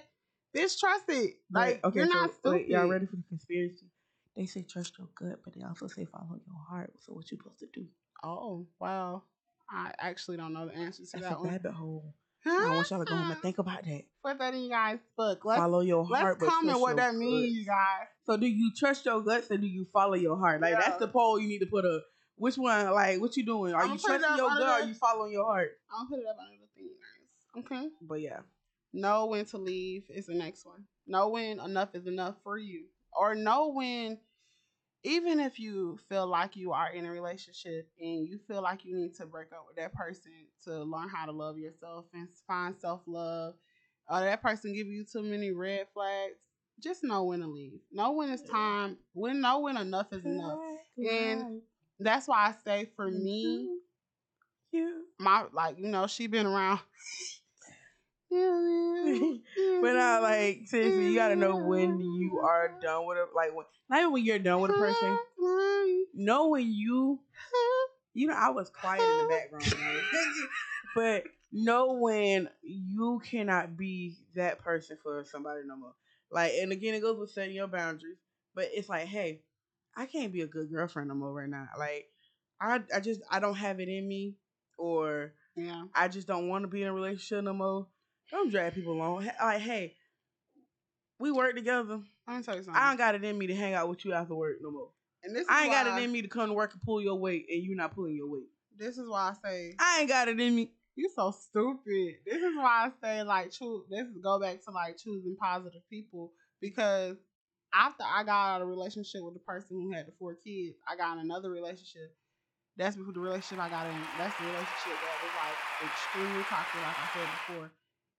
bitch, 0.55 0.79
trust 0.79 1.03
it. 1.09 1.35
Like 1.51 1.83
okay, 1.83 1.99
you're 1.99 2.07
so, 2.07 2.13
not 2.13 2.33
stupid. 2.35 2.51
wait, 2.53 2.67
y'all 2.69 2.87
ready 2.87 3.05
for 3.07 3.17
the 3.17 3.23
conspiracy? 3.27 3.87
They 4.37 4.45
say 4.45 4.63
trust 4.63 4.97
your 4.97 5.07
gut, 5.15 5.39
but 5.43 5.53
they 5.53 5.61
also 5.63 5.87
say 5.87 6.05
follow 6.05 6.39
your 6.45 6.59
heart. 6.69 6.93
So 6.99 7.13
what 7.13 7.29
you 7.31 7.37
supposed 7.37 7.59
to 7.59 7.67
do? 7.73 7.85
Oh 8.23 8.65
wow, 8.79 9.23
I 9.69 9.91
actually 9.99 10.37
don't 10.37 10.53
know 10.53 10.67
the 10.67 10.75
answer 10.75 11.03
to 11.03 11.11
That's 11.11 11.25
that 11.25 11.35
a 11.35 11.39
one. 11.39 11.49
rabbit 11.49 11.73
hole. 11.73 12.13
I 12.45 12.75
want 12.75 12.89
y'all 12.89 12.99
to 12.99 13.05
go 13.05 13.15
home 13.15 13.31
and 13.31 13.41
think 13.41 13.57
about 13.57 13.83
that. 13.83 14.03
Put 14.23 14.37
that 14.39 14.53
in 14.53 14.61
you 14.61 14.69
guys' 14.69 14.99
book. 15.17 15.43
Let's 15.45 15.59
follow 15.59 15.81
your 15.81 16.05
let's 16.05 16.21
heart. 16.21 16.39
but 16.39 16.49
comment 16.49 16.79
what 16.79 16.95
that 16.97 17.15
means, 17.15 17.57
you 17.57 17.65
guys. 17.65 18.07
So 18.25 18.37
do 18.37 18.45
you 18.47 18.71
trust 18.75 19.05
your 19.05 19.21
guts 19.21 19.49
or 19.51 19.57
do 19.57 19.67
you 19.67 19.85
follow 19.91 20.13
your 20.13 20.37
heart? 20.37 20.61
Like 20.61 20.73
Yeah. 20.73 20.81
that's 20.81 20.97
the 20.99 21.07
poll 21.07 21.39
you 21.39 21.47
need 21.47 21.59
to 21.59 21.65
put 21.65 21.85
up. 21.85 22.03
Which 22.37 22.57
one? 22.57 22.91
Like 22.91 23.19
what 23.19 23.35
you 23.37 23.45
doing? 23.45 23.73
Are 23.73 23.83
I'ma 23.83 23.93
you 23.93 23.99
trusting 23.99 24.37
your 24.37 24.49
gut 24.49 24.61
or 24.61 24.65
are 24.65 24.83
you 24.83 24.93
following 24.93 25.31
your 25.33 25.45
heart? 25.45 25.71
I'll 25.91 26.05
put 26.07 26.19
it 26.19 26.25
up 26.27 26.37
under 26.39 26.57
the 26.59 26.67
thing, 26.75 26.89
guys. 27.55 27.65
Okay. 27.65 27.89
But 28.01 28.21
yeah. 28.21 28.39
know 28.93 29.25
when 29.27 29.45
to 29.45 29.57
leave 29.57 30.03
is 30.09 30.27
the 30.27 30.35
next 30.35 30.65
one. 30.65 30.83
Know 31.07 31.29
when 31.29 31.59
enough 31.59 31.89
is 31.95 32.07
enough 32.07 32.35
for 32.43 32.57
you. 32.57 32.85
Or 33.17 33.33
know 33.35 33.69
when, 33.69 34.17
even 35.05 35.39
if 35.39 35.59
you 35.59 35.99
feel 36.09 36.25
like 36.27 36.55
you 36.55 36.71
are 36.71 36.91
in 36.91 37.05
a 37.05 37.11
relationship 37.11 37.87
and 37.99 38.27
you 38.27 38.39
feel 38.47 38.61
like 38.61 38.83
you 38.83 38.95
need 38.95 39.15
to 39.15 39.25
break 39.25 39.51
up 39.53 39.65
with 39.67 39.75
that 39.75 39.93
person 39.93 40.31
to 40.63 40.83
learn 40.83 41.07
how 41.09 41.25
to 41.25 41.31
love 41.31 41.59
yourself 41.59 42.05
and 42.13 42.27
find 42.47 42.75
self 42.75 43.01
love, 43.05 43.53
or 44.09 44.19
that 44.21 44.41
person 44.41 44.73
give 44.73 44.87
you 44.87 45.05
too 45.05 45.21
many 45.21 45.51
red 45.51 45.85
flags, 45.93 46.33
just 46.79 47.03
know 47.03 47.23
when 47.23 47.41
to 47.41 47.47
leave. 47.47 47.79
Know 47.91 48.11
when 48.13 48.31
it's 48.31 48.49
time. 48.49 48.97
When 49.13 49.41
know 49.41 49.59
when 49.59 49.77
enough 49.77 50.11
is 50.11 50.25
enough. 50.25 50.59
And 50.97 51.61
That's 51.99 52.27
why 52.27 52.47
I 52.47 52.53
say 52.65 52.89
for 52.95 53.09
me, 53.09 53.45
mm-hmm. 54.73 54.77
you. 54.77 55.03
my 55.19 55.45
like 55.53 55.77
you 55.77 55.87
know 55.87 56.07
she 56.07 56.27
been 56.27 56.47
around. 56.47 56.79
But 59.81 59.97
I 59.97 60.19
like 60.19 60.61
seriously, 60.65 61.09
you 61.09 61.15
gotta 61.15 61.35
know 61.35 61.57
when 61.57 61.99
you 61.99 62.39
are 62.43 62.71
done 62.81 63.05
with 63.05 63.17
it. 63.17 63.27
Like 63.35 63.55
when, 63.55 63.65
not 63.89 63.99
even 63.99 64.11
when 64.13 64.23
you're 64.25 64.39
done 64.39 64.61
with 64.61 64.71
a 64.71 64.73
person. 64.73 65.17
Know 66.13 66.49
when 66.49 66.71
you, 66.71 67.19
you 68.13 68.27
know, 68.27 68.33
I 68.33 68.49
was 68.49 68.69
quiet 68.69 69.01
in 69.01 69.17
the 69.23 69.27
background, 69.27 69.65
when 69.65 69.83
I 69.83 69.91
was 69.93 70.03
thinking, 70.11 70.47
but 70.95 71.23
know 71.51 71.93
when 71.93 72.49
you 72.63 73.21
cannot 73.25 73.77
be 73.77 74.15
that 74.35 74.59
person 74.59 74.97
for 75.03 75.23
somebody 75.25 75.61
no 75.65 75.75
more. 75.75 75.93
Like, 76.31 76.53
and 76.53 76.71
again, 76.71 76.93
it 76.95 77.01
goes 77.01 77.19
with 77.19 77.31
setting 77.31 77.55
your 77.55 77.67
boundaries. 77.67 78.17
But 78.55 78.69
it's 78.73 78.89
like, 78.89 79.05
hey, 79.07 79.41
I 79.95 80.05
can't 80.05 80.31
be 80.31 80.41
a 80.41 80.47
good 80.47 80.71
girlfriend 80.71 81.09
no 81.09 81.15
more 81.15 81.33
right 81.33 81.49
now. 81.49 81.67
Like, 81.77 82.07
I, 82.59 82.81
I 82.93 82.99
just, 83.01 83.21
I 83.29 83.39
don't 83.39 83.55
have 83.55 83.79
it 83.79 83.89
in 83.89 84.07
me, 84.07 84.35
or 84.77 85.33
Yeah. 85.55 85.83
I 85.93 86.07
just 86.07 86.27
don't 86.27 86.47
want 86.47 86.63
to 86.63 86.67
be 86.69 86.81
in 86.81 86.87
a 86.87 86.93
relationship 86.93 87.43
no 87.43 87.53
more. 87.53 87.87
Don't 88.31 88.49
drag 88.51 88.73
people 88.73 88.93
along. 88.93 89.29
Like, 89.41 89.61
hey, 89.61 89.95
we 91.19 91.31
work 91.31 91.55
together. 91.55 91.97
Me 92.27 92.41
tell 92.41 92.55
you 92.55 92.63
something. 92.63 92.73
I 92.75 92.89
don't 92.89 92.97
got 92.97 93.15
it 93.15 93.23
in 93.23 93.37
me 93.37 93.47
to 93.47 93.55
hang 93.55 93.73
out 93.73 93.87
with 93.87 94.03
you 94.03 94.13
after 94.13 94.35
work 94.35 94.57
no 94.61 94.71
more. 94.71 94.89
and 95.23 95.35
this 95.35 95.43
is 95.43 95.47
I 95.49 95.63
ain't 95.63 95.71
got 95.71 95.87
it 95.99 96.03
in 96.03 96.11
me 96.11 96.21
to 96.21 96.27
come 96.27 96.47
to 96.49 96.53
work 96.53 96.73
and 96.73 96.81
pull 96.81 97.01
your 97.01 97.15
weight, 97.15 97.45
and 97.49 97.61
you 97.63 97.75
not 97.75 97.93
pulling 97.93 98.15
your 98.15 98.29
weight. 98.29 98.49
This 98.77 98.97
is 98.97 99.07
why 99.07 99.31
I 99.31 99.47
say 99.47 99.75
I 99.79 99.99
ain't 100.01 100.09
got 100.09 100.27
it 100.27 100.39
in 100.39 100.55
me. 100.55 100.71
You're 100.95 101.11
so 101.15 101.31
stupid. 101.31 102.15
This 102.25 102.41
is 102.41 102.55
why 102.55 102.89
I 102.89 102.91
say 103.01 103.23
like 103.23 103.51
choose. 103.51 103.83
This 103.89 104.07
is 104.07 104.17
go 104.23 104.39
back 104.39 104.63
to 104.65 104.71
like 104.71 104.97
choosing 104.97 105.35
positive 105.39 105.81
people 105.89 106.31
because 106.61 107.17
after 107.73 108.03
I 108.03 108.23
got 108.23 108.55
out 108.55 108.61
of 108.61 108.67
a 108.67 108.71
relationship 108.71 109.21
with 109.23 109.33
the 109.33 109.39
person 109.41 109.67
who 109.71 109.91
had 109.91 110.07
the 110.07 110.13
four 110.17 110.35
kids, 110.35 110.77
I 110.87 110.95
got 110.95 111.17
in 111.17 111.23
another 111.25 111.51
relationship. 111.51 112.15
That's 112.77 112.95
the 112.95 113.03
relationship 113.03 113.59
I 113.59 113.69
got 113.69 113.87
in. 113.87 113.95
That's 114.19 114.35
the 114.39 114.45
relationship 114.45 114.95
that 114.99 115.15
was 115.23 115.33
like 115.39 115.91
extremely 115.91 116.43
toxic, 116.49 116.81
like 116.81 116.95
I 116.99 117.07
said 117.13 117.29
before. 117.47 117.71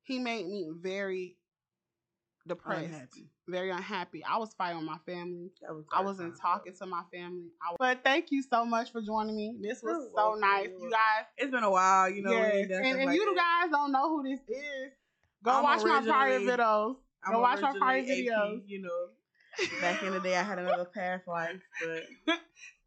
He 0.07 0.19
made 0.19 0.47
me 0.47 0.69
very 0.81 1.37
depressed, 2.47 2.85
Unhappy. 2.87 3.29
very 3.49 3.71
unhappy. 3.71 4.23
I 4.25 4.39
was 4.39 4.55
fighting 4.57 4.79
with 4.79 4.87
my 4.87 4.99
family. 5.05 5.51
Was 5.69 5.85
I 5.93 6.03
wasn't 6.03 6.39
talking 6.41 6.75
to 6.79 6.87
my 6.87 7.03
family. 7.13 7.49
I, 7.61 7.75
but 7.79 8.05
thank 8.05 8.27
you 8.31 8.43
so 8.43 8.65
much 8.65 8.93
for 8.93 9.01
joining 9.03 9.37
me. 9.37 9.57
This 9.61 9.83
was 9.83 9.93
You're 9.93 10.11
so 10.11 10.15
welcome. 10.15 10.41
nice. 10.41 10.69
You 10.69 10.91
guys, 10.91 11.25
It's 11.39 11.51
been 11.51 11.65
a 11.65 11.71
while, 11.71 12.09
you 12.09 12.23
know. 12.23 12.31
yes. 12.31 12.69
And 12.71 12.99
if 13.01 13.07
like 13.07 13.17
you 13.17 13.35
guys 13.35 13.71
don't 13.71 13.91
know 13.91 14.09
who 14.11 14.23
this 14.23 14.39
is, 14.49 14.93
go 15.45 15.51
I'm 15.51 15.63
watch 15.65 15.83
my 15.85 16.01
prior 16.07 16.39
videos. 16.41 16.97
I'm 17.25 17.33
Go 17.33 17.41
watch 17.41 17.61
my 17.61 17.73
prior 17.77 17.99
AP, 17.99 18.05
videos. 18.07 18.61
You 18.67 18.83
know, 18.83 19.67
back 19.81 20.03
in 20.05 20.13
the 20.13 20.21
day, 20.21 20.37
I 20.37 20.43
had 20.45 20.61
another 20.61 20.85
past 20.95 21.27
life, 21.27 21.61
but 21.85 22.37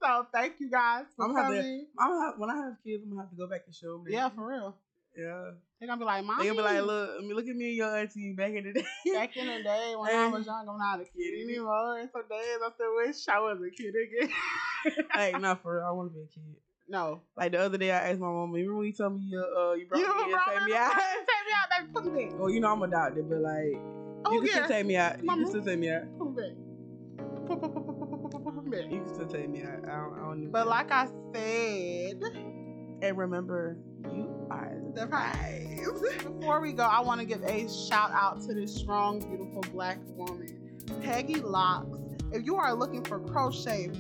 So 0.02 0.26
thank 0.34 0.54
you 0.62 0.72
guys 0.72 1.04
for 1.18 1.26
I'm 1.26 1.34
gonna 1.36 1.44
have 1.44 1.54
to- 1.54 1.60
coming. 1.62 1.88
I'm 2.00 2.12
have, 2.22 2.34
when 2.40 2.50
I 2.50 2.56
have 2.56 2.76
kids, 2.82 3.04
I'm 3.04 3.10
gonna 3.10 3.24
have 3.24 3.30
to 3.32 3.36
go 3.36 3.48
back 3.50 3.64
and 3.66 3.76
show 3.76 3.98
them. 3.98 4.06
Yeah, 4.08 4.30
for 4.30 4.48
real. 4.48 4.78
Yeah. 5.20 5.52
They're 5.80 5.88
gonna 5.88 6.00
be 6.00 6.06
like, 6.06 6.26
"Mom." 6.26 6.40
They 6.40 6.46
gonna 6.48 6.58
be 6.58 6.64
like, 6.64 6.82
look, 6.84 7.10
I 7.18 7.22
mean, 7.22 7.34
look 7.36 7.48
at 7.48 7.56
me 7.56 7.68
and 7.70 7.76
your 7.76 7.98
auntie 7.98 8.34
back 8.34 8.52
in 8.54 8.64
the 8.66 8.74
day. 8.74 8.86
Back 9.14 9.36
in 9.38 9.48
the 9.48 9.64
day 9.64 9.96
when 9.98 10.14
I 10.14 10.28
was 10.28 10.46
young, 10.46 10.68
I'm 10.68 10.78
not 10.78 11.00
a 11.00 11.06
kid 11.06 11.44
anymore. 11.44 11.98
And 12.00 12.10
some 12.12 12.24
days 12.30 12.58
I 12.66 12.70
still 12.76 12.96
wish 12.96 13.28
I 13.30 13.40
was 13.40 13.60
a 13.66 13.70
kid 13.72 13.94
again. 13.96 14.30
like, 15.16 15.40
not 15.42 15.62
for 15.64 15.76
real. 15.78 15.86
I 15.88 15.92
want 15.92 16.12
to 16.12 16.16
be 16.16 16.22
a 16.24 16.28
kid. 16.28 16.56
no. 16.90 17.22
Like 17.38 17.54
the 17.54 17.60
other 17.60 17.78
day, 17.78 17.92
I 17.92 18.10
asked 18.10 18.20
my 18.20 18.28
mom, 18.28 18.52
remember 18.52 18.76
when 18.78 18.88
you 18.88 18.94
told 18.94 19.14
me 19.16 19.22
you, 19.30 19.40
uh, 19.40 19.74
you 19.74 19.88
brought 19.88 20.00
You 20.02 20.08
me 20.08 20.24
in 20.34 20.34
and 20.34 20.42
take 20.48 20.66
me 20.66 20.74
out? 20.76 20.92
Take 20.98 21.46
me 21.48 21.54
out, 21.56 21.70
baby. 21.70 21.90
Put 21.94 22.06
me 22.14 22.26
back. 22.26 22.40
well, 22.40 22.50
you 22.50 22.60
know 22.60 22.72
I'm 22.74 22.82
adopted, 22.84 23.30
but 23.30 23.40
like, 23.40 23.80
Oh, 24.26 24.34
you 24.34 24.40
can 24.42 24.48
yeah. 24.50 24.54
still 24.56 24.68
take 24.68 24.86
me 24.86 24.98
out. 24.98 25.20
You 25.20 25.26
Mama. 25.26 25.42
can 25.44 25.50
still 25.50 25.64
take 25.64 25.80
me 25.80 25.90
out. 25.92 26.04
Put 26.18 26.36
me 26.36 26.42
back. 26.42 27.48
Put, 27.48 28.66
me 28.66 28.70
back. 28.70 28.92
You 28.92 29.00
can 29.00 29.14
still 29.14 29.28
take 29.28 29.50
me 29.50 29.62
out. 29.64 29.88
I 29.88 29.96
don't, 29.96 30.14
I 30.14 30.22
don't 30.28 30.42
need 30.42 30.52
But 30.52 30.68
like 30.68 30.92
I 30.92 31.08
said, 31.34 32.22
and 33.02 33.18
remember, 33.18 33.78
you 34.14 34.29
the 34.95 35.08
prize. 35.08 35.80
Before 36.24 36.60
we 36.62 36.74
go, 36.74 36.84
I 36.84 37.02
want 37.02 37.20
to 37.22 37.26
give 37.26 37.43
a 37.43 37.70
shout 37.70 38.12
out 38.12 38.41
to 38.41 38.54
this 38.54 38.76
strong, 38.76 39.20
beautiful 39.20 39.64
black 39.72 40.00
woman, 40.16 40.80
Peggy 41.02 41.36
Locks. 41.36 41.97
If 42.32 42.45
you 42.45 42.56
are 42.56 42.74
looking 42.74 43.04
for 43.04 43.20
crochet, 43.20 43.91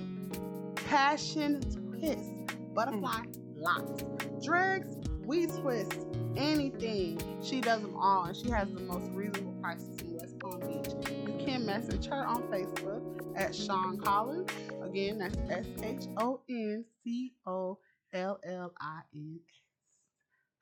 passion 0.75 1.61
twist, 1.61 2.31
butterfly 2.73 3.25
mm. 3.25 3.35
locks, 3.57 4.03
dregs, 4.43 4.97
weave 5.23 5.55
twists, 5.57 6.05
anything, 6.35 7.19
she 7.41 7.61
does 7.61 7.81
them 7.81 7.95
all, 7.95 8.25
and 8.25 8.35
she 8.35 8.49
has 8.49 8.71
the 8.71 8.81
most 8.81 9.09
reasonable 9.11 9.53
prices 9.61 9.97
in 10.01 10.17
West 10.17 10.39
Palm 10.39 10.59
Palm 10.59 10.59
Beach. 10.59 10.93
You 11.27 11.45
can 11.45 11.65
message 11.65 12.07
her 12.07 12.25
on 12.25 12.43
Facebook 12.43 13.01
at 13.35 13.55
Shon 13.55 13.97
Collins. 13.97 14.49
Again, 14.83 15.19
that's 15.19 15.37
S 15.49 15.65
H 15.83 16.07
O 16.17 16.41
N 16.49 16.85
C 17.03 17.33
O 17.45 17.77
L 18.13 18.39
L 18.43 18.73
I 18.79 19.01
N 19.15 19.39
S. 19.47 19.68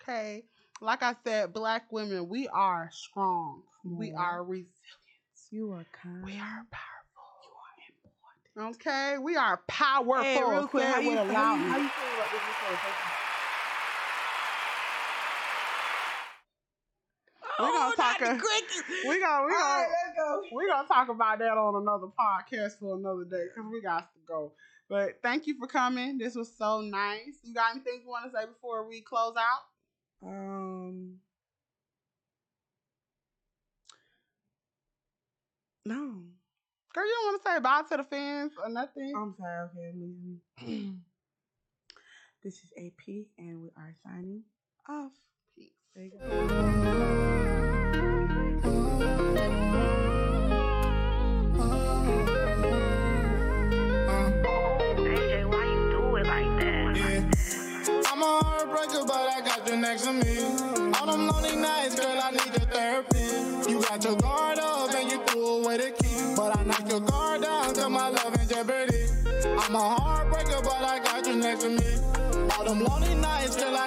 Okay. 0.08 0.44
Like 0.80 1.02
I 1.04 1.16
said, 1.24 1.54
black 1.54 1.92
women, 1.92 2.30
we 2.30 2.48
are 2.48 2.90
strong. 2.94 3.64
We 3.84 4.14
are 4.14 4.44
resilient. 4.44 4.72
You 5.52 5.72
are 5.72 5.86
kind. 5.92 6.24
We 6.24 6.34
are 6.34 6.66
powerful. 6.72 7.28
You 7.44 7.52
are 7.66 8.68
important. 8.68 8.76
Okay, 8.82 9.18
we 9.18 9.36
are 9.36 9.58
powerful. 9.68 10.24
Hey, 10.24 10.42
real 10.44 10.68
quick, 10.68 10.84
how 10.86 11.00
you, 11.00 11.10
how, 11.18 11.24
you, 11.24 11.30
how 11.32 11.78
you 11.78 11.90
feel 11.90 12.14
about 12.16 12.32
this 12.32 12.42
episode? 12.42 12.78
We 17.60 17.66
gonna 17.66 17.92
Oh, 17.92 17.94
talk 17.98 18.22
a- 18.22 19.08
We 19.08 19.20
gonna 19.20 19.46
we 19.48 19.54
All 19.54 19.60
gonna 19.60 19.88
right, 19.88 19.88
go. 20.16 20.44
we're 20.52 20.68
gonna 20.68 20.88
talk 20.88 21.10
about 21.10 21.40
that 21.40 21.58
on 21.58 21.82
another 21.82 22.08
podcast 22.08 22.78
for 22.80 22.96
another 22.98 23.24
day 23.26 23.46
because 23.54 23.72
we 23.72 23.82
got 23.82 24.14
to 24.14 24.20
go. 24.28 24.52
But 24.90 25.20
thank 25.24 25.48
you 25.48 25.58
for 25.58 25.66
coming. 25.68 26.18
This 26.20 26.36
was 26.36 26.52
so 26.56 26.82
nice. 26.82 27.40
You 27.44 27.54
got 27.56 27.72
anything 27.72 28.02
you 28.04 28.10
want 28.10 28.32
to 28.32 28.38
say 28.38 28.46
before 28.46 28.88
we 28.88 29.02
close 29.02 29.36
out? 29.38 29.62
Um. 30.24 31.20
No. 35.86 36.24
Girl, 36.94 37.06
you 37.06 37.14
don't 37.14 37.26
want 37.26 37.44
to 37.44 37.50
say 37.50 37.60
bye 37.60 37.82
to 37.90 37.98
the 37.98 38.04
fans 38.04 38.52
or 38.62 38.70
nothing? 38.70 39.14
I'm 39.16 39.36
sorry. 39.38 39.70
Okay. 40.60 40.92
this 42.44 42.56
is 42.56 42.72
AP, 42.78 43.26
and 43.38 43.62
we 43.62 43.70
are 43.78 43.96
signing 44.04 44.44
off. 44.90 45.14
Peace. 45.56 45.72
Heartbreaker, 58.78 59.08
but 59.08 59.30
I 59.30 59.42
got 59.42 59.68
you 59.68 59.78
next 59.78 60.04
to 60.04 60.14
me. 60.14 60.94
All 61.00 61.08
them 61.08 61.28
lonely 61.28 61.56
nights, 61.56 61.96
girl, 62.00 62.20
I 62.22 62.30
need 62.30 62.46
your 62.46 62.68
therapy. 62.70 63.72
You 63.72 63.82
got 63.82 64.04
your 64.04 64.16
guard 64.18 64.60
up 64.60 64.94
and 64.94 65.12
you 65.12 65.20
threw 65.26 65.64
away 65.64 65.78
the 65.78 65.92
key. 65.92 66.36
But 66.36 66.58
I 66.58 66.64
knocked 66.64 66.90
your 66.90 67.00
guard 67.00 67.42
down 67.42 67.74
till 67.74 67.90
my 67.90 68.10
love 68.10 68.36
in 68.40 68.48
jeopardy. 68.48 69.08
I'm 69.44 69.76
a 69.76 69.80
heartbreaker, 69.80 70.64
but 70.64 70.84
I 70.84 71.00
got 71.00 71.26
you 71.26 71.36
next 71.38 71.64
to 71.64 71.70
me. 71.70 72.50
All 72.56 72.66
them 72.66 72.84
lonely 72.84 73.16
nights, 73.16 73.56
girl, 73.56 73.76
I 73.76 73.86